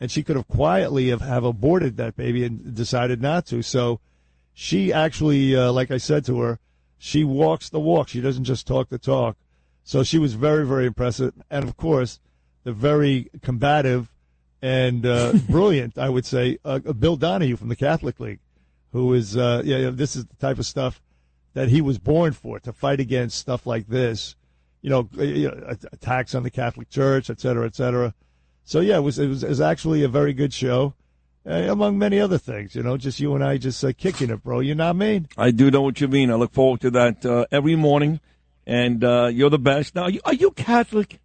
[0.00, 3.62] and she could have quietly have, have aborted that baby and decided not to.
[3.62, 4.00] So
[4.52, 6.58] she actually, uh, like I said to her,
[6.98, 8.08] she walks the walk.
[8.08, 9.36] She doesn't just talk the talk.
[9.84, 12.18] So she was very, very impressive, and of course,
[12.64, 14.10] the very combative
[14.64, 18.40] and uh, brilliant, I would say, uh, Bill Donohue from the Catholic League,
[18.92, 21.00] who is, uh, yeah, yeah, this is the type of stuff
[21.54, 24.34] that he was born for to fight against stuff like this
[24.84, 28.12] you know, uh, you know, at- attacks on the Catholic Church, et cetera, et cetera.
[28.64, 30.92] So yeah, it was it was, it was actually a very good show,
[31.48, 32.74] uh, among many other things.
[32.74, 34.60] You know, just you and I just uh, kicking it, bro.
[34.60, 35.28] You know what I mean?
[35.38, 36.30] I do know what you mean.
[36.30, 38.20] I look forward to that uh, every morning,
[38.66, 39.94] and uh, you're the best.
[39.94, 41.18] Now, are you, are you Catholic?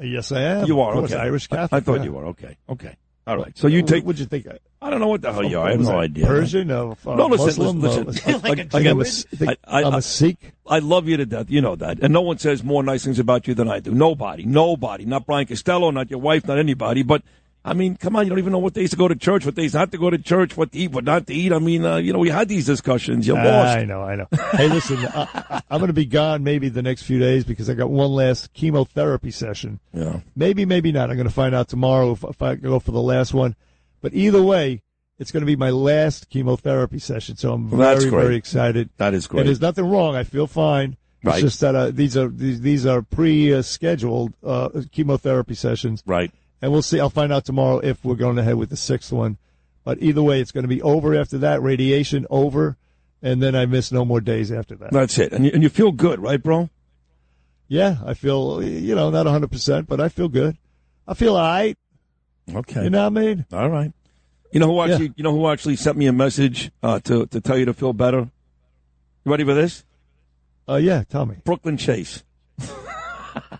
[0.00, 0.66] Yes, I am.
[0.66, 1.20] You are Of course, okay.
[1.22, 1.72] Irish Catholic.
[1.72, 2.04] I, thought yeah.
[2.04, 2.56] you were okay.
[2.68, 2.96] Okay,
[3.26, 3.56] all right.
[3.56, 4.04] So you take.
[4.04, 4.46] What'd you think?
[4.80, 5.66] I don't know what the hell you are.
[5.66, 6.24] I have no idea.
[6.26, 6.70] Persian?
[6.70, 7.80] Uh, uh, no, listen, Muslim?
[7.80, 8.04] listen.
[8.04, 8.40] Listen.
[8.42, 8.90] Like a Again, Jew?
[8.90, 10.52] I'm a S- think- I'm a Sikh.
[10.66, 11.50] I love you to death.
[11.50, 13.90] You know that, and no one says more nice things about you than I do.
[13.90, 15.04] Nobody, nobody.
[15.04, 17.02] Not Brian Costello, not your wife, not anybody.
[17.02, 17.22] But
[17.68, 19.54] I mean, come on, you don't even know what days to go to church, what
[19.54, 21.52] days not to go to church, what to eat, what not to eat.
[21.52, 23.26] I mean, uh, you know, we had these discussions.
[23.26, 23.78] You're lost.
[23.78, 24.26] I know, I know.
[24.52, 27.68] Hey, listen, I, I- I'm going to be gone maybe the next few days because
[27.68, 29.80] I got one last chemotherapy session.
[29.92, 30.20] Yeah.
[30.34, 31.10] Maybe, maybe not.
[31.10, 33.54] I'm going to find out tomorrow if, if I go for the last one.
[34.00, 34.82] But either way,
[35.18, 37.36] it's going to be my last chemotherapy session.
[37.36, 38.88] So I'm Well, very, very excited.
[38.96, 39.40] That is great.
[39.40, 40.14] And there's nothing wrong.
[40.16, 40.96] I feel fine.
[41.24, 41.34] Right.
[41.34, 46.02] It's just that uh, these are these, these are pre-scheduled uh, chemotherapy sessions.
[46.06, 46.30] Right.
[46.60, 46.98] And we'll see.
[47.00, 49.38] I'll find out tomorrow if we're going ahead with the sixth one.
[49.84, 51.62] But either way, it's going to be over after that.
[51.62, 52.76] Radiation over,
[53.22, 54.90] and then I miss no more days after that.
[54.92, 55.32] That's it.
[55.32, 56.68] And you, and you feel good, right, bro?
[57.68, 60.56] Yeah, I feel you know not 100, percent but I feel good.
[61.06, 61.76] I feel all right.
[62.54, 62.84] Okay.
[62.84, 63.46] You know what I mean?
[63.52, 63.92] All right.
[64.52, 65.06] You know who actually?
[65.06, 65.12] Yeah.
[65.16, 67.92] You know who actually sent me a message uh, to to tell you to feel
[67.92, 68.30] better.
[69.24, 69.84] You ready for this?
[70.68, 71.04] Uh, yeah.
[71.04, 71.36] Tell me.
[71.44, 72.24] Brooklyn Chase.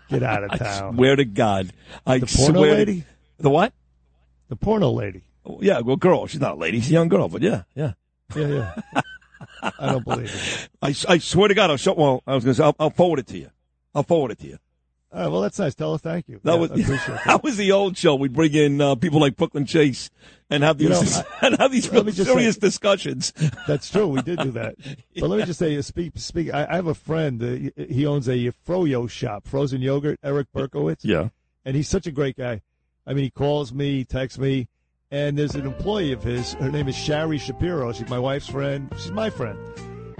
[0.09, 0.93] Get out of town.
[0.93, 1.71] I swear to God.
[2.05, 3.03] I The porno swear to- lady?
[3.37, 3.73] the what?
[4.49, 5.23] The porno lady.
[5.45, 6.27] Oh, yeah, well, girl.
[6.27, 6.79] She's not a lady.
[6.79, 7.93] She's a young girl, but yeah, yeah.
[8.35, 8.47] Yeah,
[8.93, 9.01] yeah.
[9.79, 10.69] I don't believe it.
[10.81, 11.93] I, I swear to God, I'll show.
[11.93, 13.49] Well, I was going to say, I'll, I'll forward it to you.
[13.95, 14.57] I'll forward it to you.
[15.11, 15.73] All right, well, that's nice.
[15.73, 16.39] Tell her thank you.
[16.43, 17.23] That Yeah, was I appreciate that.
[17.25, 18.15] that was the old show.
[18.15, 20.09] We'd bring in uh, people like Brooklyn Chase
[20.49, 23.33] and have these You know, and have these let real me just serious say- discussions.
[23.67, 24.07] That's true.
[24.07, 24.75] We did do that.
[25.19, 26.53] But let me just say, speak, speak.
[26.53, 27.41] I, I have a friend.
[27.41, 30.19] Uh, he- owns a Froyo shop, frozen yogurt.
[30.23, 31.01] Eric Berkowitz.
[31.03, 31.29] Yeah.
[31.65, 32.61] and he's such a great guy.
[33.05, 34.67] I mean, he calls me, texts me,
[35.11, 36.53] and there's an employee of his.
[36.53, 37.91] Her name is Shari Shapiro.
[37.93, 38.91] She's my wife's friend.
[38.97, 39.57] She's my friend,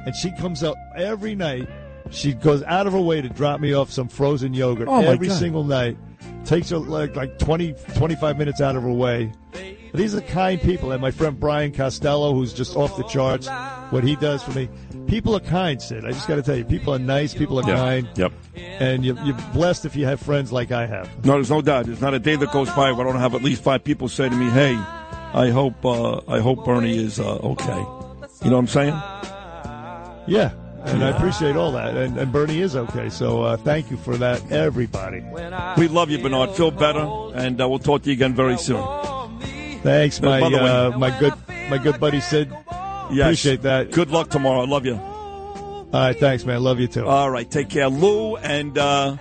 [0.05, 1.67] and she comes up every night.
[2.11, 5.27] She goes out of her way to drop me off some frozen yogurt Oh, every
[5.27, 5.37] God.
[5.37, 5.97] single night.
[6.45, 9.31] Takes her like like 20, 25 minutes out of her way.
[9.93, 13.47] These are kind people, and my friend Brian Costello, who's just off the charts.
[13.89, 14.69] What he does for me,
[15.07, 16.05] people are kind, Sid.
[16.05, 18.31] I just got to tell you, people are nice, people are kind, Yep.
[18.55, 21.07] and you, you're blessed if you have friends like I have.
[21.25, 21.87] No, there's no doubt.
[21.87, 24.07] There's not a day that goes by where I don't have at least five people
[24.09, 24.75] say to me, "Hey,
[25.33, 27.77] I hope uh, I hope Bernie is uh, okay."
[28.43, 28.93] You know what I'm saying?
[30.27, 30.51] Yeah,
[30.85, 31.97] and I appreciate all that.
[31.97, 35.21] And, and Bernie is okay, so uh, thank you for that, everybody.
[35.77, 36.51] We love you, Bernard.
[36.51, 38.85] Feel better, and uh, we'll talk to you again very soon.
[39.83, 41.33] Thanks, my By the way- uh, my good
[41.69, 42.49] my good buddy Sid.
[43.11, 43.25] Yes.
[43.25, 43.91] Appreciate that.
[43.91, 44.61] Good luck tomorrow.
[44.61, 44.95] I love you.
[44.95, 46.61] All right, thanks, man.
[46.61, 47.05] Love you too.
[47.07, 49.17] All right, take care, Lou and uh,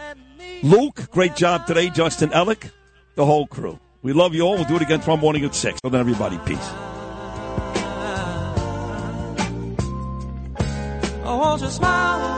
[0.63, 1.09] Luke.
[1.11, 2.71] Great job today, Justin Ellick,
[3.15, 3.79] the whole crew.
[4.03, 4.55] We love you all.
[4.57, 5.79] We'll do it again tomorrow morning at six.
[5.83, 6.59] So then, everybody, peace.
[11.31, 12.38] Oh, won't smile